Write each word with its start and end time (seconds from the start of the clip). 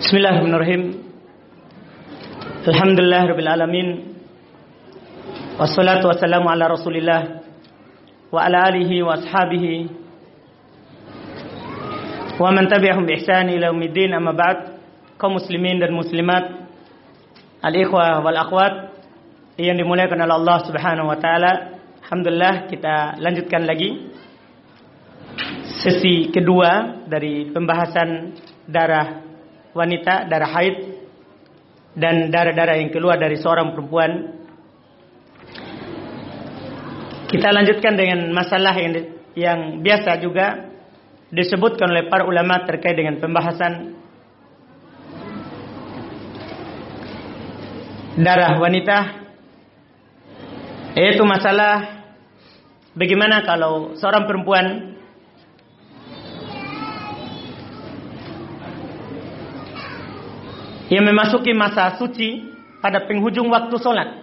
بسم 0.00 0.16
الله 0.16 0.30
الرحمن 0.30 0.54
الرحيم 0.54 0.82
الحمد 2.68 2.98
لله 3.00 3.22
رب 3.32 3.38
العالمين 3.40 3.88
والصلاة 5.60 6.02
والسلام 6.06 6.44
على 6.48 6.64
رسول 6.66 6.94
الله 6.96 7.20
وعلى 8.32 8.58
آله 8.68 8.90
وأصحابه 9.02 9.64
ومن 12.40 12.64
تبعهم 12.68 13.04
بإحسان 13.06 13.48
إلى 13.48 13.66
يوم 13.66 13.82
الدين 13.82 14.14
أما 14.14 14.32
بعد 14.32 14.56
كمسلمين 15.20 15.82
والمسلمات 15.82 16.44
الإخوة 17.64 18.24
والأخوات 18.24 18.74
yang 19.54 19.78
dimuliakan 19.78 20.18
oleh 20.18 20.34
Allah 20.34 20.58
Subhanahu 20.66 21.06
wa 21.06 21.18
taala. 21.18 21.52
Alhamdulillah 22.04 22.66
kita 22.66 23.22
lanjutkan 23.22 23.62
lagi 23.64 24.10
sesi 25.78 26.30
kedua 26.34 27.02
dari 27.06 27.54
pembahasan 27.54 28.34
darah 28.66 29.22
wanita, 29.70 30.26
darah 30.26 30.50
haid 30.58 30.76
dan 31.94 32.34
darah-darah 32.34 32.82
yang 32.82 32.90
keluar 32.90 33.14
dari 33.14 33.38
seorang 33.38 33.70
perempuan. 33.70 34.10
Kita 37.30 37.48
lanjutkan 37.50 37.94
dengan 37.94 38.30
masalah 38.34 38.74
yang 38.78 38.92
yang 39.34 39.60
biasa 39.82 40.18
juga 40.22 40.70
disebutkan 41.30 41.90
oleh 41.90 42.06
para 42.06 42.26
ulama 42.26 42.62
terkait 42.62 42.94
dengan 42.94 43.18
pembahasan 43.18 43.98
darah 48.14 48.54
wanita 48.62 49.23
yaitu 50.94 51.26
masalah 51.26 52.06
bagaimana 52.94 53.42
kalau 53.42 53.98
seorang 53.98 54.30
perempuan 54.30 54.94
yang 60.86 61.02
memasuki 61.02 61.50
masa 61.50 61.98
suci 61.98 62.46
pada 62.78 63.02
penghujung 63.10 63.50
waktu 63.50 63.74
sholat. 63.82 64.22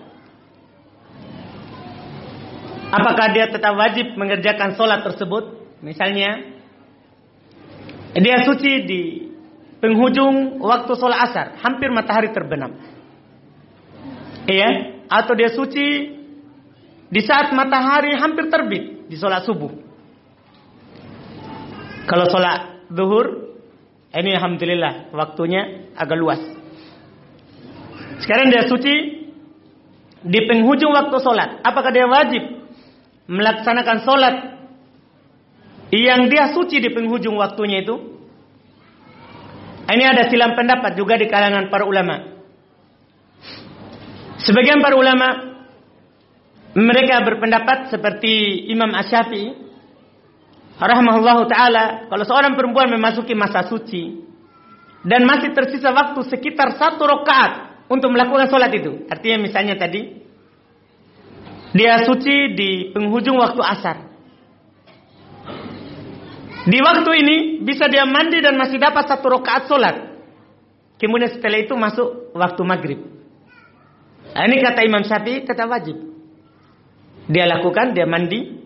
Apakah 2.91 3.31
dia 3.31 3.47
tetap 3.51 3.75
wajib 3.75 4.15
mengerjakan 4.19 4.75
sholat 4.75 5.03
tersebut? 5.03 5.75
Misalnya, 5.79 6.43
dia 8.15 8.43
suci 8.47 8.71
di 8.83 9.01
penghujung 9.79 10.59
waktu 10.59 10.91
sholat 10.95 11.19
asar, 11.31 11.47
hampir 11.59 11.91
matahari 11.91 12.31
terbenam. 12.31 12.75
Iya, 14.45 15.01
atau 15.07 15.33
dia 15.35 15.51
suci 15.55 16.20
di 17.11 17.19
saat 17.19 17.51
matahari 17.51 18.15
hampir 18.15 18.47
terbit 18.47 19.11
di 19.11 19.19
sholat 19.19 19.43
subuh. 19.43 19.67
Kalau 22.07 22.25
sholat 22.31 22.87
zuhur, 22.87 23.59
ini 24.15 24.31
alhamdulillah 24.39 25.11
waktunya 25.11 25.91
agak 25.99 26.17
luas. 26.17 26.41
Sekarang 28.23 28.47
dia 28.47 28.63
suci 28.63 28.95
di 30.23 30.39
penghujung 30.47 30.95
waktu 30.95 31.17
sholat. 31.19 31.59
Apakah 31.67 31.91
dia 31.91 32.07
wajib 32.07 32.43
melaksanakan 33.27 33.97
sholat 34.07 34.35
yang 35.91 36.31
dia 36.31 36.55
suci 36.55 36.79
di 36.79 36.89
penghujung 36.95 37.35
waktunya 37.35 37.83
itu? 37.83 37.99
Ini 39.91 40.03
ada 40.07 40.31
silam 40.31 40.55
pendapat 40.55 40.95
juga 40.95 41.19
di 41.19 41.27
kalangan 41.27 41.67
para 41.67 41.83
ulama. 41.83 42.39
Sebagian 44.39 44.79
para 44.79 44.95
ulama 44.95 45.50
mereka 46.71 47.19
berpendapat 47.27 47.91
seperti 47.91 48.65
Imam 48.71 48.95
Asyafi'i 48.95 49.51
rahimahullah 50.79 51.37
taala 51.51 51.83
kalau 52.07 52.23
seorang 52.23 52.55
perempuan 52.55 52.87
memasuki 52.87 53.35
masa 53.35 53.67
suci 53.67 54.23
dan 55.03 55.27
masih 55.27 55.51
tersisa 55.51 55.91
waktu 55.91 56.21
sekitar 56.31 56.79
satu 56.79 57.03
rakaat 57.03 57.85
untuk 57.91 58.13
melakukan 58.13 58.47
sholat 58.47 58.71
itu. 58.71 59.03
Artinya 59.11 59.37
misalnya 59.43 59.75
tadi 59.75 60.21
dia 61.75 62.07
suci 62.07 62.55
di 62.55 62.69
penghujung 62.95 63.35
waktu 63.35 63.61
asar. 63.63 63.97
Di 66.61 66.77
waktu 66.77 67.11
ini 67.25 67.37
bisa 67.65 67.89
dia 67.89 68.05
mandi 68.05 68.37
dan 68.39 68.55
masih 68.55 68.77
dapat 68.77 69.09
satu 69.09 69.27
rakaat 69.27 69.67
sholat. 69.67 69.95
Kemudian 71.01 71.33
setelah 71.33 71.59
itu 71.59 71.73
masuk 71.73 72.31
waktu 72.37 72.61
maghrib. 72.61 72.99
Nah, 74.31 74.45
ini 74.45 74.61
kata 74.61 74.85
Imam 74.85 75.01
Syafi'i 75.01 75.43
tetap 75.43 75.65
wajib. 75.65 76.10
Dia 77.29 77.45
lakukan, 77.45 77.93
dia 77.93 78.09
mandi, 78.09 78.61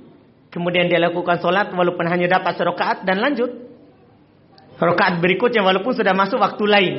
kemudian 0.53 0.87
dia 0.87 0.99
lakukan 1.01 1.41
sholat 1.43 1.73
walaupun 1.75 2.07
hanya 2.07 2.39
dapat 2.39 2.55
serokaat 2.55 3.03
dan 3.03 3.19
lanjut. 3.19 3.51
Rokaat 4.75 5.23
berikutnya 5.23 5.63
walaupun 5.63 5.95
sudah 5.95 6.11
masuk 6.11 6.39
waktu 6.39 6.63
lain. 6.67 6.95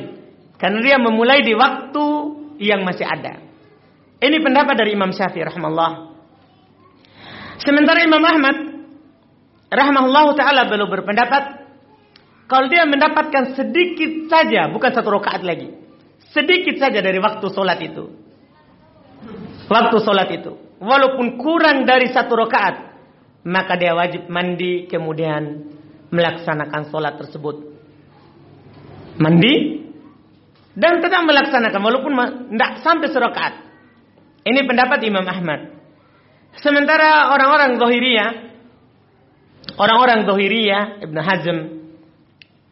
Karena 0.57 0.81
dia 0.81 0.97
memulai 0.97 1.45
di 1.45 1.53
waktu 1.53 2.05
yang 2.57 2.81
masih 2.81 3.05
ada. 3.05 3.37
Ini 4.17 4.37
pendapat 4.41 4.73
dari 4.73 4.97
Imam 4.97 5.13
Syafi'i 5.13 5.45
rahimahullah. 5.45 6.17
Sementara 7.61 8.01
Imam 8.01 8.21
Ahmad 8.21 8.57
rahimahullah 9.69 10.25
taala 10.33 10.65
belum 10.65 10.89
berpendapat 10.89 11.43
kalau 12.47 12.71
dia 12.71 12.87
mendapatkan 12.87 13.59
sedikit 13.59 14.31
saja, 14.31 14.71
bukan 14.71 14.89
satu 14.95 15.19
rakaat 15.19 15.43
lagi. 15.43 15.67
Sedikit 16.31 16.79
saja 16.79 17.03
dari 17.03 17.19
waktu 17.19 17.43
solat 17.51 17.79
itu. 17.83 18.07
Waktu 19.67 19.97
solat 19.99 20.31
itu. 20.31 20.55
Walaupun 20.77 21.41
kurang 21.41 21.85
dari 21.89 22.09
satu 22.13 22.37
rakaat. 22.37 22.75
Maka 23.47 23.79
dia 23.79 23.95
wajib 23.95 24.27
mandi 24.27 24.85
kemudian 24.91 25.71
melaksanakan 26.11 26.91
solat 26.91 27.15
tersebut. 27.15 27.55
Mandi 29.17 29.83
dan 30.77 31.01
tetap 31.01 31.25
melaksanakan 31.25 31.81
walaupun 31.81 32.13
tidak 32.53 32.71
sampai 32.85 33.09
serakaat. 33.09 33.53
Ini 34.45 34.61
pendapat 34.63 34.99
Imam 35.03 35.25
Ahmad. 35.25 35.73
Sementara 36.61 37.33
orang-orang 37.33 37.81
Zohiriyah, 37.81 38.31
orang-orang 39.75 40.29
Zohiriyah, 40.29 40.83
Ibn 41.03 41.17
Hazm 41.17 41.57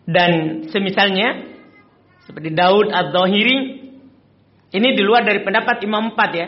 dan 0.05 0.31
semisalnya 0.69 1.57
seperti 2.25 2.53
Daud 2.53 2.89
Az-Zohiri, 2.94 3.57
ini 4.73 4.88
di 4.97 5.01
luar 5.05 5.25
dari 5.25 5.41
pendapat 5.45 5.81
Imam 5.85 6.13
Empat 6.13 6.31
ya. 6.33 6.47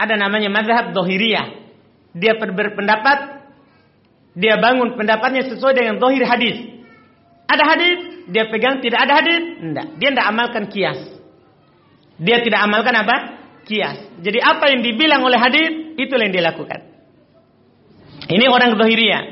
Ada 0.00 0.16
namanya 0.16 0.48
Mazhab 0.48 0.96
Zohiriyah. 0.96 1.60
Dia 2.16 2.40
berpendapat, 2.40 3.18
dia 4.32 4.56
bangun 4.56 4.96
pendapatnya 4.96 5.44
sesuai 5.52 5.76
dengan 5.76 6.00
Zohir 6.00 6.24
hadis. 6.24 6.56
Ada 7.44 7.64
hadis, 7.68 7.98
dia 8.32 8.48
pegang 8.48 8.80
tidak 8.80 9.04
ada 9.04 9.20
hadis? 9.20 9.42
Tidak. 9.60 9.86
Dia 10.00 10.08
tidak 10.16 10.26
amalkan 10.32 10.64
kias. 10.72 11.00
Dia 12.16 12.40
tidak 12.40 12.64
amalkan 12.64 12.96
apa? 12.96 13.16
Kias. 13.68 14.24
Jadi 14.24 14.40
apa 14.40 14.72
yang 14.72 14.80
dibilang 14.80 15.20
oleh 15.20 15.36
hadis 15.36 15.70
itu 16.00 16.14
yang 16.16 16.32
dia 16.32 16.48
lakukan. 16.48 16.80
Ini 18.30 18.46
orang 18.48 18.80
Zohiriyah. 18.80 19.22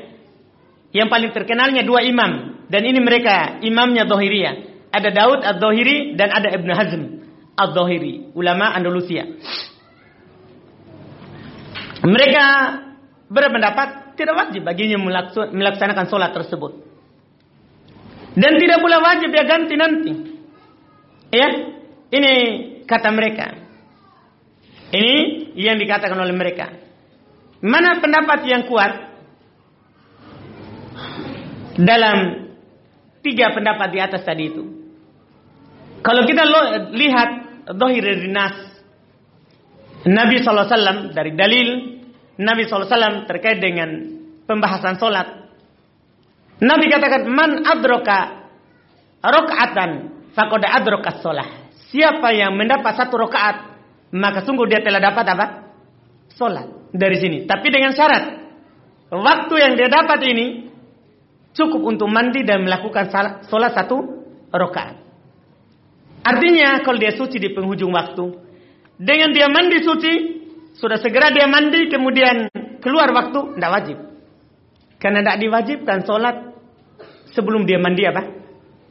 Yang 0.93 1.09
paling 1.09 1.31
terkenalnya 1.33 1.83
dua 1.89 2.05
imam. 2.05 2.61
Dan 2.69 2.85
ini 2.85 3.01
mereka 3.01 3.65
imamnya 3.65 4.05
Zohiriyah. 4.05 4.69
Ada 4.89 5.09
Daud 5.13 5.41
Az-Zohiri 5.45 6.17
dan 6.17 6.33
ada 6.33 6.49
Ibn 6.53 6.69
Hazm 6.73 7.03
Az-Zohiri. 7.57 8.33
Ulama 8.33 8.73
Andalusia. 8.73 9.25
Mereka 12.09 12.45
berpendapat 13.29 14.17
tidak 14.17 14.35
wajib 14.35 14.65
baginya 14.65 14.97
melaksanakan 15.53 16.09
sholat 16.09 16.33
tersebut. 16.33 16.73
Dan 18.39 18.57
tidak 18.57 18.81
pula 18.81 19.03
wajib 19.03 19.29
dia 19.29 19.45
ganti 19.45 19.75
nanti. 19.77 20.13
Ya, 21.29 21.49
ini 22.09 22.33
kata 22.89 23.13
mereka. 23.13 23.47
Ini 24.89 25.53
yang 25.53 25.77
dikatakan 25.77 26.17
oleh 26.17 26.33
mereka. 26.33 26.73
Mana 27.61 28.01
pendapat 28.01 28.47
yang 28.49 28.65
kuat 28.65 28.93
dalam 31.77 32.49
tiga 33.21 33.53
pendapat 33.53 33.89
di 33.93 33.99
atas 34.01 34.23
tadi 34.25 34.45
itu? 34.49 34.65
Kalau 36.01 36.25
kita 36.25 36.47
lihat 36.95 37.31
dohir 37.75 38.07
nas 38.31 38.57
Nabi 40.07 40.39
SAW 40.41 41.11
dari 41.11 41.35
dalil 41.35 41.98
Nabi 42.39 42.71
SAW 42.71 43.27
terkait 43.27 43.59
dengan 43.59 44.15
pembahasan 44.47 44.97
solat 44.97 45.49
Nabi 46.59 46.91
katakan 46.91 47.23
man 47.31 47.63
adroka 47.63 48.51
rakaatan 49.23 49.91
faqad 50.35 50.63
adroka 50.67 51.23
sholat. 51.23 51.71
Siapa 51.89 52.35
yang 52.35 52.59
mendapat 52.59 52.99
satu 52.99 53.15
rakaat 53.15 53.57
maka 54.11 54.43
sungguh 54.43 54.67
dia 54.67 54.83
telah 54.83 54.99
dapat 54.99 55.25
apa? 55.35 55.47
Solat 56.35 56.91
dari 56.91 57.17
sini. 57.23 57.47
Tapi 57.47 57.67
dengan 57.71 57.95
syarat 57.95 58.25
waktu 59.15 59.55
yang 59.55 59.73
dia 59.79 59.87
dapat 59.87 60.21
ini 60.27 60.47
cukup 61.55 61.83
untuk 61.95 62.11
mandi 62.11 62.43
dan 62.43 62.67
melakukan 62.67 63.07
solat 63.47 63.73
satu 63.75 63.97
rakaat. 64.51 64.99
Artinya 66.27 66.83
kalau 66.83 66.99
dia 66.99 67.15
suci 67.15 67.39
di 67.39 67.55
penghujung 67.55 67.95
waktu, 67.95 68.27
dengan 68.99 69.31
dia 69.33 69.47
mandi 69.49 69.81
suci, 69.81 70.13
sudah 70.79 70.99
segera 71.03 71.35
dia 71.35 71.51
mandi 71.51 71.91
kemudian 71.91 72.47
keluar 72.79 73.11
waktu, 73.11 73.59
tidak 73.59 73.73
wajib. 73.75 73.99
Karena 75.03 75.27
tidak 75.27 75.39
diwajibkan 75.43 75.99
sholat 76.07 76.37
sebelum 77.35 77.67
dia 77.67 77.83
mandi 77.83 78.07
apa? 78.07 78.23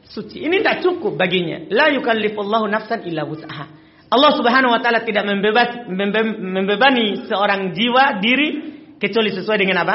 Suci. 0.04 0.44
Ini 0.44 0.60
tidak 0.60 0.84
cukup 0.84 1.16
baginya. 1.16 1.64
La 1.72 1.88
yukallifullahu 1.92 2.68
nafsan 2.68 3.08
illa 3.08 3.24
wus'aha. 3.24 3.66
Allah 4.08 4.32
subhanahu 4.36 4.72
wa 4.72 4.80
ta'ala 4.80 5.04
tidak 5.04 5.24
membebas, 5.28 5.84
membebani 6.40 7.28
seorang 7.28 7.76
jiwa, 7.76 8.20
diri, 8.24 8.48
kecuali 8.96 9.28
sesuai 9.32 9.58
dengan 9.60 9.84
apa? 9.84 9.94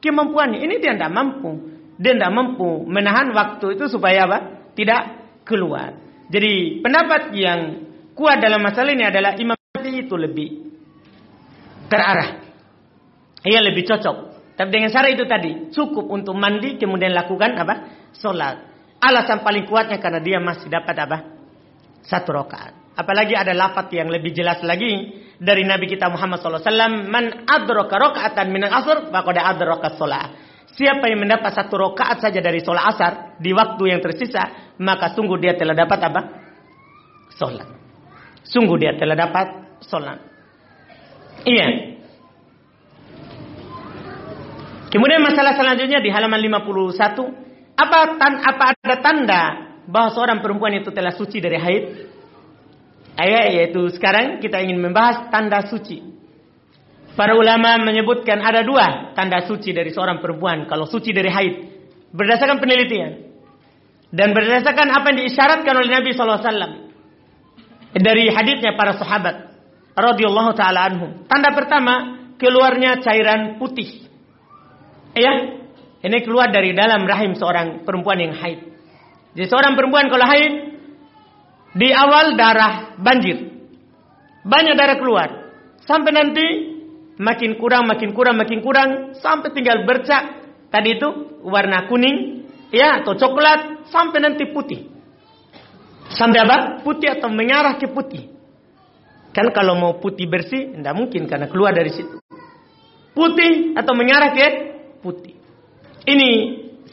Kemampuannya. 0.00 0.64
Ini 0.64 0.80
dia 0.80 0.96
tidak 0.96 1.12
mampu. 1.12 1.72
Dia 2.00 2.16
tidak 2.16 2.32
mampu 2.32 2.88
menahan 2.88 3.36
waktu 3.36 3.76
itu 3.76 3.88
supaya 3.92 4.24
apa? 4.24 4.38
Tidak 4.72 5.02
keluar. 5.44 5.92
Jadi 6.32 6.80
pendapat 6.80 7.36
yang 7.36 7.60
kuat 8.16 8.40
dalam 8.40 8.64
masalah 8.64 8.96
ini 8.96 9.04
adalah 9.04 9.36
Imam 9.36 9.56
itu 9.84 10.16
lebih 10.16 10.73
terarah. 11.94 12.42
Ia 13.46 13.60
lebih 13.62 13.86
cocok. 13.86 14.16
Tapi 14.58 14.70
dengan 14.70 14.90
cara 14.90 15.06
itu 15.10 15.22
tadi 15.30 15.70
cukup 15.70 16.10
untuk 16.10 16.34
mandi 16.34 16.74
kemudian 16.74 17.14
lakukan 17.14 17.54
apa? 17.54 17.74
Sholat. 18.18 18.74
Alasan 18.98 19.46
paling 19.46 19.70
kuatnya 19.70 20.02
karena 20.02 20.18
dia 20.18 20.38
masih 20.42 20.66
dapat 20.66 20.96
apa? 20.98 21.18
Satu 22.02 22.34
rakaat. 22.34 22.98
Apalagi 22.98 23.34
ada 23.34 23.50
lafaz 23.54 23.90
yang 23.90 24.10
lebih 24.10 24.30
jelas 24.30 24.62
lagi 24.62 25.22
dari 25.38 25.66
Nabi 25.66 25.90
kita 25.90 26.06
Muhammad 26.10 26.38
SAW. 26.38 26.62
Man 27.10 27.46
adraka 27.46 27.94
rakaatan 27.98 28.46
min 28.54 28.62
asr 28.66 29.10
faqad 29.10 29.36
adraka 29.38 29.98
sholat. 29.98 30.30
Siapa 30.74 31.06
yang 31.06 31.22
mendapat 31.22 31.54
satu 31.54 31.74
rakaat 31.78 32.18
saja 32.18 32.42
dari 32.42 32.58
sholat 32.62 32.84
asar 32.94 33.12
di 33.38 33.54
waktu 33.54 33.94
yang 33.94 34.02
tersisa, 34.02 34.74
maka 34.82 35.14
sungguh 35.14 35.38
dia 35.38 35.54
telah 35.54 35.74
dapat 35.74 35.98
apa? 36.02 36.20
Sholat. 37.34 37.68
Sungguh 38.46 38.78
dia 38.78 38.94
telah 38.94 39.14
dapat 39.18 39.46
sholat. 39.82 40.33
Iya. 41.44 41.68
Kemudian 44.88 45.20
masalah 45.20 45.58
selanjutnya 45.58 46.00
di 46.00 46.08
halaman 46.08 46.40
51, 46.40 47.76
apa 47.76 47.98
tan, 48.16 48.32
apa 48.40 48.64
ada 48.78 48.96
tanda 49.02 49.42
bahwa 49.84 50.08
seorang 50.14 50.38
perempuan 50.40 50.78
itu 50.78 50.94
telah 50.94 51.12
suci 51.12 51.42
dari 51.42 51.58
haid? 51.58 51.84
Ayat 53.14 53.44
yaitu 53.54 53.90
sekarang 53.94 54.42
kita 54.42 54.58
ingin 54.62 54.78
membahas 54.80 55.30
tanda 55.30 55.66
suci. 55.66 56.02
Para 57.14 57.38
ulama 57.38 57.78
menyebutkan 57.78 58.42
ada 58.42 58.66
dua 58.66 59.14
tanda 59.14 59.42
suci 59.46 59.70
dari 59.70 59.94
seorang 59.94 60.18
perempuan 60.18 60.66
kalau 60.66 60.82
suci 60.86 61.14
dari 61.14 61.30
haid 61.30 61.54
berdasarkan 62.10 62.58
penelitian 62.58 63.34
dan 64.10 64.34
berdasarkan 64.34 64.90
apa 64.90 65.14
yang 65.14 65.18
diisyaratkan 65.22 65.74
oleh 65.78 65.90
Nabi 65.90 66.10
SAW 66.10 66.42
dari 67.94 68.30
hadisnya 68.30 68.74
para 68.74 68.98
sahabat 68.98 69.43
radhiyallahu 69.94 70.52
taala 70.58 70.90
anhum. 70.90 71.10
Tanda 71.30 71.54
pertama 71.54 72.18
keluarnya 72.38 73.00
cairan 73.00 73.56
putih 73.62 74.04
Ya, 75.14 75.30
ini 76.02 76.18
keluar 76.26 76.50
dari 76.50 76.74
dalam 76.74 77.06
rahim 77.06 77.38
seorang 77.38 77.86
perempuan 77.86 78.18
yang 78.18 78.34
haid. 78.34 78.66
Jadi 79.38 79.46
seorang 79.46 79.78
perempuan 79.78 80.10
kalau 80.10 80.26
haid 80.26 80.54
di 81.78 81.88
awal 81.94 82.34
darah 82.34 82.98
banjir. 82.98 83.54
Banyak 84.42 84.74
darah 84.74 84.98
keluar. 84.98 85.28
Sampai 85.86 86.10
nanti 86.10 86.46
makin 87.22 87.54
kurang, 87.62 87.86
makin 87.86 88.10
kurang, 88.10 88.34
makin 88.42 88.58
kurang 88.58 89.14
sampai 89.22 89.54
tinggal 89.54 89.86
bercak 89.86 90.42
tadi 90.74 90.98
itu 90.98 91.38
warna 91.46 91.86
kuning 91.86 92.42
ya 92.74 92.98
atau 92.98 93.14
coklat 93.14 93.86
sampai 93.94 94.18
nanti 94.18 94.50
putih. 94.50 94.90
Sampai 96.10 96.42
apa? 96.42 96.82
Putih 96.82 97.14
atau 97.14 97.30
mengarah 97.30 97.78
ke 97.78 97.86
putih. 97.86 98.33
Kan 99.34 99.50
kalau 99.50 99.74
mau 99.74 99.98
putih 99.98 100.30
bersih 100.30 100.78
tidak 100.78 100.94
mungkin 100.94 101.26
karena 101.26 101.50
keluar 101.50 101.74
dari 101.74 101.90
situ. 101.90 102.22
Putih 103.10 103.74
atau 103.74 103.92
mengarah 103.98 104.30
ke 104.30 104.46
putih. 105.02 105.34
Ini 106.06 106.30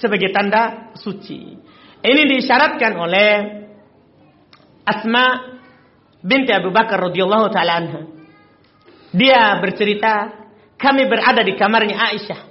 sebagai 0.02 0.34
tanda 0.34 0.90
suci. 0.98 1.54
Ini 2.02 2.22
disyaratkan 2.26 2.98
oleh 2.98 3.30
Asma 4.82 5.26
binti 6.26 6.50
Abu 6.50 6.74
Bakar 6.74 6.98
radhiyallahu 6.98 7.54
taala 7.54 7.74
anha. 7.78 8.02
Dia 9.14 9.62
bercerita, 9.62 10.34
kami 10.82 11.06
berada 11.06 11.46
di 11.46 11.54
kamarnya 11.54 11.94
Aisyah. 12.10 12.42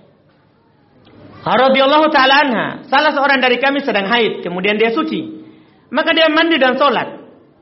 Radhiyallahu 1.40 2.06
taala 2.14 2.34
anha, 2.46 2.66
salah 2.86 3.10
seorang 3.10 3.42
dari 3.42 3.58
kami 3.58 3.82
sedang 3.82 4.06
haid, 4.06 4.44
kemudian 4.44 4.78
dia 4.78 4.94
suci. 4.94 5.40
Maka 5.90 6.14
dia 6.14 6.30
mandi 6.30 6.60
dan 6.60 6.78
sholat. 6.78 7.19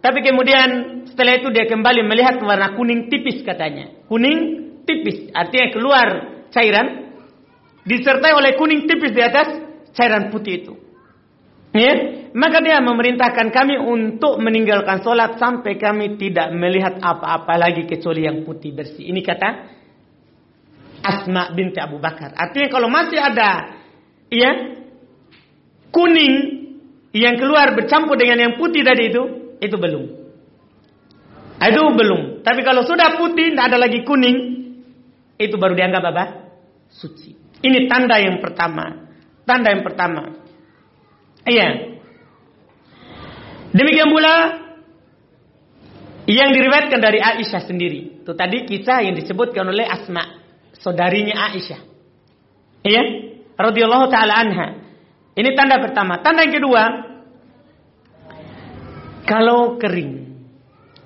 Tapi 0.09 0.25
kemudian 0.25 0.69
setelah 1.05 1.37
itu 1.37 1.53
dia 1.53 1.69
kembali 1.69 2.01
melihat 2.01 2.41
warna 2.41 2.73
kuning 2.73 3.13
tipis 3.13 3.45
katanya. 3.45 3.93
Kuning 4.09 4.39
tipis, 4.89 5.29
artinya 5.37 5.69
keluar 5.69 6.09
cairan 6.49 7.13
disertai 7.85 8.33
oleh 8.33 8.57
kuning 8.57 8.89
tipis 8.89 9.13
di 9.13 9.21
atas 9.21 9.61
cairan 9.93 10.33
putih 10.33 10.65
itu. 10.65 10.73
Ya, 11.77 11.93
maka 12.33 12.65
dia 12.65 12.81
memerintahkan 12.81 13.53
kami 13.53 13.77
untuk 13.77 14.41
meninggalkan 14.41 15.05
sholat 15.05 15.37
sampai 15.37 15.77
kami 15.77 16.17
tidak 16.17 16.57
melihat 16.57 16.97
apa-apa 16.97 17.61
lagi 17.61 17.85
kecuali 17.85 18.25
yang 18.25 18.49
putih 18.49 18.73
bersih. 18.73 19.13
Ini 19.13 19.21
kata 19.21 19.49
Asma 21.05 21.53
binti 21.53 21.77
Abu 21.85 22.01
Bakar. 22.01 22.33
Artinya 22.33 22.73
kalau 22.73 22.89
masih 22.89 23.21
ada 23.21 23.77
ya 24.33 24.81
kuning 25.93 26.35
yang 27.13 27.37
keluar 27.37 27.77
bercampur 27.77 28.17
dengan 28.17 28.49
yang 28.49 28.55
putih 28.57 28.81
tadi 28.81 29.13
itu, 29.13 29.48
itu 29.59 29.77
belum. 29.77 30.05
Itu 31.59 31.83
belum. 31.91 32.47
Tapi 32.47 32.61
kalau 32.63 32.87
sudah 32.87 33.19
putih, 33.19 33.55
tidak 33.55 33.75
ada 33.75 33.79
lagi 33.83 34.07
kuning, 34.07 34.37
itu 35.39 35.55
baru 35.59 35.75
dianggap 35.75 36.03
apa? 36.15 36.25
Suci. 36.91 37.35
Ini 37.59 37.91
tanda 37.91 38.19
yang 38.23 38.39
pertama. 38.39 39.11
Tanda 39.43 39.75
yang 39.75 39.83
pertama. 39.83 40.39
Iya. 41.43 41.99
Demikian 43.75 44.09
pula 44.09 44.35
yang 46.29 46.53
diriwayatkan 46.53 47.01
dari 47.01 47.19
Aisyah 47.25 47.63
sendiri. 47.65 48.23
Itu 48.23 48.37
tadi 48.37 48.69
kisah 48.69 49.01
yang 49.01 49.17
disebutkan 49.17 49.65
oleh 49.65 49.89
Asma, 49.89 50.45
saudarinya 50.77 51.49
Aisyah. 51.49 51.81
Iya, 52.85 53.03
radhiyallahu 53.57 54.07
taala 54.13 54.37
anha. 54.37 54.69
Ini 55.33 55.57
tanda 55.57 55.81
pertama. 55.81 56.21
Tanda 56.21 56.45
yang 56.45 56.55
kedua, 56.61 56.83
kalau 59.29 59.77
kering. 59.77 60.25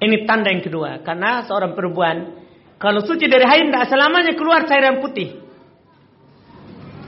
Ini 0.03 0.27
tanda 0.27 0.51
yang 0.51 0.63
kedua, 0.63 1.03
karena 1.03 1.47
seorang 1.47 1.75
perempuan 1.75 2.43
kalau 2.83 2.99
suci 3.07 3.31
dari 3.31 3.47
haid 3.47 3.71
tidak 3.71 3.87
selamanya 3.87 4.35
keluar 4.35 4.67
cairan 4.67 4.99
putih. 4.99 5.39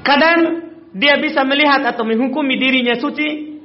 Kadang 0.06 0.38
dia 0.94 1.18
bisa 1.18 1.42
melihat 1.42 1.82
atau 1.82 2.06
menghukumi 2.06 2.54
dirinya 2.54 2.94
suci 2.94 3.58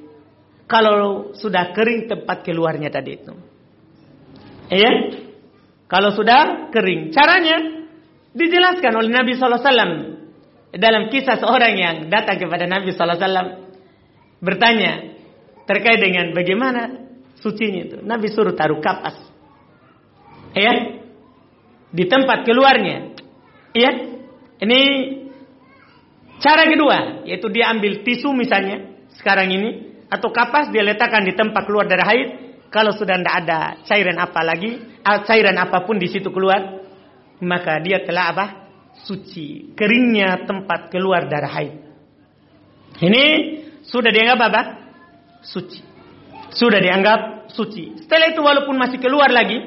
kalau 0.65 1.33
sudah 1.37 1.69
kering 1.69 2.09
tempat 2.09 2.41
keluarnya 2.41 2.89
tadi 2.89 3.11
itu. 3.13 3.33
Iya? 4.73 4.93
Kalau 5.85 6.09
sudah 6.13 6.73
kering. 6.73 7.13
Caranya 7.13 7.85
dijelaskan 8.33 8.93
oleh 8.97 9.13
Nabi 9.13 9.37
wasallam 9.37 9.91
dalam 10.73 11.13
kisah 11.13 11.37
seorang 11.37 11.73
yang 11.77 11.95
datang 12.09 12.41
kepada 12.41 12.65
Nabi 12.65 12.89
wasallam 12.93 13.69
bertanya 14.41 15.13
terkait 15.69 16.01
dengan 16.01 16.33
bagaimana 16.33 17.08
sucinya 17.39 17.81
itu. 17.87 17.97
Nabi 18.03 18.27
suruh 18.31 18.53
taruh 18.53 18.79
kapas. 18.83 19.15
Iya? 20.53 21.01
Di 21.89 22.05
tempat 22.05 22.45
keluarnya. 22.45 23.15
Iya? 23.73 23.91
Ini 24.59 24.79
Cara 26.39 26.63
kedua, 26.71 27.27
yaitu 27.27 27.51
dia 27.51 27.67
ambil 27.67 27.99
tisu 27.99 28.31
misalnya, 28.31 28.95
sekarang 29.19 29.51
ini, 29.51 29.99
atau 30.07 30.31
kapas 30.31 30.71
dia 30.71 30.87
letakkan 30.87 31.27
di 31.27 31.35
tempat 31.35 31.67
keluar 31.67 31.83
dari 31.83 31.99
haid, 31.99 32.29
kalau 32.71 32.95
sudah 32.95 33.19
tidak 33.19 33.35
ada 33.43 33.59
cairan 33.83 34.15
apa 34.15 34.41
lagi, 34.47 34.79
ah, 35.03 35.19
cairan 35.27 35.59
apa 35.59 35.83
pun 35.83 35.99
di 35.99 36.07
situ 36.07 36.31
keluar, 36.31 36.79
maka 37.43 37.83
dia 37.83 38.07
telah 38.07 38.31
apa? 38.31 38.45
Suci. 39.03 39.75
Keringnya 39.75 40.47
tempat 40.47 40.87
keluar 40.87 41.27
darah 41.27 41.51
haid. 41.51 41.75
Ini 43.03 43.23
sudah 43.83 44.11
dianggap 44.11 44.39
apa? 44.39 44.61
Suci. 45.43 45.88
Sudah 46.53 46.81
dianggap 46.81 47.51
suci. 47.53 48.05
Setelah 48.05 48.33
itu 48.33 48.41
walaupun 48.41 48.75
masih 48.77 48.97
keluar 49.01 49.29
lagi, 49.29 49.57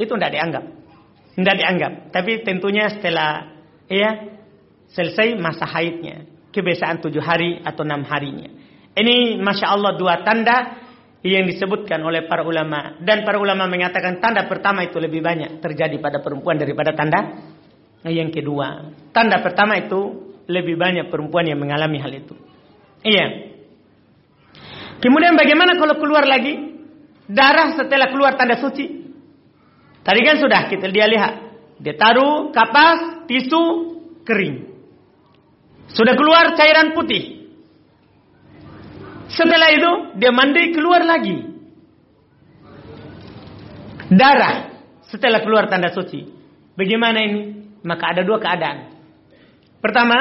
itu 0.00 0.12
tidak 0.16 0.32
dianggap. 0.32 0.64
Tidak 1.36 1.56
dianggap. 1.56 1.92
Tapi 2.12 2.44
tentunya 2.44 2.88
setelah 2.92 3.48
ya 3.88 4.10
selesai 4.92 5.36
masa 5.36 5.68
haidnya. 5.68 6.28
Kebiasaan 6.50 6.98
tujuh 6.98 7.22
hari 7.22 7.62
atau 7.62 7.86
enam 7.86 8.02
harinya. 8.08 8.50
Ini 8.90 9.38
Masya 9.38 9.70
Allah 9.70 9.94
dua 9.94 10.26
tanda 10.26 10.82
yang 11.22 11.46
disebutkan 11.46 12.02
oleh 12.02 12.26
para 12.26 12.42
ulama. 12.42 12.98
Dan 12.98 13.22
para 13.22 13.38
ulama 13.38 13.70
mengatakan 13.70 14.18
tanda 14.18 14.48
pertama 14.50 14.82
itu 14.82 14.98
lebih 14.98 15.22
banyak 15.22 15.62
terjadi 15.62 15.96
pada 16.02 16.18
perempuan 16.18 16.58
daripada 16.58 16.90
tanda 16.96 17.38
yang 18.08 18.32
kedua. 18.32 18.90
Tanda 19.14 19.38
pertama 19.44 19.76
itu 19.78 20.32
lebih 20.50 20.74
banyak 20.74 21.06
perempuan 21.12 21.46
yang 21.46 21.60
mengalami 21.60 22.02
hal 22.02 22.12
itu. 22.12 22.34
Iya. 23.04 23.49
Kemudian 25.00 25.32
bagaimana 25.32 25.80
kalau 25.80 25.96
keluar 25.96 26.28
lagi? 26.28 26.76
Darah 27.24 27.72
setelah 27.74 28.12
keluar 28.12 28.36
tanda 28.36 28.60
suci. 28.60 29.00
Tadi 30.04 30.20
kan 30.24 30.36
sudah 30.36 30.68
kita 30.68 30.92
dia 30.92 31.08
lihat. 31.08 31.34
Dia 31.80 31.96
taruh 31.96 32.52
kapas, 32.52 33.24
tisu, 33.24 33.64
kering. 34.28 34.68
Sudah 35.96 36.14
keluar 36.14 36.52
cairan 36.54 36.92
putih. 36.92 37.48
Setelah 39.30 39.70
itu 39.72 39.90
dia 40.20 40.34
mandi 40.34 40.74
keluar 40.76 41.00
lagi. 41.06 41.48
Darah 44.10 44.74
setelah 45.06 45.40
keluar 45.40 45.70
tanda 45.70 45.94
suci. 45.94 46.26
Bagaimana 46.74 47.18
ini? 47.22 47.42
Maka 47.86 48.12
ada 48.12 48.22
dua 48.26 48.42
keadaan. 48.42 48.90
Pertama, 49.80 50.18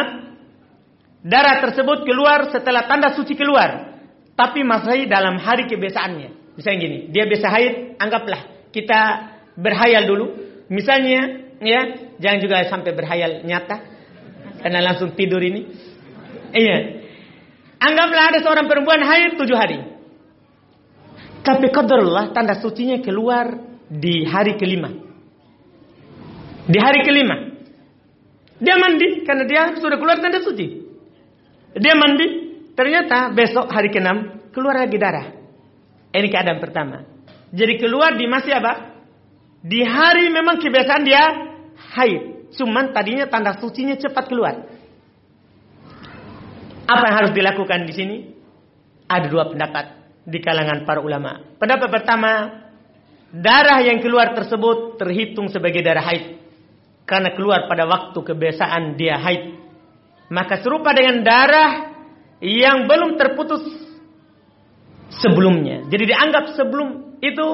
darah 1.26 1.60
tersebut 1.60 2.06
keluar 2.06 2.54
setelah 2.54 2.86
tanda 2.88 3.12
suci 3.18 3.34
keluar. 3.36 3.89
Tapi 4.40 4.64
masih 4.64 5.12
dalam 5.12 5.36
hari 5.36 5.68
kebiasaannya. 5.68 6.56
Misalnya 6.56 6.80
gini, 6.80 6.98
dia 7.12 7.28
biasa 7.28 7.48
haid, 7.52 7.74
anggaplah 8.00 8.72
kita 8.72 9.00
berhayal 9.60 10.08
dulu. 10.08 10.26
Misalnya, 10.72 11.52
ya, 11.60 11.82
jangan 12.24 12.40
juga 12.40 12.64
sampai 12.72 12.96
berhayal 12.96 13.44
nyata. 13.44 13.84
Karena 14.64 14.80
langsung 14.80 15.12
tidur 15.12 15.44
ini. 15.44 15.68
Iya. 16.56 17.04
Anggaplah 17.84 18.32
ada 18.32 18.40
seorang 18.40 18.68
perempuan 18.72 19.04
haid 19.04 19.36
tujuh 19.36 19.56
hari. 19.60 19.80
Tapi 21.44 21.68
qadarullah 21.72 22.32
tanda 22.36 22.60
sucinya 22.60 23.00
keluar 23.04 23.60
di 23.88 24.24
hari 24.24 24.56
kelima. 24.56 24.92
Di 26.64 26.80
hari 26.80 27.04
kelima. 27.04 27.36
Dia 28.60 28.76
mandi 28.76 29.24
karena 29.24 29.44
dia 29.48 29.62
sudah 29.80 29.96
keluar 30.00 30.20
tanda 30.20 30.44
suci. 30.44 30.68
Dia 31.80 31.96
mandi, 31.96 32.49
ternyata 32.74 33.32
besok 33.34 33.70
hari 33.70 33.90
keenam 33.94 34.50
keluar 34.54 34.82
lagi 34.82 34.98
darah. 34.98 35.28
Ini 36.10 36.28
keadaan 36.28 36.60
pertama. 36.60 37.06
Jadi 37.50 37.82
keluar 37.82 38.18
di 38.18 38.26
masih 38.26 38.54
apa? 38.58 38.98
Di 39.62 39.82
hari 39.86 40.30
memang 40.30 40.58
kebiasaan 40.58 41.04
dia 41.06 41.24
haid. 41.98 42.54
Cuman 42.54 42.94
tadinya 42.94 43.30
tanda 43.30 43.58
sucinya 43.62 43.94
cepat 43.98 44.26
keluar. 44.26 44.56
Apa 46.90 47.04
yang 47.06 47.16
harus 47.22 47.32
dilakukan 47.38 47.86
di 47.86 47.94
sini? 47.94 48.18
Ada 49.06 49.30
dua 49.30 49.50
pendapat 49.54 49.86
di 50.26 50.42
kalangan 50.42 50.86
para 50.86 51.02
ulama. 51.02 51.58
Pendapat 51.62 51.90
pertama, 51.90 52.32
darah 53.30 53.82
yang 53.86 54.02
keluar 54.02 54.34
tersebut 54.34 54.98
terhitung 54.98 55.54
sebagai 55.54 55.86
darah 55.86 56.06
haid. 56.10 56.42
Karena 57.06 57.34
keluar 57.34 57.70
pada 57.70 57.86
waktu 57.86 58.18
kebiasaan 58.18 58.98
dia 58.98 59.18
haid. 59.22 59.58
Maka 60.30 60.62
serupa 60.62 60.94
dengan 60.94 61.26
darah 61.26 61.89
yang 62.40 62.88
belum 62.88 63.20
terputus 63.20 63.64
sebelumnya. 65.12 65.88
Jadi 65.92 66.04
dianggap 66.16 66.56
sebelum 66.56 67.20
itu 67.20 67.48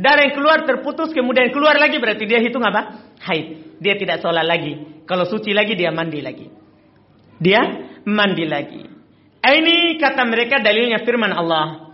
darah 0.00 0.24
yang 0.24 0.34
keluar 0.36 0.64
terputus 0.64 1.12
kemudian 1.12 1.52
keluar 1.52 1.76
lagi 1.76 2.00
berarti 2.00 2.24
dia 2.24 2.40
hitung 2.40 2.64
apa? 2.64 3.12
Haid. 3.20 3.78
Dia 3.80 3.96
tidak 3.96 4.24
sholat 4.24 4.44
lagi. 4.44 5.04
Kalau 5.04 5.24
suci 5.28 5.52
lagi 5.52 5.76
dia 5.76 5.92
mandi 5.92 6.20
lagi. 6.24 6.48
Dia 7.40 7.60
mandi 8.04 8.44
lagi. 8.44 8.82
Ini 9.40 9.96
kata 9.96 10.22
mereka 10.28 10.60
dalilnya 10.60 11.00
firman 11.00 11.32
Allah. 11.32 11.88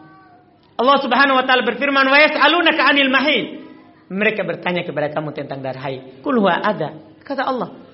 Allah 0.77 0.99
Subhanahu 1.01 1.39
wa 1.41 1.45
taala 1.47 1.63
berfirman, 1.63 2.05
"Wa 2.05 2.19
yas'alunaka 2.21 2.83
'anil 2.91 3.09
mahid." 3.09 3.47
Mereka 4.11 4.43
bertanya 4.47 4.83
kepada 4.87 5.11
kamu 5.11 5.35
tentang 5.35 5.63
darah 5.63 5.83
haid. 5.83 6.23
Kul 6.23 6.39
huwa 6.43 6.63
ada. 6.63 6.95
Kata 7.23 7.43
Allah. 7.47 7.86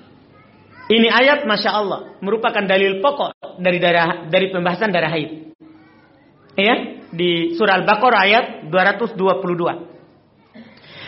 Ini 0.90 1.08
ayat 1.08 1.46
Masya 1.46 1.70
Allah 1.70 2.18
merupakan 2.18 2.64
dalil 2.66 2.98
pokok 2.98 3.60
dari 3.62 3.78
darah 3.78 4.26
dari 4.26 4.50
pembahasan 4.50 4.90
darah 4.90 5.12
haid. 5.14 5.54
Ya, 6.58 6.74
di 7.14 7.54
surah 7.56 7.80
Al-Baqarah 7.80 8.20
ayat 8.28 8.44
222. 8.68 9.92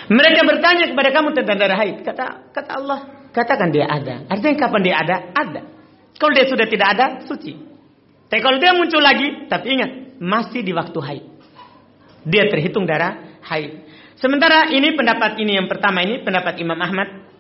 Mereka 0.04 0.40
bertanya 0.45 0.85
kepada 0.93 1.11
kamu 1.11 1.28
tentang 1.37 1.57
darah 1.59 1.78
haid. 1.81 2.04
Kata 2.04 2.52
kata 2.52 2.71
Allah, 2.76 3.00
katakan 3.33 3.73
dia 3.73 3.88
ada. 3.88 4.25
Artinya 4.28 4.57
kapan 4.57 4.81
dia 4.85 4.97
ada? 5.00 5.16
Ada. 5.33 5.62
Kalau 6.14 6.33
dia 6.33 6.47
sudah 6.47 6.66
tidak 6.71 6.88
ada, 6.95 7.07
suci. 7.26 7.57
Tapi 8.31 8.40
kalau 8.40 8.57
dia 8.62 8.73
muncul 8.73 9.02
lagi, 9.02 9.50
tapi 9.50 9.75
ingat, 9.75 9.90
masih 10.23 10.62
di 10.62 10.71
waktu 10.71 10.99
haid. 11.02 11.25
Dia 12.25 12.49
terhitung 12.49 12.87
darah 12.87 13.40
haid. 13.45 13.85
Sementara 14.16 14.71
ini 14.73 14.95
pendapat 14.97 15.37
ini 15.43 15.59
yang 15.59 15.69
pertama 15.69 16.00
ini 16.00 16.23
pendapat 16.23 16.57
Imam 16.62 16.78
Ahmad 16.81 17.34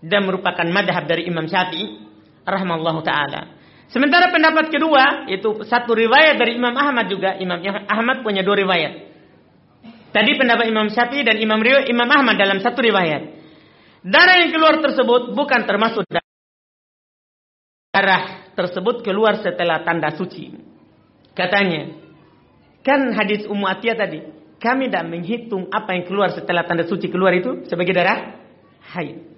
dan 0.00 0.24
merupakan 0.24 0.64
madhab 0.68 1.04
dari 1.04 1.28
Imam 1.28 1.44
Syafi'i 1.44 2.00
rahmallahu 2.44 3.00
taala. 3.04 3.60
Sementara 3.90 4.30
pendapat 4.30 4.70
kedua 4.70 5.26
itu 5.26 5.66
satu 5.66 5.92
riwayat 5.92 6.38
dari 6.38 6.56
Imam 6.56 6.72
Ahmad 6.72 7.10
juga. 7.10 7.34
Imam 7.36 7.58
Ahmad 7.90 8.22
punya 8.22 8.40
dua 8.46 8.56
riwayat. 8.62 8.92
Tadi 10.10 10.30
pendapat 10.38 10.66
Imam 10.70 10.90
Syafi'i 10.90 11.26
dan 11.26 11.38
Imam 11.38 11.58
Imam 11.62 12.08
Ahmad 12.08 12.38
dalam 12.38 12.58
satu 12.62 12.82
riwayat. 12.82 13.38
Darah 14.00 14.36
yang 14.40 14.50
keluar 14.54 14.80
tersebut 14.80 15.36
bukan 15.36 15.68
termasuk 15.68 16.08
darah 17.90 18.48
tersebut 18.56 19.02
keluar 19.04 19.42
setelah 19.44 19.84
tanda 19.84 20.14
suci. 20.16 20.54
Katanya, 21.36 21.94
kan 22.80 23.12
hadis 23.12 23.44
Ummu 23.44 23.66
Atiyah 23.68 23.96
tadi, 23.98 24.24
kami 24.56 24.88
tidak 24.88 25.04
menghitung 25.04 25.68
apa 25.68 25.94
yang 25.98 26.04
keluar 26.08 26.32
setelah 26.32 26.64
tanda 26.64 26.86
suci 26.86 27.10
keluar 27.12 27.34
itu 27.36 27.66
sebagai 27.68 27.92
darah 27.92 28.40
haid. 28.94 29.30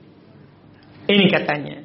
Ini 1.06 1.24
katanya. 1.30 1.82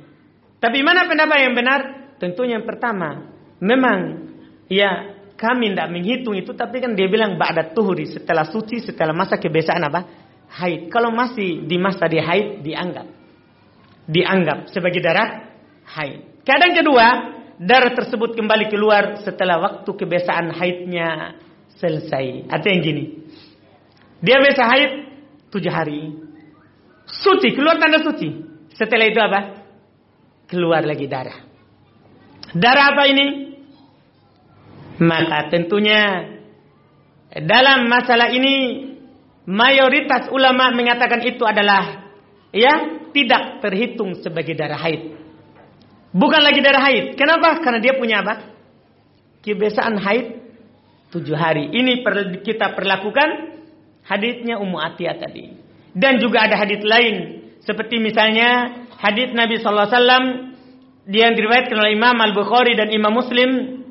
Tapi 0.58 0.82
mana 0.82 1.06
pendapat 1.06 1.38
yang 1.42 1.54
benar? 1.54 1.80
Tentunya 2.18 2.58
yang 2.58 2.66
pertama, 2.66 3.30
memang 3.62 4.30
ya 4.66 5.14
kami 5.38 5.74
tidak 5.74 5.90
menghitung 5.94 6.34
itu, 6.34 6.58
tapi 6.58 6.82
kan 6.82 6.98
dia 6.98 7.06
bilang 7.06 7.38
ba'da 7.38 7.78
tuhuri 7.78 8.10
setelah 8.10 8.50
suci, 8.50 8.82
setelah 8.82 9.14
masa 9.14 9.38
kebiasaan 9.38 9.84
apa? 9.86 10.02
Haid. 10.50 10.90
Kalau 10.90 11.14
masih 11.14 11.70
di 11.70 11.78
masa 11.78 12.10
dia 12.10 12.26
haid, 12.26 12.66
dianggap. 12.66 13.06
Dianggap 14.10 14.74
sebagai 14.74 14.98
darah 14.98 15.54
haid. 15.94 16.42
Kadang 16.42 16.74
kedua, 16.74 17.06
darah 17.62 17.94
tersebut 17.94 18.34
kembali 18.34 18.66
keluar 18.72 19.22
setelah 19.22 19.62
waktu 19.62 19.90
kebiasaan 19.94 20.58
haidnya 20.58 21.38
selesai. 21.78 22.50
Atau 22.50 22.74
yang 22.74 22.82
gini. 22.82 23.06
Dia 24.26 24.42
biasa 24.42 24.64
haid 24.66 24.92
tujuh 25.54 25.70
hari. 25.70 26.18
Suci, 27.06 27.54
keluar 27.54 27.78
tanda 27.78 28.02
suci. 28.02 28.47
Setelah 28.78 29.06
itu 29.10 29.20
apa? 29.20 29.40
Keluar 30.48 30.86
lagi 30.86 31.10
darah. 31.10 31.44
Darah 32.54 32.96
apa 32.96 33.04
ini? 33.10 33.28
Maka 34.98 35.52
tentunya 35.54 36.26
dalam 37.44 37.86
masalah 37.86 38.34
ini 38.34 38.88
mayoritas 39.46 40.32
ulama 40.34 40.74
mengatakan 40.74 41.22
itu 41.22 41.46
adalah 41.46 42.10
ya 42.56 43.04
tidak 43.14 43.62
terhitung 43.62 44.18
sebagai 44.22 44.54
darah 44.58 44.80
haid. 44.80 45.18
Bukan 46.16 46.42
lagi 46.42 46.60
darah 46.64 46.82
haid. 46.88 47.06
Kenapa? 47.20 47.62
Karena 47.62 47.80
dia 47.84 47.94
punya 47.98 48.26
apa? 48.26 48.58
Kebiasaan 49.44 49.96
haid 50.02 50.26
tujuh 51.14 51.36
hari. 51.36 51.70
Ini 51.74 52.02
kita 52.42 52.74
perlakukan 52.74 53.58
hadisnya 54.08 54.58
Ummu 54.58 54.78
Atiyah 54.82 55.18
tadi. 55.20 55.46
Dan 55.98 56.22
juga 56.22 56.46
ada 56.46 56.56
hadis 56.58 56.82
lain. 56.82 57.47
Seperti 57.68 58.00
misalnya 58.00 58.80
hadis 58.96 59.36
Nabi 59.36 59.60
Sallallahu 59.60 59.88
Alaihi 59.92 60.00
Wasallam 60.00 60.26
yang 61.12 61.36
diriwayatkan 61.36 61.76
oleh 61.76 61.92
Imam 62.00 62.16
Al 62.24 62.32
Bukhari 62.32 62.80
dan 62.80 62.88
Imam 62.96 63.12
Muslim 63.12 63.84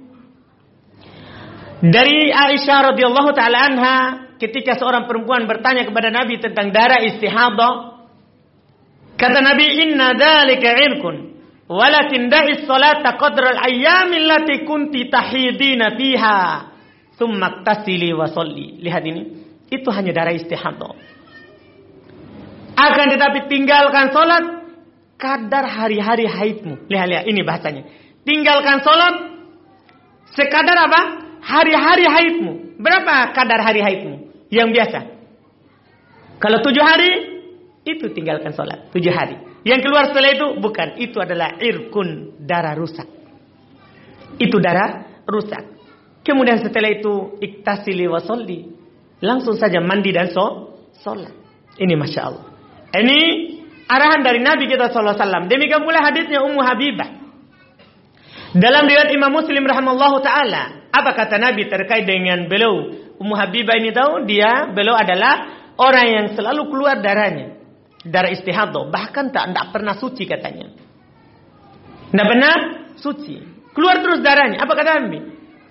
dari 1.85 2.33
Aisyah 2.33 2.97
radhiyallahu 2.97 3.31
taala 3.37 3.59
anha 3.69 3.97
ketika 4.41 4.81
seorang 4.81 5.05
perempuan 5.05 5.45
bertanya 5.45 5.85
kepada 5.85 6.09
Nabi 6.09 6.41
tentang 6.41 6.73
darah 6.73 7.05
istihadah 7.05 8.01
kata 9.21 9.39
Nabi 9.45 9.67
inna 9.85 10.17
dzalika 10.17 10.69
irkun 10.73 11.37
Walakin 11.67 12.31
da'i 12.31 12.63
salata 12.63 13.19
qadra 13.19 13.59
al-ayyami 13.59 14.23
allati 14.23 14.63
kunti 14.63 15.11
tahidina 15.11 15.99
fiha. 15.99 16.39
Thumma 17.19 17.67
tasili 17.67 18.15
wa. 18.15 18.31
Lihat 18.79 19.03
ini. 19.03 19.23
Itu 19.67 19.91
hanya 19.91 20.15
darah 20.15 20.31
istihadah. 20.31 20.95
Akan 22.77 23.09
tetapi 23.09 23.49
tinggalkan 23.49 24.13
salat 24.13 24.45
kadar 25.17 25.65
hari-hari 25.65 26.29
haidmu. 26.29 26.87
Lihat-lihat 26.93 27.25
ini 27.25 27.41
bahasanya. 27.41 27.89
Tinggalkan 28.23 28.85
salat 28.85 29.33
sekadar 30.37 30.77
apa? 30.85 31.01
Hari-hari 31.41 32.05
haidmu. 32.05 32.77
Berapa 32.77 33.33
kadar 33.33 33.65
hari 33.65 33.81
haidmu? 33.81 34.29
Yang 34.53 34.69
biasa. 34.77 34.99
Kalau 36.37 36.61
tujuh 36.61 36.85
hari, 36.85 37.11
itu 37.89 38.13
tinggalkan 38.13 38.53
salat. 38.53 38.93
Tujuh 38.93 39.11
hari. 39.11 39.41
Yang 39.65 39.89
keluar 39.89 40.13
setelah 40.13 40.31
itu 40.37 40.47
bukan, 40.61 41.01
itu 41.01 41.17
adalah 41.19 41.57
irkun 41.59 42.39
darah 42.45 42.77
rusak. 42.77 43.09
Itu 44.37 44.61
darah 44.61 45.25
rusak. 45.25 45.65
Kemudian 46.23 46.61
setelah 46.61 46.93
itu 46.93 47.41
iktasili 47.41 48.05
wa. 48.05 48.21
Langsung 49.25 49.57
saja 49.57 49.81
mandi 49.81 50.13
dan 50.13 50.29
sholat. 50.29 51.33
Ini 51.81 51.95
Masya 51.97 52.21
Allah. 52.21 52.56
Ini 52.95 53.19
arahan 53.87 54.21
dari 54.23 54.43
Nabi 54.43 54.71
kita 54.71 54.91
SAW. 54.91 55.47
Demikian 55.51 55.83
pula 55.83 56.03
hadisnya 56.03 56.43
Ummu 56.43 56.61
Habibah. 56.63 57.11
Dalam 58.57 58.89
riwayat 58.89 59.11
Imam 59.13 59.33
Muslim 59.35 59.69
rahimallahu 59.69 60.25
taala, 60.25 60.89
apa 60.89 61.11
kata 61.13 61.37
Nabi 61.37 61.69
terkait 61.69 62.09
dengan 62.09 62.49
beliau? 62.49 63.05
Ummu 63.17 63.35
Habibah 63.37 63.77
ini 63.81 63.93
tahu 63.93 64.25
dia 64.25 64.71
beliau 64.73 64.97
adalah 64.97 65.67
orang 65.77 66.07
yang 66.09 66.27
selalu 66.33 66.69
keluar 66.73 67.01
darahnya. 67.01 67.59
darah 68.07 68.31
istihadah, 68.31 68.87
bahkan 68.87 69.35
tak 69.35 69.51
tidak 69.51 69.67
pernah 69.75 69.99
suci 69.99 70.31
katanya. 70.31 70.71
Tidak 72.15 72.27
pernah 72.31 72.55
suci. 72.95 73.35
Keluar 73.75 73.99
terus 73.99 74.23
darahnya. 74.23 74.63
Apa 74.63 74.73
kata 74.79 74.91
Nabi? 75.03 75.19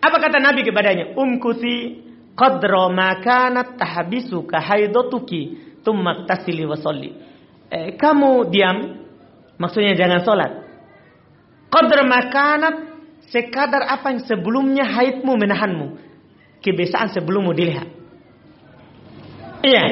Apa 0.04 0.18
kata 0.20 0.38
Nabi 0.44 0.62
kepadanya? 0.68 1.16
Umkusi 1.16 2.06
qadra 2.36 2.92
ma 2.92 3.18
kanat 3.24 3.80
tahbisuka 3.80 4.60
haidatuki 4.62 5.58
thumma 5.86 6.26
tasili 6.26 6.66
wa 6.66 6.76
salli. 6.76 7.14
Eh, 7.70 7.94
kamu 7.96 8.50
diam, 8.50 8.78
maksudnya 9.62 9.94
jangan 9.94 10.26
sholat. 10.26 10.52
Qadra 11.70 12.02
ma 12.02 12.20
kanat 12.34 12.76
sekadar 13.30 13.86
apa 13.90 14.14
yang 14.14 14.22
sebelumnya 14.26 14.86
haidmu 14.86 15.34
menahanmu. 15.38 15.88
Kebiasaan 16.62 17.14
sebelummu 17.14 17.54
dilihat. 17.54 17.88
Iya. 19.62 19.86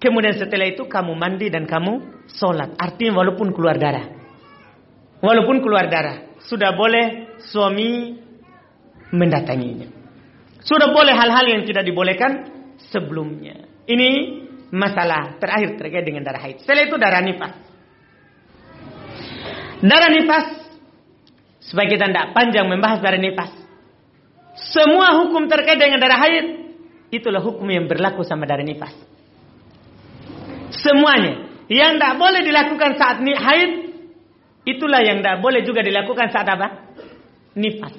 Kemudian 0.00 0.34
setelah 0.34 0.66
itu 0.66 0.88
kamu 0.88 1.14
mandi 1.14 1.46
dan 1.52 1.68
kamu 1.68 2.26
sholat. 2.26 2.74
Artinya 2.74 3.22
walaupun 3.22 3.54
keluar 3.54 3.78
darah. 3.78 4.08
Walaupun 5.22 5.62
keluar 5.62 5.86
darah. 5.86 6.34
Sudah 6.42 6.74
boleh 6.74 7.38
suami 7.38 8.18
mendatanginya. 9.14 9.86
Sudah 10.62 10.90
boleh 10.90 11.14
hal-hal 11.14 11.46
yang 11.46 11.62
tidak 11.62 11.86
dibolehkan 11.86 12.50
sebelumnya. 12.90 13.62
Ini 13.86 14.41
masalah 14.72 15.36
terakhir 15.36 15.76
terkait 15.76 16.04
dengan 16.08 16.24
darah 16.24 16.40
haid. 16.40 16.64
Setelah 16.64 16.88
itu 16.88 16.96
darah 16.96 17.20
nifas. 17.20 17.54
Darah 19.84 20.10
nifas, 20.10 20.46
supaya 21.60 21.86
kita 21.92 22.08
tidak 22.08 22.32
panjang 22.32 22.66
membahas 22.66 23.04
darah 23.04 23.20
nifas. 23.20 23.52
Semua 24.72 25.20
hukum 25.20 25.44
terkait 25.44 25.76
dengan 25.76 26.00
darah 26.00 26.24
haid, 26.24 26.46
itulah 27.12 27.44
hukum 27.44 27.68
yang 27.68 27.84
berlaku 27.84 28.24
sama 28.24 28.48
darah 28.48 28.64
nifas. 28.64 28.96
Semuanya. 30.72 31.52
Yang 31.68 32.00
tidak 32.00 32.14
boleh 32.20 32.40
dilakukan 32.44 32.90
saat 33.00 33.16
haid, 33.22 33.70
itulah 34.64 35.00
yang 35.00 35.20
tidak 35.20 35.40
boleh 35.40 35.64
juga 35.64 35.80
dilakukan 35.80 36.28
saat 36.32 36.48
apa? 36.48 36.68
Nifas. 37.56 37.96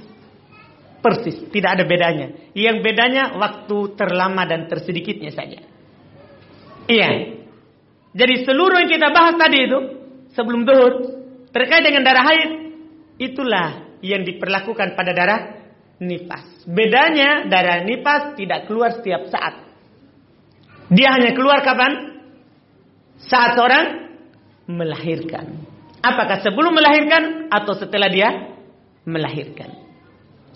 Persis, 1.03 1.51
tidak 1.51 1.79
ada 1.79 1.83
bedanya. 1.83 2.31
Yang 2.55 2.77
bedanya 2.79 3.35
waktu 3.35 3.97
terlama 3.97 4.47
dan 4.47 4.71
tersedikitnya 4.71 5.35
saja. 5.35 5.59
Iya. 6.87 7.39
Jadi 8.13 8.45
seluruh 8.45 8.77
yang 8.83 8.91
kita 8.91 9.09
bahas 9.09 9.35
tadi 9.39 9.57
itu, 9.65 9.79
sebelum 10.37 10.67
duhur, 10.67 10.93
terkait 11.49 11.81
dengan 11.81 12.05
darah 12.05 12.25
haid, 12.29 12.51
itulah 13.17 13.97
yang 14.05 14.21
diperlakukan 14.21 14.93
pada 14.93 15.11
darah 15.15 15.41
nifas. 15.97 16.67
Bedanya 16.69 17.49
darah 17.49 17.81
nifas 17.81 18.37
tidak 18.37 18.69
keluar 18.69 18.93
setiap 18.99 19.31
saat. 19.33 19.65
Dia 20.93 21.17
hanya 21.17 21.33
keluar 21.33 21.63
kapan? 21.65 22.13
saat 23.27 23.55
seorang 23.55 23.85
melahirkan. 24.67 25.63
Apakah 26.03 26.43
sebelum 26.43 26.75
melahirkan 26.75 27.47
atau 27.47 27.73
setelah 27.79 28.11
dia 28.11 28.29
melahirkan? 29.07 29.71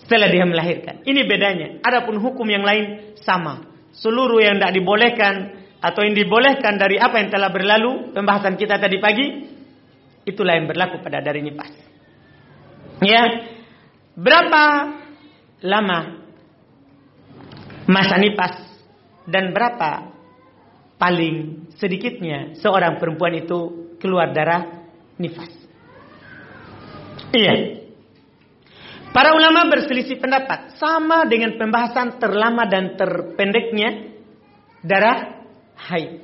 Setelah 0.04 0.28
dia 0.28 0.44
melahirkan. 0.44 1.04
Ini 1.04 1.20
bedanya. 1.24 1.68
Adapun 1.84 2.20
hukum 2.20 2.44
yang 2.48 2.64
lain 2.64 3.16
sama. 3.20 3.64
Seluruh 3.96 4.40
yang 4.40 4.60
tidak 4.60 4.76
dibolehkan 4.76 5.57
atau 5.78 6.00
yang 6.02 6.14
dibolehkan 6.14 6.74
dari 6.74 6.98
apa 6.98 7.22
yang 7.22 7.30
telah 7.30 7.50
berlalu 7.54 8.10
pembahasan 8.10 8.58
kita 8.58 8.82
tadi 8.82 8.98
pagi 8.98 9.26
itulah 10.26 10.58
yang 10.58 10.66
berlaku 10.66 10.98
pada 11.00 11.22
dari 11.22 11.40
nifas. 11.40 11.70
Ya. 12.98 13.24
Berapa 14.18 14.64
lama 15.62 15.98
masa 17.86 18.18
nifas 18.18 18.58
dan 19.30 19.54
berapa 19.54 20.10
paling 20.98 21.70
sedikitnya 21.78 22.58
seorang 22.58 22.98
perempuan 22.98 23.38
itu 23.38 23.94
keluar 24.02 24.34
darah 24.34 24.82
nifas. 25.16 25.54
Iya. 27.30 27.86
Para 29.14 29.32
ulama 29.32 29.70
berselisih 29.70 30.20
pendapat 30.20 30.76
sama 30.76 31.24
dengan 31.24 31.56
pembahasan 31.56 32.20
terlama 32.20 32.66
dan 32.68 32.98
terpendeknya 32.98 34.18
darah 34.84 35.37
haid. 35.78 36.20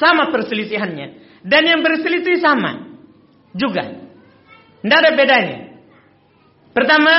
Sama 0.00 0.32
perselisihannya. 0.32 1.22
Dan 1.44 1.62
yang 1.68 1.80
berselisih 1.84 2.40
sama 2.40 2.88
juga. 3.52 4.00
Tidak 4.80 4.98
ada 4.98 5.12
bedanya. 5.12 5.58
Pertama, 6.72 7.14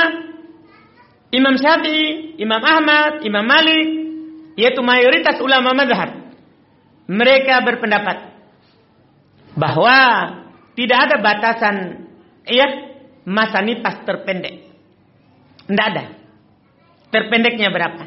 Imam 1.30 1.56
Syafi'i, 1.56 2.36
Imam 2.38 2.60
Ahmad, 2.60 3.24
Imam 3.24 3.46
Malik, 3.46 3.86
yaitu 4.58 4.80
mayoritas 4.82 5.40
ulama 5.40 5.72
madhab 5.72 6.26
mereka 7.06 7.62
berpendapat 7.62 8.34
bahwa 9.54 9.98
tidak 10.74 10.98
ada 11.08 11.16
batasan 11.22 11.76
ya 12.44 12.66
masa 13.24 13.62
nifas 13.62 14.02
terpendek. 14.04 14.68
Tidak 15.66 15.86
ada. 15.86 16.04
Terpendeknya 17.10 17.70
berapa? 17.72 18.04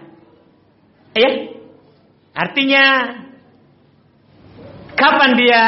Ya. 1.15 1.31
Artinya 2.35 2.83
kapan 4.99 5.31
dia 5.39 5.63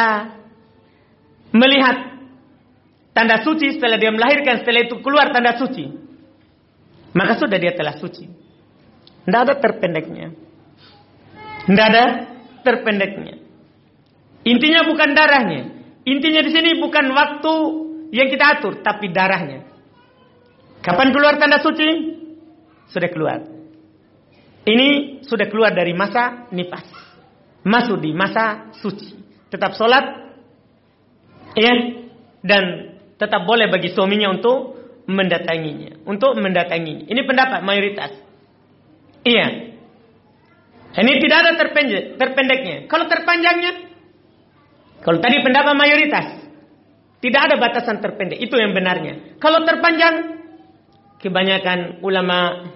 melihat 1.55 2.19
tanda 3.15 3.39
suci 3.39 3.79
setelah 3.79 3.95
dia 3.95 4.11
melahirkan 4.11 4.59
setelah 4.59 4.83
itu 4.83 4.99
keluar 4.99 5.31
tanda 5.31 5.55
suci 5.55 6.01
maka 7.11 7.35
sudah 7.35 7.57
dia 7.59 7.75
telah 7.75 7.95
suci. 7.99 8.25
Tidak 9.27 9.41
ada 9.47 9.55
terpendeknya. 9.59 10.31
Tidak 11.67 11.85
ada 11.91 12.05
terpendeknya. 12.63 13.35
Intinya 14.47 14.81
bukan 14.87 15.09
darahnya. 15.13 15.61
Intinya 16.07 16.41
di 16.41 16.51
sini 16.51 16.81
bukan 16.81 17.13
waktu 17.13 17.53
yang 18.15 18.27
kita 18.31 18.45
atur, 18.57 18.81
tapi 18.81 19.13
darahnya. 19.13 19.69
Kapan 20.81 21.13
keluar 21.13 21.37
tanda 21.37 21.61
suci? 21.61 22.17
Sudah 22.89 23.09
keluar. 23.13 23.39
Ini 24.65 25.21
sudah 25.21 25.45
keluar 25.51 25.75
dari 25.75 25.93
masa 25.93 26.49
nifas. 26.49 26.87
Masuk 27.61 28.01
di 28.01 28.09
masa 28.15 28.73
suci. 28.81 29.20
Tetap 29.51 29.75
sholat. 29.75 30.33
Ya. 31.53 31.73
Dan 32.41 32.97
tetap 33.21 33.45
boleh 33.45 33.69
bagi 33.69 33.93
suaminya 33.93 34.33
untuk 34.33 34.79
mendatanginya. 35.05 36.01
Untuk 36.09 36.33
mendatanginya. 36.39 37.05
Ini 37.05 37.21
pendapat 37.27 37.61
mayoritas. 37.61 38.11
Iya. 39.21 39.77
Ini 40.91 41.11
tidak 41.23 41.37
ada 41.39 41.51
terpendek, 41.55 42.19
terpendeknya. 42.19 42.77
Kalau 42.91 43.07
terpanjangnya, 43.07 43.71
kalau 45.07 45.23
tadi 45.23 45.39
pendapat 45.39 45.73
mayoritas, 45.77 46.27
tidak 47.23 47.41
ada 47.47 47.55
batasan 47.55 48.03
terpendek. 48.03 48.43
Itu 48.43 48.59
yang 48.59 48.75
benarnya. 48.75 49.39
Kalau 49.39 49.63
terpanjang, 49.63 50.41
kebanyakan 51.21 52.03
ulama 52.03 52.67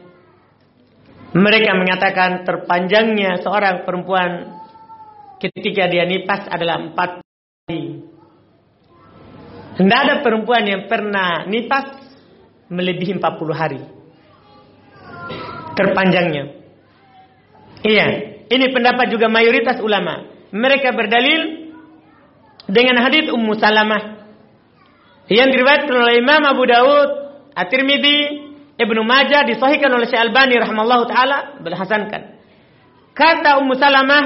mereka 1.35 1.75
mengatakan 1.75 2.47
terpanjangnya 2.47 3.43
seorang 3.43 3.83
perempuan 3.83 4.63
ketika 5.39 5.87
dia 5.91 6.07
nipas 6.07 6.47
adalah 6.47 6.79
empat 6.79 7.09
hari. 7.21 8.03
Tidak 9.75 9.99
ada 10.07 10.23
perempuan 10.23 10.63
yang 10.63 10.87
pernah 10.87 11.43
nipas 11.43 11.99
melebihi 12.71 13.19
40 13.19 13.51
hari. 13.51 13.81
Terpanjangnya. 15.75 16.43
Iya, 17.83 18.05
ini 18.47 18.65
pendapat 18.71 19.11
juga 19.11 19.27
mayoritas 19.27 19.83
ulama. 19.83 20.23
Mereka 20.55 20.95
berdalil 20.95 21.71
dengan 22.71 23.03
hadis 23.03 23.27
Ummu 23.27 23.53
Salamah 23.59 24.25
yang 25.27 25.51
diriwayatkan 25.51 25.91
oleh 25.93 26.21
Imam 26.21 26.41
Abu 26.47 26.63
Dawud, 26.69 27.09
At-Tirmidzi, 27.53 28.45
Ibnu 28.75 29.01
Majah 29.03 29.43
disahihkan 29.47 29.91
oleh 29.91 30.07
Syekh 30.07 30.21
Albani 30.21 30.55
rahimallahu 30.59 31.03
taala 31.11 31.59
berhasankan. 31.59 32.39
Kata 33.15 33.59
Ummu 33.63 33.73
Salamah, 33.79 34.23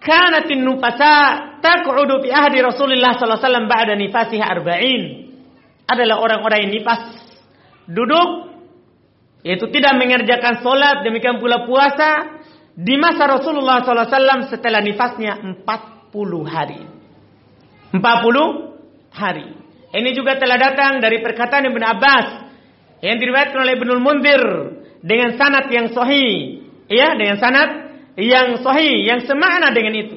"Kanatin 0.00 0.64
nufasa 0.64 1.14
taq'udu 1.60 2.24
fi 2.24 2.28
ahdi 2.32 2.64
Rasulullah 2.64 3.14
sallallahu 3.16 3.36
alaihi 3.36 3.46
wasallam 3.46 3.66
ba'da 3.68 3.92
nifasiha 3.96 4.44
arba'in." 4.44 5.02
Adalah 5.84 6.16
orang-orang 6.22 6.68
yang 6.68 6.72
nifas 6.80 7.02
duduk 7.84 8.50
yaitu 9.42 9.66
tidak 9.72 9.96
mengerjakan 9.96 10.60
solat 10.60 11.02
demikian 11.02 11.40
pula 11.40 11.64
puasa 11.64 12.40
di 12.76 12.96
masa 13.00 13.28
Rasulullah 13.28 13.82
SAW 13.82 14.52
setelah 14.52 14.80
nifasnya 14.84 15.40
40 15.64 16.44
hari. 16.46 16.80
40 17.92 18.00
hari. 19.10 19.48
Ini 19.90 20.10
juga 20.14 20.38
telah 20.38 20.54
datang 20.54 21.02
dari 21.02 21.18
perkataan 21.18 21.66
Ibn 21.66 21.82
Abbas 21.82 22.26
yang 23.02 23.18
diriwayatkan 23.18 23.58
oleh 23.58 23.74
Ibnul 23.74 24.02
Munzir 24.02 24.42
dengan 25.02 25.34
sanad 25.34 25.66
yang 25.72 25.90
sahih. 25.90 26.62
Ya, 26.86 27.18
dengan 27.18 27.42
sanad 27.42 27.89
yang 28.18 28.58
sahih, 28.62 29.06
yang 29.06 29.22
semakna 29.26 29.70
dengan 29.70 29.94
itu. 29.94 30.16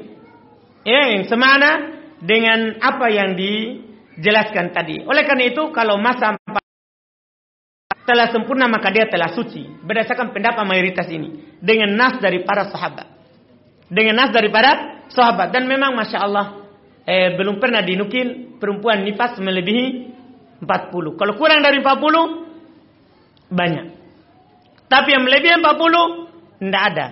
Ya, 0.84 1.14
yang 1.14 1.30
semakna 1.30 2.02
dengan 2.24 2.80
apa 2.82 3.08
yang 3.14 3.36
dijelaskan 3.38 4.74
tadi. 4.74 5.04
Oleh 5.06 5.24
karena 5.28 5.52
itu, 5.52 5.70
kalau 5.76 6.00
masa 6.02 6.36
telah 8.04 8.28
sempurna 8.36 8.68
maka 8.68 8.92
dia 8.92 9.08
telah 9.08 9.32
suci. 9.32 9.64
Berdasarkan 9.84 10.36
pendapat 10.36 10.64
mayoritas 10.68 11.08
ini. 11.08 11.58
Dengan 11.64 11.96
nas 11.96 12.20
dari 12.20 12.44
para 12.44 12.68
sahabat. 12.68 13.08
Dengan 13.88 14.20
nas 14.20 14.32
dari 14.36 14.52
para 14.52 15.06
sahabat. 15.08 15.56
Dan 15.56 15.68
memang 15.68 15.96
Masya 15.96 16.20
Allah. 16.20 16.48
eh, 17.04 17.36
belum 17.36 17.60
pernah 17.60 17.84
dinukil 17.84 18.60
perempuan 18.64 19.04
nifas 19.04 19.36
melebihi 19.36 19.86
40. 20.64 21.20
Kalau 21.20 21.34
kurang 21.36 21.60
dari 21.60 21.84
40 21.84 23.52
banyak. 23.52 23.86
Tapi 24.88 25.10
yang 25.12 25.24
melebihi 25.28 25.60
40 25.60 26.64
tidak 26.64 26.84
ada. 26.96 27.08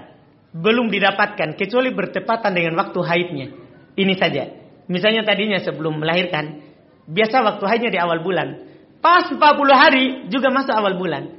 Belum 0.52 0.92
didapatkan 0.92 1.56
kecuali 1.56 1.96
bertepatan 1.96 2.52
dengan 2.52 2.76
waktu 2.76 3.00
haidnya. 3.00 3.48
Ini 3.96 4.14
saja. 4.20 4.52
Misalnya 4.92 5.24
tadinya 5.24 5.60
sebelum 5.64 6.04
melahirkan, 6.04 6.60
biasa 7.08 7.40
waktu 7.40 7.64
haidnya 7.68 7.92
di 7.96 8.00
awal 8.00 8.20
bulan. 8.20 8.68
Pas 9.00 9.32
40 9.32 9.40
hari 9.72 10.06
juga 10.28 10.52
masuk 10.52 10.76
awal 10.76 11.00
bulan. 11.00 11.32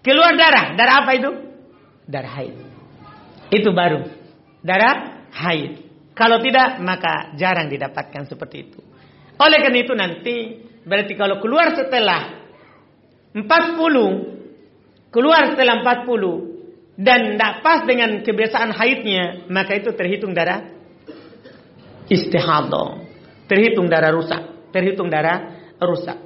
Keluar 0.00 0.32
darah. 0.34 0.72
Darah 0.74 0.96
apa 1.04 1.12
itu? 1.14 1.30
Darah 2.08 2.32
haid. 2.40 2.56
Itu 3.52 3.76
baru. 3.76 4.08
Darah 4.64 5.28
haid. 5.30 5.84
Kalau 6.16 6.42
tidak, 6.42 6.82
maka 6.82 7.36
jarang 7.38 7.70
didapatkan 7.70 8.26
seperti 8.26 8.56
itu. 8.66 8.80
Oleh 9.38 9.62
karena 9.62 9.78
itu 9.78 9.94
nanti, 9.94 10.36
berarti 10.82 11.14
kalau 11.14 11.38
keluar 11.38 11.78
setelah 11.78 12.42
40, 13.36 15.14
keluar 15.14 15.54
setelah 15.54 15.78
40, 15.84 16.47
dan 16.98 17.38
tidak 17.38 17.62
pas 17.62 17.86
dengan 17.86 18.26
kebiasaan 18.26 18.74
haidnya, 18.74 19.46
maka 19.46 19.78
itu 19.78 19.94
terhitung 19.94 20.34
darah 20.34 20.66
istihadah. 22.10 23.06
Terhitung 23.46 23.86
darah 23.86 24.10
rusak. 24.10 24.42
Terhitung 24.74 25.06
darah 25.06 25.54
rusak. 25.78 26.18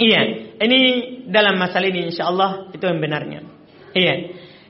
Iya, 0.00 0.56
ini 0.64 0.80
dalam 1.28 1.60
masalah 1.60 1.92
ini 1.92 2.08
insya 2.08 2.32
Allah 2.32 2.72
itu 2.72 2.80
yang 2.80 3.04
benarnya. 3.04 3.44
Iya. 3.92 4.14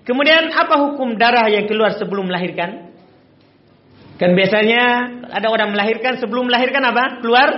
Kemudian 0.02 0.50
apa 0.50 0.90
hukum 0.90 1.14
darah 1.14 1.46
yang 1.46 1.70
keluar 1.70 1.94
sebelum 1.94 2.26
melahirkan? 2.26 2.90
Kan 4.18 4.34
biasanya 4.34 5.06
ada 5.30 5.48
orang 5.54 5.70
melahirkan 5.70 6.18
sebelum 6.18 6.50
melahirkan 6.50 6.82
apa? 6.82 7.22
Keluar 7.22 7.48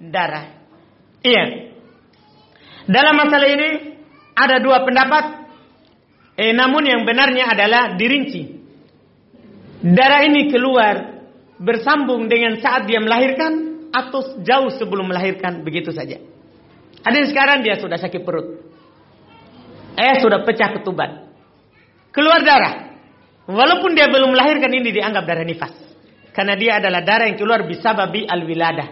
darah. 0.00 0.48
Iya. 1.20 1.70
Dalam 2.88 3.14
masalah 3.20 3.48
ini 3.52 3.68
ada 4.32 4.64
dua 4.64 4.80
pendapat. 4.80 5.43
Eh, 6.34 6.50
namun 6.50 6.82
yang 6.82 7.06
benarnya 7.06 7.54
adalah 7.54 7.94
dirinci. 7.94 8.42
Darah 9.84 10.26
ini 10.26 10.50
keluar 10.50 11.22
bersambung 11.60 12.26
dengan 12.26 12.58
saat 12.58 12.90
dia 12.90 12.98
melahirkan 12.98 13.86
atau 13.94 14.42
jauh 14.42 14.70
sebelum 14.74 15.06
melahirkan 15.06 15.62
begitu 15.62 15.94
saja. 15.94 16.18
Ada 17.04 17.14
yang 17.14 17.28
sekarang 17.30 17.58
dia 17.62 17.78
sudah 17.78 18.00
sakit 18.00 18.26
perut. 18.26 18.64
Eh 19.94 20.18
sudah 20.18 20.42
pecah 20.42 20.74
ketuban. 20.74 21.30
Keluar 22.10 22.42
darah. 22.42 22.98
Walaupun 23.46 23.94
dia 23.94 24.10
belum 24.10 24.34
melahirkan 24.34 24.72
ini 24.72 24.90
dianggap 24.90 25.22
darah 25.28 25.46
nifas. 25.46 25.74
Karena 26.34 26.58
dia 26.58 26.82
adalah 26.82 27.06
darah 27.06 27.30
yang 27.30 27.38
keluar 27.38 27.62
bisa 27.62 27.94
babi 27.94 28.26
al-wiladah. 28.26 28.88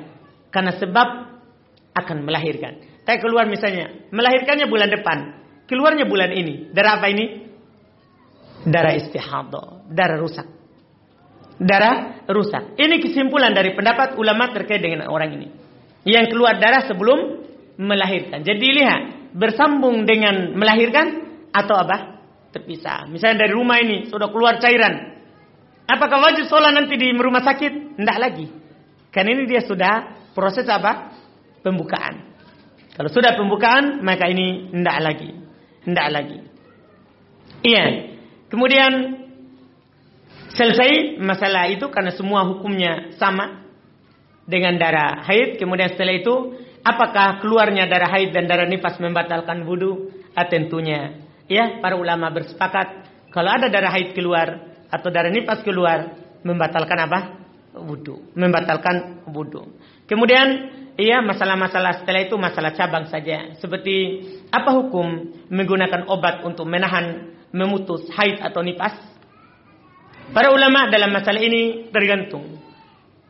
Karena 0.52 0.76
sebab 0.78 1.08
akan 1.96 2.16
melahirkan. 2.22 3.02
Tapi 3.02 3.18
keluar 3.18 3.50
misalnya, 3.50 3.90
melahirkannya 4.14 4.70
bulan 4.70 4.92
depan. 4.92 5.18
Keluarnya 5.66 6.04
bulan 6.04 6.30
ini. 6.34 6.70
Darah 6.74 6.98
apa 7.00 7.06
ini? 7.08 7.48
Darah 8.66 8.94
istihadah. 8.98 9.86
Darah 9.90 10.18
rusak. 10.18 10.48
Darah 11.62 12.26
rusak. 12.26 12.74
Ini 12.78 12.98
kesimpulan 12.98 13.54
dari 13.54 13.74
pendapat 13.74 14.18
ulama 14.18 14.50
terkait 14.50 14.82
dengan 14.82 15.06
orang 15.10 15.30
ini. 15.38 15.48
Yang 16.02 16.34
keluar 16.34 16.58
darah 16.58 16.86
sebelum 16.90 17.46
melahirkan. 17.78 18.42
Jadi 18.42 18.66
lihat, 18.74 19.02
bersambung 19.32 20.02
dengan 20.04 20.54
melahirkan 20.58 21.06
atau 21.54 21.78
apa? 21.78 22.20
Terpisah. 22.52 23.08
Misalnya 23.08 23.48
dari 23.48 23.52
rumah 23.56 23.80
ini 23.80 24.10
sudah 24.12 24.28
keluar 24.28 24.60
cairan. 24.60 25.12
Apakah 25.88 26.20
wajib 26.20 26.46
sholat 26.46 26.76
nanti 26.76 26.94
di 27.00 27.10
rumah 27.16 27.40
sakit? 27.42 27.96
Tidak 27.96 28.18
lagi. 28.20 28.46
Karena 29.12 29.30
ini 29.36 29.44
dia 29.48 29.64
sudah 29.64 30.24
proses 30.36 30.64
apa? 30.68 31.12
Pembukaan. 31.64 32.32
Kalau 32.92 33.08
sudah 33.08 33.32
pembukaan, 33.36 34.04
maka 34.04 34.28
ini 34.28 34.68
tidak 34.68 34.98
lagi. 35.00 35.30
Tidak 35.82 36.08
lagi. 36.12 36.38
Iya. 37.62 38.14
Kemudian 38.50 38.92
selesai 40.52 41.16
masalah 41.18 41.72
itu 41.72 41.88
karena 41.88 42.12
semua 42.12 42.44
hukumnya 42.46 43.14
sama 43.16 43.66
dengan 44.46 44.78
darah 44.78 45.24
haid. 45.26 45.58
Kemudian 45.58 45.94
setelah 45.94 46.14
itu 46.14 46.34
Apakah 46.82 47.38
keluarnya 47.38 47.86
darah 47.86 48.10
haid 48.10 48.34
dan 48.34 48.50
darah 48.50 48.66
nifas 48.66 48.98
membatalkan 48.98 49.62
wudhu? 49.62 50.10
Ah, 50.34 50.50
tentunya. 50.50 51.22
Ya, 51.46 51.78
para 51.78 51.94
ulama 51.94 52.26
bersepakat. 52.34 53.06
Kalau 53.30 53.54
ada 53.54 53.70
darah 53.70 53.94
haid 53.94 54.18
keluar 54.18 54.82
atau 54.90 55.08
darah 55.14 55.30
nifas 55.30 55.62
keluar, 55.62 56.10
membatalkan 56.42 56.98
apa? 57.06 57.20
Wudhu. 57.78 58.34
Membatalkan 58.34 59.22
wudhu. 59.30 59.78
Kemudian, 60.10 60.74
iya 60.98 61.22
masalah-masalah 61.22 62.02
setelah 62.02 62.26
itu 62.26 62.34
masalah 62.34 62.74
cabang 62.74 63.06
saja. 63.06 63.54
Seperti 63.62 63.96
apa 64.52 64.70
hukum 64.76 65.32
menggunakan 65.48 66.04
obat 66.12 66.44
untuk 66.44 66.68
menahan, 66.68 67.32
memutus 67.56 68.04
haid 68.12 68.44
atau 68.44 68.60
nifas? 68.60 68.92
Para 70.36 70.52
ulama 70.52 70.92
dalam 70.92 71.08
masalah 71.08 71.40
ini 71.40 71.88
tergantung. 71.88 72.60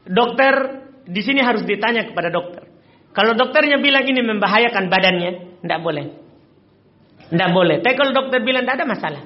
Dokter 0.02 0.82
di 1.06 1.22
sini 1.22 1.38
harus 1.38 1.62
ditanya 1.62 2.10
kepada 2.10 2.30
dokter. 2.30 2.66
Kalau 3.14 3.38
dokternya 3.38 3.78
bilang 3.78 4.02
ini 4.02 4.18
membahayakan 4.18 4.90
badannya, 4.90 5.62
tidak 5.62 5.80
boleh. 5.80 6.06
Tidak 7.30 7.50
boleh. 7.54 7.76
Tapi 7.80 7.94
kalau 7.94 8.10
dokter 8.10 8.42
bilang 8.42 8.66
tidak 8.66 8.82
ada 8.82 8.86
masalah. 8.88 9.22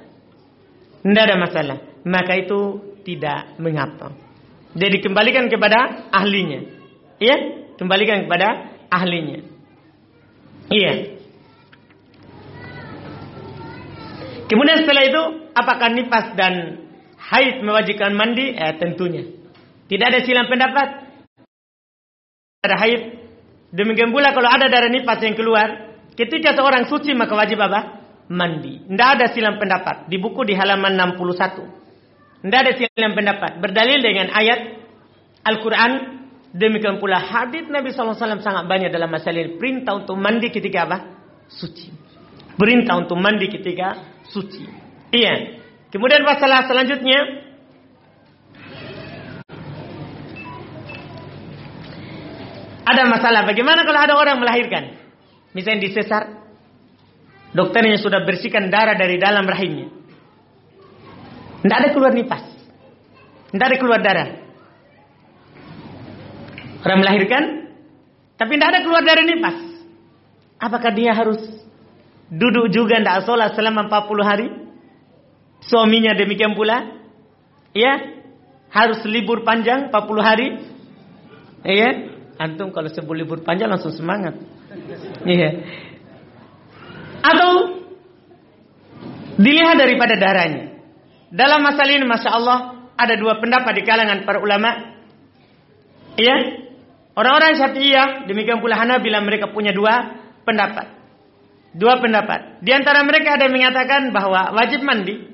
Tidak 1.01 1.23
ada 1.23 1.37
masalah. 1.41 1.77
Maka 2.05 2.33
itu 2.37 2.61
tidak 3.07 3.57
mengapa. 3.57 4.13
Jadi 4.77 5.01
kembalikan 5.01 5.49
kepada 5.49 6.11
ahlinya. 6.13 6.61
Iya? 7.17 7.37
Kembalikan 7.81 8.29
kepada 8.29 8.77
ahlinya. 8.93 9.41
Iya. 10.69 11.16
Kemudian 14.47 14.87
setelah 14.87 15.03
itu, 15.07 15.23
apakah 15.55 15.89
nifas 15.91 16.27
dan 16.39 16.87
haid 17.19 17.67
mewajibkan 17.67 18.15
mandi? 18.15 18.55
Eh, 18.55 18.75
tentunya. 18.79 19.27
Tidak 19.87 20.07
ada 20.07 20.23
silang 20.23 20.47
pendapat. 20.47 20.89
Ada 22.63 22.77
haid 22.79 23.03
Demikian 23.77 24.15
pula 24.15 24.31
kalau 24.31 24.47
ada 24.47 24.71
darah 24.71 24.89
nifas 24.89 25.21
yang 25.21 25.35
keluar, 25.35 25.69
ketika 26.15 26.55
seorang 26.55 26.87
suci 26.87 27.13
maka 27.13 27.35
wajib 27.35 27.59
apa? 27.61 28.09
Mandi. 28.33 28.83
Tidak 28.87 29.09
ada 29.19 29.29
silam 29.31 29.61
pendapat. 29.61 30.09
Di 30.09 30.17
buku 30.19 30.47
di 30.49 30.55
halaman 30.55 30.97
61. 30.97 32.43
Tidak 32.47 32.59
ada 32.59 32.73
silam 32.73 33.13
pendapat. 33.13 33.59
Berdalil 33.61 34.01
dengan 34.03 34.33
ayat 34.33 34.81
Al-Quran. 35.47 36.17
Demikian 36.57 36.97
pula 36.97 37.21
hadis 37.21 37.69
Nabi 37.69 37.93
SAW 37.93 38.17
sangat 38.17 38.65
banyak 38.65 38.89
dalam 38.89 39.13
masalah 39.13 39.45
ini. 39.45 39.61
Perintah 39.61 39.93
untuk 39.93 40.17
mandi 40.17 40.49
ketika 40.49 40.89
apa? 40.89 40.99
Suci. 41.53 41.93
Perintah 42.57 42.97
untuk 42.97 43.21
mandi 43.21 43.53
ketika 43.53 44.16
suci. 44.31 44.67
Iya. 45.15 45.62
Kemudian 45.91 46.27
masalah 46.27 46.67
selanjutnya. 46.67 47.47
Ada 52.87 53.03
masalah. 53.11 53.43
Bagaimana 53.43 53.83
kalau 53.83 54.01
ada 54.01 54.15
orang 54.15 54.39
melahirkan? 54.39 54.95
Misalnya 55.51 55.83
di 55.83 55.91
sesar. 55.91 56.23
Dokternya 57.57 57.97
sudah 57.97 58.21
bersihkan 58.23 58.69
darah 58.69 58.95
dari 58.95 59.17
dalam 59.17 59.49
rahimnya. 59.49 59.89
Tidak 61.65 61.77
ada 61.83 61.89
keluar 61.91 62.12
nipas. 62.12 62.45
Tidak 63.51 63.67
ada 63.67 63.77
keluar 63.81 63.99
darah. 64.05 64.29
Orang 66.85 67.01
melahirkan. 67.03 67.43
Tapi 68.37 68.53
tidak 68.55 68.69
ada 68.77 68.81
keluar 68.85 69.03
darah 69.03 69.25
nipas. 69.25 69.59
Apakah 70.61 70.93
dia 70.93 71.17
harus 71.17 71.41
duduk 72.33 72.73
juga 72.75 72.99
tidak 72.99 73.27
sholat 73.27 73.55
selama 73.55 73.87
40 73.91 74.23
hari? 74.27 74.49
Suaminya 75.67 76.15
demikian 76.15 76.55
pula. 76.55 76.95
Ya, 77.77 78.23
harus 78.73 79.03
libur 79.05 79.45
panjang 79.45 79.93
40 79.93 80.21
hari. 80.23 80.49
Ya, 81.67 81.91
Antum 82.37 82.69
kalau 82.69 82.93
sebelum 82.93 83.17
libur 83.17 83.41
panjang 83.41 83.73
langsung 83.73 83.93
semangat. 83.97 84.37
Iya. 85.25 85.65
Atau 87.25 87.81
dilihat 89.41 89.81
daripada 89.81 90.21
darahnya. 90.21 90.77
Dalam 91.33 91.65
masalah 91.65 91.93
ini 91.97 92.05
Masya 92.05 92.31
Allah 92.31 92.59
ada 92.97 93.15
dua 93.17 93.41
pendapat 93.41 93.73
di 93.77 93.83
kalangan 93.89 94.29
para 94.29 94.39
ulama. 94.41 94.95
Iya. 96.21 96.65
Orang-orang 97.17 97.57
Syafi'iyah 97.57 98.29
demikian 98.29 98.61
pula 98.61 98.77
Hanabila 98.77 99.25
mereka 99.25 99.49
punya 99.49 99.73
dua 99.73 100.21
pendapat. 100.45 100.96
Dua 101.77 102.01
pendapat. 102.01 102.65
Di 102.65 102.73
antara 102.73 103.05
mereka 103.05 103.37
ada 103.37 103.47
yang 103.47 103.55
mengatakan 103.55 104.09
bahwa 104.11 104.57
wajib 104.57 104.81
mandi. 104.81 105.29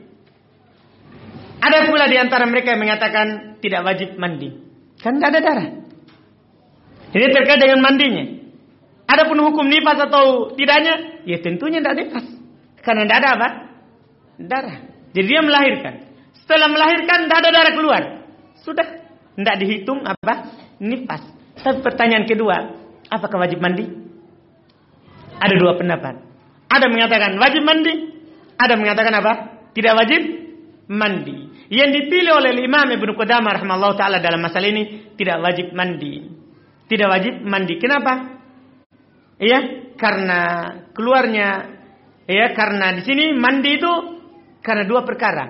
Ada 1.63 1.87
pula 1.87 2.11
di 2.11 2.19
antara 2.19 2.43
mereka 2.51 2.75
yang 2.75 2.83
mengatakan 2.83 3.27
tidak 3.63 3.87
wajib 3.87 4.19
mandi. 4.19 4.51
Kan 4.99 5.23
tidak 5.23 5.39
ada 5.39 5.41
darah. 5.41 5.69
Ini 7.15 7.27
terkait 7.31 7.63
dengan 7.63 7.79
mandinya. 7.79 8.25
Adapun 9.07 9.39
hukum 9.39 9.71
nifas 9.71 9.99
atau 10.11 10.57
tidaknya, 10.59 11.23
ya 11.29 11.39
tentunya 11.39 11.79
tidak 11.79 11.97
nifas. 12.03 12.27
Karena 12.83 13.07
tidak 13.07 13.19
ada 13.23 13.29
apa? 13.39 13.49
Darah. 14.43 14.77
Jadi 15.15 15.27
dia 15.29 15.43
melahirkan. 15.47 15.95
Setelah 16.43 16.69
melahirkan 16.73 17.31
tidak 17.31 17.39
ada 17.39 17.51
darah 17.55 17.75
keluar. 17.79 18.03
Sudah. 18.67 18.89
Tidak 19.39 19.57
dihitung 19.63 20.03
apa? 20.03 20.51
nifas. 20.83 21.23
Tapi 21.63 21.79
pertanyaan 21.79 22.27
kedua, 22.27 22.75
apakah 23.07 23.47
wajib 23.47 23.63
mandi? 23.63 23.87
Ada 25.39 25.55
dua 25.55 25.79
pendapat. 25.79 26.32
Ada 26.73 26.89
mengatakan 26.89 27.37
wajib 27.37 27.63
mandi, 27.69 27.93
ada 28.57 28.75
mengatakan 28.81 29.13
apa? 29.21 29.33
Tidak 29.77 29.93
wajib 29.93 30.23
mandi. 30.89 31.69
Yang 31.69 31.91
dipilih 32.01 32.33
oleh 32.37 32.53
Imam 32.65 32.89
Ibnu 32.89 33.13
Qudamah 33.13 33.61
rahimallahu 33.61 33.97
taala 33.97 34.25
dalam 34.25 34.41
masalah 34.41 34.69
ini 34.73 35.13
tidak 35.17 35.41
wajib 35.45 35.77
mandi. 35.77 36.33
Tidak 36.89 37.09
wajib 37.09 37.45
mandi. 37.45 37.75
Kenapa? 37.77 38.13
Ya, 39.37 39.93
karena 39.97 40.41
keluarnya 40.93 41.49
ya 42.29 42.53
karena 42.57 42.97
di 42.97 43.03
sini 43.05 43.33
mandi 43.37 43.71
itu 43.77 43.93
karena 44.65 44.85
dua 44.89 45.05
perkara. 45.05 45.45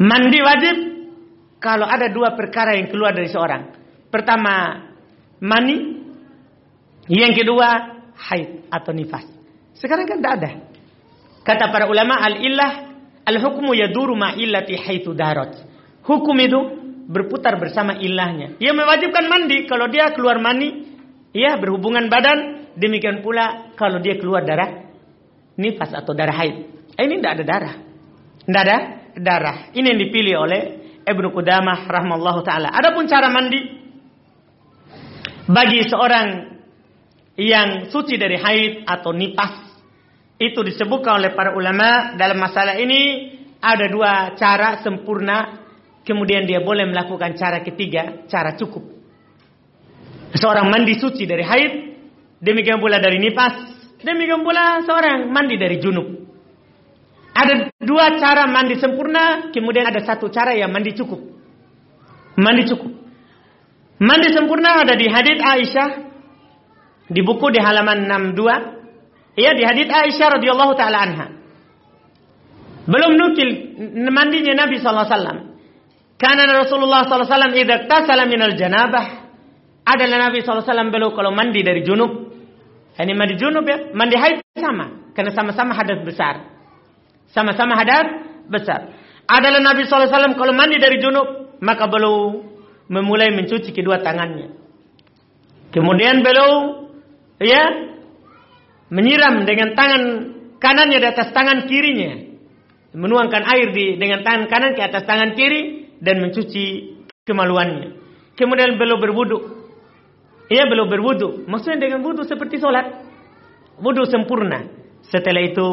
Mandi 0.00 0.38
wajib 0.38 0.76
kalau 1.60 1.84
ada 1.86 2.08
dua 2.08 2.34
perkara 2.34 2.74
yang 2.74 2.88
keluar 2.88 3.12
dari 3.12 3.28
seorang. 3.28 3.62
Pertama, 4.08 4.86
mani. 5.42 6.02
Yang 7.10 7.42
kedua, 7.42 7.68
haid 8.14 8.70
atau 8.70 8.94
nifas. 8.94 9.39
Sekarang 9.80 10.04
kan 10.04 10.20
tidak 10.20 10.34
ada. 10.36 10.50
Kata 11.40 11.72
para 11.72 11.88
ulama, 11.88 12.20
al-illah 12.20 12.90
Al-hukmu 13.30 13.76
yaduru 13.76 14.16
ma'illati 14.16 14.74
haitsu 14.80 15.12
darat. 15.12 15.54
Hukum 16.02 16.34
itu 16.40 16.60
berputar 17.06 17.60
bersama 17.60 17.94
ilahnya. 18.00 18.56
Ia 18.58 18.72
mewajibkan 18.72 19.28
mandi 19.28 19.68
kalau 19.68 19.86
dia 19.86 20.10
keluar 20.16 20.40
mani, 20.40 20.88
ya 21.30 21.60
berhubungan 21.60 22.08
badan, 22.08 22.72
demikian 22.74 23.20
pula 23.20 23.74
kalau 23.78 24.00
dia 24.00 24.16
keluar 24.16 24.42
darah 24.42 24.88
nifas 25.60 25.92
atau 25.92 26.16
darah 26.16 26.34
haid. 26.34 26.56
Eh, 26.96 27.04
ini 27.04 27.20
tidak 27.20 27.32
ada 27.38 27.44
darah. 27.44 27.74
Tidak 28.40 28.62
ada 28.66 28.78
darah. 29.14 29.56
Ini 29.76 29.86
yang 29.94 30.00
dipilih 30.00 30.34
oleh 30.40 30.60
Ibnu 31.04 31.28
Qudamah 31.30 31.86
rahmallahu 31.86 32.40
taala. 32.42 32.72
Adapun 32.72 33.04
cara 33.04 33.28
mandi 33.28 33.60
bagi 35.46 35.86
seorang 35.86 36.28
yang 37.36 37.92
suci 37.92 38.16
dari 38.16 38.40
haid 38.40 38.88
atau 38.88 39.12
nifas 39.12 39.69
itu 40.40 40.64
disebutkan 40.64 41.20
oleh 41.20 41.36
para 41.36 41.52
ulama 41.52 42.16
dalam 42.16 42.40
masalah 42.40 42.80
ini 42.80 43.28
ada 43.60 43.84
dua 43.92 44.32
cara 44.40 44.80
sempurna. 44.80 45.68
Kemudian 46.00 46.48
dia 46.48 46.64
boleh 46.64 46.88
melakukan 46.88 47.36
cara 47.36 47.60
ketiga, 47.60 48.24
cara 48.24 48.56
cukup. 48.56 48.82
Seorang 50.32 50.72
mandi 50.72 50.96
suci 50.96 51.28
dari 51.28 51.44
haid, 51.44 51.72
demikian 52.40 52.80
pula 52.80 52.96
dari 52.96 53.20
nifas, 53.20 53.68
demikian 54.00 54.40
pula 54.40 54.80
seorang 54.88 55.28
mandi 55.28 55.60
dari 55.60 55.76
junub. 55.76 56.08
Ada 57.36 57.68
dua 57.76 58.16
cara 58.16 58.48
mandi 58.48 58.80
sempurna, 58.80 59.52
kemudian 59.52 59.92
ada 59.92 60.00
satu 60.00 60.32
cara 60.32 60.56
yang 60.56 60.72
mandi 60.72 60.96
cukup. 60.96 61.20
Mandi 62.40 62.64
cukup. 62.64 62.92
Mandi 64.00 64.28
sempurna 64.32 64.80
ada 64.88 64.96
di 64.96 65.04
hadits 65.04 65.44
Aisyah 65.44 65.90
di 67.12 67.20
buku 67.20 67.52
di 67.52 67.60
halaman 67.60 68.08
62 68.08 68.79
Ya 69.38 69.54
di 69.54 69.62
hadits 69.62 69.90
Aisyah 69.90 70.40
radhiyallahu 70.40 70.72
taala 70.74 70.98
anha. 71.06 71.26
Belum 72.90 73.14
nukil 73.14 73.50
mandinya 74.10 74.66
Nabi 74.66 74.82
sallallahu 74.82 75.06
alaihi 75.06 75.14
wasallam. 75.14 75.38
Karena 76.20 76.44
Rasulullah 76.52 77.06
sallallahu 77.06 77.28
alaihi 77.28 77.34
wasallam 77.36 77.54
idza 77.54 77.76
tasala 77.86 78.24
minal 78.26 78.54
janabah 78.58 79.06
adalah 79.86 80.28
Nabi 80.28 80.42
sallallahu 80.42 80.64
alaihi 80.64 80.70
wasallam 80.74 80.90
beliau 80.90 81.10
kalau 81.14 81.30
mandi 81.30 81.60
dari 81.62 81.86
junub. 81.86 82.12
Ini 83.00 83.16
mandi 83.16 83.34
junub 83.40 83.64
ya, 83.64 83.94
mandi 83.96 84.16
haid 84.18 84.44
sama 84.58 85.12
karena 85.16 85.32
sama-sama 85.32 85.72
hadas 85.72 86.04
besar. 86.04 86.44
Sama-sama 87.32 87.78
hadas 87.78 88.06
besar. 88.50 88.92
Adalah 89.30 89.62
Nabi 89.62 89.86
sallallahu 89.86 90.10
alaihi 90.10 90.16
wasallam 90.18 90.34
kalau 90.36 90.52
mandi 90.52 90.76
dari 90.76 90.98
junub 90.98 91.56
maka 91.62 91.86
beliau 91.86 92.44
memulai 92.90 93.30
mencuci 93.30 93.70
kedua 93.70 94.02
tangannya. 94.02 94.50
Kemudian 95.70 96.26
beliau 96.26 96.84
ya 97.38 97.94
menyiram 98.90 99.46
dengan 99.46 99.72
tangan 99.78 100.02
kanannya 100.58 100.98
di 100.98 101.08
atas 101.08 101.30
tangan 101.32 101.64
kirinya. 101.70 102.28
Menuangkan 102.90 103.46
air 103.46 103.70
di 103.70 103.94
dengan 103.96 104.26
tangan 104.26 104.50
kanan 104.50 104.74
ke 104.74 104.82
atas 104.82 105.06
tangan 105.06 105.38
kiri 105.38 105.94
dan 106.02 106.18
mencuci 106.18 106.98
kemaluannya. 107.22 107.94
Kemudian 108.34 108.74
beliau 108.74 108.98
berwudu. 108.98 109.38
Ia 110.50 110.66
beliau 110.66 110.90
berwudu. 110.90 111.46
Maksudnya 111.46 111.86
dengan 111.86 112.02
wudu 112.02 112.26
seperti 112.26 112.58
sholat. 112.58 113.06
Wudu 113.78 114.10
sempurna. 114.10 114.66
Setelah 115.06 115.42
itu 115.46 115.66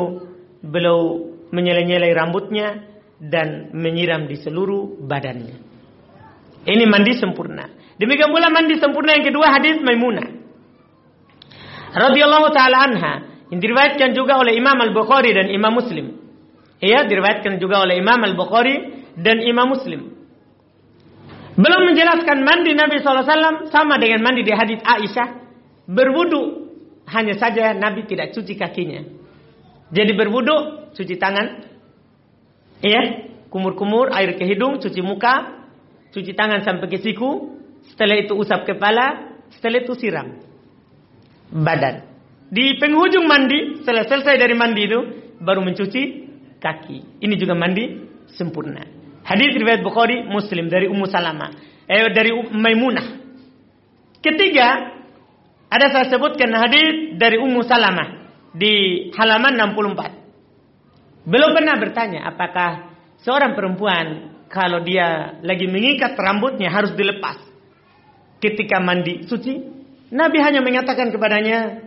beliau 0.61 1.33
menyelai-nyelai 1.49 2.13
rambutnya 2.13 2.85
dan 3.17 3.73
menyiram 3.73 4.29
di 4.29 4.37
seluruh 4.37 5.01
badannya. 5.01 5.57
Ini 6.69 6.85
mandi 6.85 7.17
sempurna. 7.17 7.65
Demikian 7.97 8.29
pula 8.29 8.53
mandi 8.53 8.77
sempurna 8.77 9.17
yang 9.17 9.25
kedua 9.25 9.57
hadis 9.57 9.81
Maimunah 9.81 10.36
radhiyallahu 11.93 12.47
taala 12.51 12.77
anha 12.83 13.13
yang 13.47 13.59
diriwayatkan 13.63 14.11
juga 14.11 14.39
oleh 14.43 14.59
Imam 14.59 14.75
Al-Bukhari 14.75 15.31
dan 15.31 15.47
Imam 15.47 15.71
Muslim. 15.71 16.19
Iya, 16.83 17.07
diriwayatkan 17.07 17.57
juga 17.63 17.81
oleh 17.87 17.97
Imam 17.97 18.19
Al-Bukhari 18.19 19.07
dan 19.15 19.39
Imam 19.39 19.71
Muslim. 19.71 20.13
Belum 21.57 21.81
menjelaskan 21.89 22.45
mandi 22.45 22.77
Nabi 22.77 23.01
SAW 23.01 23.71
sama 23.73 23.97
dengan 23.97 24.21
mandi 24.21 24.45
di 24.45 24.53
hadits 24.53 24.85
Aisyah. 24.85 25.29
Berwudu 25.89 26.69
hanya 27.09 27.33
saja 27.39 27.73
Nabi 27.73 28.05
tidak 28.05 28.35
cuci 28.35 28.53
kakinya. 28.59 29.01
Jadi 29.89 30.11
berwudu, 30.13 30.91
cuci 30.93 31.15
tangan. 31.17 31.65
Iya, 32.83 33.31
kumur-kumur, 33.49 34.11
air 34.13 34.37
ke 34.37 34.45
hidung, 34.45 34.77
cuci 34.77 35.01
muka, 35.01 35.65
cuci 36.13 36.35
tangan 36.35 36.61
sampai 36.61 36.91
ke 36.91 36.99
siku. 37.01 37.57
Setelah 37.89 38.19
itu 38.19 38.35
usap 38.35 38.67
kepala, 38.67 39.33
setelah 39.49 39.81
itu 39.81 39.95
siram 39.95 40.46
badan. 41.51 42.07
Di 42.47 42.79
penghujung 42.79 43.27
mandi, 43.27 43.83
setelah 43.83 44.07
selesai 44.07 44.39
dari 44.39 44.55
mandi 44.55 44.81
itu, 44.87 44.99
baru 45.43 45.59
mencuci 45.63 46.01
kaki. 46.63 47.19
Ini 47.23 47.35
juga 47.35 47.53
mandi 47.53 48.07
sempurna. 48.35 48.83
Hadis 49.27 49.51
riwayat 49.59 49.83
Bukhari, 49.83 50.23
Muslim 50.23 50.71
dari 50.71 50.87
Ummu 50.87 51.05
Salama, 51.11 51.51
eh 51.83 52.07
dari 52.15 52.31
Maimunah. 52.31 53.07
Ketiga, 54.23 54.95
ada 55.67 55.87
saya 55.91 56.07
sebutkan 56.07 56.47
hadis 56.55 57.19
dari 57.19 57.35
Ummu 57.35 57.67
Salama 57.67 58.31
di 58.55 59.07
halaman 59.11 59.59
64. 59.75 61.27
Belum 61.27 61.51
pernah 61.51 61.75
bertanya 61.75 62.31
apakah 62.31 62.95
seorang 63.19 63.51
perempuan 63.51 64.31
kalau 64.47 64.79
dia 64.79 65.35
lagi 65.43 65.67
mengikat 65.67 66.15
rambutnya 66.15 66.71
harus 66.71 66.95
dilepas 66.95 67.43
ketika 68.39 68.79
mandi 68.79 69.27
suci 69.27 69.76
Nabi 70.07 70.37
hanya 70.39 70.63
mengatakan 70.63 71.11
kepadanya, 71.11 71.83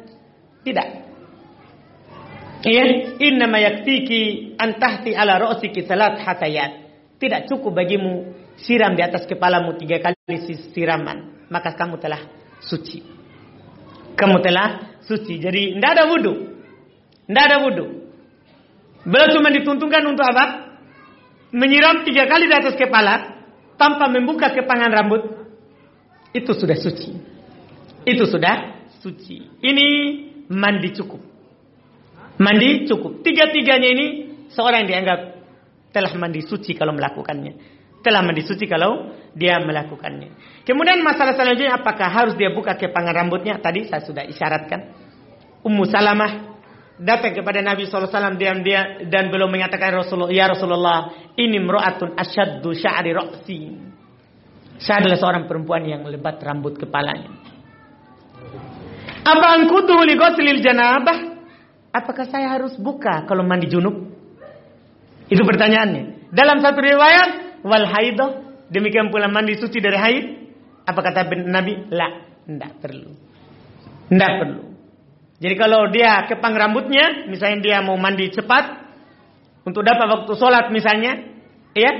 tidak. 0.60 1.08
Iya, 2.60 3.16
inna 3.16 3.48
ma 3.48 3.56
yaktiki 3.56 4.52
antahti 4.60 5.16
ala 5.16 5.40
ra'siki 5.40 5.88
salat 5.88 6.20
hatayat. 6.20 6.92
Tidak 7.16 7.48
cukup 7.48 7.80
bagimu 7.80 8.36
siram 8.60 8.92
di 8.92 9.00
atas 9.00 9.24
kepalamu 9.24 9.76
tiga 9.80 10.00
kali 10.04 10.36
siraman, 10.72 11.48
maka 11.48 11.72
kamu 11.72 11.96
telah 11.96 12.20
suci. 12.60 13.00
Kamu 14.12 14.44
telah 14.44 15.00
suci. 15.04 15.40
Jadi 15.40 15.80
tidak 15.80 15.90
ada 15.96 16.04
wudhu. 16.12 16.34
Tidak 17.24 17.44
ada 17.44 17.56
wudhu. 17.64 17.86
Beliau 19.08 19.32
cuma 19.32 19.48
dituntunkan 19.48 20.04
untuk 20.04 20.28
apa? 20.28 20.76
Menyiram 21.56 22.04
tiga 22.04 22.28
kali 22.28 22.44
di 22.44 22.54
atas 22.54 22.76
kepala 22.76 23.40
tanpa 23.80 24.12
membuka 24.12 24.52
kepangan 24.52 24.92
rambut. 24.92 25.22
Itu 26.36 26.52
sudah 26.52 26.76
suci. 26.76 27.39
Itu 28.04 28.24
sudah 28.24 28.88
suci. 29.00 29.60
Ini 29.60 29.86
mandi 30.52 30.90
cukup. 30.96 31.20
Mandi 32.40 32.88
cukup. 32.88 33.20
Tiga-tiganya 33.20 33.88
ini 33.92 34.06
seorang 34.52 34.84
yang 34.84 34.88
dianggap 34.88 35.20
telah 35.92 36.12
mandi 36.16 36.40
suci 36.40 36.72
kalau 36.76 36.96
melakukannya. 36.96 37.78
Telah 38.00 38.24
mandi 38.24 38.40
suci 38.40 38.64
kalau 38.64 39.12
dia 39.36 39.60
melakukannya. 39.60 40.62
Kemudian 40.64 41.04
masalah 41.04 41.36
selanjutnya 41.36 41.76
apakah 41.76 42.08
harus 42.08 42.34
dia 42.34 42.48
buka 42.48 42.74
kepangan 42.74 43.12
rambutnya? 43.12 43.60
Tadi 43.60 43.84
saya 43.86 44.00
sudah 44.00 44.24
isyaratkan. 44.24 44.80
Ummu 45.60 45.84
Salamah 45.84 46.50
datang 47.00 47.32
kepada 47.32 47.64
Nabi 47.64 47.88
SAW 47.88 48.36
diam 48.36 48.60
dia 48.60 49.04
dan 49.08 49.32
belum 49.32 49.48
mengatakan 49.48 50.04
Rasulullah, 50.04 50.32
ya 50.32 50.48
Rasulullah, 50.48 51.32
ini 51.36 51.56
meruatun 51.60 52.16
asyaddu 52.16 52.76
sya'ri 52.76 53.12
ra'si. 53.16 53.60
Saya 54.80 55.04
adalah 55.04 55.18
seorang 55.20 55.44
perempuan 55.44 55.84
yang 55.84 56.04
lebat 56.08 56.40
rambut 56.40 56.76
kepalanya. 56.80 57.39
Apa 59.24 59.46
angkutuhu 59.60 60.02
li 60.08 60.16
ghuslil 60.16 60.60
janabah? 60.64 61.40
Apakah 61.90 62.26
saya 62.30 62.54
harus 62.54 62.78
buka 62.78 63.26
kalau 63.26 63.42
mandi 63.42 63.66
junub? 63.66 64.14
Itu 65.26 65.42
pertanyaannya. 65.42 66.30
Dalam 66.30 66.62
satu 66.62 66.78
riwayat, 66.78 67.60
wal 67.66 67.86
haidah, 67.86 68.30
demikian 68.70 69.10
pula 69.10 69.26
mandi 69.26 69.58
suci 69.58 69.82
dari 69.82 69.98
haid. 69.98 70.24
Apa 70.86 71.00
kata 71.02 71.26
Nabi? 71.46 71.90
La, 71.90 72.08
tidak 72.46 72.72
perlu. 72.82 73.10
Tidak 74.10 74.32
perlu. 74.42 74.62
Jadi 75.40 75.54
kalau 75.56 75.88
dia 75.88 76.26
kepang 76.28 76.52
rambutnya, 76.54 77.26
misalnya 77.30 77.58
dia 77.62 77.78
mau 77.80 77.96
mandi 77.96 78.28
cepat, 78.30 78.64
untuk 79.64 79.82
dapat 79.84 80.06
waktu 80.08 80.32
sholat 80.36 80.68
misalnya, 80.72 81.20
ya, 81.72 81.90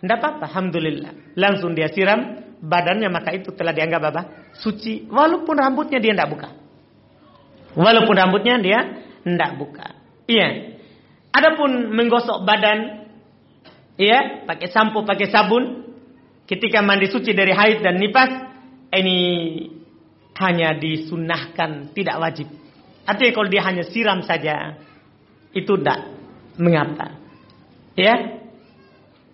tidak 0.00 0.16
apa-apa, 0.22 0.44
Alhamdulillah. 0.50 1.12
Langsung 1.36 1.76
dia 1.76 1.92
siram 1.92 2.46
badannya 2.62 3.08
maka 3.12 3.36
itu 3.36 3.52
telah 3.52 3.76
dianggap 3.76 4.02
apa? 4.12 4.22
Suci 4.60 5.04
walaupun 5.08 5.56
rambutnya 5.56 6.00
dia 6.00 6.16
tidak 6.16 6.30
buka. 6.32 6.48
Walaupun 7.76 8.14
rambutnya 8.16 8.56
dia 8.60 8.80
tidak 9.20 9.50
buka. 9.60 9.86
Iya. 10.24 10.78
Adapun 11.34 11.92
menggosok 11.92 12.48
badan 12.48 13.04
iya, 14.00 14.48
pakai 14.48 14.72
sampo, 14.72 15.04
pakai 15.04 15.28
sabun 15.28 15.84
ketika 16.48 16.80
mandi 16.80 17.12
suci 17.12 17.36
dari 17.36 17.52
haid 17.52 17.84
dan 17.84 18.00
nifas 18.00 18.32
ini 18.96 19.18
hanya 20.40 20.72
disunahkan, 20.76 21.92
tidak 21.92 22.16
wajib. 22.16 22.48
Artinya 23.04 23.32
kalau 23.36 23.48
dia 23.52 23.62
hanya 23.64 23.84
siram 23.84 24.24
saja 24.24 24.80
itu 25.52 25.76
tidak 25.76 26.00
mengapa. 26.56 27.20
Ya, 27.96 28.40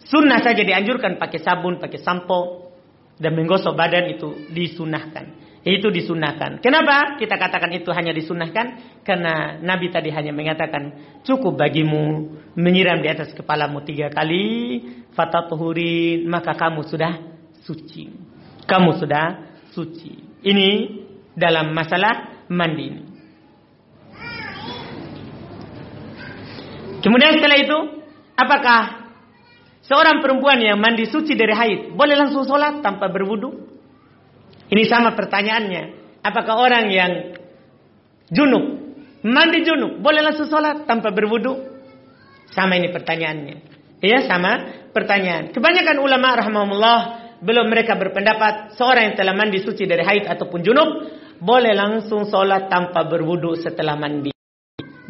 Sunnah 0.02 0.42
saja 0.42 0.66
dianjurkan 0.66 1.16
pakai 1.16 1.38
sabun, 1.38 1.78
pakai 1.78 2.02
sampo 2.02 2.71
dan 3.22 3.38
menggosok 3.38 3.78
badan 3.78 4.11
itu 4.18 4.50
disunahkan. 4.50 5.38
Itu 5.62 5.94
disunahkan. 5.94 6.58
Kenapa 6.58 7.14
kita 7.22 7.38
katakan 7.38 7.70
itu 7.70 7.94
hanya 7.94 8.11
disunahkan? 8.11 8.98
Karena 9.06 9.62
Nabi 9.62 9.94
tadi 9.94 10.11
hanya 10.11 10.35
mengatakan 10.35 10.98
cukup 11.22 11.54
bagimu 11.54 12.35
menyiram 12.58 12.98
di 12.98 13.06
atas 13.06 13.30
kepalamu 13.30 13.87
tiga 13.87 14.11
kali, 14.11 14.82
fatatuhurin, 15.14 16.26
maka 16.26 16.58
kamu 16.58 16.82
sudah 16.82 17.14
suci. 17.62 18.11
Kamu 18.66 18.90
sudah 18.98 19.54
suci. 19.70 20.42
Ini 20.42 20.68
dalam 21.38 21.70
masalah 21.70 22.42
mandi 22.50 22.85
ini. 22.90 23.02
Kemudian 27.02 27.38
setelah 27.38 27.58
itu, 27.58 27.78
apakah 28.35 29.01
Seorang 29.82 30.22
perempuan 30.22 30.62
yang 30.62 30.78
mandi 30.78 31.10
suci 31.10 31.34
dari 31.34 31.50
haid 31.50 31.80
boleh 31.98 32.14
langsung 32.14 32.46
sholat 32.46 32.80
tanpa 32.86 33.10
berwudu? 33.10 33.50
Ini 34.70 34.86
sama 34.86 35.12
pertanyaannya. 35.18 35.82
Apakah 36.22 36.54
orang 36.54 36.86
yang 36.88 37.12
junub 38.30 38.64
mandi 39.26 39.66
junub 39.66 39.98
boleh 39.98 40.22
langsung 40.22 40.46
sholat 40.46 40.86
tanpa 40.86 41.10
berwudu? 41.10 41.74
Sama 42.54 42.78
ini 42.78 42.94
pertanyaannya. 42.94 43.56
Iya 43.98 44.26
sama 44.30 44.86
pertanyaan. 44.94 45.50
Kebanyakan 45.50 45.98
ulama 45.98 46.38
rahmatullah 46.38 47.00
belum 47.42 47.66
mereka 47.66 47.98
berpendapat 47.98 48.78
seorang 48.78 49.12
yang 49.12 49.16
telah 49.18 49.34
mandi 49.34 49.58
suci 49.66 49.82
dari 49.82 50.06
haid 50.06 50.30
ataupun 50.30 50.62
junub 50.62 50.90
boleh 51.42 51.74
langsung 51.74 52.30
sholat 52.30 52.70
tanpa 52.70 53.02
berwudu 53.02 53.58
setelah 53.58 53.98
mandi 53.98 54.30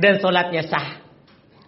dan 0.00 0.16
sholatnya 0.16 0.64
sah. 0.64 0.88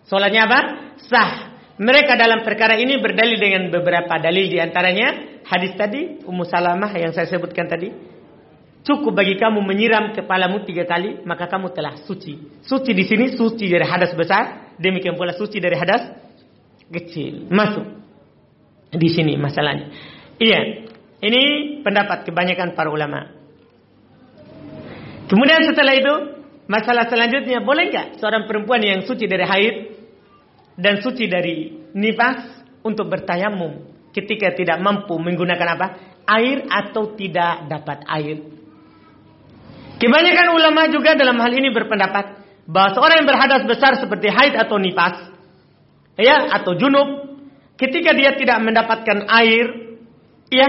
Sholatnya 0.08 0.48
apa? 0.48 0.60
Sah. 1.04 1.53
Mereka 1.74 2.14
dalam 2.14 2.46
perkara 2.46 2.78
ini 2.78 3.02
berdalil 3.02 3.34
dengan 3.34 3.66
beberapa 3.66 4.14
dalil 4.22 4.46
di 4.46 4.62
antaranya 4.62 5.42
hadis 5.42 5.74
tadi 5.74 6.22
Ummu 6.22 6.46
Salamah 6.46 6.94
yang 6.94 7.10
saya 7.10 7.26
sebutkan 7.26 7.66
tadi. 7.66 7.90
Cukup 8.84 9.16
bagi 9.16 9.34
kamu 9.40 9.64
menyiram 9.64 10.12
kepalamu 10.12 10.62
tiga 10.62 10.86
kali 10.86 11.24
maka 11.26 11.50
kamu 11.50 11.74
telah 11.74 11.98
suci. 12.06 12.62
Suci 12.62 12.94
di 12.94 13.02
sini 13.02 13.34
suci 13.34 13.66
dari 13.66 13.82
hadas 13.82 14.14
besar, 14.14 14.76
demikian 14.78 15.18
pula 15.18 15.34
suci 15.34 15.58
dari 15.58 15.74
hadas 15.74 16.14
kecil. 16.92 17.50
Masuk 17.50 17.86
di 18.94 19.08
sini 19.10 19.34
masalahnya. 19.34 19.90
Iya, 20.38 20.86
ini 21.26 21.42
pendapat 21.82 22.22
kebanyakan 22.28 22.78
para 22.78 22.92
ulama. 22.92 23.34
Kemudian 25.26 25.64
setelah 25.64 25.94
itu 25.96 26.14
masalah 26.68 27.08
selanjutnya 27.08 27.64
boleh 27.64 27.90
nggak 27.90 28.06
seorang 28.20 28.44
perempuan 28.46 28.84
yang 28.84 29.00
suci 29.02 29.24
dari 29.24 29.42
haid 29.42 29.74
dan 30.74 31.00
suci 31.02 31.30
dari 31.30 31.70
nifas 31.94 32.66
untuk 32.82 33.08
bertayamum 33.10 33.94
ketika 34.14 34.54
tidak 34.54 34.78
mampu 34.82 35.18
menggunakan 35.18 35.68
apa? 35.78 35.86
Air 36.24 36.64
atau 36.70 37.12
tidak 37.18 37.68
dapat 37.68 38.06
air. 38.08 38.38
Kebanyakan 40.00 40.48
ulama 40.56 40.90
juga 40.90 41.14
dalam 41.14 41.38
hal 41.38 41.52
ini 41.54 41.70
berpendapat 41.70 42.42
bahwa 42.64 42.96
seorang 42.96 43.16
yang 43.22 43.28
berhadas 43.28 43.62
besar 43.68 44.00
seperti 44.00 44.32
haid 44.32 44.56
atau 44.56 44.80
nifas, 44.80 45.30
ya 46.16 46.48
atau 46.50 46.74
junub, 46.74 47.38
ketika 47.76 48.16
dia 48.16 48.34
tidak 48.34 48.58
mendapatkan 48.64 49.28
air, 49.28 49.66
ya, 50.48 50.68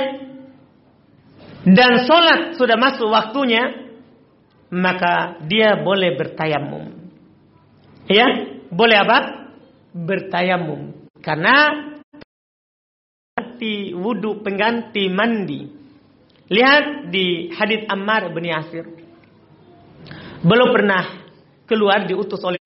dan 1.65 2.05
sholat 2.05 2.59
sudah 2.59 2.77
masuk 2.77 3.09
waktunya, 3.09 3.89
maka 4.69 5.41
dia 5.49 5.81
boleh 5.81 6.13
bertayamum. 6.13 7.09
Ya, 8.05 8.27
boleh 8.69 8.97
apa? 9.01 9.44
Bertayamum 9.95 11.07
karena 11.23 11.87
pengganti 13.55 13.95
wudhu 13.95 14.43
pengganti 14.43 15.07
mandi. 15.07 15.61
Lihat 16.45 17.09
di 17.09 17.49
hadits 17.55 17.89
Ammar 17.89 18.29
bin 18.29 18.45
Yasir. 18.45 18.85
Belum 20.45 20.69
pernah 20.75 21.25
keluar 21.65 22.05
diutus 22.05 22.37
oleh 22.45 22.61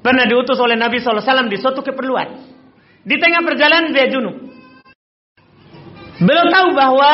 pernah 0.00 0.24
diutus 0.24 0.56
oleh 0.56 0.80
Nabi 0.80 1.02
SAW 1.02 1.50
di 1.50 1.60
suatu 1.60 1.84
keperluan. 1.84 2.28
Di 3.04 3.20
tengah 3.20 3.44
perjalanan 3.44 3.92
dia 3.92 4.08
junub. 4.08 4.32
Belum 6.24 6.46
tahu 6.48 6.68
bahwa 6.72 7.12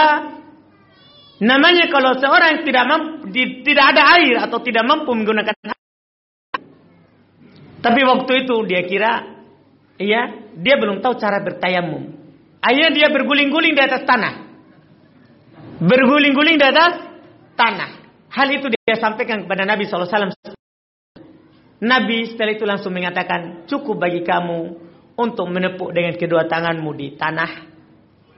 namanya 1.42 1.90
kalau 1.90 2.14
seorang 2.14 2.62
tidak 2.62 2.84
mampu, 2.86 3.26
tidak 3.66 3.84
ada 3.96 4.02
air 4.20 4.38
atau 4.38 4.62
tidak 4.62 4.86
mampu 4.86 5.10
menggunakan 5.10 5.56
tapi 7.80 8.00
waktu 8.04 8.44
itu 8.44 8.56
dia 8.68 8.84
kira, 8.84 9.12
iya, 9.96 10.52
dia 10.52 10.76
belum 10.76 11.00
tahu 11.00 11.16
cara 11.16 11.40
bertayamum. 11.40 12.12
Akhirnya 12.60 12.92
dia 12.92 13.08
berguling-guling 13.08 13.72
di 13.72 13.82
atas 13.82 14.04
tanah. 14.04 14.34
Berguling-guling 15.80 16.60
di 16.60 16.66
atas 16.68 17.00
tanah. 17.56 17.90
Hal 18.28 18.48
itu 18.52 18.68
dia 18.68 19.00
sampaikan 19.00 19.48
kepada 19.48 19.64
Nabi 19.64 19.88
SAW. 19.88 20.36
Nabi 21.80 22.28
setelah 22.28 22.52
itu 22.52 22.68
langsung 22.68 22.92
mengatakan, 22.92 23.64
cukup 23.64 23.96
bagi 24.04 24.20
kamu 24.20 24.76
untuk 25.16 25.48
menepuk 25.48 25.96
dengan 25.96 26.12
kedua 26.20 26.44
tanganmu 26.44 26.90
di 26.92 27.16
tanah. 27.16 27.52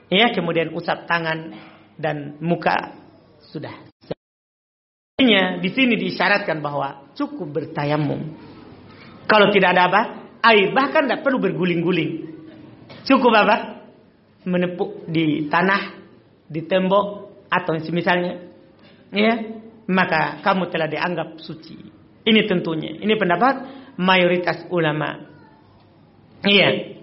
Ya, 0.07 0.31
kemudian 0.31 0.71
usap 0.71 1.11
tangan 1.11 1.51
dan 1.99 2.39
muka 2.39 2.95
sudah. 3.51 3.75
Di 5.63 5.71
sini 5.75 5.99
disyaratkan 5.99 6.63
bahwa 6.63 7.11
cukup 7.19 7.51
bertayamum. 7.63 8.52
Kalau 9.27 9.49
tidak 9.55 9.75
ada 9.77 9.83
apa? 9.89 10.03
Air. 10.43 10.75
Bahkan 10.75 11.09
tidak 11.09 11.21
perlu 11.23 11.39
berguling-guling. 11.39 12.11
Cukup 13.07 13.33
apa? 13.35 13.87
Menepuk 14.43 15.07
di 15.07 15.47
tanah, 15.47 15.97
di 16.51 16.67
tembok, 16.67 17.07
atau 17.47 17.79
misalnya. 17.93 18.51
Ya, 19.13 19.35
maka 19.87 20.41
kamu 20.41 20.73
telah 20.73 20.89
dianggap 20.89 21.37
suci. 21.39 21.77
Ini 22.23 22.41
tentunya. 22.49 22.97
Ini 22.97 23.15
pendapat 23.19 23.55
mayoritas 23.99 24.67
ulama. 24.71 25.21
Iya. 26.43 26.99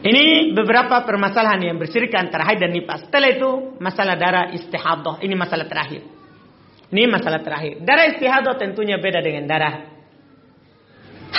Ini 0.00 0.56
beberapa 0.56 1.04
permasalahan 1.04 1.60
yang 1.60 1.76
bersirikan 1.76 2.32
antara 2.32 2.48
haid 2.48 2.64
dan 2.64 2.72
nifas. 2.72 3.04
Setelah 3.04 3.36
itu 3.36 3.50
masalah 3.76 4.16
darah 4.16 4.48
istihadah. 4.56 5.20
Ini 5.20 5.34
masalah 5.36 5.68
terakhir. 5.68 6.19
Ini 6.90 7.06
masalah 7.06 7.40
terakhir. 7.46 7.86
Darah 7.86 8.10
istihadah 8.10 8.58
tentunya 8.58 8.98
beda 8.98 9.22
dengan 9.22 9.46
darah 9.46 9.90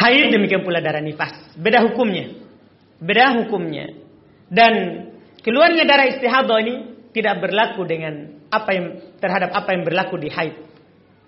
haid 0.02 0.32
demikian 0.32 0.64
pula 0.64 0.80
darah 0.80 1.04
nifas. 1.04 1.54
Beda 1.60 1.84
hukumnya. 1.84 2.32
Beda 2.98 3.36
hukumnya. 3.38 3.92
Dan 4.48 4.74
keluarnya 5.44 5.84
darah 5.84 6.08
istihadah 6.10 6.58
ini 6.64 6.76
tidak 7.12 7.44
berlaku 7.44 7.84
dengan 7.84 8.42
apa 8.52 8.70
yang 8.72 8.86
terhadap 9.20 9.52
apa 9.52 9.70
yang 9.76 9.84
berlaku 9.84 10.16
di 10.16 10.32
haid 10.32 10.56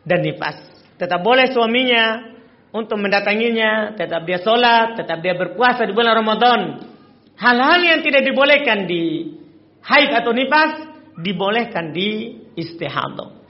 dan 0.08 0.24
nifas. 0.24 0.60
Tetap 0.96 1.20
boleh 1.20 1.52
suaminya 1.52 2.32
untuk 2.72 3.00
mendatanginya, 3.00 3.96
tetap 4.00 4.24
dia 4.24 4.40
sholat, 4.40 4.96
tetap 4.98 5.20
dia 5.20 5.36
berpuasa 5.36 5.84
di 5.84 5.94
bulan 5.94 6.16
Ramadan. 6.16 6.62
Hal-hal 7.36 7.80
yang 7.82 8.00
tidak 8.06 8.24
dibolehkan 8.24 8.86
di 8.88 9.36
haid 9.84 10.10
atau 10.16 10.32
nifas 10.32 10.88
dibolehkan 11.20 11.92
di 11.92 12.40
istihadah 12.56 13.43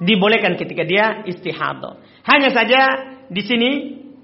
dibolehkan 0.00 0.56
ketika 0.56 0.82
dia 0.82 1.22
istihadah. 1.28 2.00
Hanya 2.24 2.50
saja 2.50 2.80
di 3.28 3.42
sini 3.44 3.70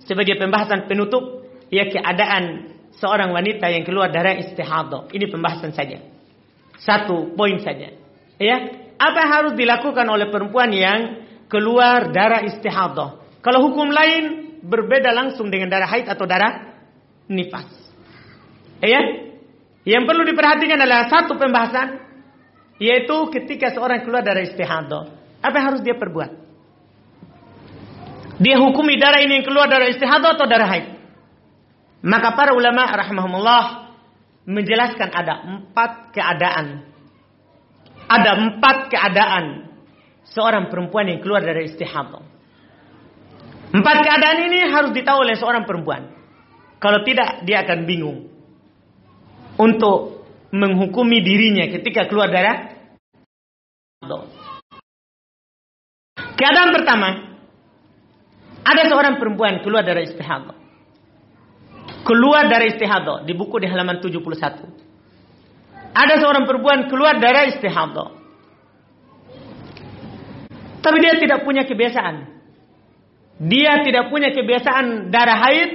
sebagai 0.02 0.40
pembahasan 0.40 0.88
penutup 0.88 1.44
ya 1.68 1.86
keadaan 1.86 2.74
seorang 2.96 3.30
wanita 3.36 3.68
yang 3.68 3.84
keluar 3.84 4.08
darah 4.08 4.40
istihadah. 4.40 5.12
Ini 5.12 5.28
pembahasan 5.28 5.76
saja. 5.76 6.00
Satu 6.80 7.36
poin 7.36 7.60
saja. 7.60 7.92
Ya, 8.40 8.56
apa 8.96 9.16
yang 9.20 9.32
harus 9.32 9.52
dilakukan 9.56 10.06
oleh 10.08 10.28
perempuan 10.32 10.72
yang 10.72 11.24
keluar 11.48 12.12
darah 12.12 12.44
istihadah? 12.44 13.40
Kalau 13.44 13.60
hukum 13.68 13.92
lain 13.92 14.56
berbeda 14.64 15.12
langsung 15.12 15.52
dengan 15.52 15.68
darah 15.68 15.88
haid 15.88 16.08
atau 16.08 16.24
darah 16.24 16.76
nifas. 17.28 17.68
Ya, 18.80 19.00
yang 19.88 20.04
perlu 20.04 20.24
diperhatikan 20.24 20.76
adalah 20.80 21.08
satu 21.08 21.36
pembahasan 21.36 22.04
yaitu 22.76 23.16
ketika 23.32 23.72
seorang 23.72 24.04
keluar 24.04 24.20
darah 24.20 24.44
istihadah. 24.44 25.15
Apa 25.46 25.54
yang 25.62 25.66
harus 25.70 25.82
dia 25.86 25.94
perbuat? 25.94 26.30
Dia 28.42 28.58
hukumi 28.58 28.98
darah 28.98 29.22
ini 29.22 29.40
yang 29.40 29.46
keluar 29.46 29.70
darah 29.70 29.86
istihadah 29.86 30.34
atau 30.34 30.46
darah 30.50 30.66
haid. 30.66 30.86
Maka 32.02 32.34
para 32.34 32.52
ulama 32.52 32.82
rahimahumullah 32.90 33.64
menjelaskan 34.44 35.08
ada 35.14 35.34
empat 35.46 36.10
keadaan. 36.10 36.66
Ada 38.06 38.30
empat 38.38 38.76
keadaan 38.90 39.44
seorang 40.26 40.66
perempuan 40.66 41.10
yang 41.14 41.22
keluar 41.22 41.42
dari 41.42 41.70
istihadah. 41.70 42.22
Empat 43.70 43.96
keadaan 44.02 44.38
ini 44.50 44.66
harus 44.70 44.90
ditahu 44.94 45.26
oleh 45.26 45.34
seorang 45.38 45.62
perempuan. 45.62 46.10
Kalau 46.82 47.02
tidak, 47.02 47.42
dia 47.46 47.64
akan 47.64 47.88
bingung 47.88 48.30
untuk 49.56 50.28
menghukumi 50.52 51.24
dirinya 51.24 51.66
ketika 51.72 52.06
keluar 52.06 52.30
darah. 52.30 52.76
Keadaan 56.36 56.70
pertama, 56.76 57.08
ada 58.60 58.82
seorang 58.84 59.16
perempuan 59.16 59.64
keluar 59.64 59.80
dari 59.80 60.04
istihadah. 60.04 60.56
Keluar 62.04 62.44
dari 62.46 62.76
istihadah 62.76 63.24
di 63.24 63.32
buku 63.32 63.56
di 63.62 63.66
halaman 63.66 63.98
71. 64.04 65.96
Ada 65.96 66.14
seorang 66.20 66.44
perempuan 66.44 66.92
keluar 66.92 67.16
dari 67.16 67.56
istihadah. 67.56 68.08
Tapi 70.84 70.96
dia 71.02 71.16
tidak 71.18 71.42
punya 71.42 71.64
kebiasaan. 71.64 72.16
Dia 73.42 73.80
tidak 73.82 74.12
punya 74.12 74.30
kebiasaan 74.30 75.08
darah 75.08 75.40
haid. 75.40 75.70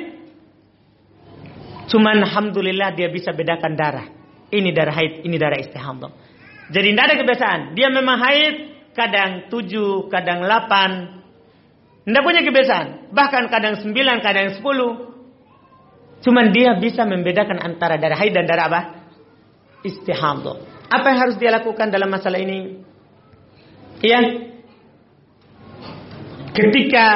Cuman 1.90 2.22
alhamdulillah 2.22 2.96
dia 2.96 3.10
bisa 3.10 3.34
bedakan 3.34 3.74
darah. 3.76 4.08
Ini 4.52 4.70
darah 4.72 4.94
haid, 4.94 5.26
ini 5.26 5.36
darah 5.42 5.60
istihadah. 5.60 6.12
Jadi 6.72 6.88
tidak 6.92 7.06
ada 7.08 7.16
kebiasaan. 7.18 7.60
Dia 7.76 7.88
memang 7.92 8.18
haid 8.20 8.56
kadang 8.94 9.48
tujuh, 9.52 10.08
kadang 10.12 10.44
delapan. 10.44 11.22
Tidak 12.02 12.24
punya 12.26 12.42
kebiasaan. 12.42 13.14
Bahkan 13.14 13.44
kadang 13.48 13.76
sembilan, 13.80 14.18
kadang 14.26 14.58
sepuluh. 14.58 15.12
Cuman 16.22 16.54
dia 16.54 16.78
bisa 16.78 17.06
membedakan 17.06 17.58
antara 17.62 17.98
darah 17.98 18.18
haid 18.18 18.34
dan 18.34 18.46
darah 18.46 18.66
apa? 18.70 18.82
Istihadah. 19.82 20.58
Apa 20.92 21.06
yang 21.14 21.20
harus 21.24 21.36
dia 21.42 21.50
lakukan 21.50 21.90
dalam 21.90 22.10
masalah 22.12 22.38
ini? 22.38 22.78
Iya. 24.02 24.22
Ketika 26.52 27.08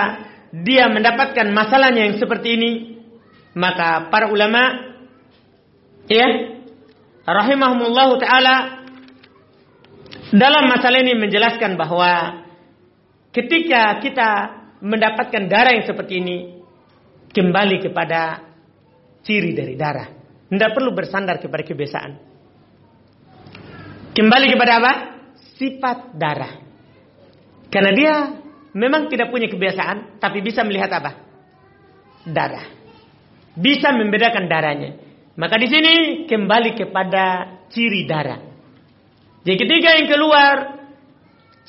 dia 0.64 0.88
mendapatkan 0.88 1.52
masalahnya 1.52 2.08
yang 2.08 2.16
seperti 2.16 2.56
ini, 2.56 2.72
maka 3.58 4.08
para 4.08 4.32
ulama 4.32 4.96
ya 6.08 6.56
rahimahumullah 7.26 8.10
taala 8.22 8.85
dalam 10.34 10.66
masalah 10.72 11.04
ini 11.04 11.14
menjelaskan 11.18 11.78
bahwa 11.78 12.42
ketika 13.30 14.00
kita 14.02 14.30
mendapatkan 14.82 15.50
darah 15.50 15.74
yang 15.74 15.86
seperti 15.86 16.14
ini 16.22 16.38
kembali 17.34 17.84
kepada 17.84 18.46
ciri 19.26 19.52
dari 19.58 19.74
darah. 19.74 20.08
Tidak 20.46 20.72
perlu 20.72 20.94
bersandar 20.94 21.42
kepada 21.42 21.64
kebiasaan. 21.66 22.12
Kembali 24.16 24.46
kepada 24.54 24.74
apa? 24.80 24.94
Sifat 25.58 26.16
darah. 26.16 26.54
Karena 27.68 27.92
dia 27.92 28.14
memang 28.72 29.10
tidak 29.10 29.34
punya 29.34 29.50
kebiasaan, 29.50 30.22
tapi 30.22 30.40
bisa 30.46 30.62
melihat 30.64 30.94
apa? 31.02 31.12
Darah. 32.24 32.66
Bisa 33.58 33.92
membedakan 33.92 34.46
darahnya. 34.46 34.96
Maka 35.36 35.60
di 35.60 35.68
sini 35.68 35.94
kembali 36.30 36.78
kepada 36.78 37.24
ciri 37.74 38.08
darah. 38.08 38.40
Jadi 39.46 39.56
ketika 39.62 39.90
yang 39.94 40.08
keluar 40.10 40.56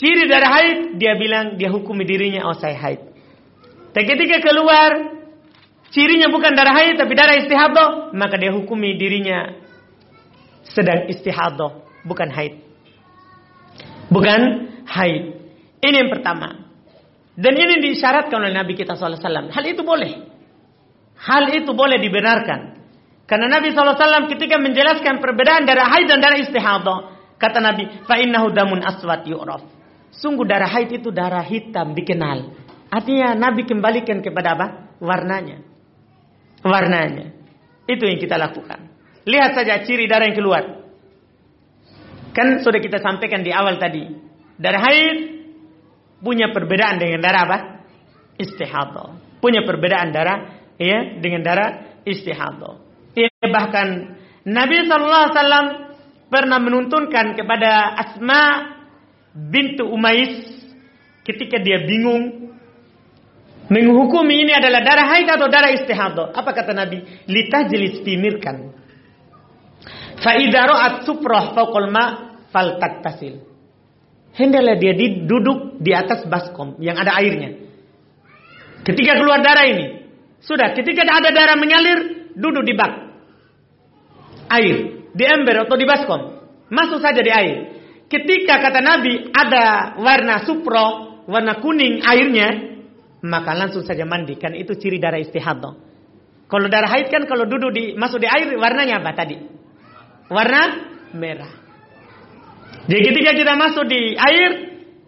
ciri 0.01 0.25
darah 0.25 0.49
haid, 0.49 0.79
dia 0.97 1.13
bilang 1.21 1.61
dia 1.61 1.69
hukumi 1.69 2.09
dirinya 2.09 2.49
oh 2.49 2.57
saya 2.57 2.73
haid. 2.73 3.01
Dan 3.93 4.03
ketika 4.09 4.41
keluar 4.41 5.13
cirinya 5.93 6.33
bukan 6.33 6.57
darah 6.57 6.73
haid 6.73 6.97
tapi 6.97 7.13
darah 7.13 7.37
istihadah, 7.37 8.17
maka 8.17 8.41
dia 8.41 8.49
hukumi 8.57 8.97
dirinya 8.97 9.53
sedang 10.65 11.05
istihadah, 11.13 11.85
bukan 12.09 12.33
haid. 12.33 12.65
Bukan 14.09 14.41
haid. 14.89 15.23
Ini 15.85 15.97
yang 16.01 16.11
pertama. 16.11 16.67
Dan 17.37 17.53
ini 17.53 17.85
disyaratkan 17.93 18.41
oleh 18.41 18.57
Nabi 18.57 18.73
kita 18.73 18.97
SAW. 18.97 19.53
Hal 19.53 19.65
itu 19.69 19.85
boleh. 19.85 20.25
Hal 21.21 21.53
itu 21.53 21.69
boleh 21.77 22.01
dibenarkan. 22.01 22.61
Karena 23.29 23.61
Nabi 23.61 23.75
SAW 23.77 24.31
ketika 24.33 24.57
menjelaskan 24.57 25.21
perbedaan 25.21 25.69
darah 25.69 25.93
haid 25.93 26.09
dan 26.09 26.25
darah 26.25 26.41
istihadah. 26.41 27.16
Kata 27.37 27.61
Nabi, 27.61 28.05
fa 28.09 28.17
innahu 28.17 28.53
damun 28.53 28.81
aswat 28.81 29.29
yu'raf. 29.29 29.63
Sungguh 30.17 30.49
darah 30.49 30.69
haid 30.73 30.97
itu 30.97 31.13
darah 31.13 31.45
hitam 31.45 31.93
dikenal. 31.93 32.49
Artinya 32.89 33.37
Nabi 33.37 33.69
kembalikan 33.69 34.25
kepada 34.25 34.57
apa? 34.57 34.67
Warnanya. 34.97 35.61
Warnanya. 36.65 37.37
Itu 37.85 38.09
yang 38.09 38.17
kita 38.17 38.41
lakukan. 38.41 38.89
Lihat 39.29 39.53
saja 39.53 39.85
ciri 39.85 40.09
darah 40.09 40.33
yang 40.33 40.39
keluar. 40.39 40.65
Kan 42.33 42.65
sudah 42.65 42.81
kita 42.81 43.05
sampaikan 43.05 43.45
di 43.45 43.53
awal 43.53 43.77
tadi. 43.77 44.09
Darah 44.57 44.81
haid 44.81 45.19
punya 46.25 46.49
perbedaan 46.57 46.97
dengan 46.97 47.21
darah 47.21 47.43
apa? 47.45 47.59
Istihadho. 48.41 49.21
Punya 49.45 49.69
perbedaan 49.69 50.17
darah 50.17 50.57
ya 50.81 51.21
dengan 51.21 51.45
darah 51.45 52.01
istihadho. 52.09 52.81
Ya, 53.13 53.29
bahkan 53.49 54.17
Nabi 54.45 54.85
saw. 54.89 55.01
alaihi 55.01 55.33
wasallam 55.33 55.67
pernah 56.27 56.59
menuntunkan 56.59 57.39
kepada 57.39 57.95
Asma 57.95 58.43
bintu 59.35 59.87
Umais 59.87 60.43
ketika 61.23 61.59
dia 61.59 61.85
bingung 61.87 62.47
Menghukumi 63.67 64.47
ini 64.47 64.55
adalah 64.55 64.79
darah 64.79 65.07
haid 65.11 65.27
atau 65.27 65.51
darah 65.51 65.75
istihadah. 65.75 66.31
Apa 66.39 66.55
kata 66.55 66.71
Nabi? 66.71 67.03
Litajlis 67.27 68.07
timirkan. 68.07 68.71
Fa 70.23 70.39
idza 70.39 70.63
ra'at 70.71 70.95
suprah 71.03 71.51
fawqal 71.51 71.91
ma 71.91 72.05
faltaktasil. 72.55 73.43
Hendaklah 74.39 74.77
dia 74.79 74.95
duduk 75.27 75.83
di 75.83 75.91
atas 75.91 76.29
baskom 76.31 76.79
yang 76.79 76.95
ada 76.95 77.19
airnya. 77.19 77.59
Ketika 78.87 79.19
keluar 79.19 79.43
darah 79.43 79.67
ini, 79.67 79.87
sudah 80.47 80.71
ketika 80.71 81.03
ada 81.03 81.35
darah 81.35 81.59
mengalir, 81.59 82.31
duduk 82.39 82.63
di 82.63 82.75
bak. 82.79 82.93
Air, 84.47 84.96
di 85.17 85.25
ember 85.25 85.65
atau 85.65 85.77
di 85.81 85.89
baskom. 85.89 86.21
Masuk 86.69 87.01
saja 87.01 87.25
di 87.25 87.33
air. 87.33 87.57
Ketika 88.07 88.61
kata 88.61 88.85
Nabi 88.85 89.33
ada 89.33 89.97
warna 89.99 90.45
supro, 90.45 91.19
warna 91.25 91.59
kuning 91.59 92.05
airnya, 92.05 92.79
maka 93.25 93.57
langsung 93.57 93.83
saja 93.83 94.05
mandikan 94.05 94.53
itu 94.53 94.77
ciri 94.77 95.01
darah 95.01 95.19
istihadah. 95.19 95.75
Kalau 96.47 96.67
darah 96.71 96.87
haid 96.87 97.11
kan 97.11 97.27
kalau 97.27 97.49
duduk 97.49 97.75
di 97.75 97.99
masuk 97.99 98.23
di 98.23 98.29
air 98.31 98.47
warnanya 98.55 99.03
apa 99.03 99.11
tadi? 99.17 99.35
Warna 100.31 100.63
merah. 101.17 101.51
Jadi 102.87 103.01
ketika 103.03 103.35
kita 103.35 103.53
masuk 103.59 103.83
di 103.91 104.15
air, 104.15 104.51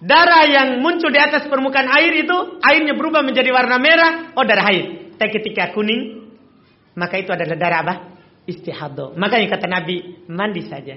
darah 0.03 0.51
yang 0.51 0.83
muncul 0.83 1.15
di 1.15 1.21
atas 1.23 1.47
permukaan 1.47 1.87
air 1.87 2.27
itu 2.27 2.59
airnya 2.59 2.99
berubah 2.99 3.23
menjadi 3.23 3.55
warna 3.55 3.79
merah, 3.79 4.35
oh 4.35 4.43
darah 4.43 4.67
haid. 4.67 5.15
Tapi 5.15 5.31
ketika 5.39 5.71
kuning, 5.71 6.35
maka 6.99 7.23
itu 7.23 7.31
adalah 7.31 7.55
darah 7.55 7.81
apa? 7.87 7.95
Istihadah. 8.49 9.13
Makanya 9.13 9.47
kata 9.53 9.69
Nabi, 9.69 10.25
mandi 10.25 10.65
saja. 10.65 10.97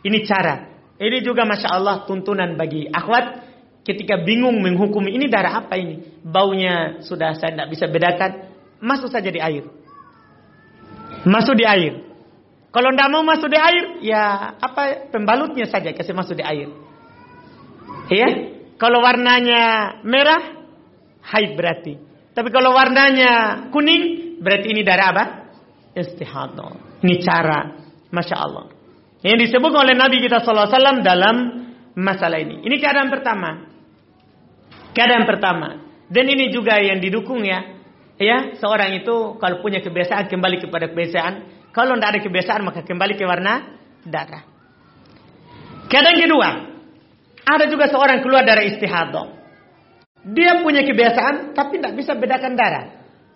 Ini 0.00 0.18
cara. 0.24 0.72
Ini 0.96 1.20
juga 1.20 1.44
masya 1.44 1.68
Allah 1.76 2.08
tuntunan 2.08 2.56
bagi 2.56 2.88
akhwat 2.88 3.44
ketika 3.88 4.20
bingung 4.20 4.60
menghukumi 4.60 5.16
ini 5.16 5.32
darah 5.32 5.64
apa 5.64 5.80
ini, 5.80 6.20
baunya 6.20 7.00
sudah 7.00 7.32
saya 7.40 7.56
tidak 7.56 7.68
bisa 7.72 7.88
bedakan, 7.88 8.30
masuk 8.84 9.08
saja 9.08 9.32
di 9.32 9.40
air. 9.40 9.64
Masuk 11.24 11.56
di 11.56 11.64
air. 11.64 12.04
Kalau 12.68 12.92
tidak 12.92 13.08
mau 13.08 13.24
masuk 13.24 13.48
di 13.48 13.56
air, 13.56 13.84
ya 14.04 14.52
apa 14.60 15.08
pembalutnya 15.08 15.64
saja 15.64 15.96
kasih 15.96 16.12
masuk 16.12 16.36
di 16.36 16.44
air. 16.44 16.68
Ya, 18.12 18.28
kalau 18.76 19.00
warnanya 19.00 19.96
merah, 20.04 20.68
haid 21.24 21.56
berarti. 21.56 21.96
Tapi 22.36 22.48
kalau 22.52 22.76
warnanya 22.76 23.66
kuning, 23.72 24.36
berarti 24.44 24.68
ini 24.68 24.84
darah 24.84 25.08
apa? 25.16 25.24
Istihadah. 25.98 27.02
Ini 27.02 27.14
cara, 27.26 27.74
masya 28.14 28.36
Allah. 28.38 28.70
Yang 29.26 29.50
disebut 29.50 29.72
oleh 29.74 29.98
Nabi 29.98 30.22
kita 30.22 30.38
SAW 30.46 31.02
dalam 31.02 31.36
masalah 31.98 32.38
ini. 32.38 32.62
Ini 32.62 32.76
keadaan 32.78 33.10
pertama. 33.10 33.66
Keadaan 34.94 35.26
pertama. 35.26 35.68
Dan 36.06 36.30
ini 36.30 36.54
juga 36.54 36.78
yang 36.78 37.02
didukung 37.02 37.42
ya. 37.42 37.76
Ya, 38.18 38.58
seorang 38.58 38.98
itu 38.98 39.38
kalau 39.38 39.62
punya 39.62 39.82
kebiasaan 39.82 40.30
kembali 40.30 40.62
kepada 40.62 40.90
kebiasaan. 40.90 41.34
Kalau 41.74 41.98
tidak 41.98 42.10
ada 42.14 42.20
kebiasaan 42.22 42.62
maka 42.62 42.80
kembali 42.86 43.14
ke 43.18 43.26
warna 43.26 43.78
darah. 44.06 44.42
Keadaan 45.90 46.18
kedua. 46.18 46.48
Ada 47.48 47.64
juga 47.70 47.90
seorang 47.90 48.22
keluar 48.22 48.46
dari 48.46 48.74
istihadah. 48.74 49.26
Dia 50.30 50.60
punya 50.62 50.82
kebiasaan 50.82 51.54
tapi 51.54 51.78
tidak 51.78 51.94
bisa 51.98 52.12
bedakan 52.18 52.54
darah. 52.54 52.86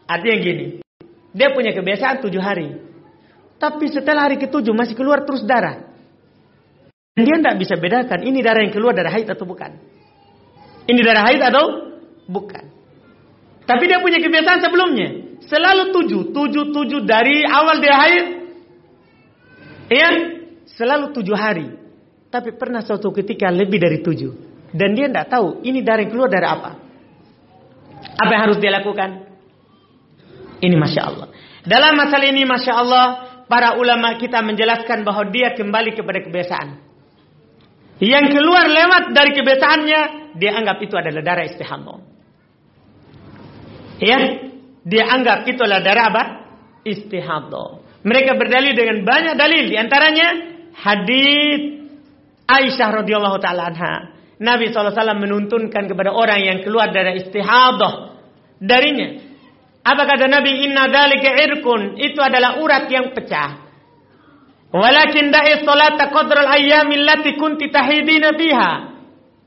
Artinya 0.06 0.36
gini. 0.42 0.66
Dia 1.32 1.52
punya 1.56 1.72
kebiasaan 1.72 2.20
tujuh 2.20 2.42
hari. 2.44 2.76
Tapi 3.56 3.88
setelah 3.88 4.28
hari 4.28 4.36
ketujuh 4.36 4.74
masih 4.76 4.92
keluar 4.92 5.24
terus 5.24 5.44
darah. 5.48 5.88
Dia 7.12 7.36
tidak 7.36 7.56
bisa 7.60 7.76
bedakan 7.76 8.24
ini 8.24 8.40
darah 8.40 8.64
yang 8.64 8.72
keluar 8.72 8.96
dari 8.96 9.08
haid 9.08 9.28
atau 9.28 9.44
bukan. 9.44 9.70
Ini 10.88 11.00
darah 11.04 11.24
haid 11.28 11.42
atau 11.44 11.64
bukan? 12.28 12.64
Tapi 13.62 13.84
dia 13.86 14.02
punya 14.02 14.18
kebiasaan 14.18 14.60
sebelumnya. 14.60 15.08
Selalu 15.46 15.94
tujuh. 15.94 16.22
Tujuh, 16.34 16.64
tujuh 16.74 17.00
dari 17.06 17.46
awal 17.46 17.78
dia 17.78 17.94
haid. 17.96 18.26
Iya, 19.92 20.10
selalu 20.74 21.12
tujuh 21.14 21.36
hari. 21.36 21.68
Tapi 22.32 22.56
pernah 22.56 22.80
suatu 22.82 23.12
ketika 23.12 23.52
lebih 23.52 23.78
dari 23.78 24.00
tujuh. 24.00 24.32
Dan 24.72 24.96
dia 24.96 25.06
tidak 25.12 25.28
tahu 25.28 25.60
ini 25.62 25.84
dari 25.84 26.08
keluar 26.08 26.32
dari 26.32 26.48
apa. 26.48 26.70
Apa 28.18 28.30
yang 28.32 28.42
harus 28.50 28.58
dia 28.58 28.72
lakukan? 28.72 29.31
Ini 30.62 30.76
Masya 30.78 31.02
Allah. 31.02 31.28
Dalam 31.66 31.98
masalah 31.98 32.26
ini 32.30 32.46
Masya 32.46 32.72
Allah, 32.78 33.06
para 33.50 33.74
ulama 33.74 34.14
kita 34.14 34.38
menjelaskan 34.46 35.02
bahwa 35.02 35.26
dia 35.34 35.58
kembali 35.58 35.98
kepada 35.98 36.22
kebiasaan. 36.22 36.68
Yang 37.98 38.26
keluar 38.38 38.70
lewat 38.70 39.10
dari 39.10 39.34
kebiasaannya, 39.34 40.00
dia 40.38 40.50
anggap 40.54 40.78
itu 40.82 40.94
adalah 40.94 41.22
darah 41.22 41.46
istihadah. 41.50 41.98
Ya, 44.02 44.18
dia 44.82 45.04
anggap 45.06 45.46
itu 45.46 45.62
adalah 45.62 45.82
darah 45.82 46.06
apa? 46.10 46.24
Istihadah. 46.82 48.02
Mereka 48.02 48.34
berdalil 48.34 48.74
dengan 48.74 49.06
banyak 49.06 49.34
dalil, 49.38 49.70
di 49.70 49.76
antaranya 49.78 50.28
hadis 50.74 51.82
Aisyah 52.46 52.88
radhiyallahu 53.02 53.38
taala 53.38 53.70
anha. 53.70 53.94
Nabi 54.42 54.74
SAW 54.74 54.90
menuntunkan 55.22 55.86
kepada 55.86 56.10
orang 56.10 56.42
yang 56.42 56.58
keluar 56.66 56.90
dari 56.90 57.22
istihadah 57.22 58.18
darinya. 58.58 59.31
Apa 59.82 60.02
kata 60.06 60.30
Nabi? 60.30 60.70
Inna 60.70 60.86
dalika 60.86 61.30
irkun. 61.34 61.98
Itu 61.98 62.22
adalah 62.22 62.62
urat 62.62 62.86
yang 62.86 63.10
pecah. 63.10 63.58
Walakin 64.72 65.28
da'i 65.28 65.60
salata 65.66 66.08
qadral 66.08 66.48
ayyamil 66.48 67.04
lati 67.04 67.36
kunti 67.36 67.68
tahidina 67.68 68.32
fiha. 68.38 68.72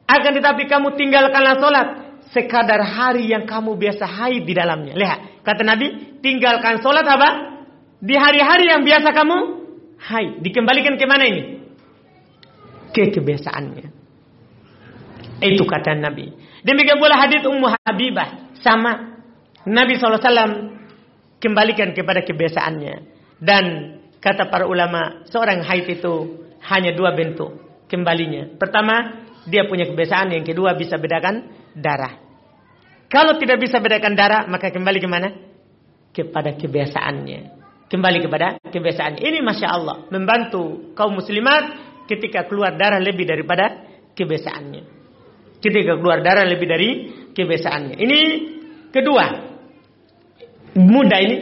Akan 0.06 0.38
tetapi 0.38 0.70
kamu 0.70 0.94
tinggalkanlah 0.94 1.58
solat 1.58 1.88
sekadar 2.30 2.84
hari 2.86 3.34
yang 3.34 3.50
kamu 3.50 3.74
biasa 3.74 4.06
haid 4.06 4.46
di 4.46 4.54
dalamnya. 4.54 4.94
Lihat, 4.94 5.42
kata 5.42 5.66
Nabi, 5.66 6.20
tinggalkan 6.22 6.78
solat 6.84 7.08
apa? 7.10 7.58
Di 8.04 8.14
hari-hari 8.14 8.70
yang 8.70 8.86
biasa 8.86 9.10
kamu 9.16 9.38
haid. 9.98 10.46
Dikembalikan 10.46 10.94
ke 11.00 11.10
mana 11.10 11.26
ini? 11.26 11.44
Ke 12.94 13.10
kebiasaannya. 13.10 13.86
Itu 15.42 15.66
kata 15.66 15.98
Nabi. 15.98 16.30
Demikian 16.62 17.02
pula 17.02 17.18
hadis 17.18 17.42
Ummu 17.42 17.66
Habibah 17.82 18.54
sama 18.62 19.15
Nabi 19.66 19.98
SAW 19.98 20.22
kembalikan 21.42 21.94
kepada 21.94 22.22
kebiasaannya 22.22 22.96
dan 23.42 23.66
kata 24.22 24.50
para 24.50 24.70
ulama 24.70 25.26
seorang 25.30 25.66
haid 25.66 26.00
itu 26.02 26.46
hanya 26.70 26.94
dua 26.94 27.14
bentuk 27.18 27.84
kembalinya. 27.90 28.50
Pertama 28.58 29.26
dia 29.46 29.70
punya 29.70 29.86
kebiasaan, 29.86 30.34
yang 30.34 30.46
kedua 30.46 30.74
bisa 30.74 30.98
bedakan 30.98 31.50
darah. 31.78 32.18
Kalau 33.06 33.38
tidak 33.38 33.62
bisa 33.62 33.78
bedakan 33.78 34.18
darah 34.18 34.50
maka 34.50 34.74
kembali 34.74 35.00
ke 35.02 35.10
mana? 35.10 35.30
Kepada 36.10 36.58
kebiasaannya. 36.58 37.40
Kembali 37.86 38.18
kepada 38.18 38.58
kebiasaan. 38.66 39.22
Ini 39.22 39.46
masya 39.46 39.68
Allah 39.70 40.10
membantu 40.10 40.94
kaum 40.98 41.14
muslimat 41.14 41.64
ketika 42.10 42.50
keluar 42.50 42.74
darah 42.74 42.98
lebih 42.98 43.30
daripada 43.30 43.86
kebiasaannya 44.18 44.96
ketika 45.66 45.98
keluar 45.98 46.22
darah 46.22 46.46
lebih 46.46 46.68
dari 46.70 46.90
kebiasaannya. 47.34 47.96
Ini 47.98 48.20
kedua. 48.94 49.55
Mudah 50.76 51.20
ini. 51.24 51.38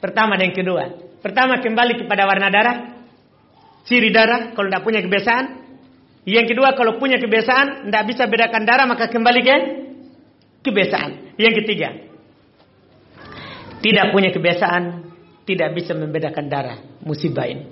Pertama 0.00 0.34
dan 0.36 0.50
kedua. 0.50 0.90
Pertama 1.20 1.60
kembali 1.60 2.04
kepada 2.04 2.26
warna 2.26 2.48
darah. 2.50 2.76
Ciri 3.86 4.10
darah 4.12 4.52
kalau 4.52 4.68
tidak 4.68 4.84
punya 4.84 5.00
kebiasaan. 5.00 5.44
Yang 6.28 6.46
kedua 6.52 6.76
kalau 6.76 7.00
punya 7.00 7.16
kebiasaan 7.16 7.88
tidak 7.88 8.04
bisa 8.12 8.28
bedakan 8.28 8.62
darah 8.68 8.86
maka 8.90 9.08
kembali 9.08 9.40
ke 9.40 9.56
kebiasaan. 10.66 11.36
Yang 11.40 11.64
ketiga. 11.64 11.88
Tidak 13.80 14.06
punya 14.12 14.28
kebiasaan 14.28 14.82
tidak 15.48 15.68
bisa 15.72 15.96
membedakan 15.96 16.46
darah. 16.50 16.78
Musibah 17.00 17.48
ini. 17.48 17.64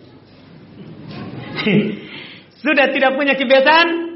Sudah 2.64 2.90
tidak 2.90 3.14
punya 3.14 3.36
kebiasaan 3.36 4.08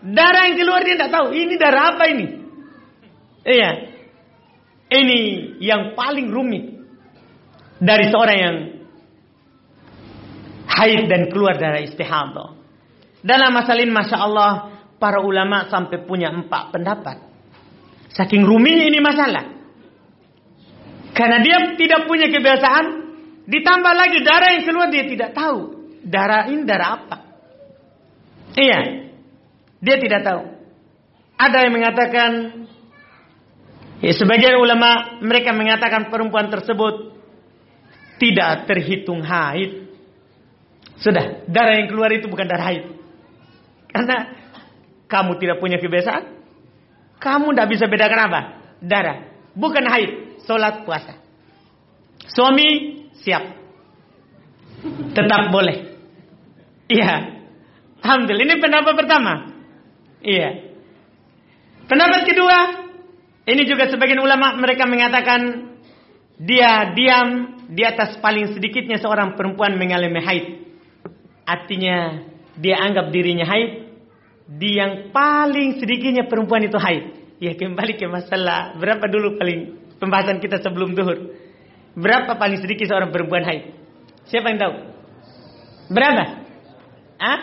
Darah 0.00 0.48
yang 0.48 0.56
keluar 0.56 0.80
dia 0.80 0.96
tidak 0.96 1.12
tahu. 1.12 1.26
Ini 1.36 1.54
darah 1.60 1.84
apa 1.92 2.04
ini? 2.08 2.26
Iya. 3.44 3.89
Ini 4.90 5.20
yang 5.62 5.94
paling 5.94 6.28
rumit. 6.34 6.82
Dari 7.80 8.12
seorang 8.12 8.38
yang 8.38 8.56
haid 10.68 11.08
dan 11.08 11.32
keluar 11.32 11.56
darah 11.56 11.80
istihadah. 11.80 12.58
Dalam 13.24 13.50
masalah 13.54 13.80
ini 13.80 13.94
Masya 13.94 14.18
Allah. 14.18 14.52
Para 15.00 15.24
ulama 15.24 15.64
sampai 15.72 16.04
punya 16.04 16.28
empat 16.28 16.76
pendapat. 16.76 17.16
Saking 18.12 18.44
ruminya 18.44 18.84
ini 18.84 19.00
masalah. 19.00 19.48
Karena 21.16 21.40
dia 21.40 21.56
tidak 21.80 22.04
punya 22.04 22.28
kebiasaan. 22.28 22.86
Ditambah 23.48 23.94
lagi 23.96 24.18
darah 24.20 24.50
yang 24.52 24.64
keluar 24.68 24.92
dia 24.92 25.08
tidak 25.08 25.32
tahu. 25.32 25.60
Darah 26.04 26.52
ini 26.52 26.68
darah 26.68 26.90
apa? 27.00 27.16
Iya. 28.60 29.08
Dia 29.80 29.96
tidak 29.96 30.20
tahu. 30.20 30.42
Ada 31.40 31.58
yang 31.64 31.72
mengatakan, 31.72 32.30
ya 34.00 34.12
sebagian 34.16 34.56
ulama 34.60 35.20
mereka 35.20 35.52
mengatakan 35.52 36.08
perempuan 36.08 36.48
tersebut 36.48 37.16
tidak 38.20 38.68
terhitung 38.68 39.24
haid. 39.24 39.88
Sudah, 41.00 41.48
darah 41.48 41.80
yang 41.80 41.88
keluar 41.88 42.12
itu 42.12 42.28
bukan 42.28 42.44
darah 42.44 42.68
haid. 42.68 42.84
Karena 43.88 44.36
kamu 45.08 45.40
tidak 45.40 45.56
punya 45.56 45.80
kebiasaan, 45.80 46.24
kamu 47.16 47.56
tidak 47.56 47.68
bisa 47.72 47.84
bedakan 47.88 48.20
apa? 48.28 48.40
Darah. 48.84 49.18
Bukan 49.56 49.84
haid, 49.88 50.44
sholat 50.44 50.84
puasa. 50.84 51.16
Suami 52.28 53.00
siap. 53.24 53.42
Tetap 55.16 55.48
boleh. 55.48 55.96
Iya. 56.88 57.40
Alhamdulillah. 58.00 58.46
Ini 58.48 58.56
pendapat 58.60 58.94
pertama. 58.96 59.32
Iya. 60.24 60.72
Pendapat 61.88 62.20
kedua, 62.28 62.56
ini 63.50 63.66
juga 63.66 63.90
sebagian 63.90 64.22
ulama 64.22 64.54
mereka 64.54 64.86
mengatakan 64.86 65.74
dia 66.38 66.94
diam 66.94 67.58
di 67.66 67.82
atas 67.82 68.16
paling 68.22 68.54
sedikitnya 68.54 69.02
seorang 69.02 69.34
perempuan 69.34 69.74
mengalami 69.74 70.22
haid. 70.22 70.46
Artinya 71.42 72.22
dia 72.54 72.78
anggap 72.78 73.10
dirinya 73.10 73.42
haid, 73.42 73.90
di 74.46 74.78
yang 74.78 75.10
paling 75.10 75.82
sedikitnya 75.82 76.30
perempuan 76.30 76.62
itu 76.62 76.78
haid. 76.78 77.34
Ya 77.42 77.58
kembali 77.58 77.98
ke 77.98 78.06
masalah 78.06 78.78
berapa 78.78 79.10
dulu 79.10 79.34
paling 79.40 79.60
pembahasan 79.98 80.38
kita 80.38 80.62
sebelum 80.62 80.94
duhur. 80.94 81.34
Berapa 81.98 82.38
paling 82.38 82.62
sedikit 82.62 82.86
seorang 82.86 83.10
perempuan 83.10 83.42
haid? 83.42 83.74
Siapa 84.30 84.46
yang 84.46 84.58
tahu? 84.62 84.74
Berapa? 85.90 86.24
Ah? 87.18 87.40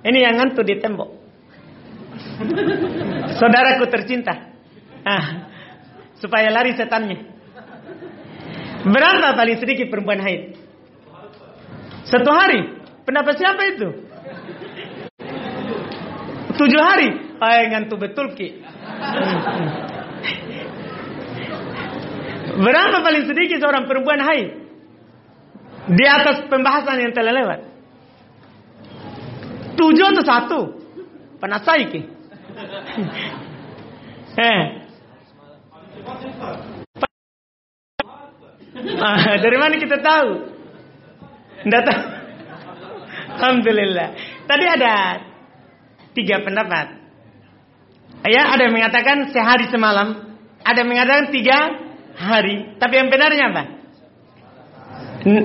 Ini 0.00 0.18
yang 0.24 0.34
ngantuk 0.40 0.64
di 0.64 0.80
tembok. 0.80 1.10
Saudaraku 3.38 3.84
tercinta. 3.92 4.47
Ah, 5.08 5.26
supaya 6.20 6.52
lari 6.52 6.76
setannya. 6.76 7.24
Berapa 8.84 9.32
paling 9.32 9.56
sedikit 9.56 9.88
perempuan 9.88 10.20
haid? 10.20 10.52
Satu 12.04 12.28
hari. 12.28 12.76
Pendapat 13.08 13.40
siapa 13.40 13.62
itu? 13.72 13.88
Tujuh 16.60 16.82
hari. 16.82 17.08
Ay, 17.40 17.72
ngantuk 17.72 18.04
betul 18.04 18.36
ki. 18.36 18.60
Berapa 22.58 22.96
paling 23.00 23.24
sedikit 23.24 23.64
seorang 23.64 23.88
perempuan 23.88 24.20
haid? 24.20 24.48
Di 25.88 26.04
atas 26.04 26.44
pembahasan 26.52 27.00
yang 27.00 27.16
telah 27.16 27.32
lewat. 27.32 27.60
Tujuh 29.72 30.04
atau 30.04 30.24
satu? 30.26 30.60
Penasai 31.40 31.82
ki. 31.88 32.00
eh. 34.52 34.87
Ah, 38.98 39.36
dari 39.38 39.56
mana 39.58 39.74
kita 39.76 39.98
tahu? 40.00 40.30
Tidak 41.64 41.82
tahu. 41.84 42.02
Alhamdulillah. 43.38 44.08
Tadi 44.48 44.64
ada 44.66 44.94
tiga 46.16 46.42
pendapat. 46.42 46.86
Ya, 48.26 48.50
ada 48.50 48.66
yang 48.66 48.74
mengatakan 48.74 49.30
sehari 49.30 49.70
semalam, 49.70 50.34
ada 50.66 50.78
yang 50.82 50.90
mengatakan 50.90 51.30
tiga 51.30 51.58
hari. 52.18 52.74
Tapi 52.80 52.94
yang 52.98 53.08
benarnya 53.12 53.44
apa? 53.54 53.62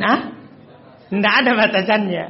Ah? 0.02 0.22
Tidak 1.14 1.34
ada 1.46 1.52
batasannya. 1.54 2.26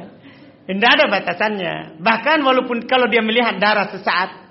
Tidak 0.67 0.89
ada 0.99 1.05
batasannya. 1.07 1.73
Bahkan 2.03 2.37
walaupun 2.43 2.83
kalau 2.87 3.07
dia 3.07 3.23
melihat 3.23 3.55
darah 3.59 3.87
sesaat, 3.91 4.43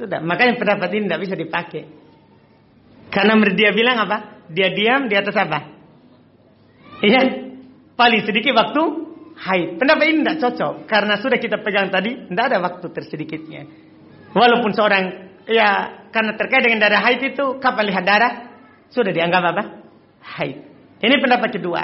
sudah, 0.00 0.24
makanya 0.24 0.56
pendapat 0.56 0.88
ini 0.96 1.04
tidak 1.08 1.20
bisa 1.28 1.36
dipakai. 1.36 1.99
Karena 3.10 3.34
dia 3.52 3.74
bilang 3.74 4.06
apa? 4.06 4.46
Dia 4.50 4.70
diam 4.70 5.10
di 5.10 5.14
atas 5.18 5.34
apa? 5.34 5.58
Iya, 7.02 7.20
paling 7.98 8.22
sedikit 8.22 8.54
waktu 8.54 8.82
haid. 9.40 9.68
Pendapat 9.80 10.04
ini 10.10 10.22
tidak 10.22 10.38
cocok 10.46 10.72
karena 10.86 11.14
sudah 11.18 11.38
kita 11.42 11.58
pegang 11.60 11.90
tadi, 11.90 12.28
tidak 12.28 12.44
ada 12.54 12.58
waktu 12.62 12.86
tersedikitnya. 12.92 13.62
Walaupun 14.30 14.70
seorang 14.70 15.04
ya 15.50 16.00
karena 16.14 16.38
terkait 16.38 16.62
dengan 16.62 16.86
darah 16.86 17.02
haid 17.02 17.34
itu 17.34 17.58
kapan 17.58 17.84
lihat 17.90 18.04
darah 18.06 18.32
sudah 18.92 19.10
dianggap 19.10 19.42
apa? 19.54 19.62
Haid. 20.20 20.56
Ini 21.00 21.16
pendapat 21.18 21.50
kedua. 21.56 21.82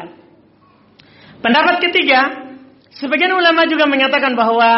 Pendapat 1.41 1.81
ketiga, 1.81 2.53
sebagian 2.93 3.33
ulama 3.33 3.65
juga 3.65 3.89
menyatakan 3.89 4.37
bahwa 4.37 4.71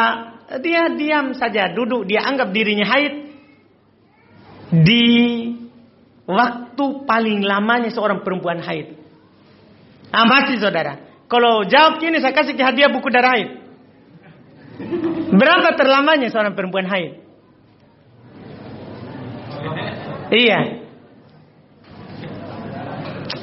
dia 0.63 0.89
diam 0.95 1.35
saja, 1.35 1.75
duduk, 1.75 2.07
dia 2.09 2.25
anggap 2.25 2.55
dirinya 2.55 2.87
haid 2.89 3.15
di 4.73 5.05
waktu 6.29 6.85
paling 7.09 7.41
lamanya 7.41 7.89
seorang 7.89 8.21
perempuan 8.21 8.61
haid. 8.61 9.01
Amati 10.13 10.61
saudara. 10.61 11.01
Kalau 11.29 11.65
jawab 11.65 12.01
gini 12.01 12.21
saya 12.21 12.37
kasih 12.37 12.57
hadiah 12.61 12.93
buku 12.93 13.09
darah 13.09 13.33
haid. 13.37 13.49
Berapa 15.33 15.75
terlamanya 15.75 16.29
seorang 16.29 16.53
perempuan 16.53 16.85
haid? 16.85 17.25
Iya. 20.29 20.85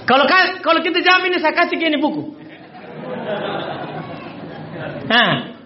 Kalau 0.05 0.25
kalau 0.61 0.79
kita 0.85 1.01
jawab 1.01 1.25
ini 1.25 1.41
saya 1.41 1.57
kasih 1.57 1.81
gini 1.81 1.97
buku. 1.97 2.37
Nah. 5.09 5.57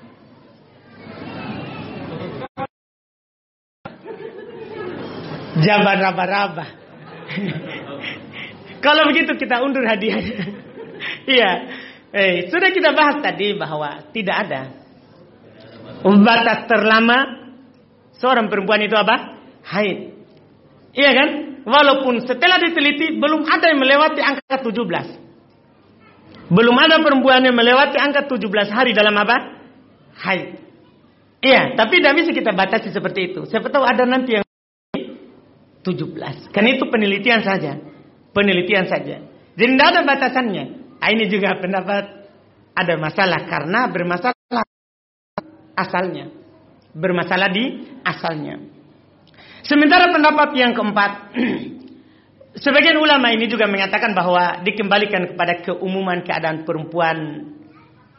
Jabar 5.59 5.99
raba-raba. 5.99 6.78
kalau 8.85 9.07
begitu 9.09 9.35
kita 9.35 9.61
undur 9.63 9.83
hadiah. 9.85 10.19
iya. 11.37 11.51
Eh, 12.09 12.49
sudah 12.49 12.73
kita 12.73 12.89
bahas 12.97 13.21
tadi 13.21 13.53
bahwa 13.53 14.09
tidak 14.09 14.35
ada 14.49 14.61
batas 16.01 16.65
terlama 16.65 17.17
seorang 18.17 18.49
perempuan 18.49 18.81
itu 18.81 18.95
apa? 18.97 19.37
Haid. 19.67 19.97
Iya 20.95 21.11
kan? 21.13 21.29
Walaupun 21.69 22.25
setelah 22.25 22.57
diteliti 22.57 23.19
belum 23.19 23.45
ada 23.45 23.69
yang 23.69 23.79
melewati 23.83 24.21
angka 24.23 24.57
17. 24.63 26.49
Belum 26.49 26.73
ada 26.81 26.97
perempuan 26.97 27.45
yang 27.45 27.53
melewati 27.53 28.01
angka 28.01 28.25
17 28.25 28.73
hari 28.73 28.97
dalam 28.97 29.13
apa? 29.13 29.37
Haid. 30.17 30.65
Iya, 31.39 31.77
tapi 31.77 32.03
tidak 32.03 32.19
bisa 32.19 32.31
kita 32.35 32.51
batasi 32.51 32.91
seperti 32.91 33.31
itu. 33.31 33.47
Siapa 33.47 33.71
tahu 33.71 33.85
ada 33.85 34.03
nanti 34.03 34.35
yang 34.35 34.43
17. 35.83 36.51
Kan 36.51 36.63
itu 36.67 36.83
penelitian 36.91 37.41
saja. 37.43 37.79
Penelitian 38.35 38.85
saja. 38.85 39.23
Jadi 39.55 39.71
tidak 39.75 39.87
ada 39.95 40.01
batasannya. 40.05 40.65
Nah, 40.99 41.09
ini 41.11 41.25
juga 41.31 41.55
pendapat 41.59 42.03
ada 42.75 42.93
masalah 42.99 43.47
karena 43.47 43.87
bermasalah 43.87 44.65
asalnya. 45.75 46.31
Bermasalah 46.91 47.49
di 47.51 47.65
asalnya. 48.03 48.59
Sementara 49.63 50.11
pendapat 50.11 50.55
yang 50.55 50.71
keempat, 50.75 51.11
sebagian 52.63 52.97
ulama 52.99 53.31
ini 53.31 53.47
juga 53.47 53.67
mengatakan 53.67 54.15
bahwa 54.15 54.63
dikembalikan 54.63 55.35
kepada 55.35 55.63
keumuman 55.63 56.23
keadaan 56.23 56.63
perempuan 56.63 57.17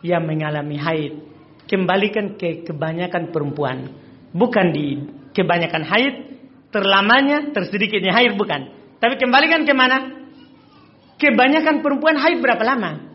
yang 0.00 0.24
mengalami 0.24 0.76
haid. 0.80 1.12
Kembalikan 1.68 2.34
ke 2.34 2.66
kebanyakan 2.66 3.30
perempuan. 3.30 3.94
Bukan 4.30 4.66
di 4.74 5.00
kebanyakan 5.34 5.82
haid, 5.86 6.14
terlamanya, 6.70 7.50
tersedikitnya 7.54 8.14
haid 8.14 8.34
bukan. 8.38 8.70
Tapi 8.98 9.14
kembalikan 9.18 9.66
ke 9.66 9.74
mana? 9.74 10.26
Kebanyakan 11.20 11.84
perempuan 11.84 12.16
haid 12.16 12.40
berapa 12.40 12.62
lama? 12.64 13.10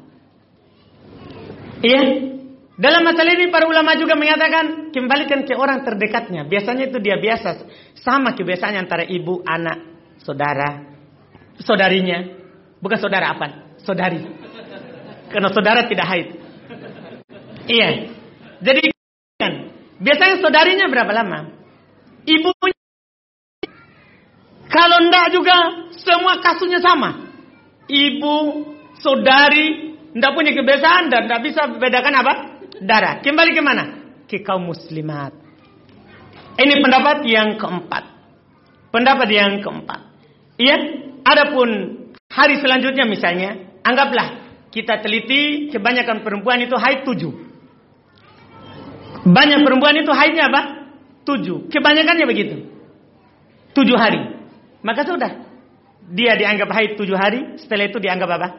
Iya, 1.82 2.02
dalam 2.76 3.08
masalah 3.08 3.40
ini 3.40 3.48
para 3.48 3.72
ulama 3.72 3.96
juga 3.96 4.20
mengatakan 4.20 4.92
kembalikan 4.92 5.48
ke 5.48 5.56
orang 5.56 5.88
terdekatnya. 5.88 6.44
Biasanya 6.44 6.92
itu 6.92 7.00
dia 7.00 7.16
biasa 7.16 7.64
sama 8.04 8.36
kebiasaannya 8.36 8.82
antara 8.84 9.08
ibu, 9.08 9.40
anak, 9.48 9.80
saudara, 10.20 10.84
saudarinya. 11.64 12.36
Bukan 12.84 13.00
saudara 13.00 13.32
apa? 13.32 13.80
Saudari. 13.80 14.20
Karena 15.32 15.50
saudara 15.56 15.88
tidak 15.88 16.04
haid. 16.04 16.28
Iya. 17.72 18.12
Jadi 18.60 18.92
biasanya 20.04 20.44
saudarinya 20.44 20.92
berapa 20.92 21.12
lama? 21.16 21.40
Ibunya 22.28 22.55
kalau 24.76 24.98
enggak 25.08 25.32
juga 25.32 25.56
semua 25.96 26.44
kasusnya 26.44 26.84
sama. 26.84 27.32
Ibu, 27.88 28.36
saudari, 29.00 29.96
enggak 30.12 30.36
punya 30.36 30.52
kebiasaan 30.52 31.08
dan 31.08 31.32
enggak 31.32 31.48
bisa 31.48 31.72
bedakan 31.80 32.16
apa? 32.20 32.34
darah. 32.84 33.24
Kembali 33.24 33.56
ke 33.56 33.64
mana? 33.64 33.84
Ke 34.28 34.44
kaum 34.44 34.68
muslimat. 34.68 35.32
Ini 36.60 36.84
pendapat 36.84 37.24
yang 37.24 37.56
keempat. 37.56 38.04
Pendapat 38.92 39.30
yang 39.32 39.64
keempat. 39.64 40.00
Iya, 40.60 40.76
adapun 41.24 41.70
hari 42.32 42.60
selanjutnya 42.60 43.08
misalnya, 43.08 43.80
anggaplah 43.84 44.44
kita 44.72 45.00
teliti 45.00 45.72
kebanyakan 45.72 46.24
perempuan 46.24 46.64
itu 46.64 46.76
haid 46.76 47.08
tujuh. 47.08 47.32
Banyak 49.24 49.64
perempuan 49.64 49.96
itu 50.00 50.12
haidnya 50.12 50.52
apa? 50.52 50.62
Tujuh. 51.24 51.72
Kebanyakannya 51.72 52.26
begitu. 52.28 52.56
Tujuh 53.72 53.98
hari. 53.98 54.35
Maka 54.86 55.02
sudah. 55.02 55.32
Dia 56.06 56.38
dianggap 56.38 56.70
haid 56.70 56.92
tujuh 57.02 57.18
hari. 57.18 57.58
Setelah 57.58 57.90
itu 57.90 57.98
dianggap 57.98 58.30
apa? 58.38 58.50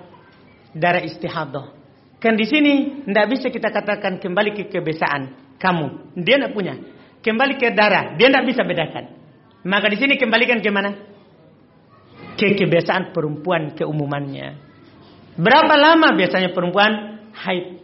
Darah 0.75 1.07
istihadah. 1.07 1.71
Kan 2.19 2.35
di 2.35 2.43
sini 2.43 3.07
tidak 3.07 3.27
bisa 3.31 3.47
kita 3.55 3.71
katakan 3.71 4.19
kembali 4.19 4.51
ke 4.59 4.63
kebiasaan 4.67 5.55
kamu. 5.63 6.19
Dia 6.19 6.43
tidak 6.43 6.53
punya. 6.59 6.75
Kembali 7.23 7.55
ke 7.59 7.71
darah, 7.71 8.19
dia 8.19 8.27
tidak 8.27 8.45
bisa 8.51 8.63
bedakan. 8.67 9.05
Maka 9.67 9.87
di 9.91 9.99
sini 9.99 10.19
kembalikan 10.19 10.59
ke 10.63 10.71
mana? 10.71 10.95
Ke 12.35 12.55
kebiasaan 12.55 13.15
perempuan 13.15 13.75
keumumannya. 13.75 14.59
Berapa 15.37 15.75
lama 15.75 16.15
biasanya 16.17 16.51
perempuan 16.51 17.23
haid? 17.35 17.83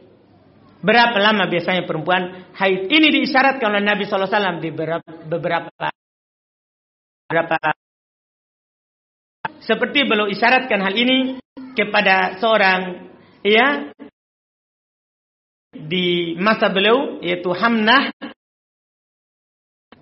Berapa 0.82 1.18
lama 1.22 1.46
biasanya 1.46 1.86
perempuan 1.86 2.50
haid? 2.58 2.90
Ini 2.90 3.08
diisyaratkan 3.14 3.66
oleh 3.70 3.84
Nabi 3.84 4.06
SAW 4.06 4.58
di 4.58 4.70
beberapa, 4.74 5.10
beberapa 5.26 5.70
beberapa 7.30 7.56
seperti 9.62 10.06
beliau 10.06 10.26
isyaratkan 10.30 10.80
hal 10.82 10.94
ini 10.94 11.38
kepada 11.78 12.38
seorang 12.38 13.08
ya 13.46 13.90
di 15.72 16.36
masa 16.38 16.68
beliau 16.68 17.22
yaitu 17.22 17.50
Hamnah. 17.50 18.10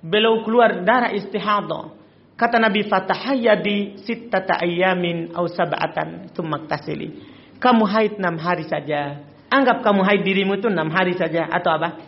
Beliau 0.00 0.40
keluar 0.48 0.80
darah 0.80 1.12
istihadah 1.12 1.92
kata 2.40 2.56
Nabi 2.56 2.88
fatahayyadi 2.88 4.00
sittata 4.00 4.56
ayyamin 4.64 5.36
aw 5.36 5.44
sab'atan 5.44 6.32
tsumma 6.32 6.64
tasili 6.64 7.20
kamu 7.60 7.84
haid 7.84 8.12
enam 8.16 8.40
hari 8.40 8.64
saja. 8.64 9.20
Anggap 9.52 9.84
kamu 9.84 10.00
haid 10.00 10.24
dirimu 10.24 10.56
itu 10.56 10.72
enam 10.72 10.88
hari 10.88 11.12
saja 11.14 11.44
atau 11.52 11.76
apa? 11.76 12.00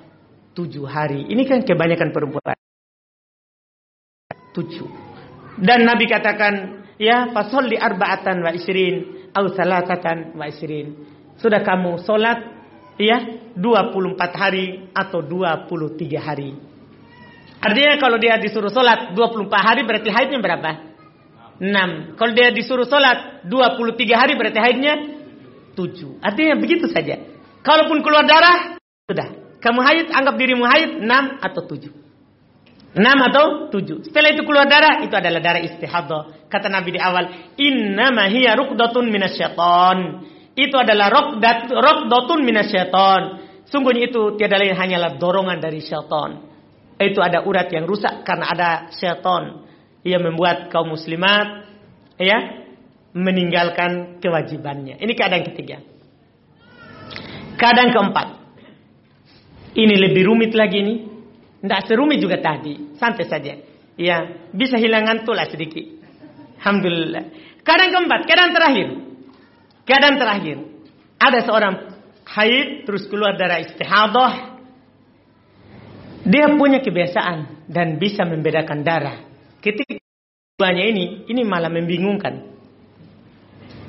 Tujuh 0.57 0.89
hari. 0.89 1.29
Ini 1.29 1.43
kan 1.45 1.61
kebanyakan 1.61 2.09
perempuan. 2.09 2.57
Tujuh. 4.57 4.89
Dan 5.61 5.85
Nabi 5.85 6.09
katakan 6.09 6.82
ya 6.99 7.33
fasolli 7.33 7.77
arba'atan 7.77 8.43
wa 8.43 8.51
isrin 8.53 9.29
aw 9.33 9.45
salasatan 9.53 10.37
wa 10.37 10.45
isrin 10.49 10.97
sudah 11.41 11.65
kamu 11.65 12.03
solat 12.05 12.39
ya 13.01 13.19
24 13.57 14.15
hari 14.37 14.89
atau 14.93 15.21
23 15.25 16.19
hari. 16.21 16.51
Artinya 17.63 17.95
kalau 18.03 18.19
dia 18.19 18.39
disuruh 18.43 18.71
sholat 18.75 19.15
24 19.15 19.47
hari 19.55 19.83
berarti 19.87 20.11
haidnya 20.11 20.39
berapa? 20.43 20.71
6. 21.63 22.19
Kalau 22.19 22.33
dia 22.35 22.51
disuruh 22.51 22.87
sholat 22.91 23.47
23 23.47 24.19
hari 24.19 24.35
berarti 24.35 24.59
haidnya 24.59 24.95
7. 25.79 26.19
Artinya 26.19 26.55
begitu 26.59 26.91
saja. 26.91 27.23
Kalaupun 27.63 28.03
keluar 28.03 28.27
darah, 28.27 28.75
sudah. 29.07 29.29
Kamu 29.63 29.79
haid, 29.79 30.11
anggap 30.11 30.35
dirimu 30.35 30.67
haid 30.67 31.07
6 31.07 31.39
atau 31.39 31.63
7. 31.71 32.02
6 32.93 33.01
atau 33.01 33.73
7. 33.73 34.09
Setelah 34.13 34.31
itu 34.37 34.45
keluar 34.45 34.69
darah, 34.69 35.01
itu 35.01 35.17
adalah 35.17 35.41
darah 35.41 35.65
istihadah. 35.65 36.49
Kata 36.53 36.69
Nabi 36.69 36.97
di 36.97 37.01
awal, 37.01 37.57
Innama 37.57 38.29
hiya 38.29 38.53
rukdatun 38.53 39.09
minasyaiton 39.09 40.29
itu 40.53 40.77
adalah 40.77 41.09
rokdat 41.09 41.73
rokdotun 41.73 42.45
minasyaiton. 42.45 43.23
Sungguhnya 43.73 44.13
itu 44.13 44.37
tiada 44.37 44.61
lain 44.61 44.77
hanyalah 44.77 45.17
dorongan 45.17 45.57
dari 45.65 45.81
syaitan. 45.81 46.45
Itu 47.01 47.25
ada 47.25 47.43
urat 47.49 47.73
yang 47.73 47.89
rusak 47.89 48.21
karena 48.23 48.53
ada 48.53 48.71
syaitan 48.93 49.65
yang 50.05 50.21
membuat 50.21 50.69
kaum 50.69 50.93
muslimat 50.93 51.73
ya 52.21 52.69
meninggalkan 53.17 54.21
kewajibannya. 54.21 55.01
Ini 55.01 55.13
keadaan 55.17 55.45
ketiga. 55.49 55.81
Keadaan 57.57 57.91
keempat. 57.97 58.29
Ini 59.73 59.95
lebih 59.97 60.29
rumit 60.29 60.53
lagi 60.53 60.85
nih. 60.85 60.99
Tidak 61.63 61.81
serumit 61.87 62.19
juga 62.19 62.43
tadi. 62.43 62.99
Santai 62.99 63.27
saja. 63.31 63.55
Ya, 63.95 64.51
bisa 64.51 64.75
hilangan 64.77 65.23
tulah 65.23 65.47
sedikit. 65.47 66.03
Alhamdulillah. 66.59 67.25
Keadaan 67.63 67.91
keempat, 67.95 68.21
keadaan 68.27 68.53
terakhir. 68.55 68.89
Keadaan 69.83 70.17
terakhir, 70.19 70.57
ada 71.19 71.39
seorang 71.43 71.75
haid 72.23 72.87
terus 72.87 73.07
keluar 73.11 73.35
darah 73.35 73.63
istihadah. 73.63 74.63
Dia 76.23 76.47
punya 76.55 76.79
kebiasaan 76.79 77.67
dan 77.67 77.99
bisa 77.99 78.23
membedakan 78.23 78.87
darah. 78.87 79.27
Ketika 79.59 79.99
keduanya 80.55 80.85
ini, 80.87 81.27
ini 81.27 81.43
malah 81.43 81.71
membingungkan. 81.71 82.47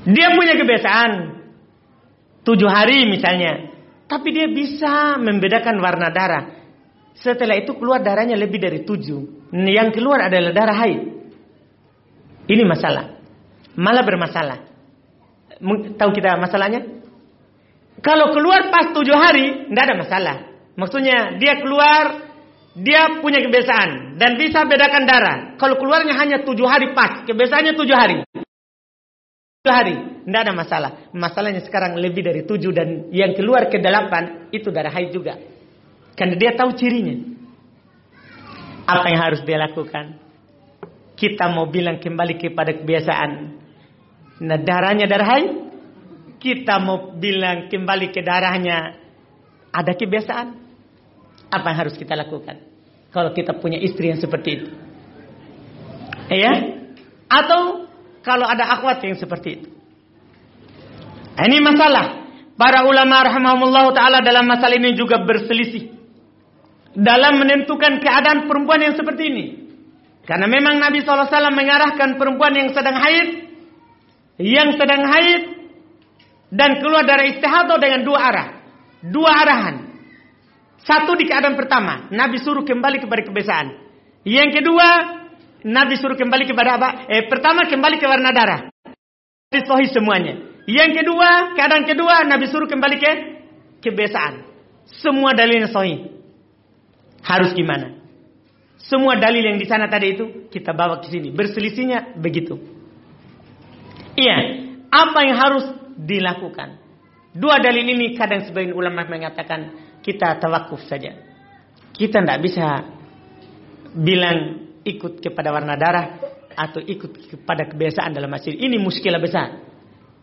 Dia 0.10 0.34
punya 0.34 0.58
kebiasaan. 0.58 1.12
tujuh 2.44 2.68
hari 2.68 3.08
misalnya. 3.08 3.72
Tapi 4.10 4.36
dia 4.36 4.52
bisa 4.52 5.16
membedakan 5.16 5.80
warna 5.80 6.12
darah. 6.12 6.63
Setelah 7.14 7.62
itu 7.62 7.78
keluar 7.78 8.02
darahnya 8.02 8.34
lebih 8.34 8.58
dari 8.58 8.82
tujuh. 8.82 9.54
Yang 9.54 10.02
keluar 10.02 10.28
adalah 10.28 10.52
darah 10.52 10.78
haid. 10.82 11.02
Ini 12.50 12.64
masalah. 12.66 13.22
Malah 13.78 14.04
bermasalah. 14.06 14.60
Tahu 15.98 16.10
kita 16.12 16.36
masalahnya? 16.42 16.82
Kalau 18.04 18.36
keluar 18.36 18.68
pas 18.68 18.92
tujuh 18.92 19.16
hari, 19.16 19.70
tidak 19.70 19.84
ada 19.88 19.96
masalah. 19.96 20.36
Maksudnya 20.76 21.38
dia 21.40 21.62
keluar, 21.62 22.34
dia 22.76 23.22
punya 23.22 23.40
kebiasaan 23.46 24.18
dan 24.18 24.36
bisa 24.36 24.66
bedakan 24.66 25.06
darah. 25.06 25.38
Kalau 25.56 25.78
keluarnya 25.78 26.18
hanya 26.18 26.42
tujuh 26.42 26.66
hari 26.66 26.92
pas, 26.92 27.24
kebiasaannya 27.24 27.74
tujuh 27.78 27.96
hari. 27.96 28.18
Tujuh 29.64 29.72
hari, 29.72 29.96
tidak 30.28 30.42
ada 30.44 30.54
masalah. 30.58 30.92
Masalahnya 31.16 31.64
sekarang 31.64 31.96
lebih 31.96 32.26
dari 32.26 32.44
tujuh 32.44 32.74
dan 32.76 33.08
yang 33.14 33.32
keluar 33.38 33.72
ke 33.72 33.80
delapan 33.80 34.50
itu 34.52 34.68
darah 34.74 34.92
haid 34.92 35.16
juga. 35.16 35.40
Karena 36.14 36.36
dia 36.38 36.54
tahu 36.54 36.78
cirinya. 36.78 37.18
Apa 38.86 39.08
yang 39.10 39.22
harus 39.22 39.42
dia 39.48 39.58
lakukan? 39.58 40.20
Kita 41.18 41.48
mau 41.50 41.70
bilang 41.70 41.98
kembali 41.98 42.36
kepada 42.38 42.76
kebiasaan. 42.76 43.32
Nah 44.44 44.58
darahnya 44.60 45.08
darah 45.08 45.40
kita 46.44 46.76
mau 46.84 47.16
bilang 47.16 47.72
kembali 47.72 48.12
ke 48.12 48.20
darahnya 48.20 49.00
ada 49.72 49.92
kebiasaan. 49.96 50.48
Apa 51.48 51.66
yang 51.72 51.78
harus 51.88 51.96
kita 51.96 52.14
lakukan? 52.20 52.60
Kalau 53.14 53.32
kita 53.32 53.56
punya 53.56 53.80
istri 53.80 54.12
yang 54.12 54.20
seperti 54.20 54.50
itu. 54.60 54.68
Ya? 56.34 56.54
Atau 57.32 57.88
kalau 58.26 58.44
ada 58.44 58.68
akhwat 58.76 59.00
yang 59.06 59.16
seperti 59.16 59.50
itu. 59.62 59.70
Ini 61.40 61.58
masalah. 61.64 62.26
Para 62.54 62.86
ulama 62.86 63.26
rahimahumullah 63.26 63.90
ta'ala 63.96 64.22
dalam 64.22 64.46
masalah 64.46 64.78
ini 64.78 64.94
juga 64.94 65.22
berselisih. 65.24 66.03
Dalam 66.94 67.42
menentukan 67.42 67.98
keadaan 68.02 68.46
perempuan 68.46 68.86
yang 68.86 68.94
seperti 68.94 69.24
ini. 69.34 69.46
Karena 70.24 70.48
memang 70.48 70.80
Nabi 70.80 71.04
SAW 71.04 71.28
mengarahkan 71.52 72.16
perempuan 72.16 72.54
yang 72.54 72.70
sedang 72.72 72.96
haid. 72.96 73.30
Yang 74.38 74.70
sedang 74.78 75.04
haid 75.10 75.42
dan 76.54 76.78
keluar 76.78 77.02
dari 77.04 77.34
istihadah 77.34 77.82
dengan 77.82 78.06
dua 78.06 78.20
arah. 78.30 78.48
Dua 79.02 79.32
arahan. 79.42 79.76
Satu 80.86 81.18
di 81.18 81.26
keadaan 81.26 81.58
pertama, 81.58 82.08
Nabi 82.14 82.38
suruh 82.38 82.62
kembali 82.62 83.02
kepada 83.02 83.22
kebiasaan. 83.26 83.68
Yang 84.24 84.62
kedua, 84.62 84.88
Nabi 85.66 85.96
suruh 85.98 86.16
kembali 86.16 86.46
kepada 86.46 86.78
apa? 86.78 86.90
Eh, 87.10 87.26
pertama 87.28 87.66
kembali 87.66 87.98
ke 87.98 88.06
warna 88.06 88.30
darah. 88.36 88.62
Sohi 89.54 89.90
semuanya. 89.90 90.40
Yang 90.70 91.04
kedua, 91.04 91.56
keadaan 91.58 91.84
kedua, 91.88 92.24
Nabi 92.28 92.46
suruh 92.48 92.68
kembali 92.70 92.96
ke 93.00 93.12
kebiasaan. 93.84 94.34
Semua 95.04 95.36
dalilnya 95.36 95.72
sohi. 95.72 96.13
Harus 97.24 97.56
gimana? 97.56 98.04
Semua 98.84 99.16
dalil 99.16 99.48
yang 99.48 99.58
di 99.58 99.64
sana 99.64 99.88
tadi 99.88 100.12
itu 100.12 100.52
kita 100.52 100.76
bawa 100.76 101.00
ke 101.00 101.08
sini. 101.08 101.32
Berselisihnya 101.32 102.20
begitu. 102.20 102.60
Iya, 104.14 104.38
apa 104.92 105.20
yang 105.24 105.38
harus 105.40 105.66
dilakukan. 105.98 106.84
Dua 107.34 107.58
dalil 107.58 107.88
ini 107.96 108.14
kadang 108.14 108.46
sebagian 108.46 108.78
ulama 108.78 109.08
mengatakan 109.10 109.74
kita 110.04 110.38
tawakuf 110.38 110.84
saja. 110.86 111.18
Kita 111.96 112.22
tidak 112.22 112.40
bisa 112.44 112.66
bilang 113.96 114.70
ikut 114.84 115.24
kepada 115.24 115.50
warna 115.50 115.80
darah 115.80 116.20
atau 116.54 116.84
ikut 116.84 117.34
kepada 117.34 117.66
kebiasaan 117.72 118.14
dalam 118.14 118.30
masjid. 118.30 118.54
Ini 118.54 118.78
muskilah 118.78 119.18
besar. 119.18 119.64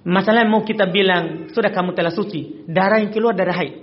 Masalah 0.06 0.46
mau 0.46 0.62
kita 0.62 0.86
bilang 0.86 1.50
sudah 1.50 1.72
kamu 1.72 1.92
telah 1.92 2.14
suci, 2.14 2.64
darah 2.68 3.02
yang 3.02 3.10
keluar 3.10 3.34
darah 3.34 3.56
haid. 3.56 3.74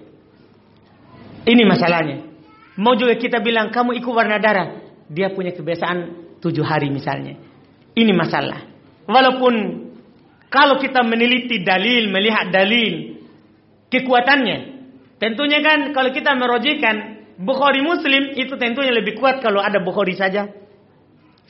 Ini 1.48 1.64
masalahnya. 1.68 2.18
Mau 2.78 2.94
juga 2.94 3.18
kita 3.18 3.42
bilang 3.42 3.74
kamu 3.74 3.98
ikut 3.98 4.14
warna 4.14 4.38
darah, 4.38 4.78
dia 5.10 5.34
punya 5.34 5.52
kebiasaan 5.54 5.98
tujuh 6.38 6.62
hari 6.62 6.94
misalnya. 6.94 7.34
Ini 7.98 8.14
masalah. 8.14 8.62
Walaupun 9.10 9.54
kalau 10.48 10.78
kita 10.78 11.02
meneliti 11.02 11.66
dalil, 11.66 12.14
melihat 12.14 12.54
dalil, 12.54 13.18
kekuatannya. 13.90 14.78
Tentunya 15.18 15.60
kan 15.66 15.92
kalau 15.92 16.14
kita 16.14 16.38
merojikan 16.38 17.18
Bukhari 17.38 17.82
Muslim 17.82 18.34
itu 18.34 18.54
tentunya 18.58 18.94
lebih 18.94 19.18
kuat 19.18 19.42
kalau 19.42 19.62
ada 19.62 19.82
Bukhari 19.82 20.14
saja 20.14 20.50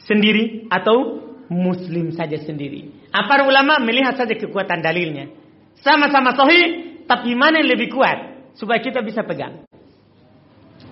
sendiri 0.07 0.67
atau 0.71 1.28
Muslim 1.51 2.11
saja 2.11 2.39
sendiri. 2.39 3.07
Apa 3.11 3.43
ulama 3.43 3.80
melihat 3.80 4.15
saja 4.19 4.36
kekuatan 4.36 4.84
dalilnya. 4.84 5.32
Sama-sama 5.80 6.36
sahih, 6.36 7.03
tapi 7.07 7.36
mana 7.36 7.63
yang 7.63 7.71
lebih 7.71 7.91
kuat 7.95 8.51
supaya 8.59 8.84
kita 8.84 8.99
bisa 8.99 9.23
pegang. 9.23 9.63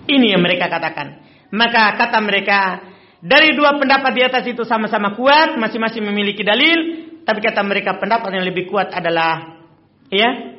Ini 0.06 0.38
yang 0.38 0.42
mereka 0.42 0.70
katakan. 0.70 1.22
Maka 1.50 1.94
kata 1.98 2.18
mereka, 2.22 2.82
dari 3.22 3.54
dua 3.54 3.78
pendapat 3.78 4.12
di 4.14 4.22
atas 4.22 4.44
itu 4.46 4.62
sama-sama 4.62 5.14
kuat, 5.14 5.58
masing-masing 5.58 6.02
memiliki 6.06 6.42
dalil, 6.46 7.06
tapi 7.26 7.42
kata 7.42 7.62
mereka 7.66 7.98
pendapat 7.98 8.30
yang 8.38 8.46
lebih 8.46 8.70
kuat 8.70 8.94
adalah 8.94 9.58
ya 10.06 10.54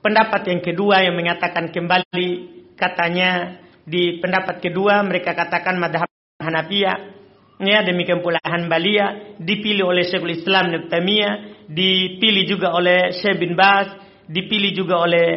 pendapat 0.00 0.48
yang 0.48 0.60
kedua 0.64 1.04
yang 1.04 1.12
mengatakan 1.12 1.68
kembali 1.68 2.30
katanya 2.78 3.60
di 3.84 4.16
pendapat 4.22 4.64
kedua 4.64 5.04
mereka 5.04 5.36
katakan 5.36 5.76
madhab 5.76 6.08
Hanafiyah 6.40 6.96
ya 7.60 7.84
demikian 7.84 8.20
pula 8.20 8.40
Hanbaliyah 8.40 9.40
dipilih 9.40 9.88
oleh 9.88 10.04
Syekhul 10.08 10.40
Islam 10.40 10.72
Ibn 10.72 11.04
dipilih 11.66 12.44
juga 12.48 12.72
oleh 12.72 13.12
Syekh 13.18 13.36
bin 13.40 13.52
Bas 13.56 13.92
dipilih 14.28 14.72
juga 14.72 15.00
oleh 15.02 15.28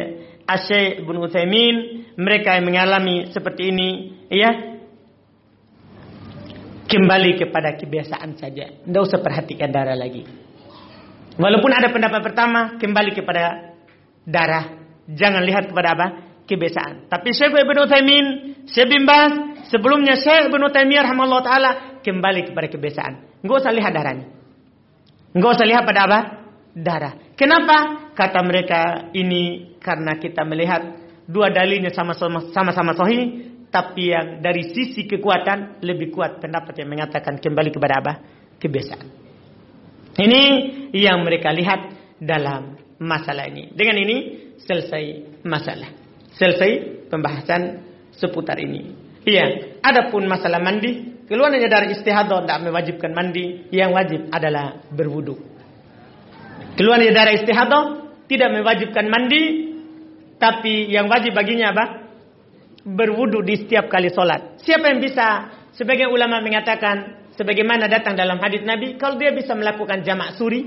Asyik 0.50 1.06
bin 1.06 1.16
Utsaimin 1.22 1.76
mereka 2.18 2.58
yang 2.58 2.66
mengalami 2.66 3.30
seperti 3.30 3.70
ini 3.70 3.88
ya 4.26 4.50
kembali 6.90 7.38
kepada 7.38 7.78
kebiasaan 7.78 8.34
saja 8.34 8.82
tidak 8.82 9.02
usah 9.06 9.22
perhatikan 9.22 9.70
darah 9.70 9.94
lagi 9.94 10.50
Walaupun 11.40 11.70
ada 11.72 11.88
pendapat 11.88 12.20
pertama, 12.20 12.76
kembali 12.76 13.16
kepada 13.16 13.72
darah. 14.28 14.76
Jangan 15.08 15.40
lihat 15.40 15.72
kepada 15.72 15.88
apa? 15.96 16.06
Kebiasaan. 16.44 17.08
Tapi 17.08 17.32
Syekh 17.32 17.56
Ibn 17.56 17.76
Uthaymin, 17.88 18.26
Syekh 18.68 18.92
bin 18.92 19.08
Bas, 19.08 19.64
sebelumnya 19.72 20.20
Syekh 20.20 20.52
Ibn 20.52 20.68
Uthaymin 20.68 21.00
rahimahullah 21.00 21.40
ta'ala, 21.40 21.70
kembali 22.04 22.52
kepada 22.52 22.66
kebiasaan. 22.68 23.12
Enggak 23.40 23.56
usah 23.64 23.72
lihat 23.72 23.92
darahnya. 23.96 24.26
Enggak 25.32 25.50
usah 25.56 25.66
lihat 25.66 25.82
pada 25.88 26.00
apa? 26.04 26.18
Darah. 26.76 27.14
Kenapa? 27.40 28.12
Kata 28.12 28.44
mereka 28.44 29.08
ini 29.16 29.72
karena 29.80 30.20
kita 30.20 30.44
melihat 30.44 31.00
dua 31.24 31.48
dalilnya 31.48 31.88
sama-sama 31.88 32.52
sama-sama 32.52 32.92
sahih, 32.92 33.48
tapi 33.72 34.12
yang 34.12 34.44
dari 34.44 34.68
sisi 34.76 35.08
kekuatan 35.08 35.80
lebih 35.80 36.12
kuat 36.12 36.36
pendapat 36.36 36.76
yang 36.84 36.92
mengatakan 36.92 37.40
kembali 37.40 37.72
kepada 37.72 37.94
apa? 38.04 38.12
Kebiasaan. 38.60 39.06
Ini 40.20 40.42
yang 40.92 41.24
mereka 41.24 41.48
lihat 41.48 41.96
dalam 42.20 42.76
masalah 43.00 43.48
ini. 43.48 43.72
Dengan 43.72 43.96
ini 43.96 44.16
selesai 44.60 45.40
masalah. 45.40 45.96
Selesai 46.36 46.70
pembahasan 47.08 47.88
seputar 48.20 48.60
ini. 48.60 48.92
Iya, 49.24 49.80
adapun 49.80 50.28
masalah 50.28 50.60
mandi, 50.60 51.24
keluarnya 51.24 51.72
dari 51.72 51.96
istihadah 51.96 52.44
tidak 52.44 52.68
mewajibkan 52.68 53.16
mandi, 53.16 53.64
yang 53.72 53.96
wajib 53.96 54.28
adalah 54.28 54.76
berwudu. 54.92 55.59
Keluarnya 56.78 57.10
dari 57.10 57.42
istihadah 57.42 57.82
tidak 58.30 58.48
mewajibkan 58.54 59.06
mandi, 59.10 59.74
tapi 60.40 60.88
yang 60.88 61.10
wajib 61.10 61.36
baginya 61.36 61.74
apa? 61.74 61.84
Berwudu 62.86 63.44
di 63.44 63.60
setiap 63.60 63.92
kali 63.92 64.08
sholat. 64.08 64.62
Siapa 64.64 64.88
yang 64.88 65.04
bisa? 65.04 65.52
Sebagian 65.76 66.10
ulama 66.10 66.40
mengatakan 66.40 67.28
sebagaimana 67.36 67.86
datang 67.86 68.16
dalam 68.16 68.40
hadis 68.40 68.64
Nabi, 68.64 68.96
kalau 68.96 69.20
dia 69.20 69.30
bisa 69.36 69.52
melakukan 69.52 70.00
jamak 70.00 70.34
suri, 70.40 70.64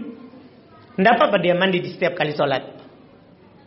tidak 0.93 1.13
apa-apa 1.17 1.37
dia 1.41 1.57
mandi 1.57 1.81
di 1.81 1.89
setiap 1.89 2.13
kali 2.13 2.37
sholat. 2.37 2.61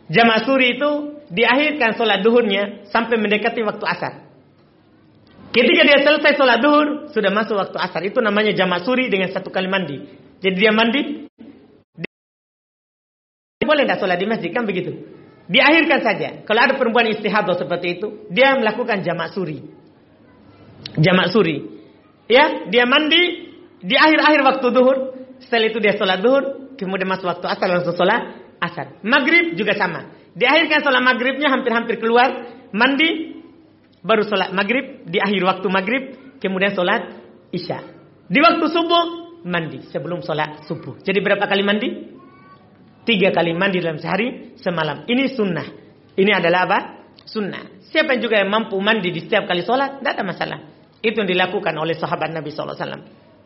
Jamak 0.07 0.47
suri 0.47 0.79
itu 0.79 0.91
diakhirkan 1.27 1.99
sholat 1.99 2.23
duhurnya 2.23 2.87
sampai 2.87 3.19
mendekati 3.19 3.59
waktu 3.67 3.83
asar. 3.83 4.13
Ketika 5.51 5.81
dia 5.83 5.99
selesai 5.99 6.39
sholat 6.39 6.59
duhur, 6.63 7.11
sudah 7.11 7.31
masuk 7.35 7.59
waktu 7.59 7.77
asar. 7.79 8.01
Itu 8.07 8.23
namanya 8.23 8.55
jamak 8.55 8.87
suri 8.87 9.11
dengan 9.11 9.27
satu 9.35 9.51
kali 9.51 9.67
mandi. 9.67 9.99
Jadi 10.39 10.55
dia 10.55 10.71
mandi, 10.71 11.26
boleh 13.67 13.83
tidak 13.83 13.99
sholat 13.99 14.17
di 14.17 14.25
masjid, 14.25 14.49
kan 14.55 14.63
begitu. 14.63 14.95
Diakhirkan 15.47 15.99
saja. 16.03 16.29
Kalau 16.43 16.59
ada 16.59 16.75
perempuan 16.75 17.07
istihadah 17.07 17.55
seperti 17.55 17.99
itu, 17.99 18.07
dia 18.31 18.55
melakukan 18.55 19.03
jamak 19.03 19.31
suri. 19.31 19.63
Jamak 20.99 21.31
suri. 21.31 21.63
Ya, 22.27 22.67
dia 22.67 22.83
mandi 22.83 23.47
di 23.79 23.95
akhir-akhir 23.95 24.41
waktu 24.43 24.67
duhur. 24.75 24.97
Setelah 25.39 25.67
itu 25.71 25.79
dia 25.79 25.95
sholat 25.95 26.19
duhur. 26.19 26.75
Kemudian 26.75 27.07
masuk 27.07 27.31
waktu 27.31 27.47
asar 27.47 27.67
langsung 27.71 27.95
sholat 27.95 28.43
asar. 28.59 28.99
Maghrib 29.07 29.55
juga 29.55 29.73
sama. 29.79 30.11
Diakhirkan 30.35 30.83
sholat 30.83 31.01
maghribnya 31.01 31.47
hampir-hampir 31.49 31.97
keluar. 32.03 32.43
Mandi. 32.75 33.39
Baru 34.03 34.27
sholat 34.27 34.51
maghrib. 34.51 35.07
Di 35.07 35.23
akhir 35.23 35.41
waktu 35.47 35.67
maghrib. 35.71 36.03
Kemudian 36.43 36.75
sholat 36.75 37.07
isya. 37.55 37.81
Di 38.27 38.39
waktu 38.43 38.65
subuh. 38.67 39.05
Mandi 39.47 39.79
sebelum 39.87 40.19
sholat 40.27 40.67
subuh. 40.67 40.99
Jadi 40.99 41.23
berapa 41.23 41.47
kali 41.47 41.63
mandi? 41.63 41.89
Tiga 43.07 43.31
kali 43.31 43.55
mandi 43.55 43.79
dalam 43.79 44.03
sehari 44.03 44.59
semalam. 44.59 45.07
Ini 45.07 45.31
sunnah. 45.31 45.67
Ini 46.11 46.31
adalah 46.35 46.67
apa? 46.67 46.79
Sunnah. 47.23 47.79
Siapa 47.87 48.19
juga 48.19 48.43
yang 48.43 48.51
mampu 48.51 48.75
mandi 48.83 49.15
di 49.15 49.23
setiap 49.23 49.47
kali 49.47 49.63
sholat, 49.63 50.03
tidak 50.03 50.11
ada 50.19 50.23
masalah. 50.27 50.59
Itu 50.99 51.23
yang 51.23 51.29
dilakukan 51.31 51.71
oleh 51.79 51.95
sahabat 51.95 52.35
Nabi 52.35 52.51
SAW. 52.51 52.75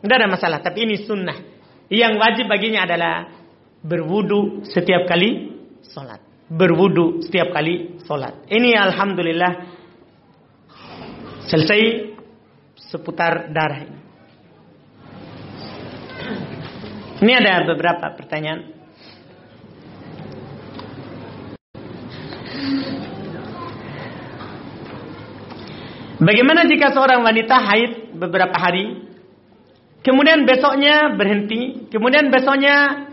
Tidak 0.02 0.16
ada 0.18 0.26
masalah, 0.26 0.58
tapi 0.58 0.82
ini 0.82 1.06
sunnah. 1.06 1.38
Yang 1.86 2.12
wajib 2.18 2.50
baginya 2.50 2.82
adalah 2.82 3.30
berwudu 3.86 4.66
setiap 4.66 5.06
kali 5.06 5.54
sholat. 5.86 6.18
Berwudu 6.50 7.22
setiap 7.22 7.54
kali 7.54 8.02
sholat. 8.02 8.50
Ini 8.50 8.74
Alhamdulillah 8.74 9.52
selesai 11.46 11.80
seputar 12.74 13.46
darah 13.54 13.80
ini. 13.86 13.98
Ini 17.22 17.32
ada 17.38 17.62
beberapa 17.62 18.10
pertanyaan. 18.18 18.71
Bagaimana 26.22 26.70
jika 26.70 26.94
seorang 26.94 27.26
wanita 27.26 27.56
haid 27.58 28.14
beberapa 28.14 28.54
hari, 28.54 29.10
kemudian 30.06 30.46
besoknya 30.46 31.10
berhenti, 31.18 31.90
kemudian 31.90 32.30
besoknya 32.30 33.08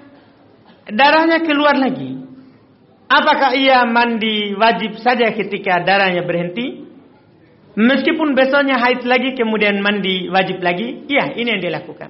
darahnya 0.85 1.41
keluar 1.41 1.73
lagi? 1.73 2.21
Apakah 3.09 3.57
ia 3.57 3.81
mandi 3.89 4.53
wajib 4.53 5.01
saja 5.01 5.33
ketika 5.33 5.81
darahnya 5.81 6.21
berhenti? 6.21 6.85
Meskipun 7.73 8.37
besoknya 8.37 8.77
haid 8.77 9.01
lagi 9.09 9.33
kemudian 9.33 9.81
mandi 9.81 10.29
wajib 10.29 10.61
lagi? 10.61 11.09
Iya, 11.09 11.33
ini 11.33 11.49
yang 11.57 11.61
dia 11.65 11.73
lakukan. 11.81 12.09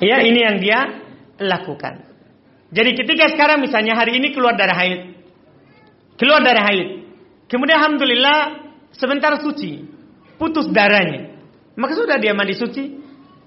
Iya, 0.00 0.16
ini 0.24 0.40
yang 0.40 0.56
dia 0.64 0.78
lakukan. 1.44 2.08
Jadi 2.72 2.90
ketika 2.96 3.36
sekarang 3.36 3.60
misalnya 3.60 4.00
hari 4.00 4.16
ini 4.16 4.32
keluar 4.32 4.56
darah 4.56 4.76
haid. 4.80 5.17
Keluar 6.18 6.42
darah 6.42 6.66
haid. 6.66 6.88
Kemudian 7.46 7.78
alhamdulillah 7.78 8.38
sebentar 8.92 9.38
suci, 9.38 9.86
putus 10.36 10.66
darahnya. 10.74 11.38
Maka 11.78 11.94
sudah 11.94 12.18
dia 12.18 12.34
mandi 12.34 12.58
suci. 12.58 12.98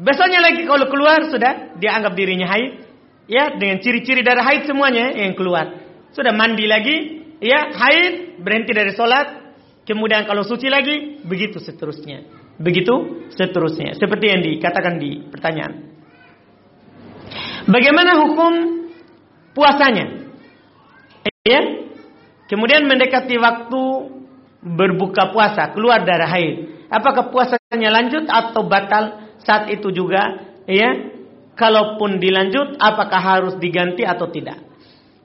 Besoknya 0.02 0.40
lagi 0.42 0.64
kalau 0.66 0.88
keluar 0.88 1.28
sudah 1.28 1.78
dia 1.78 1.94
anggap 1.94 2.16
dirinya 2.16 2.48
haid. 2.48 2.90
Ya, 3.28 3.54
dengan 3.56 3.80
ciri-ciri 3.84 4.24
darah 4.24 4.44
haid 4.44 4.66
semuanya 4.66 5.12
yang 5.14 5.36
keluar. 5.36 5.78
Sudah 6.12 6.36
mandi 6.36 6.68
lagi, 6.68 7.22
ya, 7.40 7.72
haid, 7.72 8.40
berhenti 8.44 8.72
dari 8.72 8.92
sholat. 8.96 9.40
Kemudian 9.88 10.24
kalau 10.28 10.44
suci 10.44 10.68
lagi, 10.68 11.22
begitu 11.24 11.60
seterusnya. 11.60 12.24
Begitu 12.60 13.28
seterusnya. 13.32 13.96
Seperti 13.96 14.26
yang 14.32 14.42
dikatakan 14.44 15.00
di 15.00 15.28
pertanyaan. 15.32 15.92
Bagaimana 17.68 18.20
hukum 18.26 18.54
puasanya? 19.56 20.28
Ya. 21.46 21.62
Kemudian 22.52 22.84
mendekati 22.84 23.40
waktu 23.40 23.82
berbuka 24.60 25.32
puasa, 25.32 25.72
keluar 25.72 26.04
darah 26.04 26.28
haid. 26.28 26.84
Apakah 26.92 27.32
puasanya 27.32 27.88
lanjut 27.88 28.28
atau 28.28 28.68
batal 28.68 29.32
saat 29.40 29.72
itu 29.72 29.88
juga? 29.96 30.52
Ya, 30.68 30.92
kalaupun 31.56 32.20
dilanjut, 32.20 32.76
apakah 32.76 33.24
harus 33.24 33.56
diganti 33.56 34.04
atau 34.04 34.28
tidak? 34.28 34.60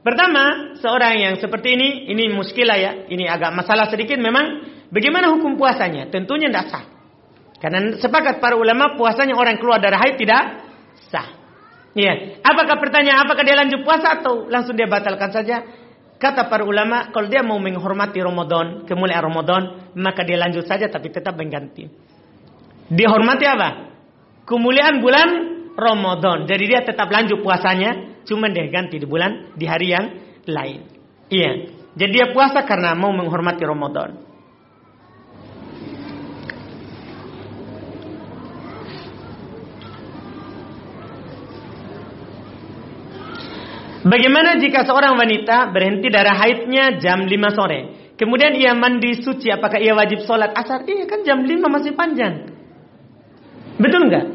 Pertama, 0.07 0.79
seorang 0.79 1.19
yang 1.19 1.35
seperti 1.43 1.75
ini, 1.75 2.07
ini 2.15 2.31
muskilah 2.31 2.79
ya, 2.79 2.93
ini 3.11 3.27
agak 3.27 3.51
masalah 3.51 3.91
sedikit 3.91 4.23
memang. 4.23 4.79
Bagaimana 4.87 5.35
hukum 5.35 5.59
puasanya? 5.59 6.07
Tentunya 6.15 6.47
tidak 6.47 6.71
sah. 6.71 6.87
Karena 7.59 7.99
sepakat 7.99 8.39
para 8.39 8.55
ulama 8.55 8.95
puasanya 8.95 9.35
orang 9.35 9.59
keluar 9.59 9.83
darah 9.83 9.99
haid 9.99 10.15
tidak 10.15 10.63
sah. 11.11 11.27
Ya, 11.99 12.39
apakah 12.39 12.79
pertanyaan 12.79 13.27
apakah 13.27 13.43
dia 13.43 13.59
lanjut 13.59 13.83
puasa 13.83 14.23
atau 14.23 14.47
langsung 14.47 14.79
dia 14.79 14.87
batalkan 14.87 15.35
saja? 15.35 15.67
Kata 16.17 16.49
para 16.49 16.65
ulama, 16.65 17.13
kalau 17.13 17.29
dia 17.29 17.45
mau 17.45 17.61
menghormati 17.61 18.17
Ramadan, 18.25 18.89
kemuliaan 18.89 19.25
Ramadan, 19.29 19.63
maka 20.01 20.25
dia 20.25 20.41
lanjut 20.41 20.65
saja 20.65 20.89
tapi 20.89 21.13
tetap 21.13 21.37
mengganti. 21.37 21.85
Dihormati 22.89 23.45
apa? 23.45 23.69
Kemuliaan 24.49 25.05
bulan 25.05 25.29
Ramadan. 25.77 26.49
Jadi 26.49 26.65
dia 26.65 26.81
tetap 26.81 27.13
lanjut 27.13 27.45
puasanya, 27.45 28.23
cuma 28.25 28.49
dia 28.49 28.65
ganti 28.73 28.97
di 28.97 29.05
bulan 29.05 29.53
di 29.53 29.69
hari 29.69 29.93
yang 29.93 30.07
lain. 30.49 30.81
Iya. 31.29 31.53
Jadi 31.97 32.11
dia 32.13 32.33
puasa 32.33 32.65
karena 32.65 32.97
mau 32.97 33.13
menghormati 33.13 33.61
Ramadan. 33.65 34.17
Bagaimana 44.07 44.55
jika 44.63 44.87
seorang 44.87 45.19
wanita 45.19 45.75
berhenti 45.75 46.07
darah 46.15 46.39
haidnya 46.39 47.03
jam 47.03 47.27
5 47.27 47.59
sore? 47.59 47.81
Kemudian 48.15 48.55
ia 48.55 48.71
mandi 48.71 49.19
suci, 49.19 49.51
apakah 49.51 49.83
ia 49.83 49.99
wajib 49.99 50.23
sholat 50.23 50.55
asar? 50.55 50.87
Iya 50.87 51.11
kan 51.11 51.27
jam 51.27 51.43
5 51.43 51.67
masih 51.67 51.93
panjang. 51.99 52.55
Betul 53.83 54.07
nggak? 54.07 54.27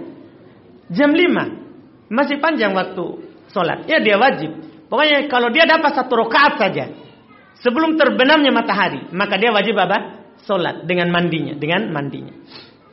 Jam 0.91 1.15
5 1.15 2.11
masih 2.11 2.37
panjang 2.43 2.75
waktu 2.75 3.31
sholat. 3.55 3.87
Ya 3.87 4.03
dia 4.03 4.19
wajib. 4.19 4.51
Pokoknya 4.91 5.31
kalau 5.31 5.47
dia 5.55 5.63
dapat 5.63 5.95
satu 5.95 6.19
rakaat 6.27 6.59
saja 6.59 6.91
sebelum 7.63 7.95
terbenamnya 7.95 8.51
matahari, 8.51 9.07
maka 9.15 9.39
dia 9.39 9.55
wajib 9.55 9.79
apa? 9.79 10.19
Sholat 10.43 10.83
dengan 10.83 11.07
mandinya, 11.15 11.55
dengan 11.55 11.87
mandinya. 11.95 12.35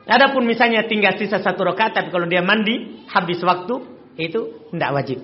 Adapun 0.06 0.46
misalnya 0.46 0.86
tinggal 0.86 1.18
sisa 1.18 1.42
satu 1.42 1.66
rakaat, 1.66 1.98
tapi 1.98 2.08
kalau 2.14 2.30
dia 2.30 2.40
mandi 2.40 3.02
habis 3.10 3.42
waktu, 3.42 3.82
itu 4.14 4.70
tidak 4.70 4.90
wajib. 4.94 5.18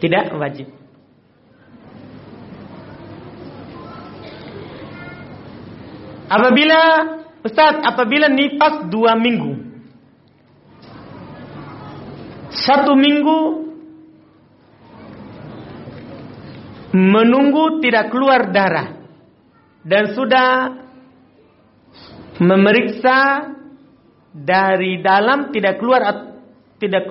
Tidak 0.00 0.32
wajib. 0.38 0.79
Apabila 6.30 6.80
Ustaz, 7.42 7.82
apabila 7.82 8.30
nifas 8.30 8.86
dua 8.86 9.18
minggu 9.18 9.52
Satu 12.54 12.94
minggu 12.94 13.40
Menunggu 16.94 17.82
tidak 17.82 18.14
keluar 18.14 18.54
darah 18.54 18.94
Dan 19.82 20.14
sudah 20.14 20.48
Memeriksa 22.38 23.50
Dari 24.30 25.02
dalam 25.02 25.50
tidak 25.50 25.82
keluar 25.82 26.00
Tidak 26.78 27.04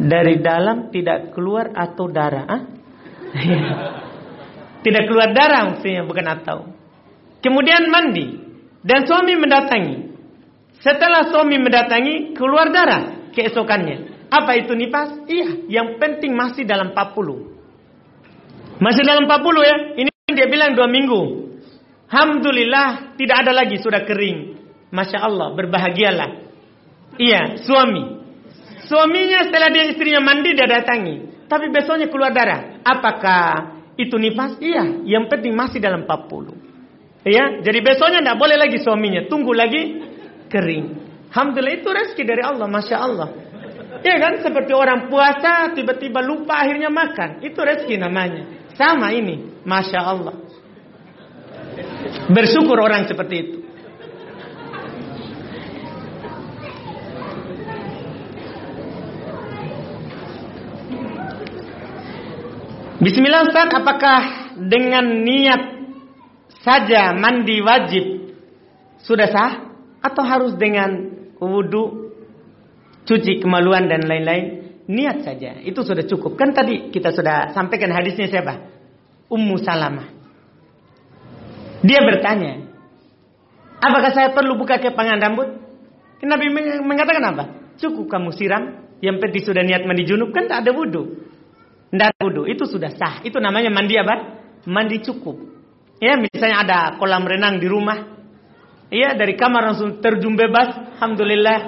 Dari 0.00 0.34
dalam 0.40 0.88
tidak 0.88 1.36
keluar 1.36 1.68
atau 1.76 2.08
darah 2.08 2.46
ah? 2.48 2.62
Tidak 4.86 5.04
keluar 5.04 5.36
darah 5.36 5.68
maksudnya 5.68 6.02
bukan 6.08 6.26
atau 6.32 6.81
Kemudian 7.42 7.90
mandi. 7.90 8.40
Dan 8.82 9.06
suami 9.06 9.34
mendatangi. 9.38 9.96
Setelah 10.82 11.30
suami 11.30 11.58
mendatangi, 11.62 12.34
keluar 12.34 12.70
darah 12.74 13.30
keesokannya. 13.34 14.26
Apa 14.32 14.56
itu 14.58 14.72
nifas? 14.72 15.28
Iya, 15.28 15.68
yang 15.68 16.00
penting 16.00 16.32
masih 16.32 16.64
dalam 16.64 16.96
40. 16.96 18.80
Masih 18.80 19.04
dalam 19.04 19.28
40 19.28 19.62
ya. 19.62 19.76
Ini 20.00 20.10
dia 20.32 20.48
bilang 20.48 20.72
dua 20.72 20.88
minggu. 20.88 21.52
Alhamdulillah 22.08 23.16
tidak 23.16 23.36
ada 23.46 23.52
lagi 23.52 23.76
sudah 23.78 24.02
kering. 24.04 24.58
Masya 24.92 25.18
Allah 25.22 25.52
berbahagialah. 25.56 26.30
Iya 27.16 27.60
suami. 27.64 28.20
Suaminya 28.88 29.48
setelah 29.48 29.72
dia 29.72 29.88
istrinya 29.88 30.20
mandi 30.20 30.52
dia 30.52 30.68
datangi. 30.68 31.46
Tapi 31.48 31.68
besoknya 31.68 32.08
keluar 32.08 32.32
darah. 32.32 32.80
Apakah 32.84 33.76
itu 33.96 34.16
nifas? 34.16 34.56
Iya. 34.60 35.04
Yang 35.04 35.24
penting 35.32 35.52
masih 35.56 35.80
dalam 35.80 36.04
40. 36.08 36.71
Ya, 37.22 37.62
jadi 37.62 37.78
besoknya 37.86 38.18
tidak 38.18 38.38
boleh 38.42 38.58
lagi 38.58 38.82
suaminya, 38.82 39.30
tunggu 39.30 39.54
lagi 39.54 40.02
kering. 40.50 40.86
Alhamdulillah 41.30 41.78
itu 41.78 41.88
rezeki 41.88 42.22
dari 42.26 42.42
Allah, 42.42 42.66
masya 42.66 42.96
Allah. 42.98 43.28
Ya 44.02 44.18
kan, 44.18 44.42
seperti 44.42 44.74
orang 44.74 45.06
puasa 45.06 45.70
tiba-tiba 45.70 46.18
lupa 46.18 46.58
akhirnya 46.58 46.90
makan, 46.90 47.38
itu 47.46 47.56
rezeki 47.62 47.94
namanya. 48.02 48.42
Sama 48.74 49.14
ini, 49.14 49.62
masya 49.62 50.02
Allah. 50.02 50.34
Bersyukur 52.26 52.74
orang 52.82 53.06
seperti 53.06 53.34
itu. 53.38 53.56
Bismillah 63.02 63.46
Ustaz, 63.50 63.70
apakah 63.70 64.20
dengan 64.58 65.26
niat 65.26 65.81
saja 66.62 67.12
mandi 67.14 67.58
wajib 67.60 68.34
sudah 69.02 69.28
sah 69.28 69.52
atau 70.02 70.22
harus 70.26 70.54
dengan 70.58 71.10
wudhu, 71.38 72.14
cuci 73.06 73.42
kemaluan 73.42 73.90
dan 73.90 74.06
lain-lain? 74.06 74.62
Niat 74.82 75.22
saja, 75.22 75.62
itu 75.62 75.78
sudah 75.82 76.02
cukup. 76.06 76.34
Kan 76.34 76.50
tadi 76.54 76.90
kita 76.90 77.14
sudah 77.14 77.54
sampaikan 77.54 77.94
hadisnya 77.94 78.26
siapa? 78.26 78.66
Ummu 79.30 79.56
Salamah. 79.62 80.10
Dia 81.82 82.02
bertanya, 82.02 82.66
apakah 83.78 84.10
saya 84.10 84.30
perlu 84.34 84.58
buka 84.58 84.78
kepangan 84.78 85.18
rambut? 85.22 85.48
Nabi 86.22 86.46
mengatakan 86.82 87.24
apa? 87.34 87.44
Cukup 87.78 88.06
kamu 88.06 88.30
siram, 88.34 88.86
yang 89.02 89.18
penting 89.18 89.42
sudah 89.42 89.66
niat 89.66 89.82
mandi 89.82 90.06
junub 90.06 90.30
kan 90.30 90.46
tak 90.46 90.62
ada 90.66 90.70
wudhu. 90.70 91.26
Tidak 91.90 92.22
wudhu, 92.22 92.46
itu 92.46 92.62
sudah 92.66 92.94
sah. 92.94 93.18
Itu 93.26 93.42
namanya 93.42 93.74
mandi 93.74 93.98
apa? 93.98 94.14
Mandi 94.70 95.02
cukup. 95.02 95.51
Ya, 96.02 96.18
misalnya 96.18 96.66
ada 96.66 96.78
kolam 96.98 97.22
renang 97.22 97.62
di 97.62 97.70
rumah. 97.70 98.18
Iya, 98.90 99.14
dari 99.14 99.38
kamar 99.38 99.70
langsung 99.70 100.02
terjun 100.02 100.34
bebas. 100.34 100.98
Alhamdulillah. 100.98 101.58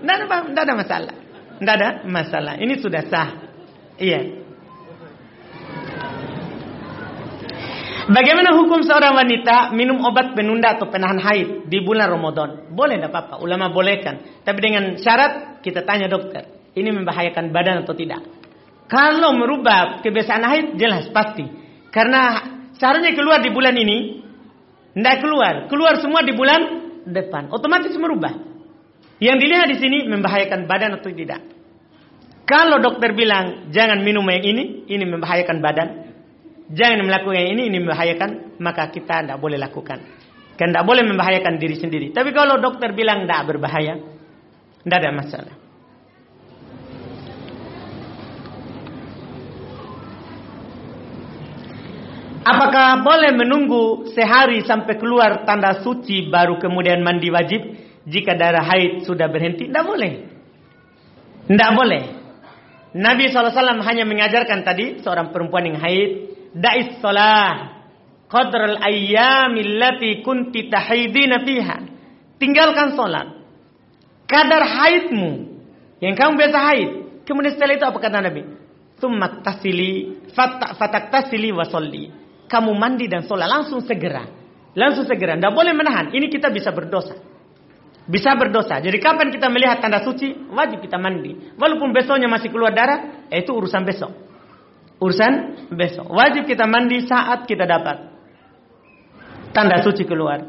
Tidak 0.00 0.16
ada, 0.16 0.60
ada 0.64 0.74
masalah. 0.74 1.14
Tidak 1.60 1.74
ada 1.76 1.88
masalah. 2.08 2.54
Ini 2.56 2.80
sudah 2.80 3.02
sah. 3.04 3.28
Iya. 4.00 4.40
Bagaimana 8.02 8.56
hukum 8.58 8.82
seorang 8.82 9.14
wanita 9.14 9.70
minum 9.76 10.02
obat 10.02 10.34
penunda 10.34 10.74
atau 10.74 10.90
penahan 10.90 11.22
haid 11.22 11.70
di 11.70 11.78
bulan 11.84 12.10
Ramadan? 12.10 12.72
Boleh 12.74 12.98
tidak 12.98 13.14
apa-apa, 13.14 13.34
ulama 13.44 13.70
bolehkan. 13.70 14.42
Tapi 14.42 14.58
dengan 14.58 14.98
syarat 14.98 15.62
kita 15.62 15.86
tanya 15.86 16.10
dokter, 16.10 16.48
ini 16.74 16.90
membahayakan 16.90 17.54
badan 17.54 17.86
atau 17.86 17.94
tidak? 17.94 18.24
Kalau 18.90 19.36
merubah 19.38 20.02
kebiasaan 20.02 20.42
haid 20.42 20.66
jelas 20.80 21.12
pasti. 21.14 21.46
Karena 21.94 22.42
seharusnya 22.82 23.14
keluar 23.14 23.38
di 23.38 23.54
bulan 23.54 23.78
ini, 23.78 24.26
tidak 24.98 25.22
keluar. 25.22 25.70
Keluar 25.70 26.02
semua 26.02 26.26
di 26.26 26.34
bulan 26.34 26.60
depan. 27.06 27.54
Otomatis 27.54 27.94
merubah. 27.94 28.34
Yang 29.22 29.36
dilihat 29.38 29.66
di 29.70 29.76
sini 29.78 29.98
membahayakan 30.10 30.66
badan 30.66 30.98
atau 30.98 31.14
tidak. 31.14 31.46
Kalau 32.42 32.82
dokter 32.82 33.14
bilang 33.14 33.70
jangan 33.70 34.02
minum 34.02 34.26
yang 34.26 34.42
ini, 34.42 34.82
ini 34.90 35.04
membahayakan 35.06 35.62
badan 35.62 35.88
jangan 36.72 37.04
melakukan 37.04 37.44
ini, 37.52 37.68
ini 37.68 37.78
membahayakan, 37.84 38.58
maka 38.58 38.88
kita 38.88 39.22
tidak 39.22 39.38
boleh 39.38 39.60
lakukan. 39.60 40.00
Kan 40.56 40.68
tidak 40.72 40.84
boleh 40.84 41.04
membahayakan 41.04 41.60
diri 41.60 41.76
sendiri. 41.78 42.06
Tapi 42.10 42.32
kalau 42.32 42.58
dokter 42.58 42.92
bilang 42.96 43.28
tidak 43.28 43.48
berbahaya, 43.48 44.00
tidak 44.82 44.98
ada 44.98 45.10
masalah. 45.12 45.54
Apakah 52.42 53.06
boleh 53.06 53.30
menunggu 53.38 54.10
sehari 54.10 54.66
sampai 54.66 54.98
keluar 54.98 55.46
tanda 55.46 55.78
suci 55.78 56.26
baru 56.26 56.58
kemudian 56.58 56.98
mandi 56.98 57.30
wajib 57.30 57.62
jika 58.02 58.34
darah 58.34 58.66
haid 58.66 59.06
sudah 59.06 59.30
berhenti? 59.30 59.70
Tidak 59.70 59.84
boleh. 59.86 60.12
Tidak 61.46 61.70
boleh. 61.74 62.02
Nabi 62.92 63.30
SAW 63.30 63.80
hanya 63.86 64.04
mengajarkan 64.04 64.66
tadi 64.66 65.00
seorang 65.00 65.30
perempuan 65.30 65.70
yang 65.70 65.78
haid 65.78 66.10
da'is 66.52 66.98
salah 66.98 67.82
qadral 68.32 68.80
ayyamil 68.80 69.78
lati 69.78 70.24
kunti 70.24 70.72
tahidina 70.72 71.44
fiha. 71.44 71.78
Tinggalkan 72.40 72.98
salat. 72.98 73.38
Kadar 74.26 74.64
haidmu 74.64 75.62
yang 76.02 76.18
kamu 76.18 76.40
biasa 76.40 76.58
haid. 76.58 76.90
Kemudian 77.22 77.54
setelah 77.54 77.76
itu 77.78 77.86
apa 77.86 77.98
kata 78.02 78.18
Nabi? 78.18 78.42
Tsumma 78.98 79.44
tasili 79.44 80.18
fatak 80.34 81.12
tasili 81.12 81.54
wa 81.54 81.62
sholli. 81.68 82.21
Kamu 82.52 82.76
mandi 82.76 83.08
dan 83.08 83.24
sholat 83.24 83.48
langsung 83.48 83.80
segera. 83.80 84.28
Langsung 84.76 85.08
segera. 85.08 85.40
Tidak 85.40 85.56
boleh 85.56 85.72
menahan. 85.72 86.12
Ini 86.12 86.28
kita 86.28 86.52
bisa 86.52 86.68
berdosa. 86.68 87.16
Bisa 88.04 88.36
berdosa. 88.36 88.76
Jadi 88.76 89.00
kapan 89.00 89.32
kita 89.32 89.48
melihat 89.48 89.80
tanda 89.80 90.04
suci, 90.04 90.52
wajib 90.52 90.84
kita 90.84 91.00
mandi. 91.00 91.56
Walaupun 91.56 91.96
besoknya 91.96 92.28
masih 92.28 92.52
keluar 92.52 92.76
darah, 92.76 93.24
eh, 93.32 93.40
itu 93.40 93.56
urusan 93.56 93.88
besok 93.88 94.12
urusan 95.02 95.32
besok. 95.74 96.06
Wajib 96.06 96.46
kita 96.46 96.70
mandi 96.70 97.02
saat 97.02 97.42
kita 97.50 97.66
dapat 97.66 98.06
tanda 99.50 99.82
suci 99.82 100.06
keluar. 100.06 100.46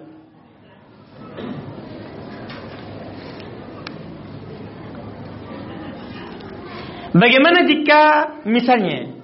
Bagaimana 7.14 7.66
jika 7.70 8.01
misalnya 8.45 9.22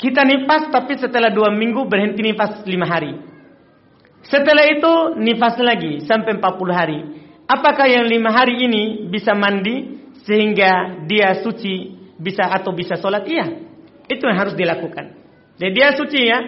kita 0.00 0.24
nifas 0.24 0.72
tapi 0.72 0.96
setelah 0.96 1.28
dua 1.28 1.52
minggu 1.52 1.84
berhenti 1.84 2.24
nifas 2.24 2.64
lima 2.64 2.88
hari. 2.88 3.12
Setelah 4.24 4.64
itu 4.72 4.92
nifas 5.20 5.60
lagi 5.60 6.04
sampai 6.08 6.40
40 6.40 6.72
hari. 6.72 6.98
Apakah 7.44 7.84
yang 7.84 8.08
lima 8.08 8.32
hari 8.32 8.64
ini 8.64 9.12
bisa 9.12 9.36
mandi 9.36 10.00
sehingga 10.24 11.04
dia 11.04 11.40
suci 11.44 12.00
bisa 12.16 12.48
atau 12.48 12.72
bisa 12.72 12.96
sholat? 12.96 13.28
Iya. 13.28 13.46
Itu 14.08 14.24
yang 14.24 14.40
harus 14.40 14.56
dilakukan. 14.56 15.04
Jadi 15.60 15.72
dia 15.72 15.92
suci 15.92 16.20
ya. 16.24 16.38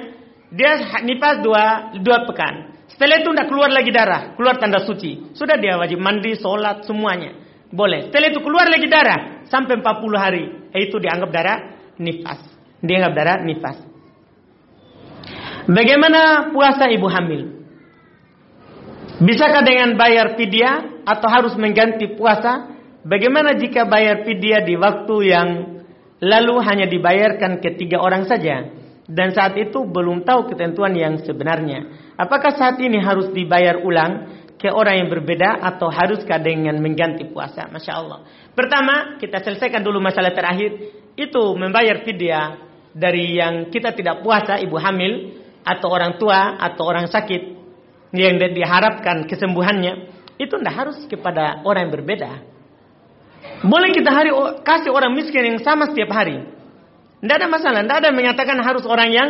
Dia 0.52 1.00
nifas 1.04 1.40
dua, 1.40 1.96
dua 2.00 2.28
pekan. 2.28 2.72
Setelah 2.92 3.24
itu 3.24 3.32
tidak 3.32 3.48
keluar 3.48 3.72
lagi 3.72 3.88
darah. 3.88 4.36
Keluar 4.36 4.60
tanda 4.60 4.84
suci. 4.84 5.32
Sudah 5.32 5.56
dia 5.56 5.80
wajib 5.80 5.96
mandi, 5.96 6.36
sholat, 6.36 6.84
semuanya. 6.84 7.36
Boleh. 7.72 8.12
Setelah 8.12 8.28
itu 8.32 8.40
keluar 8.44 8.68
lagi 8.68 8.84
darah. 8.84 9.48
Sampai 9.48 9.80
40 9.80 10.12
hari. 10.16 10.44
Itu 10.76 11.00
dianggap 11.00 11.30
darah 11.32 11.58
nifas. 11.96 12.51
Dianggap 12.82 13.12
darah 13.14 13.38
nifas. 13.46 13.78
Bagaimana 15.70 16.50
puasa 16.50 16.90
ibu 16.90 17.06
hamil? 17.06 17.62
Bisakah 19.22 19.62
dengan 19.62 19.94
bayar 19.94 20.34
fidyah 20.34 21.06
atau 21.06 21.28
harus 21.30 21.54
mengganti 21.54 22.18
puasa? 22.18 22.74
Bagaimana 23.06 23.54
jika 23.54 23.86
bayar 23.86 24.26
fidyah 24.26 24.66
di 24.66 24.74
waktu 24.74 25.16
yang 25.30 25.48
lalu 26.18 26.54
hanya 26.66 26.90
dibayarkan 26.90 27.62
ketiga 27.62 28.02
orang 28.02 28.26
saja 28.26 28.66
dan 29.06 29.34
saat 29.34 29.58
itu 29.58 29.82
belum 29.86 30.22
tahu 30.26 30.50
ketentuan 30.54 30.94
yang 30.94 31.18
sebenarnya. 31.22 31.86
Apakah 32.18 32.54
saat 32.54 32.78
ini 32.78 32.98
harus 33.02 33.30
dibayar 33.34 33.78
ulang 33.82 34.42
ke 34.58 34.70
orang 34.70 35.02
yang 35.02 35.08
berbeda 35.10 35.58
atau 35.58 35.90
haruskah 35.90 36.38
dengan 36.38 36.78
mengganti 36.78 37.26
puasa? 37.26 37.66
Masya 37.66 37.92
Allah. 37.94 38.26
Pertama, 38.54 39.18
kita 39.18 39.42
selesaikan 39.42 39.82
dulu 39.82 39.98
masalah 39.98 40.30
terakhir. 40.34 40.98
Itu 41.18 41.58
membayar 41.58 42.06
fidyah 42.06 42.71
dari 42.92 43.40
yang 43.40 43.72
kita 43.72 43.96
tidak 43.96 44.20
puasa, 44.20 44.60
ibu 44.60 44.76
hamil, 44.76 45.40
atau 45.64 45.88
orang 45.88 46.20
tua, 46.20 46.60
atau 46.60 46.84
orang 46.84 47.08
sakit. 47.08 47.60
Yang 48.12 48.52
diharapkan 48.52 49.24
kesembuhannya. 49.24 50.12
Itu 50.36 50.60
tidak 50.60 50.74
harus 50.76 50.98
kepada 51.08 51.64
orang 51.64 51.88
yang 51.88 51.94
berbeda. 51.96 52.30
Boleh 53.64 53.90
kita 53.94 54.10
hari 54.12 54.30
kasih 54.62 54.92
orang 54.92 55.16
miskin 55.16 55.56
yang 55.56 55.60
sama 55.64 55.88
setiap 55.88 56.12
hari. 56.12 56.44
Tidak 57.22 57.36
ada 57.40 57.48
masalah. 57.48 57.80
Tidak 57.80 57.98
ada 58.04 58.10
mengatakan 58.12 58.58
harus 58.60 58.84
orang 58.84 59.08
yang 59.10 59.28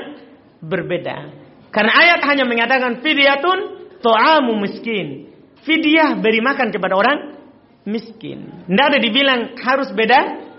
berbeda. 0.58 1.30
Karena 1.70 1.92
ayat 1.94 2.20
hanya 2.26 2.44
mengatakan 2.44 3.00
fidyatun 3.00 3.58
to'amu 4.02 4.58
miskin. 4.60 5.30
Fidyah 5.62 6.18
beri 6.18 6.42
makan 6.42 6.74
kepada 6.74 6.94
orang 6.98 7.18
miskin. 7.86 8.66
Tidak 8.66 8.86
ada 8.92 8.98
dibilang 8.98 9.54
harus 9.62 9.94
beda 9.94 10.51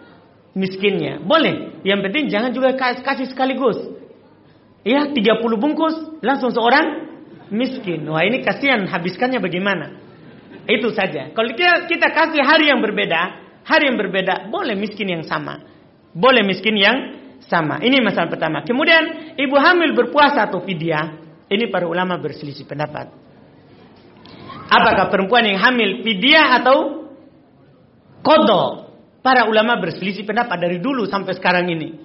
miskinnya. 0.54 1.22
Boleh. 1.22 1.82
Yang 1.86 2.00
penting 2.10 2.24
jangan 2.30 2.52
juga 2.54 2.74
kasih 2.78 3.30
sekaligus. 3.30 3.78
Ya 4.84 5.10
30 5.10 5.42
bungkus 5.58 5.96
langsung 6.22 6.52
seorang 6.54 7.10
miskin. 7.54 8.06
Wah 8.08 8.24
ini 8.26 8.42
kasihan 8.42 8.86
habiskannya 8.88 9.40
bagaimana? 9.40 10.00
Itu 10.64 10.96
saja. 10.96 11.32
Kalau 11.36 11.50
kita, 11.52 11.90
kita 11.92 12.08
kasih 12.12 12.42
hari 12.44 12.72
yang 12.72 12.80
berbeda, 12.80 13.22
hari 13.68 13.92
yang 13.92 14.00
berbeda, 14.00 14.48
boleh 14.48 14.76
miskin 14.80 15.12
yang 15.12 15.24
sama. 15.28 15.60
Boleh 16.16 16.44
miskin 16.46 16.76
yang 16.80 17.20
sama. 17.48 17.84
Ini 17.84 18.00
masalah 18.00 18.32
pertama. 18.32 18.64
Kemudian 18.64 19.36
ibu 19.36 19.56
hamil 19.60 19.92
berpuasa 19.92 20.48
atau 20.48 20.64
fidyah, 20.64 21.20
ini 21.52 21.68
para 21.68 21.84
ulama 21.84 22.16
berselisih 22.16 22.64
pendapat. 22.64 23.12
Apakah 24.72 25.12
perempuan 25.12 25.44
yang 25.44 25.60
hamil 25.60 26.02
fidyah 26.04 26.64
atau 26.64 26.78
kodo? 28.24 28.93
Para 29.24 29.48
ulama 29.48 29.80
berselisih 29.80 30.28
pendapat 30.28 30.60
dari 30.60 30.84
dulu 30.84 31.08
sampai 31.08 31.32
sekarang 31.40 31.72
ini. 31.72 31.96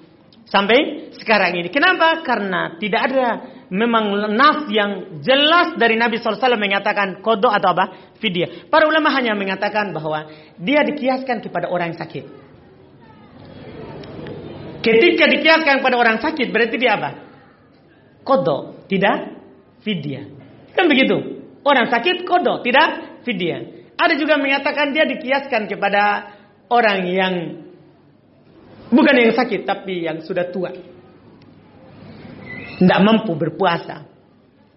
Sampai 0.46 1.10
sekarang 1.18 1.58
ini. 1.58 1.68
Kenapa? 1.68 2.22
Karena 2.22 2.78
tidak 2.78 3.10
ada 3.10 3.26
memang 3.68 4.32
nas 4.32 4.70
yang 4.70 5.20
jelas 5.20 5.76
dari 5.76 5.98
Nabi 5.98 6.16
SAW 6.16 6.38
mengatakan 6.56 7.20
kodok 7.20 7.52
atau 7.52 7.74
apa? 7.74 7.84
Fidyah. 8.22 8.70
Para 8.72 8.86
ulama 8.86 9.10
hanya 9.12 9.34
mengatakan 9.34 9.90
bahwa 9.90 10.30
dia 10.56 10.86
dikiaskan 10.86 11.42
kepada 11.42 11.68
orang 11.68 11.92
yang 11.92 12.00
sakit. 12.00 12.24
Ketika 14.78 15.26
dikiaskan 15.26 15.82
kepada 15.82 15.96
orang 15.98 16.22
sakit 16.22 16.48
berarti 16.54 16.76
dia 16.78 16.96
apa? 16.96 17.10
Kodok, 18.22 18.86
tidak 18.86 19.42
fidyah. 19.82 20.24
Kan 20.72 20.86
begitu. 20.86 21.42
Orang 21.66 21.90
sakit 21.90 22.22
kodok, 22.22 22.62
tidak 22.62 23.20
fidyah. 23.26 23.90
Ada 23.98 24.14
juga 24.14 24.38
mengatakan 24.38 24.94
dia 24.94 25.02
dikiaskan 25.02 25.66
kepada 25.66 26.37
orang 26.68 27.00
yang 27.08 27.34
bukan 28.88 29.14
yang 29.16 29.32
sakit 29.36 29.68
tapi 29.68 30.08
yang 30.08 30.24
sudah 30.24 30.48
tua 30.48 30.72
tidak 32.78 33.00
mampu 33.02 33.34
berpuasa. 33.34 34.06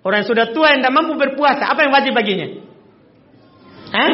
Orang 0.02 0.26
yang 0.26 0.30
sudah 0.34 0.46
tua 0.50 0.74
yang 0.74 0.82
tidak 0.82 0.96
mampu 0.98 1.14
berpuasa, 1.14 1.70
apa 1.70 1.86
yang 1.86 1.94
wajib 1.94 2.18
baginya? 2.18 2.48
Hah? 3.94 4.14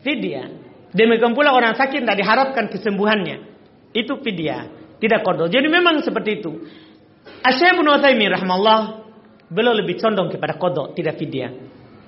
Fidyah. 0.00 0.48
Demikian 0.96 1.36
pula 1.36 1.52
orang 1.52 1.76
sakit 1.76 2.00
tidak 2.00 2.16
diharapkan 2.16 2.72
kesembuhannya. 2.72 3.44
Itu 3.92 4.24
fidyah. 4.24 4.96
Tidak 4.96 5.20
kodok. 5.20 5.52
Jadi 5.52 5.68
memang 5.68 6.00
seperti 6.00 6.40
itu. 6.40 6.64
Asyai 7.44 7.76
bin 7.76 7.86
Uthaymin 7.86 8.32
rahmallah 8.32 9.04
beliau 9.52 9.76
lebih 9.76 10.00
condong 10.00 10.32
kepada 10.32 10.56
kodok, 10.56 10.96
tidak 10.96 11.20
fidyah. 11.20 11.52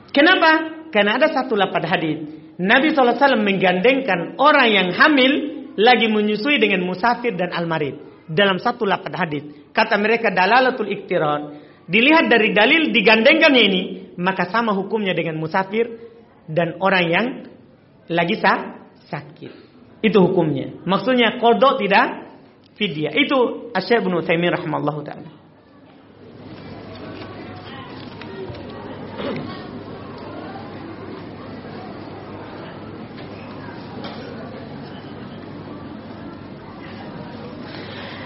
Kenapa? 0.08 0.50
Karena 0.88 1.20
ada 1.20 1.28
satu 1.28 1.52
lapad 1.52 1.84
hadis. 1.84 2.43
Nabi 2.60 2.94
SAW 2.94 3.40
menggandengkan 3.42 4.38
orang 4.38 4.68
yang 4.70 4.88
hamil 4.94 5.32
lagi 5.74 6.06
menyusui 6.06 6.62
dengan 6.62 6.86
musafir 6.86 7.34
dan 7.34 7.50
almarid. 7.50 8.14
dalam 8.24 8.56
satu 8.56 8.88
lapat 8.88 9.12
hadis. 9.12 9.44
Kata 9.76 10.00
mereka 10.00 10.32
dalalatul 10.32 10.88
iktiran. 10.88 11.60
Dilihat 11.84 12.32
dari 12.32 12.56
dalil 12.56 12.88
digandengkannya 12.88 13.62
ini, 13.68 13.82
maka 14.16 14.48
sama 14.48 14.72
hukumnya 14.72 15.12
dengan 15.12 15.36
musafir 15.36 15.84
dan 16.48 16.80
orang 16.80 17.04
yang 17.04 17.26
lagi 18.08 18.40
sah, 18.40 18.88
sakit. 19.12 19.52
Itu 20.00 20.24
hukumnya. 20.24 20.84
Maksudnya 20.88 21.36
kodok 21.36 21.84
tidak 21.84 22.36
fidyah. 22.80 23.12
Itu 23.12 23.68
Asyik 23.76 24.04
bin 24.04 24.16
Utsaimin 24.16 24.52
taala. 24.52 25.43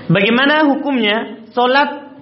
Bagaimana 0.09 0.65
hukumnya 0.73 1.45
solat 1.53 2.17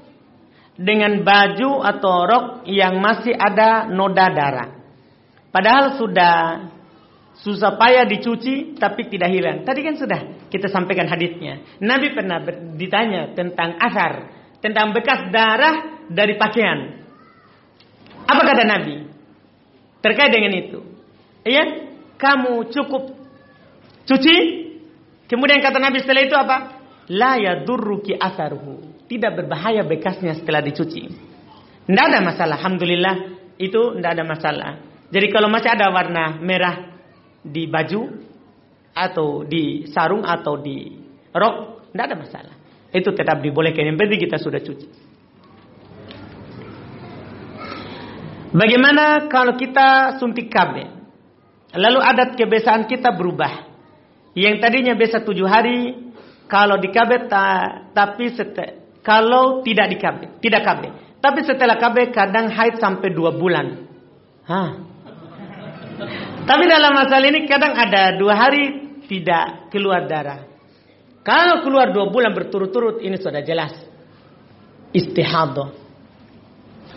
dengan 0.74 1.22
baju 1.22 1.86
atau 1.86 2.14
rok 2.26 2.46
yang 2.66 2.98
masih 2.98 3.30
ada 3.30 3.86
noda 3.86 4.26
darah? 4.34 4.68
Padahal 5.54 5.94
sudah 5.94 6.66
susah 7.46 7.78
payah 7.78 8.02
dicuci 8.10 8.74
tapi 8.74 9.06
tidak 9.06 9.30
hilang. 9.30 9.62
Tadi 9.62 9.80
kan 9.86 9.94
sudah 9.94 10.50
kita 10.50 10.66
sampaikan 10.66 11.06
hadisnya. 11.06 11.78
Nabi 11.78 12.10
pernah 12.10 12.42
ditanya 12.74 13.32
tentang 13.38 13.78
asar, 13.78 14.34
tentang 14.58 14.90
bekas 14.90 15.30
darah 15.30 16.02
dari 16.10 16.34
pakaian. 16.34 17.06
Apa 18.26 18.42
kata 18.42 18.66
Nabi? 18.66 19.06
Terkait 20.02 20.34
dengan 20.34 20.52
itu. 20.58 20.82
Iya, 21.46 21.94
kamu 22.18 22.66
cukup 22.74 23.14
cuci. 24.10 24.36
Kemudian 25.30 25.62
kata 25.62 25.78
Nabi 25.78 26.02
setelah 26.02 26.26
itu 26.26 26.34
apa? 26.34 26.75
La 27.10 27.38
yadurruki 27.38 28.16
atharuhu. 28.16 29.06
Tidak 29.06 29.32
berbahaya 29.38 29.86
bekasnya 29.86 30.34
setelah 30.34 30.62
dicuci. 30.62 31.02
Tidak 31.86 32.04
ada 32.10 32.18
masalah. 32.18 32.58
Alhamdulillah 32.58 33.16
itu 33.62 33.98
tidak 33.98 34.10
ada 34.18 34.24
masalah. 34.26 34.70
Jadi 35.06 35.26
kalau 35.30 35.46
masih 35.46 35.70
ada 35.70 35.86
warna 35.94 36.42
merah 36.42 36.98
di 37.46 37.70
baju 37.70 38.10
atau 38.90 39.46
di 39.46 39.86
sarung 39.86 40.26
atau 40.26 40.58
di 40.58 40.90
rok, 41.30 41.86
tidak 41.94 42.04
ada 42.10 42.16
masalah. 42.18 42.54
Itu 42.90 43.14
tetap 43.14 43.38
dibolehkan. 43.38 43.86
Yang 43.86 43.98
penting 44.02 44.20
kita 44.26 44.36
sudah 44.42 44.58
cuci. 44.58 44.88
Bagaimana 48.56 49.28
kalau 49.28 49.54
kita 49.54 50.18
suntik 50.18 50.48
KB? 50.48 50.74
Lalu 51.76 52.00
adat 52.00 52.34
kebiasaan 52.40 52.88
kita 52.88 53.12
berubah. 53.12 53.68
Yang 54.32 54.54
tadinya 54.64 54.94
biasa 54.96 55.22
tujuh 55.22 55.44
hari 55.44 56.05
kalau 56.46 56.78
di 56.78 56.88
KB 56.94 57.26
ta, 57.26 57.46
tapi 57.90 58.30
sete, 58.30 58.98
kalau 59.02 59.66
tidak 59.66 59.86
di 59.90 59.96
KB, 59.98 60.20
tidak 60.38 60.62
KB. 60.62 60.82
Tapi 61.18 61.40
setelah 61.42 61.74
KB 61.74 62.14
kadang 62.14 62.46
haid 62.54 62.78
sampai 62.78 63.10
dua 63.10 63.34
bulan. 63.34 63.86
Hah. 64.46 64.70
Tapi 66.46 66.64
dalam 66.70 66.94
masalah 66.94 67.26
ini 67.26 67.50
kadang 67.50 67.74
ada 67.74 68.14
dua 68.14 68.38
hari 68.38 68.94
tidak 69.10 69.74
keluar 69.74 70.06
darah. 70.06 70.46
Kalau 71.26 71.66
keluar 71.66 71.90
dua 71.90 72.06
bulan 72.06 72.30
berturut-turut 72.30 73.02
ini 73.02 73.18
sudah 73.18 73.42
jelas. 73.42 73.74
Istihado. 74.94 75.74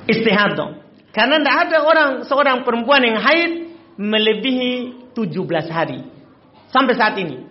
Istihado. 0.06 0.86
Karena 1.10 1.41
tidak 1.41 1.56
ada 1.66 1.78
orang 1.82 2.10
seorang 2.30 2.62
perempuan 2.62 3.02
yang 3.02 3.18
haid 3.18 3.52
melebihi 3.97 4.72
17 5.18 5.74
hari. 5.74 6.06
Sampai 6.70 6.93
saat 6.93 7.18
ini. 7.18 7.49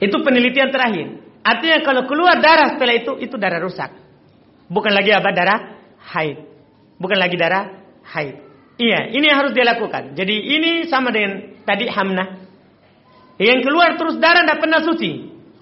Itu 0.00 0.24
penelitian 0.24 0.72
terakhir. 0.72 1.06
Artinya 1.44 1.84
kalau 1.84 2.08
keluar 2.08 2.40
darah 2.40 2.76
setelah 2.76 2.96
itu, 2.96 3.12
itu 3.20 3.36
darah 3.36 3.60
rusak. 3.60 3.92
Bukan 4.72 4.92
lagi 4.92 5.12
apa? 5.12 5.28
Darah 5.32 5.58
haid. 6.16 6.38
Bukan 6.96 7.18
lagi 7.20 7.36
darah 7.36 7.84
haid. 8.16 8.36
Iya, 8.80 9.12
ini 9.12 9.24
yang 9.28 9.44
harus 9.44 9.52
dilakukan. 9.52 10.16
Jadi 10.16 10.36
ini 10.56 10.88
sama 10.88 11.12
dengan 11.12 11.60
tadi 11.68 11.84
hamna. 11.88 12.48
Yang 13.36 13.60
keluar 13.68 13.96
terus 14.00 14.16
darah 14.16 14.44
tidak 14.44 14.60
pernah 14.64 14.80
suci. 14.80 15.10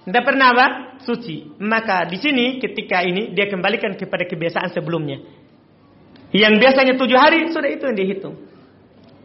Tidak 0.07 0.23
pernah 0.23 0.47
apa? 0.55 0.67
Suci. 1.03 1.59
Maka 1.59 2.07
di 2.07 2.19
sini 2.23 2.63
ketika 2.63 3.03
ini 3.03 3.35
dia 3.35 3.51
kembalikan 3.51 3.99
kepada 3.99 4.23
kebiasaan 4.23 4.71
sebelumnya. 4.71 5.19
Yang 6.31 6.55
biasanya 6.63 6.95
tujuh 6.95 7.19
hari 7.19 7.51
sudah 7.51 7.71
itu 7.71 7.91
yang 7.91 7.99
dihitung. 7.99 8.35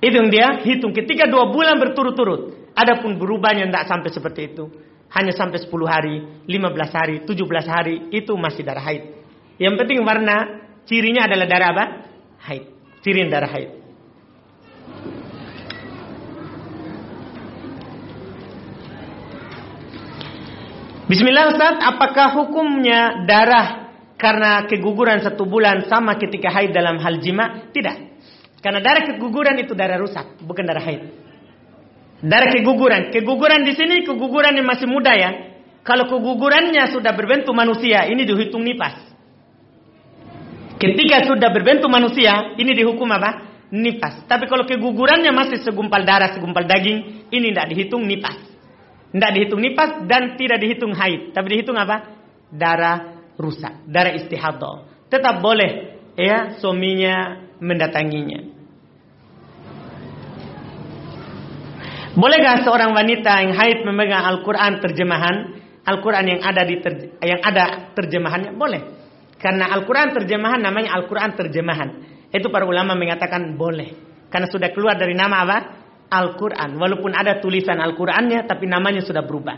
Itu 0.02 0.16
yang 0.22 0.30
dia 0.34 0.48
hitung. 0.66 0.94
Ketika 0.94 1.30
dua 1.30 1.54
bulan 1.54 1.78
berturut-turut. 1.78 2.66
Adapun 2.74 3.22
berubahnya 3.22 3.70
tidak 3.70 3.86
sampai 3.86 4.10
seperti 4.10 4.42
itu 4.50 4.66
hanya 5.14 5.34
sampai 5.38 5.62
10 5.62 5.70
hari, 5.86 6.16
15 6.50 6.90
hari, 6.90 7.16
17 7.22 7.70
hari 7.70 7.96
itu 8.10 8.34
masih 8.34 8.66
darah 8.66 8.82
haid. 8.82 9.14
Yang 9.62 9.86
penting 9.86 10.02
warna 10.02 10.66
cirinya 10.90 11.30
adalah 11.30 11.46
darah 11.46 11.70
apa? 11.70 11.86
Haid. 12.50 12.64
Ciri 13.06 13.30
darah 13.30 13.52
haid. 13.54 13.70
Bismillah 21.04 21.52
Ustaz, 21.54 21.78
apakah 21.84 22.34
hukumnya 22.42 23.28
darah 23.30 23.92
karena 24.18 24.66
keguguran 24.66 25.22
satu 25.22 25.46
bulan 25.46 25.86
sama 25.86 26.18
ketika 26.18 26.50
haid 26.50 26.74
dalam 26.74 26.98
hal 26.98 27.22
jima? 27.22 27.70
Tidak. 27.70 27.96
Karena 28.64 28.80
darah 28.82 29.06
keguguran 29.14 29.62
itu 29.62 29.78
darah 29.78 30.00
rusak, 30.02 30.42
bukan 30.42 30.64
darah 30.66 30.82
haid. 30.82 31.23
Dari 32.24 32.48
keguguran. 32.56 33.12
Keguguran 33.12 33.68
di 33.68 33.76
sini 33.76 34.08
keguguran 34.08 34.56
yang 34.56 34.64
masih 34.64 34.88
muda 34.88 35.12
ya. 35.12 35.32
Kalau 35.84 36.08
kegugurannya 36.08 36.88
sudah 36.96 37.12
berbentuk 37.12 37.52
manusia, 37.52 38.08
ini 38.08 38.24
dihitung 38.24 38.64
nipas. 38.64 38.96
Ketika 40.80 41.28
sudah 41.28 41.52
berbentuk 41.52 41.92
manusia, 41.92 42.56
ini 42.56 42.72
dihukum 42.72 43.12
apa? 43.12 43.52
Nipas. 43.76 44.24
Tapi 44.24 44.48
kalau 44.48 44.64
kegugurannya 44.64 45.36
masih 45.36 45.60
segumpal 45.60 46.08
darah, 46.08 46.32
segumpal 46.32 46.64
daging, 46.64 47.28
ini 47.28 47.52
tidak 47.52 47.68
dihitung 47.76 48.08
nipas. 48.08 48.40
Tidak 49.12 49.32
dihitung 49.36 49.60
nipas 49.60 50.08
dan 50.08 50.40
tidak 50.40 50.64
dihitung 50.64 50.96
haid. 50.96 51.36
Tapi 51.36 51.48
dihitung 51.60 51.76
apa? 51.76 52.16
Darah 52.48 53.20
rusak, 53.36 53.84
darah 53.84 54.16
istihadah. 54.16 54.88
Tetap 55.12 55.44
boleh 55.44 56.00
ya 56.16 56.56
suaminya 56.64 57.44
mendatanginya. 57.60 58.53
Bolehkah 62.14 62.62
seorang 62.62 62.94
wanita 62.94 63.42
yang 63.42 63.58
haid 63.58 63.82
memegang 63.90 64.22
Al-Quran 64.22 64.78
terjemahan? 64.78 65.36
Al-Quran 65.82 66.26
yang 66.30 66.42
ada 66.46 66.62
di 66.62 66.78
ter, 66.78 67.18
yang 67.26 67.42
ada 67.42 67.90
terjemahannya 67.98 68.54
boleh. 68.54 68.82
Karena 69.42 69.74
Al-Quran 69.74 70.14
terjemahan 70.14 70.62
namanya 70.62 70.94
Al-Quran 70.94 71.34
terjemahan. 71.34 71.90
Itu 72.30 72.54
para 72.54 72.70
ulama 72.70 72.94
mengatakan 72.94 73.58
boleh. 73.58 73.98
Karena 74.30 74.46
sudah 74.46 74.70
keluar 74.70 74.94
dari 74.94 75.18
nama 75.18 75.42
apa? 75.42 75.58
Al-Quran. 76.14 76.78
Walaupun 76.78 77.18
ada 77.18 77.42
tulisan 77.42 77.82
Al-Qurannya 77.82 78.46
tapi 78.46 78.70
namanya 78.70 79.02
sudah 79.02 79.26
berubah. 79.26 79.58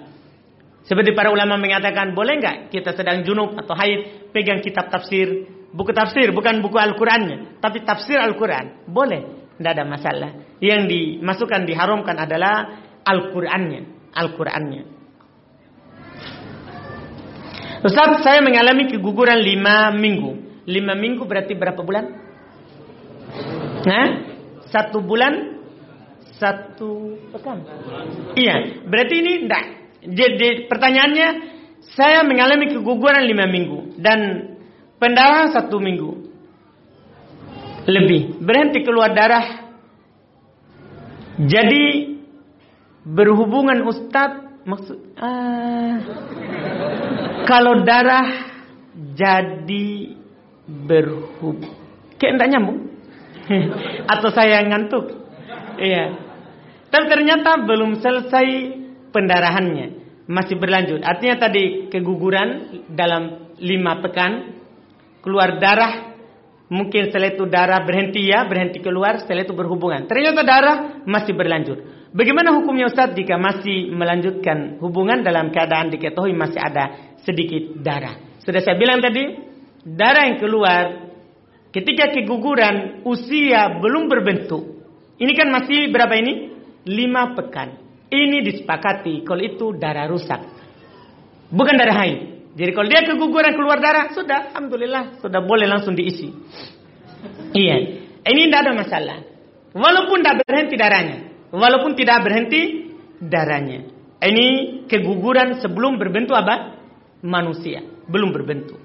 Seperti 0.88 1.12
para 1.12 1.36
ulama 1.36 1.60
mengatakan 1.60 2.16
boleh 2.16 2.40
nggak 2.40 2.58
kita 2.72 2.96
sedang 2.96 3.28
junub 3.28 3.52
atau 3.60 3.76
haid 3.76 4.32
pegang 4.32 4.64
kitab 4.64 4.88
tafsir. 4.88 5.44
Buku 5.76 5.92
tafsir 5.92 6.32
bukan 6.32 6.64
buku 6.64 6.80
Al-Qurannya. 6.80 7.60
Tapi 7.60 7.84
tafsir 7.84 8.16
Al-Quran. 8.16 8.88
Boleh. 8.88 9.35
Tidak 9.56 9.72
ada 9.72 9.86
masalah. 9.88 10.32
Yang 10.60 10.82
dimasukkan 10.92 11.64
diharamkan 11.64 12.16
adalah 12.20 12.84
Al-Qur'annya, 13.08 14.12
Al-Qur'annya. 14.12 14.84
Ustaz, 17.86 18.26
saya 18.26 18.42
mengalami 18.42 18.90
keguguran 18.90 19.40
lima 19.40 19.94
minggu. 19.94 20.64
Lima 20.66 20.98
minggu 20.98 21.22
berarti 21.30 21.54
berapa 21.54 21.78
bulan? 21.86 22.06
Nah, 23.86 24.06
satu 24.74 25.06
bulan, 25.06 25.62
satu 26.42 27.14
pekan. 27.30 27.62
Iya, 28.34 28.82
berarti 28.90 29.16
ini 29.22 29.32
tidak. 29.46 29.66
Jadi 30.02 30.66
pertanyaannya, 30.66 31.28
saya 31.94 32.26
mengalami 32.26 32.74
keguguran 32.74 33.30
lima 33.30 33.46
minggu 33.46 34.02
dan 34.02 34.20
pendarahan 34.98 35.54
satu 35.54 35.78
minggu 35.78 36.25
lebih. 37.86 38.42
Berhenti 38.42 38.82
keluar 38.82 39.14
darah. 39.14 39.66
Jadi 41.36 42.16
berhubungan 43.06 43.86
ustadz 43.86 44.66
maksud 44.66 44.98
ah, 45.22 46.02
kalau 47.46 47.86
darah 47.86 48.50
jadi 49.14 50.18
berhub 50.66 51.62
kayak 52.18 52.34
enggak 52.40 52.50
nyambung? 52.56 52.80
Atau 54.12 54.34
saya 54.34 54.64
ngantuk? 54.66 55.12
Iya. 55.78 56.18
Tapi 56.90 57.06
ternyata 57.12 57.62
belum 57.62 58.02
selesai 58.02 58.48
pendarahannya. 59.14 59.88
Masih 60.26 60.58
berlanjut. 60.58 61.06
Artinya 61.06 61.38
tadi 61.38 61.92
keguguran 61.94 62.82
dalam 62.90 63.54
lima 63.62 64.02
pekan 64.02 64.58
keluar 65.22 65.62
darah 65.62 66.05
Mungkin 66.66 67.14
setelah 67.14 67.30
itu 67.30 67.46
darah 67.46 67.86
berhenti 67.86 68.26
ya, 68.26 68.42
berhenti 68.50 68.82
keluar, 68.82 69.22
setelah 69.22 69.46
itu 69.46 69.54
berhubungan. 69.54 70.10
Ternyata 70.10 70.42
darah 70.42 70.78
masih 71.06 71.38
berlanjut. 71.38 72.10
Bagaimana 72.10 72.56
hukumnya 72.58 72.90
Ustaz 72.90 73.14
jika 73.14 73.38
masih 73.38 73.94
melanjutkan 73.94 74.82
hubungan 74.82 75.22
dalam 75.22 75.54
keadaan 75.54 75.94
diketahui 75.94 76.34
masih 76.34 76.58
ada 76.58 77.14
sedikit 77.22 77.76
darah. 77.86 78.18
Sudah 78.42 78.66
saya 78.66 78.80
bilang 78.82 78.98
tadi, 78.98 79.36
darah 79.86 80.26
yang 80.26 80.42
keluar 80.42 81.12
ketika 81.70 82.10
keguguran 82.16 83.06
usia 83.06 83.78
belum 83.78 84.10
berbentuk. 84.10 84.64
Ini 85.22 85.32
kan 85.38 85.54
masih 85.54 85.92
berapa 85.94 86.16
ini? 86.18 86.34
Lima 86.90 87.38
pekan. 87.38 87.78
Ini 88.10 88.42
disepakati 88.42 89.22
kalau 89.22 89.44
itu 89.44 89.76
darah 89.78 90.10
rusak. 90.10 90.42
Bukan 91.52 91.76
darah 91.78 91.98
haid. 92.00 92.35
Jadi 92.56 92.72
kalau 92.72 92.88
dia 92.88 93.04
keguguran 93.04 93.54
keluar 93.60 93.84
darah, 93.84 94.16
sudah, 94.16 94.56
alhamdulillah, 94.56 95.20
sudah 95.20 95.44
boleh 95.44 95.68
langsung 95.68 95.92
diisi. 95.92 96.32
Iya, 97.52 97.76
ini 98.24 98.42
tidak 98.48 98.60
ada 98.64 98.74
masalah. 98.80 99.18
Walaupun 99.76 100.24
tidak 100.24 100.48
berhenti 100.48 100.76
darahnya, 100.80 101.18
walaupun 101.52 102.00
tidak 102.00 102.24
berhenti 102.24 102.62
darahnya. 103.20 103.92
Ini 104.24 104.48
keguguran 104.88 105.60
sebelum 105.60 106.00
berbentuk 106.00 106.32
apa? 106.32 106.80
Manusia, 107.20 107.84
belum 108.08 108.32
berbentuk. 108.32 108.80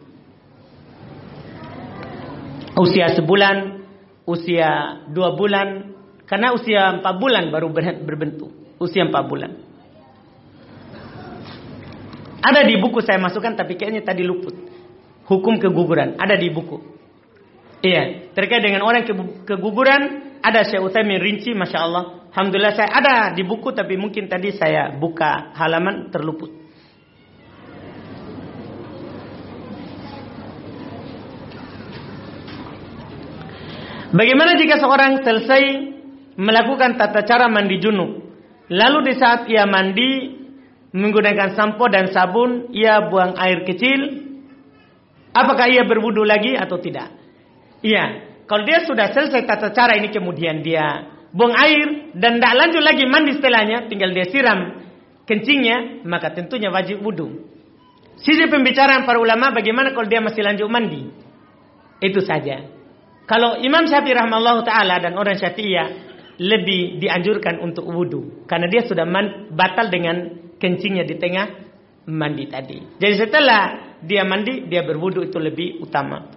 Usia 2.75 3.15
sebulan, 3.15 3.87
usia 4.27 5.03
dua 5.15 5.39
bulan, 5.39 5.95
karena 6.27 6.51
usia 6.59 6.99
empat 6.99 7.15
bulan 7.23 7.55
baru 7.55 7.71
berbentuk. 8.03 8.51
Usia 8.83 9.07
empat 9.07 9.25
bulan. 9.31 9.70
Ada 12.41 12.65
di 12.65 12.81
buku 12.81 13.05
saya 13.05 13.21
masukkan 13.21 13.53
tapi 13.53 13.77
kayaknya 13.77 14.01
tadi 14.01 14.25
luput. 14.25 14.57
Hukum 15.29 15.61
keguguran 15.61 16.17
ada 16.17 16.35
di 16.35 16.49
buku. 16.49 16.81
Iya, 17.81 18.33
terkait 18.37 18.61
dengan 18.61 18.85
orang 18.85 19.05
keguguran 19.45 20.37
ada 20.41 20.65
Syekh 20.65 20.85
Utsaimin 20.85 21.21
rinci 21.21 21.53
Masya 21.53 21.79
Allah. 21.81 22.05
Alhamdulillah 22.33 22.75
saya 22.77 22.91
ada 22.93 23.15
di 23.37 23.45
buku 23.45 23.73
tapi 23.77 24.01
mungkin 24.01 24.29
tadi 24.29 24.53
saya 24.57 24.97
buka 24.97 25.53
halaman 25.57 26.09
terluput. 26.09 26.61
Bagaimana 34.11 34.59
jika 34.59 34.83
seorang 34.83 35.23
selesai 35.23 35.63
melakukan 36.35 36.99
tata 36.99 37.23
cara 37.23 37.47
mandi 37.47 37.79
junub, 37.79 38.11
lalu 38.67 38.99
di 39.07 39.15
saat 39.15 39.47
ia 39.47 39.63
mandi 39.71 40.40
menggunakan 40.91 41.55
sampo 41.55 41.87
dan 41.87 42.11
sabun, 42.11 42.71
ia 42.75 43.07
buang 43.07 43.39
air 43.39 43.63
kecil, 43.63 44.27
apakah 45.31 45.71
ia 45.71 45.87
berwudu 45.87 46.27
lagi 46.27 46.59
atau 46.59 46.83
tidak? 46.83 47.15
Iya, 47.81 48.27
kalau 48.51 48.67
dia 48.67 48.83
sudah 48.83 49.15
selesai 49.15 49.47
tata 49.47 49.71
cara 49.71 49.95
ini 49.95 50.11
kemudian 50.11 50.61
dia 50.61 51.07
buang 51.31 51.55
air 51.55 52.11
dan 52.19 52.43
tidak 52.43 52.55
lanjut 52.59 52.83
lagi 52.83 53.05
mandi 53.07 53.33
setelahnya, 53.39 53.87
tinggal 53.87 54.11
dia 54.11 54.27
siram 54.27 54.83
kencingnya, 55.31 56.03
maka 56.03 56.35
tentunya 56.35 56.75
wajib 56.75 56.99
wudu. 57.07 57.47
Sisi 58.19 58.51
pembicaraan 58.51 59.07
para 59.07 59.17
ulama 59.23 59.55
bagaimana 59.55 59.95
kalau 59.95 60.11
dia 60.11 60.21
masih 60.21 60.43
lanjut 60.43 60.69
mandi? 60.69 61.07
Itu 62.03 62.21
saja. 62.21 62.67
Kalau 63.31 63.63
Imam 63.63 63.87
Syafi'i 63.87 64.13
rahimahullah 64.13 64.67
taala 64.67 64.99
dan 64.99 65.15
orang 65.15 65.39
Syafi'iyah 65.39 65.89
lebih 66.41 66.99
dianjurkan 66.99 67.63
untuk 67.63 67.87
wudu 67.87 68.45
karena 68.51 68.67
dia 68.67 68.83
sudah 68.83 69.07
batal 69.55 69.87
dengan 69.93 70.50
kencingnya 70.61 71.09
di 71.09 71.17
tengah 71.17 71.47
mandi 72.07 72.45
tadi. 72.47 72.79
Jadi 73.01 73.15
setelah 73.17 73.97
dia 74.05 74.23
mandi, 74.23 74.69
dia 74.69 74.85
berwudu 74.85 75.25
itu 75.25 75.41
lebih 75.41 75.81
utama. 75.81 76.29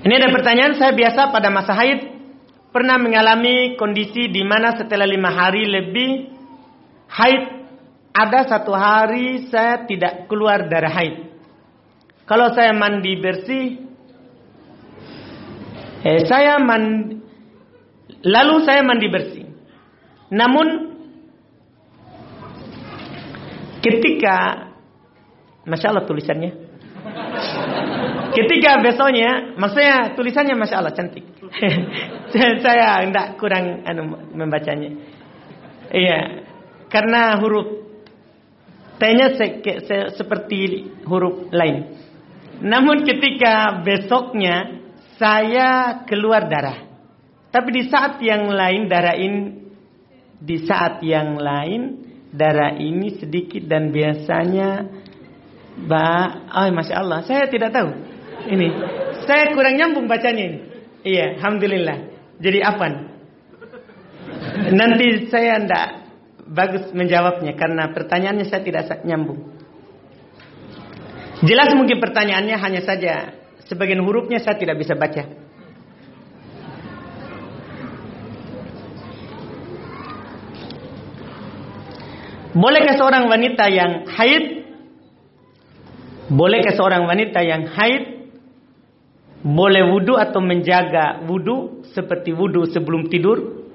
Ini 0.00 0.14
ada 0.16 0.32
pertanyaan 0.32 0.80
saya 0.80 0.96
biasa 0.96 1.28
pada 1.28 1.52
masa 1.52 1.76
haid 1.76 2.00
pernah 2.72 2.96
mengalami 2.96 3.76
kondisi 3.76 4.32
di 4.32 4.40
mana 4.46 4.72
setelah 4.78 5.04
lima 5.04 5.28
hari 5.28 5.68
lebih 5.68 6.32
haid 7.10 7.42
ada 8.10 8.48
satu 8.48 8.72
hari 8.72 9.44
saya 9.52 9.84
tidak 9.84 10.24
keluar 10.26 10.66
darah 10.72 10.90
haid. 10.90 11.30
Kalau 12.24 12.48
saya 12.54 12.70
mandi 12.70 13.18
bersih, 13.18 13.66
eh, 16.06 16.22
saya 16.30 16.62
mandi, 16.62 17.18
lalu 18.22 18.54
saya 18.62 18.86
mandi 18.86 19.06
bersih. 19.10 19.49
Namun 20.30 20.66
ketika 23.82 24.36
Masya 25.66 25.86
Allah 25.92 26.06
tulisannya. 26.06 26.52
Ketika 28.30 28.78
besoknya 28.78 29.58
Maksudnya 29.58 30.14
tulisannya 30.14 30.54
Masya 30.56 30.76
Allah 30.78 30.94
cantik. 30.94 31.26
Saya 32.62 33.02
tidak 33.04 33.36
kurang 33.42 33.82
anu, 33.84 34.14
membacanya. 34.32 34.94
Iya 35.90 36.46
Karena 36.86 37.36
huruf 37.42 37.82
T-nya 39.00 39.32
se 39.32 39.64
se 39.64 39.96
seperti 40.12 40.84
huruf 41.08 41.48
lain. 41.50 41.98
Namun 42.60 43.02
ketika 43.08 43.80
besoknya 43.80 44.78
Saya 45.18 46.04
keluar 46.06 46.48
darah. 46.48 46.86
Tapi 47.50 47.68
di 47.74 47.82
saat 47.90 48.22
yang 48.22 48.46
lain 48.46 48.86
darah 48.86 49.18
ini 49.18 49.60
di 50.40 50.64
saat 50.64 51.04
yang 51.04 51.36
lain 51.36 52.10
darah 52.32 52.74
ini 52.80 53.20
sedikit 53.20 53.68
dan 53.68 53.92
biasanya 53.92 54.88
ba 55.84 56.48
oh 56.48 56.68
masya 56.72 56.94
Allah 57.04 57.20
saya 57.28 57.46
tidak 57.52 57.76
tahu. 57.76 57.90
Ini 58.48 58.66
saya 59.28 59.52
kurang 59.52 59.76
nyambung 59.76 60.08
bacanya 60.08 60.42
ini. 60.48 60.58
Iya 61.04 61.36
alhamdulillah. 61.38 61.98
Jadi 62.40 62.58
apa 62.64 62.86
nanti 64.72 65.28
saya 65.28 65.60
ndak 65.60 65.88
bagus 66.50 66.88
menjawabnya 66.96 67.52
karena 67.54 67.92
pertanyaannya 67.92 68.46
saya 68.48 68.64
tidak 68.64 69.04
nyambung. 69.04 69.60
Jelas 71.44 71.72
mungkin 71.72 72.00
pertanyaannya 72.00 72.56
hanya 72.56 72.82
saja. 72.84 73.36
Sebagian 73.68 74.02
hurufnya 74.02 74.42
saya 74.42 74.58
tidak 74.58 74.82
bisa 74.82 74.98
baca 74.98 75.39
Bolehkah 82.50 82.98
seorang 82.98 83.30
wanita 83.30 83.64
yang 83.70 84.10
haid 84.10 84.44
Bolehkah 86.30 86.74
seorang 86.78 87.10
wanita 87.10 87.42
yang 87.42 87.66
haid 87.66 88.20
boleh 89.40 89.88
wudhu 89.88 90.20
atau 90.20 90.44
menjaga 90.44 91.24
wudhu 91.24 91.82
seperti 91.96 92.30
wudhu 92.36 92.68
sebelum 92.68 93.08
tidur? 93.08 93.66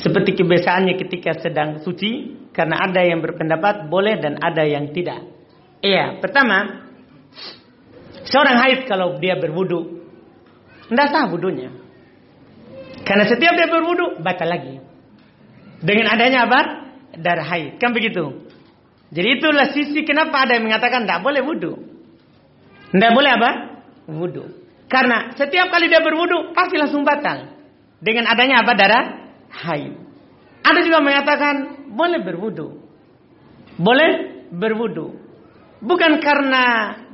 Seperti 0.00 0.34
kebiasaannya 0.34 0.96
ketika 0.96 1.36
sedang 1.38 1.84
suci? 1.84 2.34
Karena 2.50 2.80
ada 2.82 3.04
yang 3.04 3.22
berpendapat 3.22 3.86
boleh 3.86 4.18
dan 4.18 4.40
ada 4.40 4.66
yang 4.66 4.90
tidak. 4.90 5.20
Iya, 5.78 6.18
pertama, 6.18 6.90
seorang 8.26 8.56
haid 8.66 8.80
kalau 8.90 9.20
dia 9.22 9.38
berwudhu, 9.38 10.02
tidak 10.90 11.06
sah 11.12 11.30
wudhunya. 11.30 11.70
Karena 13.06 13.24
setiap 13.30 13.54
dia 13.54 13.68
berwudhu, 13.70 14.18
batal 14.24 14.48
lagi. 14.48 14.74
Dengan 15.78 16.18
adanya 16.18 16.50
apa? 16.50 16.60
Darah 17.20 17.46
haid. 17.46 17.76
Kan 17.82 17.92
begitu. 17.92 18.48
Jadi 19.08 19.28
itulah 19.40 19.72
sisi 19.72 20.04
kenapa 20.04 20.44
ada 20.44 20.60
yang 20.60 20.68
mengatakan 20.68 21.08
tidak 21.08 21.24
boleh 21.24 21.40
wudhu. 21.40 21.72
Tidak 22.92 23.12
boleh 23.12 23.30
apa? 23.36 23.50
Wudhu. 24.08 24.44
Karena 24.88 25.32
setiap 25.36 25.68
kali 25.68 25.92
dia 25.92 26.00
berwudhu 26.00 26.52
pasti 26.56 26.76
langsung 26.80 27.04
batal. 27.04 27.56
Dengan 28.00 28.28
adanya 28.28 28.64
apa? 28.64 28.72
Darah 28.76 29.04
haid. 29.64 29.92
Ada 30.64 30.80
juga 30.84 31.00
mengatakan 31.00 31.54
boleh 31.92 32.20
berwudhu. 32.24 32.68
Boleh 33.80 34.10
berwudhu. 34.52 35.16
Bukan 35.78 36.18
karena 36.18 36.64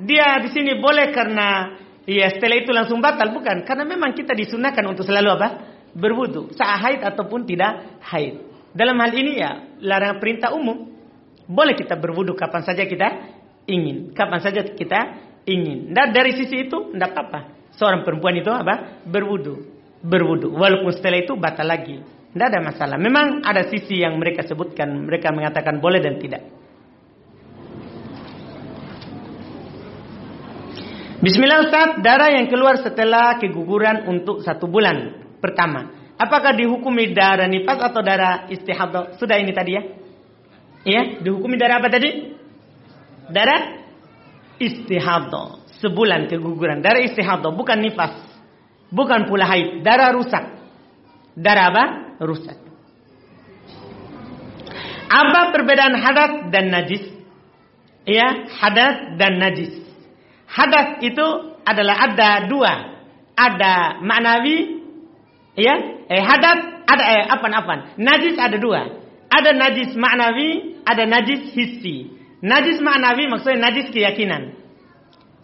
dia 0.01 0.40
di 0.40 0.48
sini 0.51 0.81
boleh 0.81 1.12
karena 1.12 1.76
ya 2.09 2.32
setelah 2.32 2.56
itu 2.59 2.70
langsung 2.74 2.98
batal. 2.98 3.31
Bukan. 3.31 3.62
Karena 3.62 3.86
memang 3.86 4.14
kita 4.14 4.35
disunahkan 4.35 4.82
untuk 4.86 5.06
selalu 5.06 5.28
apa? 5.35 5.48
Berwudhu. 5.94 6.55
Saat 6.59 6.78
haid 6.82 7.01
ataupun 7.06 7.47
tidak 7.47 8.02
haid. 8.02 8.53
Dalam 8.74 8.98
hal 8.98 9.14
ini 9.14 9.38
ya 9.38 9.78
larangan 9.78 10.18
perintah 10.18 10.51
umum. 10.51 10.90
Boleh 11.46 11.78
kita 11.78 11.94
berwudu 11.94 12.34
kapan 12.34 12.66
saja 12.66 12.82
kita 12.84 13.09
ingin. 13.70 14.10
Kapan 14.10 14.40
saja 14.42 14.66
kita 14.66 15.01
ingin. 15.46 15.94
Dan 15.94 16.10
dari 16.10 16.34
sisi 16.34 16.66
itu 16.66 16.90
tidak 16.90 17.14
apa-apa. 17.14 17.70
Seorang 17.78 18.02
perempuan 18.02 18.34
itu 18.34 18.51
apa? 18.51 19.06
Berwudu. 19.06 19.62
Berwudu. 20.02 20.51
Walaupun 20.59 20.90
setelah 20.90 21.22
itu 21.22 21.38
batal 21.38 21.70
lagi. 21.70 22.02
Tidak 22.34 22.46
ada 22.51 22.59
masalah. 22.59 22.98
Memang 22.98 23.46
ada 23.46 23.70
sisi 23.70 24.02
yang 24.02 24.18
mereka 24.18 24.42
sebutkan. 24.42 25.06
Mereka 25.06 25.30
mengatakan 25.30 25.78
boleh 25.78 26.02
dan 26.02 26.18
tidak. 26.18 26.42
Bismillah 31.22 31.64
Ustaz, 31.64 32.05
darah 32.05 32.36
yang 32.36 32.52
keluar 32.52 32.84
setelah 32.84 33.40
keguguran 33.40 34.05
untuk 34.10 34.44
satu 34.44 34.68
bulan 34.68 35.24
pertama. 35.40 36.03
Apakah 36.14 36.54
dihukumi 36.54 37.10
darah 37.10 37.50
nifas 37.50 37.78
atau 37.90 37.98
darah 37.98 38.46
istihadah? 38.46 39.18
Sudah 39.18 39.34
ini 39.34 39.50
tadi 39.50 39.72
ya? 39.74 39.82
Iya, 40.84 41.02
dihukumi 41.26 41.58
darah 41.58 41.82
apa 41.82 41.90
tadi? 41.90 42.34
Darah 43.34 43.82
istihadah. 44.62 45.64
Sebulan 45.82 46.30
keguguran. 46.30 46.80
Darah 46.84 47.02
istihadah, 47.02 47.50
bukan 47.50 47.82
nifas. 47.82 48.14
Bukan 48.94 49.26
pula 49.26 49.48
haid. 49.50 49.82
Darah 49.82 50.14
rusak. 50.14 50.44
Darah 51.34 51.66
apa? 51.74 51.84
Rusak. 52.22 52.58
Apa 55.10 55.50
perbedaan 55.50 55.98
hadas 55.98 56.32
dan 56.54 56.70
najis? 56.70 57.04
Ya, 58.06 58.46
hadas 58.60 59.18
dan 59.18 59.42
najis. 59.42 59.82
Hadas 60.46 61.02
itu 61.02 61.26
adalah 61.66 62.06
ada 62.06 62.46
dua. 62.46 62.72
Ada 63.34 63.98
maknawi, 63.98 64.84
ya, 65.59 65.74
eh 66.10 66.22
hadas 66.22 66.85
ada 66.86 67.05
eh 67.05 67.24
apa 67.26 67.47
apa. 67.51 67.74
Najis 67.98 68.36
ada 68.39 68.56
dua. 68.60 69.02
Ada 69.31 69.51
najis 69.51 69.97
maknawi, 69.98 70.81
ada 70.86 71.09
najis 71.10 71.51
hissi. 71.56 72.12
Najis 72.44 72.78
maknawi 72.78 73.26
maksudnya 73.26 73.70
najis 73.70 73.90
keyakinan. 73.90 74.55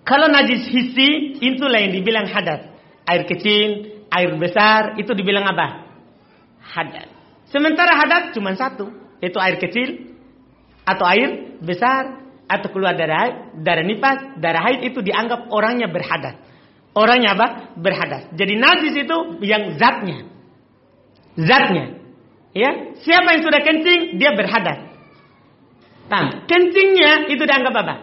Kalau 0.04 0.30
najis 0.30 0.68
hissi 0.68 1.40
itu 1.42 1.64
lain 1.66 1.90
dibilang 1.90 2.28
hadas. 2.30 2.70
Air 3.08 3.26
kecil, 3.26 4.02
air 4.12 4.30
besar 4.38 4.94
itu 5.00 5.10
dibilang 5.16 5.48
apa? 5.48 5.90
Hadas. 6.60 7.08
Sementara 7.50 7.98
hadas 7.98 8.30
cuma 8.30 8.54
satu, 8.54 8.94
yaitu 9.18 9.38
air 9.42 9.58
kecil 9.58 10.14
atau 10.86 11.02
air 11.06 11.58
besar 11.58 12.20
atau 12.50 12.68
keluar 12.70 12.94
darah 12.94 13.54
darah 13.58 13.86
nifas, 13.86 14.38
darah 14.38 14.62
haid 14.66 14.90
itu 14.90 15.02
dianggap 15.02 15.50
orangnya 15.50 15.86
berhadas. 15.90 16.38
Orangnya 16.94 17.38
apa? 17.38 17.46
Berhadas. 17.78 18.34
Jadi 18.34 18.54
najis 18.58 18.94
itu 18.98 19.16
yang 19.46 19.78
zatnya. 19.78 20.26
Zatnya. 21.38 22.02
Ya, 22.50 22.98
siapa 22.98 23.38
yang 23.38 23.42
sudah 23.46 23.62
kencing, 23.62 24.18
dia 24.18 24.34
berhadas. 24.34 24.90
Nah, 26.10 26.42
kencingnya 26.50 27.30
itu 27.30 27.46
dianggap 27.46 27.74
apa? 27.78 27.94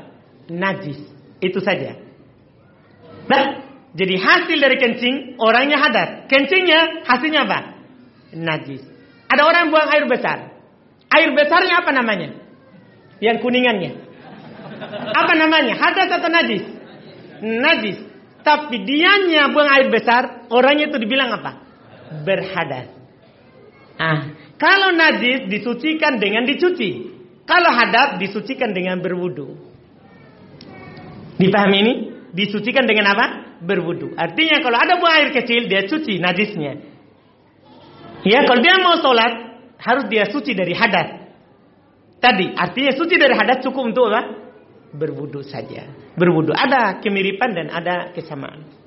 Najis. 0.47 1.03
Itu 1.43 1.59
saja. 1.59 1.99
Nah, 3.27 3.43
jadi 3.91 4.15
hasil 4.15 4.57
dari 4.57 4.79
kencing, 4.79 5.35
orangnya 5.35 5.83
hadas. 5.83 6.31
Kencingnya 6.31 7.03
hasilnya 7.03 7.43
apa? 7.43 7.59
Najis. 8.31 8.87
Ada 9.27 9.43
orang 9.43 9.67
buang 9.67 9.91
air 9.91 10.07
besar. 10.07 10.55
Air 11.11 11.35
besarnya 11.35 11.83
apa 11.83 11.91
namanya? 11.91 12.31
Yang 13.19 13.43
kuningannya. 13.43 13.91
Apa 15.11 15.33
namanya? 15.35 15.75
Hadas 15.75 16.07
atau 16.07 16.29
najis? 16.31 16.63
Najis. 17.43 17.97
Tapi 18.47 18.87
dianya 18.87 19.51
buang 19.51 19.67
air 19.67 19.91
besar, 19.91 20.47
orangnya 20.47 20.87
itu 20.87 21.03
dibilang 21.03 21.35
apa? 21.35 21.59
Berhadas. 22.23 22.87
Ah, 23.99 24.31
kalau 24.55 24.95
najis 24.95 25.51
disucikan 25.51 26.15
dengan 26.15 26.47
dicuci. 26.47 27.11
Kalau 27.43 27.71
hadap 27.75 28.23
disucikan 28.23 28.71
dengan 28.71 29.03
berwudu. 29.03 29.51
Dipahami 31.35 31.77
ini? 31.83 31.93
Disucikan 32.31 32.87
dengan 32.87 33.11
apa? 33.11 33.25
Berwudu. 33.59 34.15
Artinya 34.15 34.63
kalau 34.63 34.79
ada 34.79 34.95
buang 34.95 35.11
air 35.11 35.29
kecil 35.35 35.67
dia 35.67 35.83
cuci 35.83 36.15
najisnya. 36.23 36.79
Ya, 38.23 38.47
kalau 38.47 38.63
dia 38.63 38.79
mau 38.79 38.95
sholat 39.03 39.33
harus 39.75 40.07
dia 40.07 40.27
suci 40.31 40.55
dari 40.55 40.71
hadat. 40.71 41.07
Tadi 42.23 42.55
artinya 42.55 42.95
suci 42.95 43.15
dari 43.19 43.35
hadat 43.35 43.59
cukup 43.59 43.91
untuk 43.91 44.07
apa? 44.07 44.46
Berwudu 44.93 45.43
saja. 45.43 45.91
Berwudu 46.15 46.55
ada 46.55 46.99
kemiripan 47.03 47.51
dan 47.55 47.67
ada 47.71 48.15
kesamaan. 48.15 48.77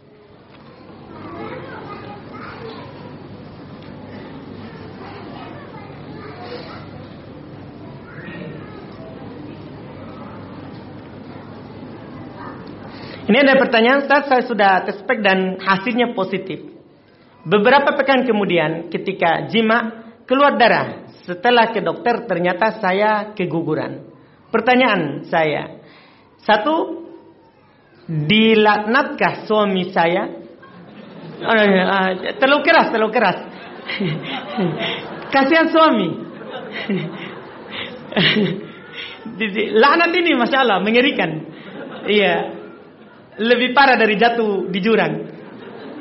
Ini 13.31 13.47
ada 13.47 13.63
pertanyaan, 13.63 14.03
Ustaz, 14.03 14.27
saya 14.27 14.43
sudah 14.43 14.73
tespek 14.91 15.23
dan 15.23 15.55
hasilnya 15.63 16.19
positif. 16.19 16.67
Beberapa 17.47 17.95
pekan 17.95 18.27
kemudian 18.27 18.91
ketika 18.91 19.47
jima 19.47 20.03
keluar 20.27 20.59
darah. 20.59 21.07
Setelah 21.23 21.71
ke 21.71 21.79
dokter 21.79 22.27
ternyata 22.27 22.83
saya 22.83 23.31
keguguran. 23.39 24.03
Pertanyaan 24.51 25.31
saya. 25.31 25.80
Satu, 26.45 27.07
dilaknatkah 28.09 29.47
suami 29.47 29.93
saya? 29.93 30.25
Oh, 31.41 31.55
uh, 31.57 32.37
terlalu 32.37 32.61
keras, 32.65 32.93
terlalu 32.93 33.13
keras. 33.13 33.39
Kasihan 35.35 35.69
suami. 35.73 36.09
Laknat 39.81 40.13
ini 40.17 40.37
Masya 40.37 40.59
Allah 40.65 40.83
mengerikan. 40.85 41.31
Iya 42.05 42.61
lebih 43.41 43.73
parah 43.73 43.97
dari 43.97 44.21
jatuh 44.21 44.69
di 44.69 44.79
jurang. 44.85 45.15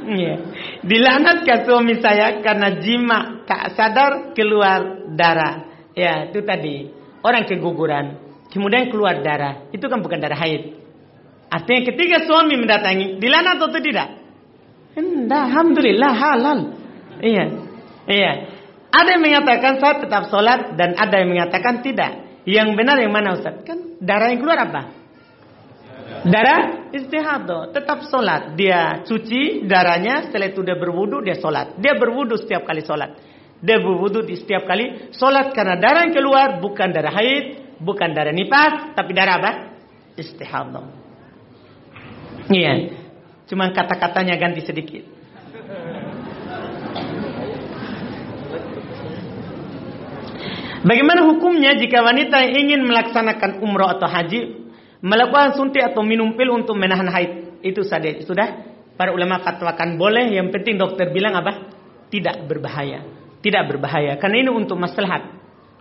Iya. 0.10 0.36
Dilaknatkan 0.84 1.60
suami 1.64 2.00
saya 2.04 2.44
karena 2.44 2.80
jima 2.84 3.44
tak 3.48 3.76
sadar 3.80 4.12
keluar 4.36 5.08
darah. 5.16 5.88
Ya, 5.96 6.28
itu 6.28 6.44
tadi. 6.44 6.92
Orang 7.20 7.44
keguguran, 7.48 8.29
kemudian 8.50 8.90
keluar 8.90 9.22
darah. 9.22 9.70
Itu 9.74 9.88
kan 9.88 10.02
bukan 10.02 10.20
darah 10.20 10.38
haid. 10.38 10.76
Artinya 11.50 11.82
ketika 11.90 12.18
suami 12.30 12.54
mendatangi, 12.62 13.18
dilaknat 13.18 13.58
atau 13.58 13.82
tidak? 13.82 14.08
Tidak, 14.94 15.44
alhamdulillah 15.50 16.12
halal. 16.14 16.60
Iya. 17.22 17.46
Iya. 18.06 18.32
Ada 18.90 19.10
yang 19.18 19.24
mengatakan 19.26 19.78
saya 19.78 20.02
tetap 20.02 20.30
sholat 20.34 20.74
dan 20.78 20.98
ada 20.98 21.16
yang 21.22 21.30
mengatakan 21.30 21.86
tidak. 21.86 22.42
Yang 22.46 22.74
benar 22.74 22.98
yang 22.98 23.14
mana 23.14 23.38
Ustaz? 23.38 23.62
Kan 23.66 24.02
darah 24.02 24.34
yang 24.34 24.42
keluar 24.42 24.58
apa? 24.66 24.82
Darah 26.26 26.90
istihadah, 26.90 27.70
tetap 27.70 28.10
sholat. 28.10 28.58
Dia 28.58 29.06
cuci 29.06 29.70
darahnya, 29.70 30.26
setelah 30.28 30.50
itu 30.50 30.66
dia 30.66 30.76
berwudu, 30.76 31.22
dia 31.22 31.38
sholat. 31.38 31.78
Dia 31.78 31.94
berwudu 31.96 32.36
setiap 32.42 32.66
kali 32.66 32.82
sholat. 32.82 33.14
Dia 33.62 33.78
berwudu 33.78 34.26
di 34.26 34.40
setiap 34.40 34.66
kali 34.66 35.14
sholat 35.14 35.54
karena 35.54 35.78
darah 35.78 36.08
yang 36.08 36.16
keluar 36.16 36.58
bukan 36.58 36.90
darah 36.90 37.14
haid, 37.14 37.69
bukan 37.80 38.14
darah 38.14 38.36
nifas, 38.36 38.94
tapi 38.94 39.12
darah 39.16 39.36
apa? 39.42 39.52
Istihadah. 40.20 40.86
Iya. 42.52 42.94
Cuma 43.50 43.72
kata-katanya 43.74 44.38
ganti 44.38 44.62
sedikit. 44.62 45.04
Bagaimana 50.80 51.28
hukumnya 51.28 51.76
jika 51.76 52.00
wanita 52.00 52.40
ingin 52.56 52.88
melaksanakan 52.88 53.60
umroh 53.60 53.92
atau 53.92 54.08
haji 54.08 54.70
Melakukan 55.00 55.56
suntik 55.56 55.80
atau 55.80 56.04
minum 56.04 56.36
pil 56.36 56.52
untuk 56.52 56.76
menahan 56.76 57.08
haid 57.08 57.64
itu 57.64 57.88
saja 57.88 58.20
sudah 58.20 58.68
para 59.00 59.16
ulama 59.16 59.40
fatwakan 59.40 59.96
boleh 59.96 60.28
yang 60.28 60.52
penting 60.52 60.76
dokter 60.76 61.08
bilang 61.16 61.40
apa? 61.40 61.72
Tidak 62.12 62.44
berbahaya. 62.44 63.08
Tidak 63.40 63.64
berbahaya 63.64 64.20
karena 64.20 64.44
ini 64.44 64.52
untuk 64.52 64.76
maslahat 64.76 65.39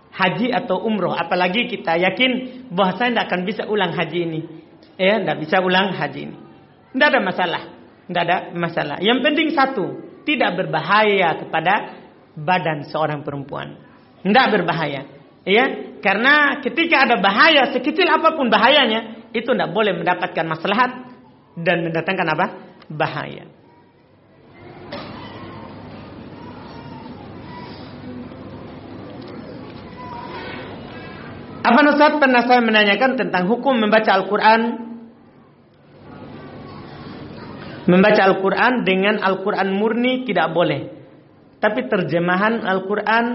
haji 0.09 0.51
atau 0.51 0.81
umroh 0.83 1.13
apalagi 1.13 1.69
kita 1.69 1.95
yakin 1.97 2.65
bahwa 2.73 2.97
saya 2.97 3.13
tidak 3.13 3.25
akan 3.29 3.41
bisa 3.45 3.63
ulang 3.69 3.91
haji 3.93 4.19
ini. 4.25 4.41
Ya, 4.99 5.15
tidak 5.21 5.37
bisa 5.47 5.63
ulang 5.63 5.95
haji 5.95 6.19
ini. 6.27 6.37
Tidak 6.91 7.07
ada 7.07 7.21
masalah. 7.23 7.63
Tidak 8.09 8.23
ada 8.25 8.37
masalah. 8.57 8.97
Yang 8.99 9.19
penting 9.21 9.47
satu, 9.53 9.85
tidak 10.25 10.59
berbahaya 10.59 11.39
kepada 11.39 11.73
badan 12.35 12.89
seorang 12.89 13.21
perempuan. 13.21 13.79
Tidak 14.25 14.47
berbahaya. 14.51 15.01
Ya, 15.47 15.65
karena 16.03 16.59
ketika 16.59 17.07
ada 17.07 17.15
bahaya 17.17 17.71
sekecil 17.71 18.05
apa 18.11 18.35
pun 18.35 18.51
bahayanya, 18.51 19.31
itu 19.31 19.47
tidak 19.47 19.71
boleh 19.71 19.95
mendapatkan 19.95 20.45
maslahat 20.45 20.91
dan 21.55 21.85
mendatangkan 21.85 22.27
apa? 22.33 22.45
Bahaya. 22.89 23.58
Apa 31.69 31.85
Ustaz? 31.93 32.17
Pernah 32.17 32.41
saya 32.49 32.65
menanyakan 32.65 33.13
tentang 33.13 33.45
hukum 33.45 33.77
membaca 33.77 34.09
Al-Quran? 34.09 34.89
Membaca 37.85 38.21
Al-Quran 38.25 38.73
dengan 38.81 39.21
Al-Quran 39.21 39.69
murni 39.77 40.25
tidak 40.25 40.49
boleh. 40.49 40.89
Tapi 41.61 41.85
terjemahan 41.85 42.65
Al-Quran 42.65 43.25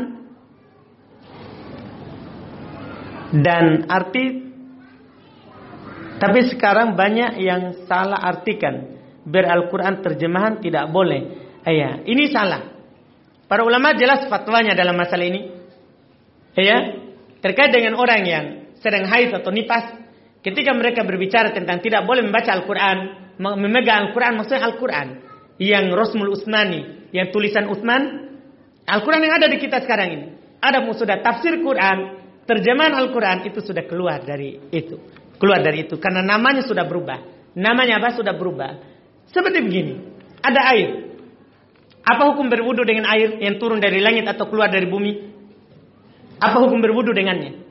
dan 3.34 3.86
arti 3.90 4.46
tapi 6.22 6.40
sekarang 6.46 6.94
banyak 6.94 7.42
yang 7.42 7.86
salah 7.90 8.18
artikan. 8.18 8.94
Ber 9.26 9.46
Al-Quran 9.46 10.02
terjemahan 10.02 10.62
tidak 10.62 10.90
boleh. 10.90 11.42
Ya 11.66 12.02
ini 12.02 12.30
salah. 12.30 12.74
Para 13.46 13.62
ulama 13.62 13.94
jelas 13.94 14.26
fatwanya 14.26 14.74
dalam 14.74 14.94
masalah 14.94 15.26
ini. 15.26 15.50
Ya 16.54 17.03
terkait 17.44 17.68
dengan 17.68 18.00
orang 18.00 18.22
yang 18.24 18.44
sedang 18.80 19.04
haid 19.04 19.36
atau 19.36 19.52
nifas 19.52 20.00
ketika 20.40 20.72
mereka 20.72 21.04
berbicara 21.04 21.52
tentang 21.52 21.84
tidak 21.84 22.08
boleh 22.08 22.24
membaca 22.24 22.56
Al-Quran 22.56 22.96
memegang 23.36 24.08
Al-Quran 24.08 24.40
maksudnya 24.40 24.64
Al-Quran 24.64 25.06
yang 25.60 25.92
Rosmul 25.92 26.32
Utsmani 26.32 27.12
yang 27.12 27.28
tulisan 27.28 27.68
Utsman 27.68 28.32
Al-Quran 28.88 29.20
yang 29.28 29.34
ada 29.36 29.46
di 29.52 29.60
kita 29.60 29.84
sekarang 29.84 30.08
ini 30.08 30.26
ada 30.64 30.80
sudah 30.96 31.20
tafsir 31.20 31.60
Quran 31.60 32.24
terjemahan 32.48 32.96
Al-Quran 32.96 33.48
itu 33.48 33.60
sudah 33.60 33.84
keluar 33.84 34.24
dari 34.24 34.56
itu. 34.72 34.96
Keluar 35.36 35.60
dari 35.60 35.84
itu. 35.88 36.00
Karena 36.00 36.24
namanya 36.24 36.62
sudah 36.64 36.84
berubah. 36.88 37.20
Namanya 37.56 38.00
apa? 38.00 38.16
Sudah 38.16 38.36
berubah. 38.36 38.80
Seperti 39.28 39.60
begini. 39.60 39.94
Ada 40.40 40.60
air. 40.76 40.88
Apa 42.04 42.32
hukum 42.32 42.52
berwudu 42.52 42.84
dengan 42.84 43.08
air 43.08 43.40
yang 43.40 43.56
turun 43.56 43.80
dari 43.80 44.00
langit 44.00 44.28
atau 44.28 44.48
keluar 44.48 44.68
dari 44.68 44.84
bumi? 44.84 45.33
Apa 46.40 46.56
hukum 46.62 46.82
berwudu 46.82 47.14
dengannya? 47.14 47.62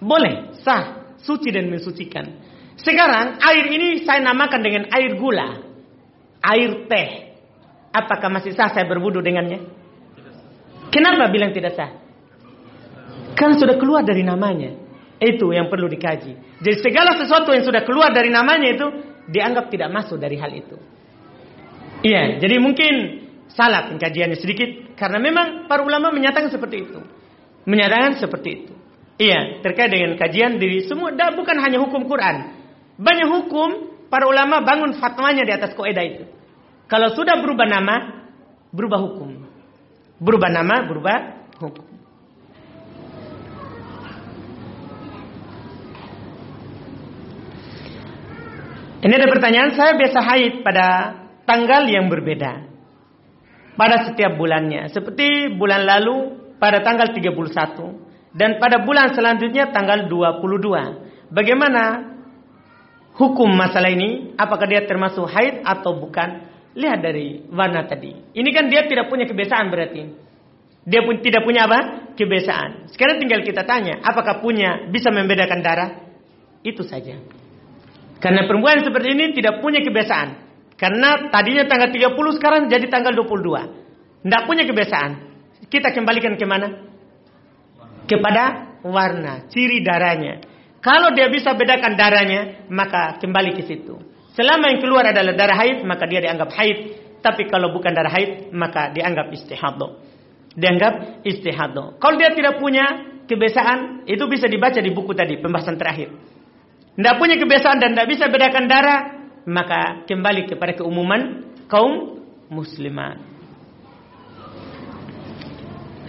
Boleh, 0.00 0.56
sah, 0.64 1.14
suci 1.20 1.52
dan 1.52 1.68
mensucikan. 1.68 2.40
Sekarang 2.80 3.36
air 3.44 3.64
ini 3.68 4.02
saya 4.08 4.24
namakan 4.24 4.60
dengan 4.64 4.82
air 4.88 5.16
gula, 5.20 5.60
air 6.40 6.88
teh. 6.88 7.10
Apakah 7.92 8.30
masih 8.32 8.56
sah 8.56 8.72
saya 8.72 8.88
berwudu 8.88 9.20
dengannya? 9.20 9.66
Kenapa 10.88 11.28
bilang 11.28 11.52
tidak 11.52 11.76
sah? 11.76 11.90
Kan 13.36 13.60
sudah 13.60 13.76
keluar 13.76 14.02
dari 14.02 14.24
namanya. 14.24 14.74
Itu 15.20 15.52
yang 15.52 15.68
perlu 15.68 15.84
dikaji. 15.84 16.64
Jadi 16.64 16.76
segala 16.80 17.12
sesuatu 17.20 17.52
yang 17.52 17.60
sudah 17.60 17.84
keluar 17.84 18.08
dari 18.08 18.32
namanya 18.32 18.68
itu 18.72 18.86
dianggap 19.28 19.68
tidak 19.68 19.92
masuk 19.92 20.16
dari 20.16 20.40
hal 20.40 20.48
itu. 20.48 20.80
Iya, 22.00 22.40
jadi 22.40 22.56
mungkin 22.56 22.92
salah 23.52 23.92
pengkajiannya 23.92 24.38
sedikit 24.40 24.96
karena 24.96 25.20
memang 25.20 25.68
para 25.68 25.84
ulama 25.84 26.08
menyatakan 26.08 26.48
seperti 26.48 26.88
itu. 26.88 27.00
Menyatakan 27.68 28.16
seperti 28.16 28.48
itu. 28.64 28.74
Iya, 29.20 29.60
terkait 29.60 29.92
dengan 29.92 30.16
kajian 30.16 30.56
diri 30.56 30.88
semua 30.88 31.12
dan 31.12 31.36
bukan 31.36 31.60
hanya 31.60 31.76
hukum 31.76 32.08
Quran. 32.08 32.56
Banyak 32.96 33.28
hukum 33.28 33.68
para 34.08 34.24
ulama 34.24 34.64
bangun 34.64 34.96
fatwanya 34.96 35.44
di 35.44 35.52
atas 35.52 35.76
kaidah 35.76 36.04
itu. 36.04 36.24
Kalau 36.88 37.12
sudah 37.12 37.36
berubah 37.38 37.68
nama, 37.68 37.96
berubah 38.72 38.98
hukum. 38.98 39.30
Berubah 40.16 40.48
nama, 40.48 40.88
berubah 40.88 41.16
hukum. 41.60 41.86
Ini 49.00 49.12
ada 49.16 49.28
pertanyaan, 49.32 49.72
saya 49.76 49.96
biasa 49.96 50.18
haid 50.20 50.54
pada 50.60 50.86
tanggal 51.48 51.88
yang 51.88 52.08
berbeda. 52.12 52.68
Pada 53.76 54.08
setiap 54.08 54.36
bulannya. 54.36 54.92
Seperti 54.92 55.56
bulan 55.56 55.88
lalu 55.88 56.39
pada 56.60 56.84
tanggal 56.84 57.10
31. 57.10 58.36
Dan 58.36 58.62
pada 58.62 58.84
bulan 58.86 59.16
selanjutnya 59.16 59.74
tanggal 59.74 60.06
22. 60.06 61.32
Bagaimana 61.34 61.82
hukum 63.18 63.50
masalah 63.50 63.90
ini? 63.90 64.36
Apakah 64.38 64.70
dia 64.70 64.86
termasuk 64.86 65.26
haid 65.26 65.66
atau 65.66 65.98
bukan? 65.98 66.46
Lihat 66.70 67.02
dari 67.02 67.42
warna 67.50 67.82
tadi. 67.90 68.14
Ini 68.14 68.50
kan 68.54 68.70
dia 68.70 68.86
tidak 68.86 69.10
punya 69.10 69.26
kebiasaan 69.26 69.66
berarti. 69.72 70.02
Dia 70.86 71.02
pun 71.02 71.18
tidak 71.18 71.42
punya 71.42 71.66
apa? 71.66 72.14
Kebiasaan. 72.14 72.94
Sekarang 72.94 73.18
tinggal 73.18 73.42
kita 73.42 73.66
tanya, 73.66 73.98
apakah 74.06 74.38
punya 74.38 74.86
bisa 74.86 75.10
membedakan 75.10 75.60
darah? 75.66 75.90
Itu 76.62 76.86
saja. 76.86 77.18
Karena 78.20 78.46
perempuan 78.46 78.84
seperti 78.84 79.08
ini 79.16 79.32
tidak 79.34 79.58
punya 79.58 79.82
kebiasaan. 79.82 80.28
Karena 80.78 81.28
tadinya 81.28 81.66
tanggal 81.68 81.90
30 81.92 82.38
sekarang 82.40 82.60
jadi 82.70 82.86
tanggal 82.88 83.12
22. 83.12 84.24
Tidak 84.24 84.42
punya 84.46 84.64
kebiasaan. 84.64 85.29
Kita 85.70 85.94
kembalikan 85.94 86.34
ke 86.34 86.44
mana? 86.44 86.90
Kepada 88.10 88.74
warna, 88.82 89.46
ciri 89.48 89.80
darahnya. 89.86 90.42
Kalau 90.82 91.14
dia 91.14 91.30
bisa 91.30 91.54
bedakan 91.54 91.94
darahnya, 91.94 92.66
maka 92.68 93.22
kembali 93.22 93.54
ke 93.54 93.62
situ. 93.64 93.94
Selama 94.34 94.72
yang 94.74 94.80
keluar 94.82 95.06
adalah 95.06 95.36
darah 95.36 95.58
haid, 95.62 95.86
maka 95.86 96.04
dia 96.10 96.20
dianggap 96.20 96.50
haid. 96.52 96.78
Tapi 97.22 97.46
kalau 97.46 97.70
bukan 97.70 97.94
darah 97.94 98.10
haid, 98.10 98.50
maka 98.50 98.90
dianggap 98.90 99.30
istihado. 99.30 100.02
Dianggap 100.56 101.22
istihado. 101.22 101.94
Kalau 102.02 102.16
dia 102.18 102.34
tidak 102.34 102.58
punya 102.58 103.06
kebiasaan, 103.30 104.10
itu 104.10 104.24
bisa 104.26 104.50
dibaca 104.50 104.82
di 104.82 104.90
buku 104.90 105.14
tadi, 105.14 105.38
pembahasan 105.38 105.78
terakhir 105.78 106.10
tidak 107.00 107.16
punya 107.16 107.36
kebiasaan 107.40 107.78
dan 107.80 107.96
tidak 107.96 108.08
bisa 108.12 108.24
bedakan 108.28 108.68
darah, 108.68 109.00
maka 109.46 110.04
kembali 110.04 110.50
kepada 110.50 110.76
keumuman 110.76 111.48
kaum 111.70 112.20
muslimat. 112.52 113.29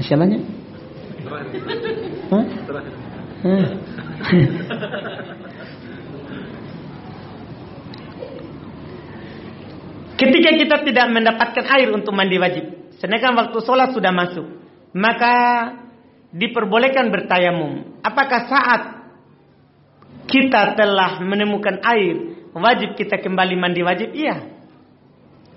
Siapanya? 0.01 0.39
Ketika 10.21 10.49
kita 10.53 10.75
tidak 10.85 11.05
mendapatkan 11.09 11.65
air 11.65 11.89
untuk 11.89 12.13
mandi 12.13 12.37
wajib, 12.37 12.93
sedangkan 13.01 13.33
waktu 13.33 13.57
sholat 13.65 13.89
sudah 13.89 14.13
masuk, 14.13 14.45
maka 14.93 15.33
diperbolehkan 16.29 17.09
bertayamum. 17.09 17.97
Apakah 18.05 18.41
saat 18.45 18.81
kita 20.29 20.77
telah 20.77 21.17
menemukan 21.25 21.81
air, 21.81 22.37
wajib 22.53 22.93
kita 22.93 23.17
kembali 23.17 23.57
mandi 23.57 23.81
wajib? 23.81 24.13
Iya. 24.13 24.45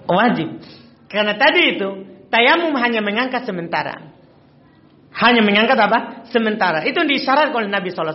Wajib. 0.09 0.65
Karena 1.13 1.37
tadi 1.37 1.77
itu, 1.77 1.89
tayamum 2.33 2.73
hanya 2.81 3.05
mengangkat 3.05 3.45
sementara. 3.45 4.14
Hanya 5.15 5.43
mengangkat 5.47 5.79
apa? 5.79 6.27
Sementara. 6.31 6.83
Itu 6.83 7.03
disyaratkan 7.07 7.55
oleh 7.55 7.71
Nabi 7.71 7.95
SAW. 7.95 8.15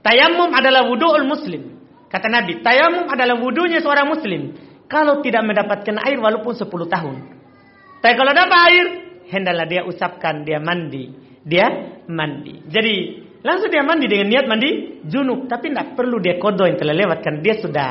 Tayamum 0.00 0.50
adalah 0.52 0.88
wudhu'ul 0.88 1.28
muslim. 1.28 1.76
Kata 2.08 2.28
Nabi, 2.32 2.64
tayamum 2.64 3.08
adalah 3.08 3.36
wudhunya 3.36 3.84
seorang 3.84 4.08
muslim. 4.08 4.56
Kalau 4.88 5.20
tidak 5.20 5.44
mendapatkan 5.44 5.96
air 6.04 6.16
walaupun 6.20 6.52
10 6.56 6.68
tahun. 6.68 7.16
Tapi 8.00 8.14
kalau 8.16 8.32
dapat 8.36 8.58
air, 8.72 8.86
hendaklah 9.32 9.66
dia 9.68 9.82
usapkan, 9.84 10.44
dia 10.44 10.60
mandi. 10.60 11.12
Dia 11.44 12.00
mandi. 12.08 12.64
Jadi 12.68 13.24
Langsung 13.44 13.68
dia 13.68 13.84
mandi 13.84 14.08
dengan 14.08 14.32
niat 14.32 14.48
mandi 14.48 14.70
junub. 15.04 15.44
Tapi 15.44 15.68
tidak 15.68 15.92
perlu 15.92 16.16
dia 16.16 16.40
kodo 16.40 16.64
yang 16.64 16.80
telah 16.80 16.96
lewat. 16.96 17.20
Dia 17.44 17.60
sudah 17.60 17.88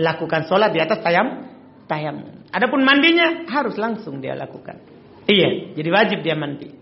lakukan 0.00 0.48
sholat 0.48 0.72
di 0.72 0.80
atas 0.80 1.04
tayam. 1.04 1.44
tayam. 1.84 2.48
Adapun 2.48 2.80
mandinya 2.80 3.44
harus 3.52 3.76
langsung 3.76 4.24
dia 4.24 4.32
lakukan. 4.32 4.80
Iya, 5.28 5.76
jadi 5.76 5.88
wajib 5.92 6.18
dia 6.24 6.32
mandi. 6.32 6.72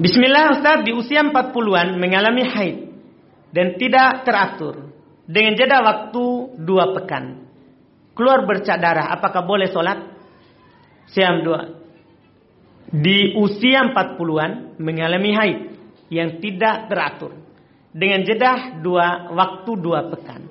Bismillah 0.00 0.56
Ustaz 0.56 0.80
di 0.80 0.96
usia 0.96 1.20
40-an 1.20 2.00
mengalami 2.00 2.40
haid 2.40 2.88
dan 3.52 3.76
tidak 3.76 4.24
teratur 4.24 4.96
dengan 5.28 5.52
jeda 5.52 5.84
waktu 5.84 6.56
dua 6.56 6.96
pekan. 6.96 7.44
Keluar 8.16 8.48
bercak 8.48 8.80
darah, 8.80 9.12
apakah 9.12 9.44
boleh 9.44 9.68
sholat? 9.68 10.00
Siam 11.04 11.44
dua 11.44 11.68
di 12.88 13.36
usia 13.36 13.92
40-an 13.92 14.80
mengalami 14.80 15.36
haid 15.36 15.58
yang 16.08 16.40
tidak 16.40 16.88
teratur 16.88 17.36
dengan 17.92 18.24
jeda 18.24 18.80
dua 18.80 19.28
waktu 19.36 19.70
dua 19.84 20.08
pekan. 20.08 20.48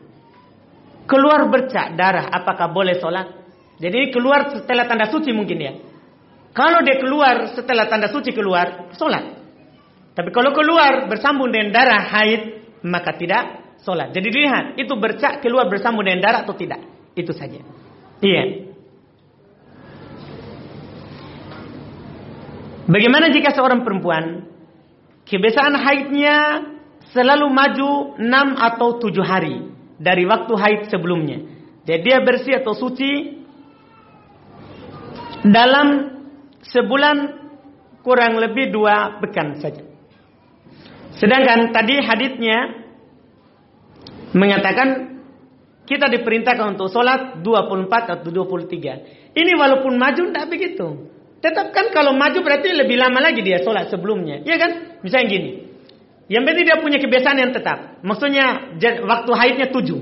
Keluar 1.10 1.50
bercak 1.50 1.98
darah, 1.98 2.30
apakah 2.30 2.70
boleh 2.70 3.02
sholat? 3.02 3.34
Jadi 3.82 3.96
ini 3.98 4.08
keluar 4.14 4.54
setelah 4.54 4.86
tanda 4.86 5.10
suci 5.10 5.34
mungkin 5.34 5.58
ya. 5.58 5.74
Kalau 6.54 6.86
dia 6.86 7.02
keluar 7.02 7.50
setelah 7.58 7.90
tanda 7.90 8.14
suci 8.14 8.30
keluar, 8.30 8.94
sholat. 8.94 9.39
Tapi 10.20 10.36
kalau 10.36 10.52
keluar 10.52 11.08
bersambung 11.08 11.48
dengan 11.48 11.72
darah 11.72 12.04
haid, 12.12 12.42
maka 12.84 13.16
tidak 13.16 13.72
sholat. 13.80 14.12
Jadi 14.12 14.28
dilihat, 14.28 14.76
itu 14.76 14.92
bercak 15.00 15.40
keluar 15.40 15.72
bersambung 15.72 16.04
dengan 16.04 16.20
darah 16.20 16.44
atau 16.44 16.60
tidak. 16.60 16.84
Itu 17.16 17.32
saja. 17.32 17.64
Iya. 18.20 18.68
Bagaimana 22.84 23.32
jika 23.32 23.56
seorang 23.56 23.88
perempuan 23.88 24.44
kebiasaan 25.24 25.80
haidnya 25.80 26.36
selalu 27.16 27.48
maju 27.48 28.20
6 28.20 28.28
atau 28.60 29.00
7 29.00 29.24
hari 29.24 29.72
dari 29.96 30.28
waktu 30.28 30.52
haid 30.52 30.82
sebelumnya. 30.92 31.48
Jadi 31.88 32.02
dia 32.04 32.20
bersih 32.20 32.60
atau 32.60 32.76
suci 32.76 33.40
dalam 35.48 36.20
sebulan 36.68 37.40
kurang 38.04 38.36
lebih 38.36 38.68
dua 38.76 39.24
pekan 39.24 39.64
saja. 39.64 39.89
Sedangkan 41.20 41.76
tadi 41.76 42.00
hadisnya 42.00 42.58
mengatakan 44.32 45.20
kita 45.84 46.08
diperintahkan 46.08 46.78
untuk 46.78 46.88
sholat 46.94 47.44
24 47.44 48.16
atau 48.16 48.30
23. 48.32 49.36
Ini 49.36 49.52
walaupun 49.58 50.00
maju 50.00 50.22
tidak 50.32 50.46
begitu. 50.48 51.12
Tetap 51.40 51.72
kan 51.72 51.90
kalau 51.90 52.14
maju 52.16 52.40
berarti 52.44 52.72
lebih 52.76 53.00
lama 53.00 53.20
lagi 53.24 53.42
dia 53.42 53.64
sholat 53.64 53.92
sebelumnya. 53.92 54.44
Iya 54.44 54.56
kan? 54.60 54.72
Misalnya 55.02 55.28
gini. 55.28 55.52
Yang 56.30 56.44
penting 56.46 56.66
dia 56.70 56.78
punya 56.78 56.98
kebiasaan 57.02 57.38
yang 57.42 57.52
tetap. 57.56 58.00
Maksudnya 58.06 58.78
waktu 59.02 59.32
haidnya 59.34 59.68
tujuh. 59.74 60.00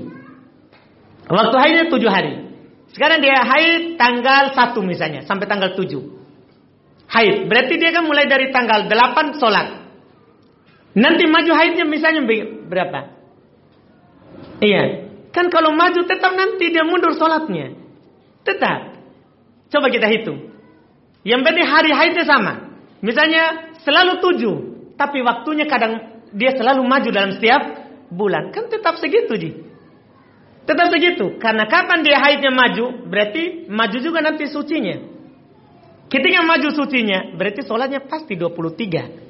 Waktu 1.30 1.56
haidnya 1.56 1.84
tujuh 1.88 2.10
hari. 2.10 2.52
Sekarang 2.92 3.24
dia 3.24 3.38
haid 3.40 3.96
tanggal 3.96 4.52
satu 4.52 4.84
misalnya. 4.84 5.24
Sampai 5.24 5.48
tanggal 5.48 5.72
tujuh. 5.72 6.20
Haid. 7.08 7.48
Berarti 7.48 7.74
dia 7.80 7.96
kan 7.96 8.04
mulai 8.04 8.28
dari 8.28 8.52
tanggal 8.52 8.90
delapan 8.90 9.32
sholat. 9.40 9.66
Nanti 10.98 11.30
maju 11.30 11.52
haidnya 11.54 11.86
misalnya 11.86 12.26
berapa? 12.66 13.14
Iya. 14.58 15.06
Kan 15.30 15.46
kalau 15.54 15.70
maju 15.70 16.02
tetap 16.02 16.34
nanti 16.34 16.74
dia 16.74 16.82
mundur 16.82 17.14
sholatnya. 17.14 17.78
Tetap. 18.42 18.98
Coba 19.70 19.86
kita 19.94 20.10
hitung. 20.10 20.50
Yang 21.22 21.40
penting 21.46 21.66
hari 21.70 21.90
haidnya 21.94 22.26
sama. 22.26 22.74
Misalnya 22.98 23.70
selalu 23.86 24.18
tujuh. 24.18 24.56
Tapi 24.98 25.22
waktunya 25.22 25.70
kadang 25.70 26.26
dia 26.34 26.50
selalu 26.58 26.82
maju 26.82 27.08
dalam 27.14 27.30
setiap 27.38 27.62
bulan. 28.10 28.50
Kan 28.50 28.66
tetap 28.66 28.98
segitu 28.98 29.38
Ji. 29.38 29.50
Tetap 30.66 30.90
segitu. 30.90 31.38
Karena 31.38 31.70
kapan 31.70 32.02
dia 32.02 32.18
haidnya 32.18 32.50
maju. 32.50 33.06
Berarti 33.06 33.70
maju 33.70 33.98
juga 34.02 34.18
nanti 34.18 34.50
sucinya. 34.50 34.98
Ketika 36.08 36.40
maju 36.40 36.72
sucinya, 36.72 37.36
berarti 37.36 37.62
sholatnya 37.62 38.00
pasti 38.08 38.34
23. 38.34 39.27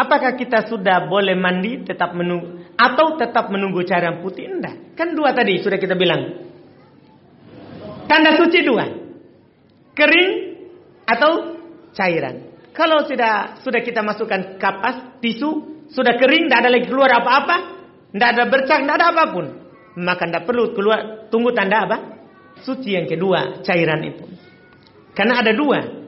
Apakah 0.00 0.32
kita 0.32 0.64
sudah 0.64 1.04
boleh 1.12 1.36
mandi 1.36 1.84
tetap 1.84 2.16
menunggu 2.16 2.72
atau 2.72 3.20
tetap 3.20 3.52
menunggu 3.52 3.84
cairan 3.84 4.24
putih? 4.24 4.48
Enggak. 4.48 4.96
Kan 4.96 5.12
dua 5.12 5.36
tadi 5.36 5.60
sudah 5.60 5.76
kita 5.76 5.92
bilang. 5.92 6.40
Tanda 8.08 8.32
suci 8.40 8.64
dua. 8.64 8.88
Kering 9.92 10.30
atau 11.04 11.60
cairan. 11.92 12.48
Kalau 12.72 13.04
sudah 13.04 13.60
sudah 13.60 13.84
kita 13.84 14.00
masukkan 14.00 14.56
kapas, 14.56 15.20
tisu, 15.20 15.84
sudah 15.92 16.16
kering, 16.16 16.48
tidak 16.48 16.58
ada 16.64 16.70
lagi 16.72 16.86
keluar 16.88 17.10
apa-apa, 17.20 17.56
tidak 18.08 18.28
ada 18.32 18.44
bercak, 18.48 18.78
tidak 18.80 18.96
ada 18.96 19.06
apa 19.12 19.24
pun. 19.36 19.46
Maka 20.00 20.22
tidak 20.24 20.44
perlu 20.48 20.72
keluar, 20.72 21.28
tunggu 21.28 21.52
tanda 21.52 21.84
apa? 21.84 21.96
Suci 22.64 22.96
yang 22.96 23.04
kedua, 23.04 23.60
cairan 23.60 24.00
itu. 24.06 24.24
Karena 25.12 25.44
ada 25.44 25.52
dua. 25.52 26.00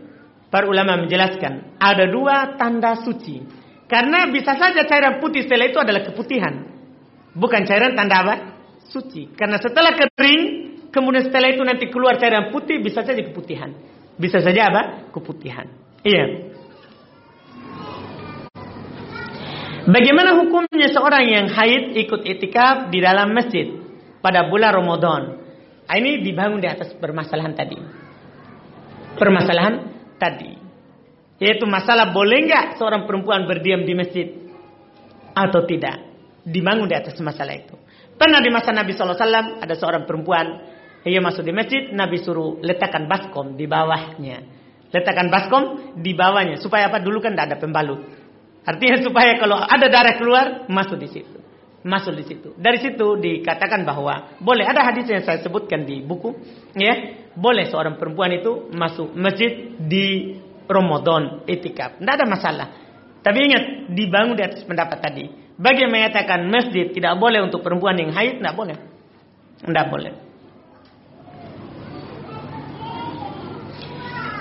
Para 0.48 0.68
ulama 0.68 1.00
menjelaskan, 1.00 1.76
ada 1.80 2.08
dua 2.08 2.56
tanda 2.56 2.96
suci. 3.04 3.61
Karena 3.92 4.24
bisa 4.32 4.56
saja 4.56 4.88
cairan 4.88 5.20
putih 5.20 5.44
setelah 5.44 5.68
itu 5.68 5.76
adalah 5.76 6.00
keputihan. 6.00 6.64
Bukan 7.36 7.68
cairan 7.68 7.92
tanda 7.92 8.24
apa? 8.24 8.34
Suci. 8.88 9.36
Karena 9.36 9.60
setelah 9.60 9.92
kering, 9.92 10.72
Kemudian 10.92 11.24
setelah 11.24 11.48
itu 11.48 11.64
nanti 11.64 11.88
keluar 11.88 12.20
cairan 12.20 12.52
putih 12.52 12.84
bisa 12.84 13.00
saja 13.00 13.24
keputihan. 13.24 13.72
Bisa 14.20 14.44
saja 14.44 14.68
apa? 14.68 14.82
Keputihan. 15.08 15.64
Iya. 16.04 16.52
Bagaimana 19.88 20.36
hukumnya 20.38 20.92
seorang 20.92 21.24
yang 21.26 21.46
haid 21.48 21.96
ikut 21.96 22.22
itikaf 22.22 22.92
di 22.92 23.00
dalam 23.00 23.32
masjid 23.32 23.72
pada 24.20 24.46
bulan 24.52 24.78
Ramadan? 24.78 25.22
Ah, 25.88 25.96
ini 25.98 26.20
dibangun 26.20 26.60
di 26.60 26.68
atas 26.68 26.92
permasalahan 27.00 27.56
tadi. 27.56 27.80
Permasalahan 29.16 29.74
tadi. 30.20 30.61
Yaitu 31.42 31.66
masalah 31.66 32.14
boleh 32.14 32.46
nggak 32.46 32.78
seorang 32.78 33.02
perempuan 33.02 33.50
berdiam 33.50 33.82
di 33.82 33.98
masjid 33.98 34.30
atau 35.34 35.66
tidak. 35.66 36.14
Dibangun 36.46 36.86
di 36.86 36.94
atas 36.94 37.18
masalah 37.18 37.58
itu. 37.58 37.74
Pernah 38.14 38.38
di 38.38 38.50
masa 38.54 38.70
Nabi 38.70 38.94
SAW 38.94 39.18
ada 39.58 39.74
seorang 39.74 40.06
perempuan 40.06 40.72
ia 41.02 41.18
masuk 41.18 41.42
di 41.42 41.50
masjid, 41.50 41.90
Nabi 41.90 42.22
suruh 42.22 42.62
letakkan 42.62 43.10
baskom 43.10 43.58
di 43.58 43.66
bawahnya. 43.66 44.38
Letakkan 44.94 45.34
baskom 45.34 45.94
di 45.98 46.14
bawahnya. 46.14 46.62
Supaya 46.62 46.86
apa? 46.86 47.02
Dulu 47.02 47.18
kan 47.18 47.34
tidak 47.34 47.46
ada 47.50 47.56
pembalut. 47.58 48.00
Artinya 48.62 49.02
supaya 49.02 49.34
kalau 49.42 49.58
ada 49.58 49.90
darah 49.90 50.14
keluar, 50.14 50.46
masuk 50.70 51.02
di 51.02 51.10
situ. 51.10 51.38
Masuk 51.82 52.14
di 52.14 52.22
situ. 52.22 52.54
Dari 52.54 52.78
situ 52.78 53.18
dikatakan 53.18 53.82
bahwa 53.82 54.38
boleh 54.38 54.62
ada 54.62 54.86
hadis 54.86 55.10
yang 55.10 55.26
saya 55.26 55.42
sebutkan 55.42 55.82
di 55.82 55.98
buku, 56.06 56.30
ya 56.78 57.18
boleh 57.34 57.66
seorang 57.66 57.98
perempuan 57.98 58.38
itu 58.38 58.70
masuk 58.70 59.10
masjid 59.18 59.74
di 59.82 60.38
Ramadan 60.68 61.46
etikaf. 61.46 61.98
Tidak 61.98 62.14
ada 62.14 62.26
masalah. 62.26 62.68
Tapi 63.22 63.38
ingat 63.38 63.64
dibangun 63.94 64.34
di 64.34 64.42
atas 64.42 64.66
pendapat 64.66 64.98
tadi. 64.98 65.24
Bagi 65.54 65.86
yang 65.86 65.94
mengatakan 65.94 66.48
masjid 66.50 66.90
tidak 66.90 67.14
boleh 67.22 67.44
untuk 67.44 67.62
perempuan 67.62 67.94
yang 67.94 68.10
haid, 68.10 68.42
tidak 68.42 68.54
boleh. 68.58 68.76
Tidak 69.62 69.86
boleh. 69.86 70.12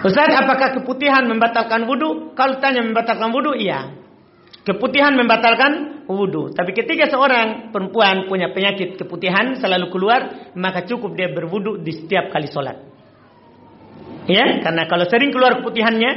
Ustaz, 0.01 0.33
apakah 0.33 0.81
keputihan 0.81 1.29
membatalkan 1.29 1.85
wudhu? 1.85 2.33
Kalau 2.33 2.57
tanya 2.57 2.81
membatalkan 2.81 3.29
wudhu, 3.29 3.53
iya. 3.53 4.01
Keputihan 4.65 5.13
membatalkan 5.13 6.01
wudhu. 6.09 6.49
Tapi 6.57 6.73
ketika 6.73 7.05
seorang 7.05 7.69
perempuan 7.69 8.25
punya 8.25 8.49
penyakit 8.49 8.97
keputihan 8.97 9.53
selalu 9.61 9.93
keluar, 9.93 10.49
maka 10.57 10.89
cukup 10.89 11.13
dia 11.13 11.29
berwudhu 11.29 11.85
di 11.85 11.93
setiap 11.93 12.33
kali 12.33 12.49
sholat. 12.49 12.90
Ya, 14.29 14.61
karena 14.61 14.85
kalau 14.85 15.05
sering 15.09 15.33
keluar 15.33 15.59
keputihannya, 15.59 16.11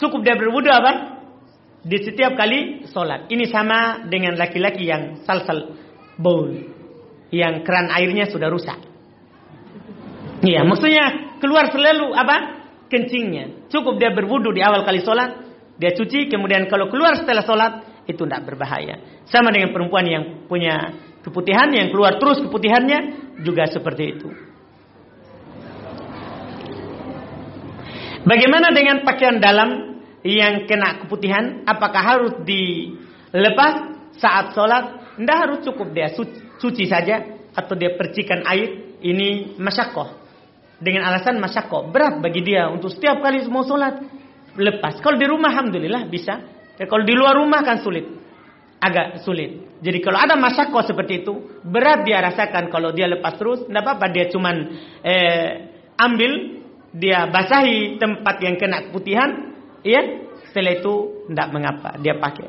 cukup 0.00 0.24
dia 0.24 0.34
berwudhu 0.34 0.72
apa? 0.72 1.22
Di 1.82 1.98
setiap 2.00 2.38
kali 2.38 2.86
sholat. 2.88 3.28
Ini 3.28 3.44
sama 3.50 4.06
dengan 4.06 4.38
laki-laki 4.38 4.86
yang 4.86 5.22
sal-sal 5.26 5.74
bowl. 6.16 6.48
Yang 7.32 7.64
keran 7.64 7.88
airnya 7.92 8.28
sudah 8.28 8.48
rusak. 8.48 8.78
Iya, 10.42 10.66
maksudnya 10.66 11.38
keluar 11.38 11.70
selalu 11.70 12.12
apa? 12.18 12.62
kencingnya. 12.92 13.72
Cukup 13.72 13.96
dia 13.96 14.12
berwudu 14.12 14.52
di 14.52 14.60
awal 14.60 14.84
kali 14.84 15.00
sholat, 15.00 15.40
dia 15.80 15.96
cuci, 15.96 16.28
kemudian 16.28 16.68
kalau 16.68 16.92
keluar 16.92 17.16
setelah 17.16 17.40
sholat, 17.40 17.72
itu 18.04 18.20
tidak 18.28 18.44
berbahaya. 18.44 19.24
Sama 19.24 19.48
dengan 19.48 19.72
perempuan 19.72 20.04
yang 20.04 20.24
punya 20.44 20.92
keputihan, 21.24 21.72
yang 21.72 21.88
keluar 21.88 22.20
terus 22.20 22.44
keputihannya, 22.44 23.32
juga 23.40 23.64
seperti 23.72 24.04
itu. 24.12 24.28
Bagaimana 28.22 28.70
dengan 28.70 29.02
pakaian 29.02 29.42
dalam 29.42 29.98
yang 30.22 30.66
kena 30.70 31.02
keputihan? 31.02 31.66
Apakah 31.66 32.02
harus 32.02 32.34
dilepas 32.46 33.98
saat 34.18 34.54
sholat? 34.54 35.16
Tidak 35.18 35.38
harus 35.38 35.58
cukup 35.66 35.90
dia 35.90 36.08
cuci 36.62 36.84
saja 36.86 37.20
atau 37.52 37.74
dia 37.74 37.98
percikan 37.98 38.46
air. 38.46 38.94
Ini 39.02 39.58
masyakoh 39.58 40.22
dengan 40.78 41.10
alasan 41.10 41.42
masyakko 41.42 41.90
berat 41.90 42.22
bagi 42.22 42.42
dia 42.42 42.70
untuk 42.70 42.90
setiap 42.94 43.18
kali 43.18 43.42
mau 43.50 43.66
sholat 43.66 43.98
lepas. 44.54 45.02
Kalau 45.02 45.18
di 45.18 45.26
rumah 45.26 45.50
alhamdulillah 45.50 46.06
bisa. 46.06 46.38
Ya, 46.78 46.86
kalau 46.86 47.02
di 47.02 47.14
luar 47.14 47.38
rumah 47.38 47.66
kan 47.66 47.82
sulit. 47.82 48.06
Agak 48.82 49.22
sulit. 49.22 49.78
Jadi 49.78 49.98
kalau 50.02 50.18
ada 50.18 50.34
masyakko 50.34 50.82
seperti 50.82 51.22
itu, 51.22 51.62
berat 51.62 52.02
dia 52.02 52.18
rasakan 52.18 52.66
kalau 52.70 52.90
dia 52.90 53.06
lepas 53.06 53.38
terus, 53.38 53.62
tidak 53.66 53.82
apa-apa 53.82 54.06
dia 54.10 54.26
cuman 54.26 54.54
eh, 55.06 55.50
ambil, 55.98 56.61
dia 56.92 57.24
basahi 57.28 57.96
tempat 57.96 58.36
yang 58.44 58.60
kena 58.60 58.88
keputihan, 58.88 59.56
ya, 59.80 60.28
setelah 60.48 60.76
itu 60.76 61.24
tidak 61.32 61.48
mengapa, 61.50 61.96
dia 62.00 62.16
pakai. 62.20 62.48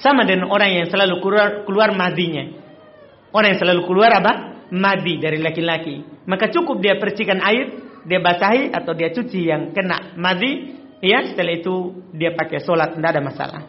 Sama 0.00 0.28
dengan 0.28 0.52
orang 0.52 0.82
yang 0.82 0.86
selalu 0.90 1.22
keluar 1.24 1.48
keluar 1.64 1.88
madinya. 1.94 2.44
Orang 3.32 3.56
yang 3.56 3.60
selalu 3.60 3.82
keluar 3.88 4.12
apa? 4.12 4.52
madi 4.72 5.20
dari 5.20 5.36
laki-laki, 5.36 6.24
maka 6.24 6.48
cukup 6.48 6.80
dia 6.80 6.96
percikan 6.96 7.44
air, 7.44 7.76
dia 8.08 8.24
basahi 8.24 8.72
atau 8.72 8.96
dia 8.96 9.12
cuci 9.12 9.40
yang 9.44 9.76
kena 9.76 10.16
madi, 10.16 10.80
ya 11.04 11.28
setelah 11.28 11.60
itu 11.60 11.92
dia 12.16 12.32
pakai 12.32 12.64
sholat, 12.64 12.96
tidak 12.96 13.10
ada 13.12 13.20
masalah. 13.20 13.62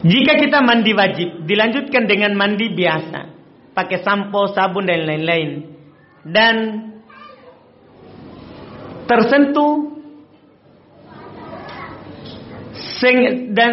Jika 0.00 0.32
kita 0.36 0.60
mandi 0.64 0.92
wajib, 0.92 1.48
dilanjutkan 1.48 2.04
dengan 2.08 2.36
mandi 2.36 2.72
biasa, 2.72 3.39
pakai 3.80 4.04
sampo, 4.04 4.52
sabun 4.52 4.84
dan 4.84 5.08
lain-lain, 5.08 5.50
dan 6.28 6.56
tersentuh 9.08 9.96
dan 13.56 13.70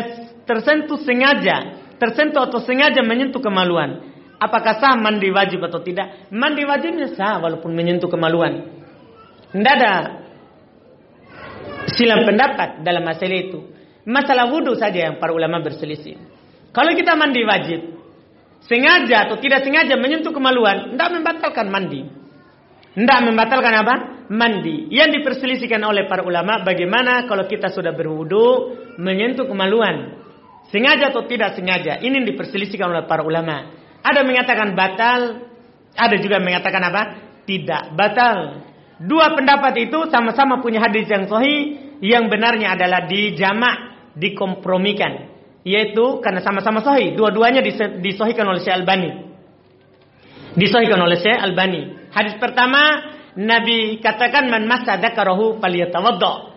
tersentuh 0.48 0.98
sengaja 1.04 1.78
tersentuh 1.98 2.48
atau 2.48 2.62
sengaja 2.64 3.02
menyentuh 3.04 3.42
kemaluan. 3.42 4.06
Apakah 4.38 4.78
sah 4.78 4.94
mandi 4.94 5.34
wajib 5.34 5.66
atau 5.66 5.82
tidak? 5.82 6.30
Mandi 6.30 6.62
wajibnya 6.62 7.10
sah 7.18 7.42
walaupun 7.42 7.74
menyentuh 7.74 8.06
kemaluan. 8.06 8.70
Tidak 9.50 9.74
ada 9.82 9.94
silam 11.98 12.22
pendapat 12.22 12.86
dalam 12.86 13.02
masalah 13.02 13.38
itu. 13.42 13.60
Masalah 14.06 14.46
wudhu 14.54 14.78
saja 14.78 15.10
yang 15.10 15.16
para 15.18 15.34
ulama 15.34 15.60
berselisih. 15.60 16.22
Kalau 16.70 16.94
kita 16.94 17.18
mandi 17.18 17.42
wajib, 17.44 17.97
sengaja 18.68 19.28
atau 19.28 19.40
tidak 19.40 19.64
sengaja 19.64 19.96
menyentuh 19.96 20.36
kemaluan, 20.36 20.94
tidak 20.94 21.10
membatalkan 21.16 21.68
mandi. 21.72 22.02
Tidak 22.98 23.20
membatalkan 23.30 23.74
apa? 23.78 23.96
Mandi. 24.34 24.90
Yang 24.90 25.22
diperselisihkan 25.22 25.78
oleh 25.86 26.10
para 26.10 26.26
ulama 26.26 26.66
bagaimana 26.66 27.30
kalau 27.30 27.46
kita 27.46 27.70
sudah 27.70 27.94
berwudhu 27.94 28.74
menyentuh 28.98 29.46
kemaluan. 29.46 30.18
Sengaja 30.74 31.14
atau 31.14 31.30
tidak 31.30 31.54
sengaja. 31.54 32.02
Ini 32.02 32.26
diperselisihkan 32.26 32.90
oleh 32.90 33.06
para 33.06 33.22
ulama. 33.22 33.70
Ada 34.02 34.26
mengatakan 34.26 34.74
batal. 34.74 35.46
Ada 35.94 36.16
juga 36.18 36.42
mengatakan 36.42 36.82
apa? 36.90 37.02
Tidak 37.46 37.94
batal. 37.94 38.66
Dua 38.98 39.30
pendapat 39.38 39.78
itu 39.78 40.10
sama-sama 40.10 40.58
punya 40.58 40.82
hadis 40.82 41.06
yang 41.06 41.30
sahih. 41.30 41.94
Yang 42.02 42.34
benarnya 42.34 42.74
adalah 42.74 43.06
dijamak, 43.06 43.78
dikompromikan. 44.18 45.37
Yaitu 45.68 46.24
karena 46.24 46.40
sama-sama 46.40 46.80
sahih. 46.80 47.12
Dua-duanya 47.20 47.60
disahihkan 48.00 48.48
oleh 48.48 48.64
Syekh 48.64 48.80
Albani. 48.80 49.12
Disahihkan 50.56 50.96
oleh 51.04 51.20
Syekh 51.20 51.36
Albani. 51.36 52.08
Hadis 52.16 52.40
pertama 52.40 53.04
Nabi 53.36 54.00
katakan 54.00 54.48
man 54.48 54.64
masa 54.64 54.96
dzakarahu 54.96 55.60
falyatawaddo. 55.60 56.56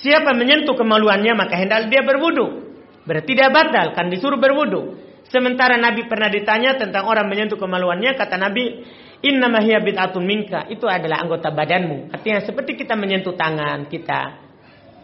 Siapa 0.00 0.32
menyentuh 0.32 0.72
kemaluannya 0.72 1.36
maka 1.36 1.60
hendak 1.60 1.92
dia 1.92 2.00
berwudu. 2.00 2.72
Berarti 3.04 3.36
dia 3.36 3.52
batal 3.52 3.92
kan 3.92 4.08
disuruh 4.08 4.40
berwudu. 4.40 4.96
Sementara 5.28 5.76
Nabi 5.76 6.08
pernah 6.08 6.32
ditanya 6.32 6.80
tentang 6.80 7.04
orang 7.06 7.28
menyentuh 7.28 7.60
kemaluannya 7.60 8.16
kata 8.16 8.40
Nabi 8.40 8.82
Inna 9.20 9.52
hiya 9.60 9.84
bid'atun 9.84 10.24
minka. 10.24 10.64
Itu 10.72 10.88
adalah 10.88 11.20
anggota 11.20 11.52
badanmu. 11.52 12.08
Artinya 12.08 12.40
seperti 12.40 12.72
kita 12.80 12.96
menyentuh 12.96 13.36
tangan 13.36 13.84
kita. 13.84 14.39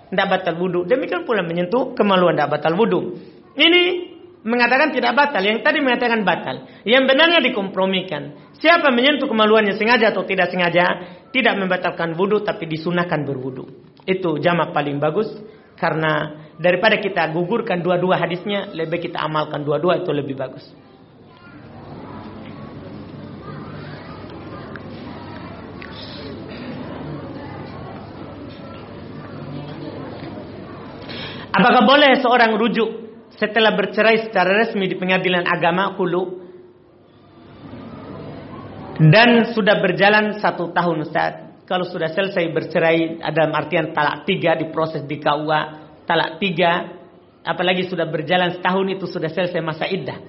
Tidak 0.07 0.27
batal 0.31 0.55
wudhu. 0.55 0.87
Demikian 0.87 1.27
pula 1.27 1.43
menyentuh 1.43 1.95
kemaluan 1.99 2.39
tidak 2.39 2.59
batal 2.59 2.75
wudhu. 2.79 3.19
Ini 3.59 3.83
mengatakan 4.47 4.95
tidak 4.95 5.13
batal. 5.19 5.43
Yang 5.43 5.67
tadi 5.67 5.79
mengatakan 5.83 6.23
batal. 6.23 6.57
Yang 6.87 7.03
benarnya 7.11 7.41
dikompromikan. 7.43 8.55
Siapa 8.57 8.95
menyentuh 8.95 9.27
kemaluannya 9.27 9.75
sengaja 9.75 10.15
atau 10.15 10.23
tidak 10.23 10.49
sengaja, 10.55 10.85
tidak 11.35 11.55
membatalkan 11.59 12.15
wudhu 12.15 12.47
tapi 12.47 12.71
disunahkan 12.71 13.27
berwudhu. 13.27 13.67
Itu 14.07 14.39
jamak 14.39 14.71
paling 14.71 15.03
bagus 15.03 15.29
karena 15.77 16.47
daripada 16.57 16.97
kita 16.97 17.29
gugurkan 17.37 17.85
dua-dua 17.85 18.17
hadisnya, 18.17 18.73
lebih 18.73 19.11
kita 19.11 19.21
amalkan 19.21 19.61
dua-dua 19.61 20.01
itu 20.01 20.11
lebih 20.15 20.39
bagus. 20.39 20.65
Apakah 31.57 31.89
boleh 31.89 32.21
seorang 32.21 32.53
rujuk 32.61 32.89
setelah 33.33 33.73
bercerai 33.73 34.29
secara 34.29 34.61
resmi 34.61 34.93
di 34.93 34.97
pengadilan 35.01 35.49
agama 35.49 35.97
hulu 35.97 36.45
dan 39.09 39.57
sudah 39.57 39.81
berjalan 39.81 40.37
satu 40.37 40.69
tahun 40.77 41.09
Ustaz. 41.09 41.33
Kalau 41.65 41.89
sudah 41.89 42.13
selesai 42.13 42.53
bercerai 42.53 43.25
dalam 43.33 43.57
artian 43.57 43.97
talak 43.97 44.29
tiga 44.29 44.55
diproses 44.55 45.03
di 45.09 45.17
KUA 45.17 45.61
talak 46.05 46.39
tiga 46.39 46.93
apalagi 47.41 47.89
sudah 47.89 48.05
berjalan 48.05 48.61
setahun 48.61 48.87
itu 48.93 49.05
sudah 49.09 49.33
selesai 49.33 49.61
masa 49.65 49.89
iddah. 49.89 50.21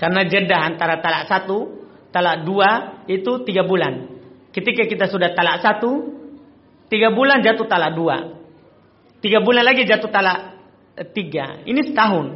Karena 0.00 0.24
jeda 0.26 0.64
antara 0.64 0.98
talak 0.98 1.28
satu, 1.28 1.86
talak 2.08 2.42
dua 2.42 3.04
itu 3.04 3.44
tiga 3.44 3.68
bulan. 3.68 4.16
Ketika 4.48 4.88
kita 4.88 5.12
sudah 5.12 5.36
talak 5.36 5.60
satu, 5.60 6.08
tiga 6.88 7.12
bulan 7.12 7.44
jatuh 7.44 7.68
talak 7.68 7.92
dua. 7.92 8.16
Tiga 9.22 9.40
bulan 9.44 9.64
lagi 9.64 9.86
jatuh 9.86 10.10
talak 10.10 10.53
tiga. 11.14 11.62
Ini 11.66 11.80
setahun. 11.90 12.26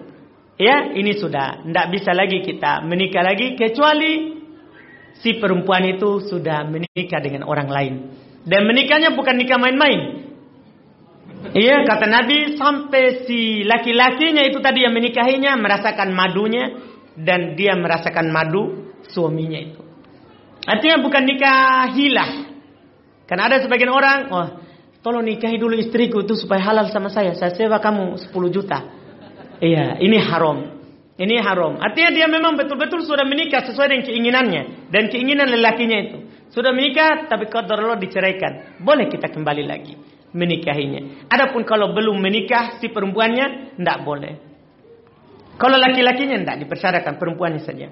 Ya, 0.58 0.90
ini 0.90 1.14
sudah. 1.14 1.62
Tidak 1.62 1.86
bisa 1.94 2.10
lagi 2.10 2.42
kita 2.42 2.82
menikah 2.82 3.22
lagi 3.22 3.54
kecuali 3.54 4.42
si 5.22 5.38
perempuan 5.38 5.86
itu 5.86 6.22
sudah 6.26 6.66
menikah 6.66 7.22
dengan 7.22 7.46
orang 7.46 7.68
lain. 7.70 7.94
Dan 8.42 8.66
menikahnya 8.66 9.14
bukan 9.14 9.38
nikah 9.38 9.58
main-main. 9.60 10.28
Iya, 11.54 11.86
kata 11.86 12.06
Nabi 12.10 12.58
sampai 12.58 13.22
si 13.22 13.62
laki-lakinya 13.62 14.42
itu 14.42 14.58
tadi 14.58 14.82
yang 14.82 14.90
menikahinya 14.90 15.54
merasakan 15.54 16.10
madunya 16.10 16.74
dan 17.14 17.54
dia 17.54 17.78
merasakan 17.78 18.34
madu 18.34 18.94
suaminya 19.06 19.58
itu. 19.62 19.80
Artinya 20.66 20.98
bukan 20.98 21.22
nikah 21.22 21.94
hilah. 21.94 22.30
Karena 23.28 23.42
ada 23.46 23.62
sebagian 23.62 23.92
orang, 23.92 24.18
oh, 24.32 24.48
tolong 25.02 25.24
nikahi 25.24 25.56
dulu 25.58 25.74
istriku 25.78 26.22
itu 26.22 26.34
supaya 26.34 26.62
halal 26.62 26.90
sama 26.90 27.08
saya. 27.12 27.34
Saya 27.34 27.54
sewa 27.54 27.78
kamu 27.78 28.18
10 28.18 28.54
juta. 28.54 28.78
Iya, 29.58 29.98
ini 29.98 30.18
haram. 30.18 30.78
Ini 31.18 31.34
haram. 31.42 31.82
Artinya 31.82 32.14
dia 32.14 32.26
memang 32.30 32.54
betul-betul 32.54 33.02
sudah 33.02 33.26
menikah 33.26 33.66
sesuai 33.66 33.90
dengan 33.90 34.04
keinginannya. 34.06 34.62
Dan 34.94 35.10
keinginan 35.10 35.50
lelakinya 35.50 35.98
itu. 35.98 36.18
Sudah 36.54 36.70
menikah 36.70 37.26
tapi 37.26 37.50
qadar 37.50 37.82
Allah 37.82 37.98
diceraikan. 37.98 38.78
Boleh 38.80 39.10
kita 39.10 39.26
kembali 39.26 39.64
lagi 39.66 39.94
menikahinya. 40.32 41.26
Adapun 41.32 41.64
kalau 41.64 41.92
belum 41.96 42.20
menikah 42.20 42.78
si 42.80 42.92
perempuannya, 42.92 43.76
tidak 43.80 43.98
boleh. 44.04 44.34
Kalau 45.58 45.74
laki-lakinya 45.74 46.38
tidak 46.38 46.56
dipersyaratkan 46.62 47.18
perempuannya 47.18 47.62
saja. 47.66 47.88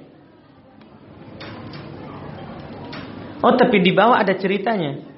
Oh 3.42 3.52
tapi 3.58 3.82
di 3.82 3.92
bawah 3.92 4.22
ada 4.22 4.38
ceritanya. 4.38 5.15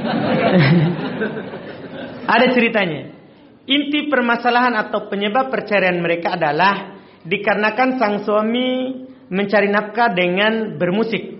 ada 2.34 2.46
ceritanya. 2.54 3.02
Inti 3.70 4.10
permasalahan 4.10 4.74
atau 4.74 5.06
penyebab 5.06 5.52
perceraian 5.52 6.00
mereka 6.02 6.34
adalah 6.34 6.98
dikarenakan 7.22 8.00
sang 8.00 8.16
suami 8.26 8.98
mencari 9.30 9.70
nafkah 9.70 10.10
dengan 10.10 10.74
bermusik. 10.74 11.38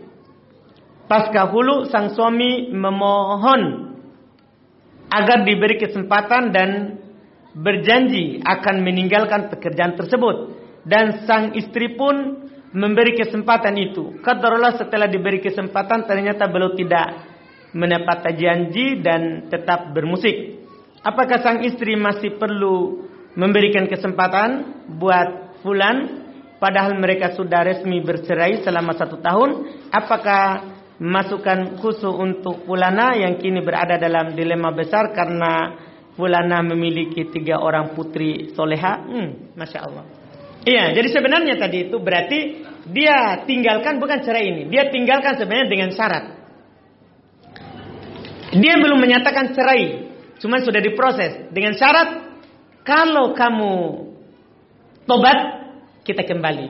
Pasca 1.11 1.51
hulu 1.51 1.91
sang 1.91 2.15
suami 2.15 2.71
memohon 2.71 3.63
agar 5.11 5.43
diberi 5.43 5.83
kesempatan 5.83 6.55
dan 6.55 7.03
berjanji 7.51 8.39
akan 8.47 8.87
meninggalkan 8.87 9.51
pekerjaan 9.51 9.99
tersebut 9.99 10.55
dan 10.87 11.27
sang 11.27 11.59
istri 11.59 11.99
pun 11.99 12.47
memberi 12.71 13.19
kesempatan 13.19 13.75
itu. 13.75 14.23
Katakanlah 14.23 14.79
setelah 14.79 15.11
diberi 15.11 15.43
kesempatan 15.43 16.07
ternyata 16.07 16.47
beliau 16.47 16.79
tidak 16.79 17.30
menepati 17.73 18.33
janji 18.39 18.99
dan 19.03 19.47
tetap 19.47 19.95
bermusik. 19.95 20.61
Apakah 21.01 21.41
sang 21.41 21.65
istri 21.65 21.97
masih 21.97 22.37
perlu 22.37 23.09
memberikan 23.39 23.89
kesempatan 23.89 24.85
buat 25.01 25.61
fulan? 25.65 26.27
Padahal 26.61 26.93
mereka 27.01 27.33
sudah 27.33 27.65
resmi 27.65 28.05
bercerai 28.05 28.61
selama 28.61 28.93
satu 28.93 29.17
tahun. 29.17 29.51
Apakah 29.89 30.69
masukkan 31.01 31.81
khusus 31.81 32.13
untuk 32.13 32.69
fulana 32.69 33.17
yang 33.17 33.41
kini 33.41 33.65
berada 33.65 33.97
dalam 33.97 34.37
dilema 34.37 34.69
besar 34.77 35.17
karena 35.17 35.73
fulana 36.21 36.61
memiliki 36.61 37.33
tiga 37.33 37.57
orang 37.65 37.97
putri 37.97 38.53
soleha? 38.53 39.01
Hmm, 39.09 39.57
masya 39.57 39.81
Allah. 39.89 40.05
Iya 40.61 40.93
jadi 40.93 41.09
sebenarnya 41.09 41.57
tadi 41.57 41.89
itu 41.89 41.97
berarti 41.97 42.39
dia 42.93 43.41
tinggalkan 43.49 43.97
bukan 43.97 44.21
cerai 44.21 44.45
ini 44.45 44.63
dia 44.69 44.93
tinggalkan 44.93 45.41
sebenarnya 45.41 45.69
dengan 45.73 45.91
syarat 45.97 46.40
dia 48.55 48.75
belum 48.79 48.99
menyatakan 48.99 49.55
cerai 49.55 50.11
cuma 50.41 50.59
sudah 50.65 50.81
diproses 50.83 51.53
dengan 51.53 51.77
syarat 51.77 52.31
kalau 52.81 53.37
kamu 53.37 53.75
tobat, 55.05 55.39
kita 56.03 56.25
kembali. 56.25 56.67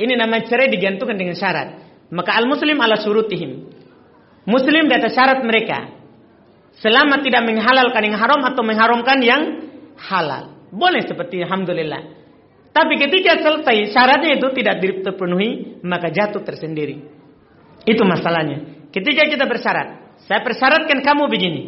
Ini 0.00 0.12
nama 0.16 0.40
cerai 0.40 0.72
digantungkan 0.72 1.18
dengan 1.18 1.36
syarat. 1.36 1.68
Maka 2.10 2.40
al-muslim 2.40 2.80
ala 2.80 2.96
surutihim. 2.96 3.68
Muslim 4.48 4.88
di 4.88 4.96
syarat 5.12 5.44
mereka. 5.44 5.94
Selama 6.80 7.20
tidak 7.20 7.44
menghalalkan 7.44 8.02
yang 8.08 8.16
haram 8.16 8.40
atau 8.46 8.62
mengharamkan 8.64 9.18
yang 9.20 9.42
halal. 10.00 10.56
Boleh 10.72 11.04
seperti 11.04 11.44
Alhamdulillah. 11.44 12.18
Tapi 12.70 12.94
ketika 12.96 13.42
selesai 13.42 13.90
syaratnya 13.92 14.38
itu 14.40 14.48
tidak 14.56 14.80
terpenuhi, 14.80 15.82
maka 15.84 16.08
jatuh 16.08 16.40
tersendiri. 16.40 17.04
Itu 17.84 18.06
masalahnya. 18.06 18.88
Ketika 18.94 19.28
kita 19.28 19.44
bersyarat, 19.44 19.99
saya 20.30 20.46
persyaratkan 20.46 21.02
kamu 21.02 21.26
begini. 21.26 21.62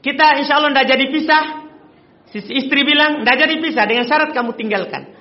Kita 0.00 0.40
insya 0.40 0.56
Allah 0.56 0.72
tidak 0.72 0.88
jadi 0.96 1.04
pisah. 1.12 1.44
Sisi 2.32 2.64
istri 2.64 2.88
bilang, 2.88 3.20
tidak 3.20 3.36
jadi 3.44 3.54
pisah 3.60 3.84
dengan 3.84 4.08
syarat 4.08 4.32
kamu 4.32 4.56
tinggalkan. 4.56 5.12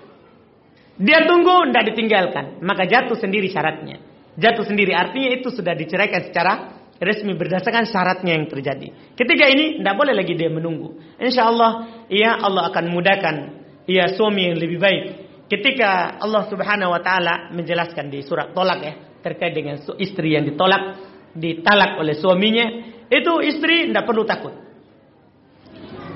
Dia 0.96 1.28
tunggu, 1.28 1.68
tidak 1.68 1.92
ditinggalkan. 1.92 2.64
Maka 2.64 2.88
jatuh 2.88 3.20
sendiri 3.20 3.52
syaratnya. 3.52 4.00
Jatuh 4.40 4.64
sendiri 4.64 4.96
artinya 4.96 5.36
itu 5.36 5.52
sudah 5.52 5.76
diceraikan 5.76 6.32
secara 6.32 6.80
resmi 6.96 7.36
berdasarkan 7.36 7.92
syaratnya 7.92 8.40
yang 8.40 8.48
terjadi. 8.48 9.20
Ketika 9.20 9.52
ini 9.52 9.84
tidak 9.84 9.96
boleh 10.00 10.16
lagi 10.16 10.32
dia 10.40 10.48
menunggu. 10.48 10.96
Insya 11.20 11.52
Allah, 11.52 12.08
ia 12.08 12.40
Allah 12.40 12.72
akan 12.72 12.86
mudahkan 12.88 13.36
ia 13.84 14.16
suami 14.16 14.48
yang 14.48 14.56
lebih 14.56 14.80
baik. 14.80 15.04
Ketika 15.52 16.24
Allah 16.24 16.48
Subhanahu 16.48 16.96
Wa 16.96 17.02
Taala 17.04 17.52
menjelaskan 17.52 18.08
di 18.08 18.24
surat 18.24 18.56
tolak 18.56 18.80
ya 18.80 18.94
terkait 19.20 19.52
dengan 19.52 19.76
istri 20.00 20.40
yang 20.40 20.48
ditolak, 20.48 21.11
ditalak 21.36 22.00
oleh 22.00 22.16
suaminya, 22.16 22.66
itu 23.12 23.34
istri 23.44 23.92
tidak 23.92 24.08
perlu 24.08 24.24
takut. 24.24 24.56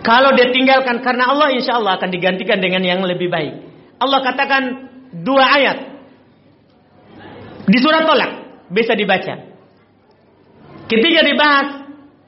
Kalau 0.05 0.37
dia 0.37 0.53
tinggalkan 0.53 1.01
karena 1.01 1.33
Allah, 1.33 1.49
insya 1.51 1.81
Allah 1.81 1.97
akan 1.97 2.09
digantikan 2.13 2.61
dengan 2.61 2.85
yang 2.85 3.01
lebih 3.01 3.25
baik. 3.25 3.53
Allah 3.97 4.19
katakan 4.21 4.63
dua 5.25 5.45
ayat 5.55 5.77
di 7.65 7.77
surat 7.81 8.05
tolak 8.05 8.31
bisa 8.69 8.93
dibaca. 8.93 9.33
Ketika 10.85 11.21
dibahas 11.25 11.67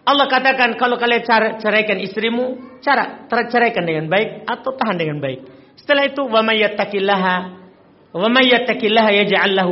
Allah 0.07 0.25
katakan 0.31 0.79
kalau 0.79 0.95
kalian 0.97 1.21
ceraikan 1.61 1.99
istrimu, 2.01 2.79
cara 2.81 3.27
ceraikan 3.27 3.83
dengan 3.85 4.09
baik 4.09 4.47
atau 4.47 4.73
tahan 4.73 4.97
dengan 4.97 5.19
baik. 5.21 5.45
Setelah 5.77 6.09
itu 6.09 6.25
wa 6.25 6.41
may 6.41 6.63
yattaqillaha 6.63 7.35
wa 8.15 8.27
may 8.31 8.49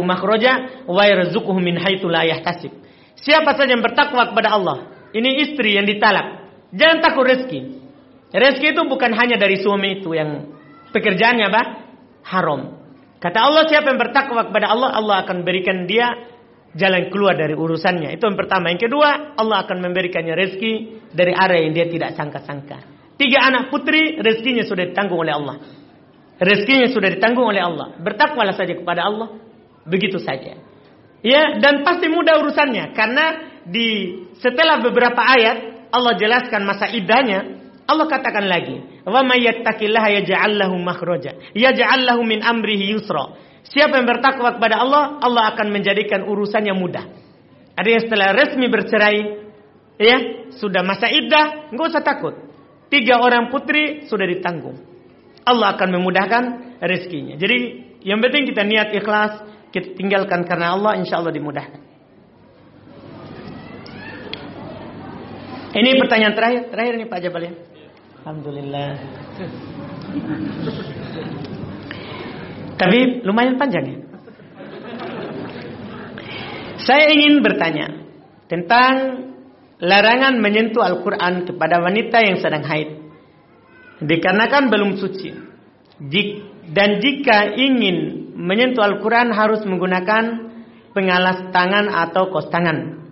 makhraja 0.06 0.86
wa 0.86 1.02
yarzuquhu 1.08 1.58
min 1.58 1.80
haitsu 1.82 2.12
la 2.12 2.28
yahtasib. 2.28 2.85
Siapa 3.26 3.58
saja 3.58 3.74
yang 3.74 3.82
bertakwa 3.82 4.30
kepada 4.30 4.54
Allah, 4.54 5.10
ini 5.18 5.42
istri 5.42 5.74
yang 5.74 5.90
ditalak, 5.90 6.46
jangan 6.70 7.02
takut 7.02 7.26
rezeki. 7.26 7.60
Rezeki 8.30 8.78
itu 8.78 8.82
bukan 8.86 9.18
hanya 9.18 9.42
dari 9.42 9.58
suami 9.58 9.98
itu 9.98 10.14
yang 10.14 10.54
pekerjaannya 10.94 11.46
apa? 11.50 11.64
haram. 12.26 12.82
Kata 13.22 13.38
Allah 13.42 13.66
siapa 13.66 13.90
yang 13.90 14.02
bertakwa 14.02 14.50
kepada 14.50 14.70
Allah, 14.70 14.90
Allah 14.94 15.16
akan 15.26 15.46
berikan 15.46 15.86
dia 15.90 16.14
jalan 16.76 17.10
keluar 17.10 17.34
dari 17.38 17.56
urusannya. 17.56 18.14
Itu 18.14 18.28
yang 18.28 18.38
pertama. 18.38 18.70
Yang 18.70 18.90
kedua, 18.90 19.38
Allah 19.40 19.66
akan 19.66 19.78
memberikannya 19.82 20.36
rezeki 20.36 20.74
dari 21.16 21.34
area 21.34 21.66
yang 21.66 21.74
dia 21.74 21.88
tidak 21.90 22.14
sangka-sangka. 22.14 22.78
Tiga 23.16 23.48
anak 23.48 23.72
putri, 23.72 24.20
rezekinya 24.20 24.68
sudah 24.68 24.92
ditanggung 24.92 25.24
oleh 25.24 25.34
Allah. 25.34 25.56
Rezekinya 26.36 26.92
sudah 26.92 27.10
ditanggung 27.16 27.48
oleh 27.48 27.64
Allah. 27.64 27.96
Bertakwalah 27.96 28.54
saja 28.54 28.76
kepada 28.76 29.08
Allah. 29.08 29.40
Begitu 29.88 30.20
saja. 30.20 30.60
Ya, 31.26 31.58
dan 31.58 31.82
pasti 31.82 32.06
mudah 32.06 32.38
urusannya 32.38 32.94
karena 32.94 33.26
di 33.66 34.14
setelah 34.38 34.78
beberapa 34.78 35.18
ayat 35.26 35.90
Allah 35.90 36.14
jelaskan 36.22 36.70
masa 36.70 36.86
idahnya, 36.94 37.66
Allah 37.90 38.06
katakan 38.06 38.46
lagi, 38.46 38.78
"Wa 39.02 39.26
may 39.26 39.42
yattaqillaha 39.42 40.22
yaj'al 40.22 40.54
lahu 40.54 40.78
makhraja, 40.78 41.34
yaj'al 41.58 42.06
lahu 42.06 42.22
min 42.22 42.46
amrihi 42.46 42.94
yusra." 42.94 43.42
Siapa 43.66 43.98
yang 43.98 44.06
bertakwa 44.06 44.62
kepada 44.62 44.78
Allah, 44.78 45.18
Allah 45.18 45.50
akan 45.58 45.74
menjadikan 45.74 46.30
urusannya 46.30 46.78
mudah. 46.78 47.10
Ada 47.74 47.90
yang 47.90 48.04
setelah 48.06 48.30
resmi 48.38 48.70
bercerai, 48.70 49.18
ya, 49.98 50.18
sudah 50.62 50.86
masa 50.86 51.10
iddah, 51.10 51.74
enggak 51.74 51.90
usah 51.90 52.06
takut. 52.06 52.38
Tiga 52.94 53.18
orang 53.18 53.50
putri 53.50 54.06
sudah 54.06 54.30
ditanggung. 54.30 54.78
Allah 55.42 55.74
akan 55.74 55.90
memudahkan 55.98 56.44
rezekinya. 56.86 57.34
Jadi 57.34 57.58
yang 58.06 58.22
penting 58.22 58.46
kita 58.54 58.62
niat 58.62 58.94
ikhlas, 58.94 59.42
kita 59.76 59.92
tinggalkan 60.00 60.48
karena 60.48 60.72
Allah, 60.72 60.96
insya 60.96 61.20
Allah 61.20 61.36
dimudahkan. 61.36 61.84
Ini 65.76 66.00
pertanyaan 66.00 66.32
terakhir, 66.32 66.72
terakhir 66.72 66.94
nih 66.96 67.08
Pak 67.12 67.20
Jabal 67.20 67.44
ya. 67.44 67.54
Alhamdulillah. 68.24 68.90
Tapi 72.80 73.00
lumayan 73.28 73.60
panjang 73.60 73.84
ya. 73.84 73.98
Saya 76.80 77.12
ingin 77.12 77.44
bertanya 77.44 78.08
tentang 78.48 79.28
larangan 79.84 80.40
menyentuh 80.40 80.88
Al-Quran 80.88 81.52
kepada 81.52 81.84
wanita 81.84 82.24
yang 82.24 82.40
sedang 82.40 82.64
haid. 82.64 82.96
Dikarenakan 84.00 84.72
belum 84.72 84.92
suci. 85.04 85.36
Dan 86.66 86.98
jika 86.98 87.54
ingin 87.54 88.32
menyentuh 88.34 88.82
Al-Quran 88.82 89.30
harus 89.30 89.62
menggunakan 89.66 90.54
pengalas 90.96 91.52
tangan 91.52 91.92
atau 91.92 92.32
kos 92.32 92.50
tangan. 92.50 93.06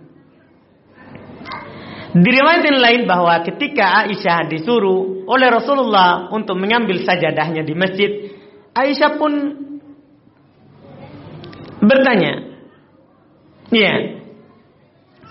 Diriwayatkan 2.14 2.78
lain 2.78 3.02
bahwa 3.10 3.42
ketika 3.42 4.06
Aisyah 4.06 4.46
disuruh 4.46 5.26
oleh 5.26 5.50
Rasulullah 5.50 6.30
untuk 6.30 6.54
mengambil 6.54 7.02
sajadahnya 7.02 7.66
di 7.66 7.74
masjid, 7.74 8.10
Aisyah 8.70 9.18
pun 9.18 9.32
bertanya, 11.82 12.54
"Ya, 13.74 13.94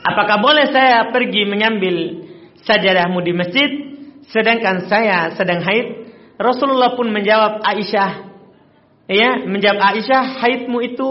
apakah 0.04 0.44
boleh 0.44 0.68
saya 0.76 1.08
pergi 1.16 1.48
mengambil 1.48 2.28
sajadahmu 2.68 3.20
di 3.24 3.32
masjid 3.32 3.70
sedangkan 4.28 4.92
saya 4.92 5.32
sedang 5.40 5.64
haid?" 5.64 6.03
Rasulullah 6.38 6.98
pun 6.98 7.14
menjawab 7.14 7.62
Aisyah, 7.62 8.12
ya, 9.08 9.46
menjawab 9.46 9.80
Aisyah, 9.80 10.24
haidmu 10.42 10.78
itu 10.82 11.10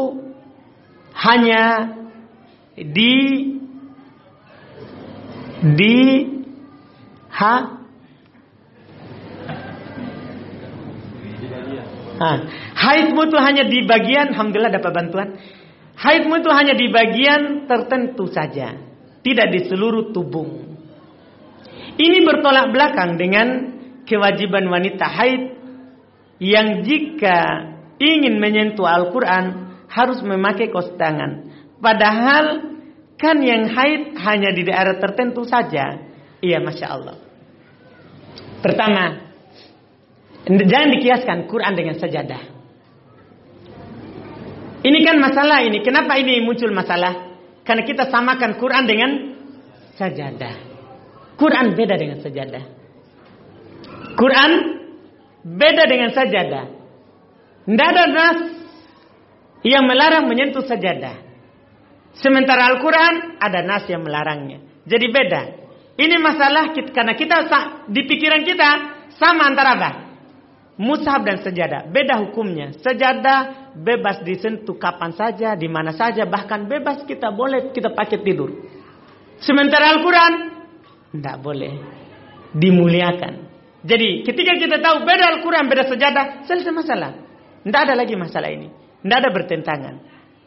hanya 1.15 1.95
di 2.75 3.15
di 5.63 5.99
ha 7.31 7.55
haidmu 12.75 13.21
itu 13.27 13.39
hanya 13.39 13.67
di 13.67 13.83
bagian, 13.83 14.31
alhamdulillah 14.35 14.75
dapat 14.75 14.93
bantuan. 14.95 15.29
Haidmu 15.99 16.39
itu 16.39 16.51
hanya 16.51 16.75
di 16.75 16.87
bagian 16.91 17.67
tertentu 17.67 18.31
saja, 18.31 18.75
tidak 19.27 19.47
di 19.55 19.61
seluruh 19.67 20.15
tubuh. 20.15 20.47
Ini 21.99 22.25
bertolak 22.25 22.73
belakang 22.73 23.21
dengan 23.21 23.72
kewajiban 24.09 24.67
wanita 24.69 25.07
haid 25.07 25.43
yang 26.43 26.83
jika 26.83 27.71
ingin 28.03 28.43
menyentuh 28.43 28.87
Al-Quran 28.87 29.77
harus 29.87 30.19
memakai 30.25 30.71
kos 30.73 30.95
tangan. 30.99 31.53
Padahal 31.79 32.75
kan 33.19 33.39
yang 33.43 33.71
haid 33.71 34.19
hanya 34.19 34.51
di 34.51 34.63
daerah 34.67 34.99
tertentu 34.99 35.47
saja. 35.47 36.03
Iya, 36.43 36.59
masya 36.59 36.87
Allah. 36.91 37.17
Pertama, 38.63 39.33
Jangan 40.43 40.91
dikiaskan 40.99 41.39
Quran 41.47 41.75
dengan 41.79 41.95
sajadah. 42.03 42.43
Ini 44.83 44.99
kan 45.07 45.17
masalah 45.23 45.63
ini. 45.63 45.79
Kenapa 45.87 46.19
ini 46.19 46.43
muncul 46.43 46.75
masalah? 46.75 47.39
Karena 47.63 47.87
kita 47.87 48.11
samakan 48.11 48.59
Quran 48.59 48.85
dengan 48.91 49.11
sajadah. 49.95 50.55
Quran 51.39 51.79
beda 51.79 51.95
dengan 51.95 52.19
sajadah. 52.19 52.82
Quran 54.17 54.53
beda 55.43 55.85
dengan 55.89 56.11
sajadah. 56.15 56.65
Tidak 57.63 57.89
ada 57.95 58.05
nas 58.11 58.39
yang 59.63 59.87
melarang 59.87 60.27
menyentuh 60.27 60.67
sajadah. 60.67 61.23
Sementara 62.19 62.69
Al-Quran 62.75 63.39
ada 63.41 63.63
nas 63.63 63.87
yang 63.89 64.03
melarangnya. 64.03 64.61
Jadi 64.85 65.07
beda. 65.09 65.43
Ini 65.97 66.17
masalah 66.19 66.73
kita, 66.75 66.91
karena 66.91 67.15
kita 67.15 67.37
di 67.87 68.03
pikiran 68.09 68.43
kita 68.43 68.69
sama 69.17 69.47
antara 69.47 69.71
apa? 69.79 69.91
Mushaf 70.81 71.23
dan 71.23 71.45
sejadah 71.45 71.87
beda 71.93 72.19
hukumnya. 72.27 72.75
Sejadah 72.81 73.73
bebas 73.77 74.25
disentuh 74.25 74.75
kapan 74.81 75.13
saja, 75.15 75.55
di 75.55 75.69
mana 75.69 75.93
saja, 75.95 76.25
bahkan 76.27 76.67
bebas 76.67 77.05
kita 77.07 77.31
boleh 77.31 77.71
kita 77.71 77.93
pakai 77.93 78.19
tidur. 78.25 78.51
Sementara 79.39 79.95
Al-Quran 79.95 80.33
tidak 81.13 81.37
boleh 81.45 81.73
dimuliakan. 82.57 83.52
Jadi 83.83 84.23
ketika 84.23 84.53
kita 84.59 84.77
tahu 84.79 85.03
beda 85.03 85.39
Al-Quran, 85.39 85.67
beda 85.67 85.85
sejadah, 85.91 86.47
selesai 86.47 86.71
masalah. 86.71 87.11
Tidak 87.67 87.81
ada 87.83 87.95
lagi 87.99 88.15
masalah 88.15 88.51
ini. 88.51 88.71
Tidak 89.03 89.17
ada 89.19 89.31
bertentangan. 89.35 89.95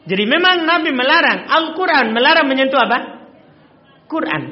Jadi 0.06 0.24
memang 0.24 0.62
Nabi 0.64 0.94
melarang 0.94 1.50
Al-Quran 1.50 2.14
melarang 2.14 2.46
menyentuh 2.48 2.80
apa? 2.80 2.98
Quran. 4.06 4.42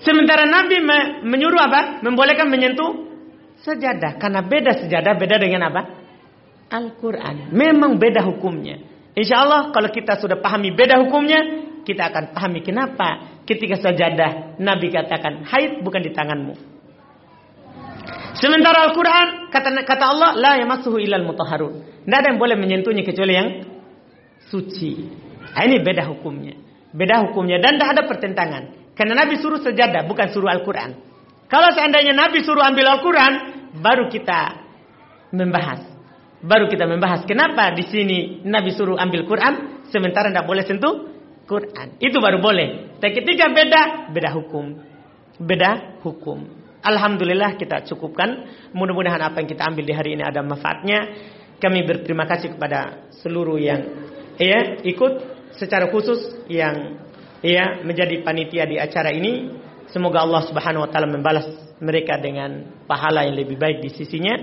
Sementara 0.00 0.46
Nabi 0.46 0.78
menyuruh 1.26 1.58
apa? 1.58 2.00
Membolehkan 2.06 2.46
menyentuh 2.46 3.08
sejadah. 3.66 4.16
Karena 4.16 4.46
beda 4.46 4.78
sejadah, 4.78 5.12
beda 5.18 5.36
dengan 5.42 5.68
apa? 5.68 5.82
Al-Quran. 6.70 7.50
Memang 7.50 7.98
beda 7.98 8.22
hukumnya. 8.24 8.78
Insya 9.18 9.42
Allah 9.42 9.74
kalau 9.74 9.90
kita 9.90 10.16
sudah 10.22 10.38
pahami 10.38 10.70
beda 10.70 11.02
hukumnya, 11.02 11.66
kita 11.82 12.06
akan 12.08 12.30
pahami 12.30 12.62
kenapa 12.62 13.42
ketika 13.42 13.80
sejadah 13.80 14.60
Nabi 14.62 14.92
katakan 14.94 15.42
haid 15.42 15.82
bukan 15.82 16.00
di 16.06 16.14
tanganmu. 16.14 16.77
Sementara 18.38 18.86
Al-Quran 18.90 19.50
kata, 19.50 19.68
kata 19.82 20.04
Allah 20.06 20.30
la 20.38 20.52
yamassuhu 20.62 21.02
ilal 21.02 21.26
mutahharun. 21.26 22.06
Tidak 22.06 22.18
ada 22.18 22.28
yang 22.30 22.38
boleh 22.38 22.54
menyentuhnya 22.54 23.02
kecuali 23.02 23.34
yang 23.34 23.48
suci. 24.46 24.92
Nah, 25.54 25.62
ini 25.66 25.82
beda 25.82 26.06
hukumnya. 26.06 26.54
Beda 26.94 27.26
hukumnya 27.26 27.58
dan 27.58 27.76
tidak 27.76 27.88
ada 27.98 28.02
pertentangan. 28.06 28.62
Karena 28.94 29.14
Nabi 29.26 29.42
suruh 29.42 29.58
sejadah 29.58 30.06
bukan 30.06 30.30
suruh 30.30 30.50
Al-Quran. 30.50 30.94
Kalau 31.50 31.70
seandainya 31.74 32.14
Nabi 32.14 32.42
suruh 32.46 32.62
ambil 32.62 32.86
Al-Quran, 32.98 33.32
baru 33.82 34.06
kita 34.06 34.40
membahas. 35.34 35.82
Baru 36.38 36.70
kita 36.70 36.86
membahas 36.86 37.26
kenapa 37.26 37.74
di 37.74 37.82
sini 37.90 38.18
Nabi 38.46 38.70
suruh 38.70 38.94
ambil 38.94 39.26
Quran, 39.26 39.84
sementara 39.90 40.30
tidak 40.30 40.46
boleh 40.46 40.62
sentuh 40.62 40.94
Quran. 41.48 41.98
Itu 41.98 42.22
baru 42.22 42.38
boleh. 42.38 42.98
Tapi 43.02 43.12
ketika 43.18 43.50
beda, 43.50 44.12
beda 44.14 44.30
hukum. 44.38 44.78
Beda 45.42 45.98
hukum. 46.06 46.57
Alhamdulillah 46.88 47.60
kita 47.60 47.84
cukupkan. 47.84 48.48
Mudah-mudahan 48.72 49.20
apa 49.20 49.44
yang 49.44 49.48
kita 49.48 49.68
ambil 49.68 49.84
di 49.84 49.92
hari 49.92 50.16
ini 50.16 50.24
ada 50.24 50.40
manfaatnya. 50.40 51.12
Kami 51.60 51.84
berterima 51.84 52.24
kasih 52.24 52.56
kepada 52.56 53.10
seluruh 53.20 53.60
yang 53.60 53.80
ya 54.40 54.80
ikut 54.86 55.12
secara 55.58 55.90
khusus 55.90 56.46
yang 56.48 57.02
ya 57.44 57.82
menjadi 57.84 58.24
panitia 58.24 58.64
di 58.64 58.80
acara 58.80 59.12
ini. 59.12 59.52
Semoga 59.92 60.24
Allah 60.24 60.44
Subhanahu 60.48 60.84
wa 60.84 60.90
taala 60.90 61.08
membalas 61.08 61.48
mereka 61.80 62.16
dengan 62.20 62.80
pahala 62.88 63.24
yang 63.24 63.36
lebih 63.36 63.56
baik 63.60 63.84
di 63.84 63.90
sisinya. 63.92 64.36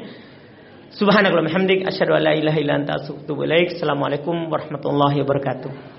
Subhanakallahumma 0.95 1.51
hamdik 1.51 1.83
asyhadu 1.83 2.15
an 2.15 2.21
la 2.23 2.33
ilaha 2.37 2.57
illa 2.61 2.73
anta 2.79 2.93
astaghfiruka. 3.01 3.75
Assalamualaikum 3.75 4.47
warahmatullahi 4.47 5.21
wabarakatuh. 5.23 5.94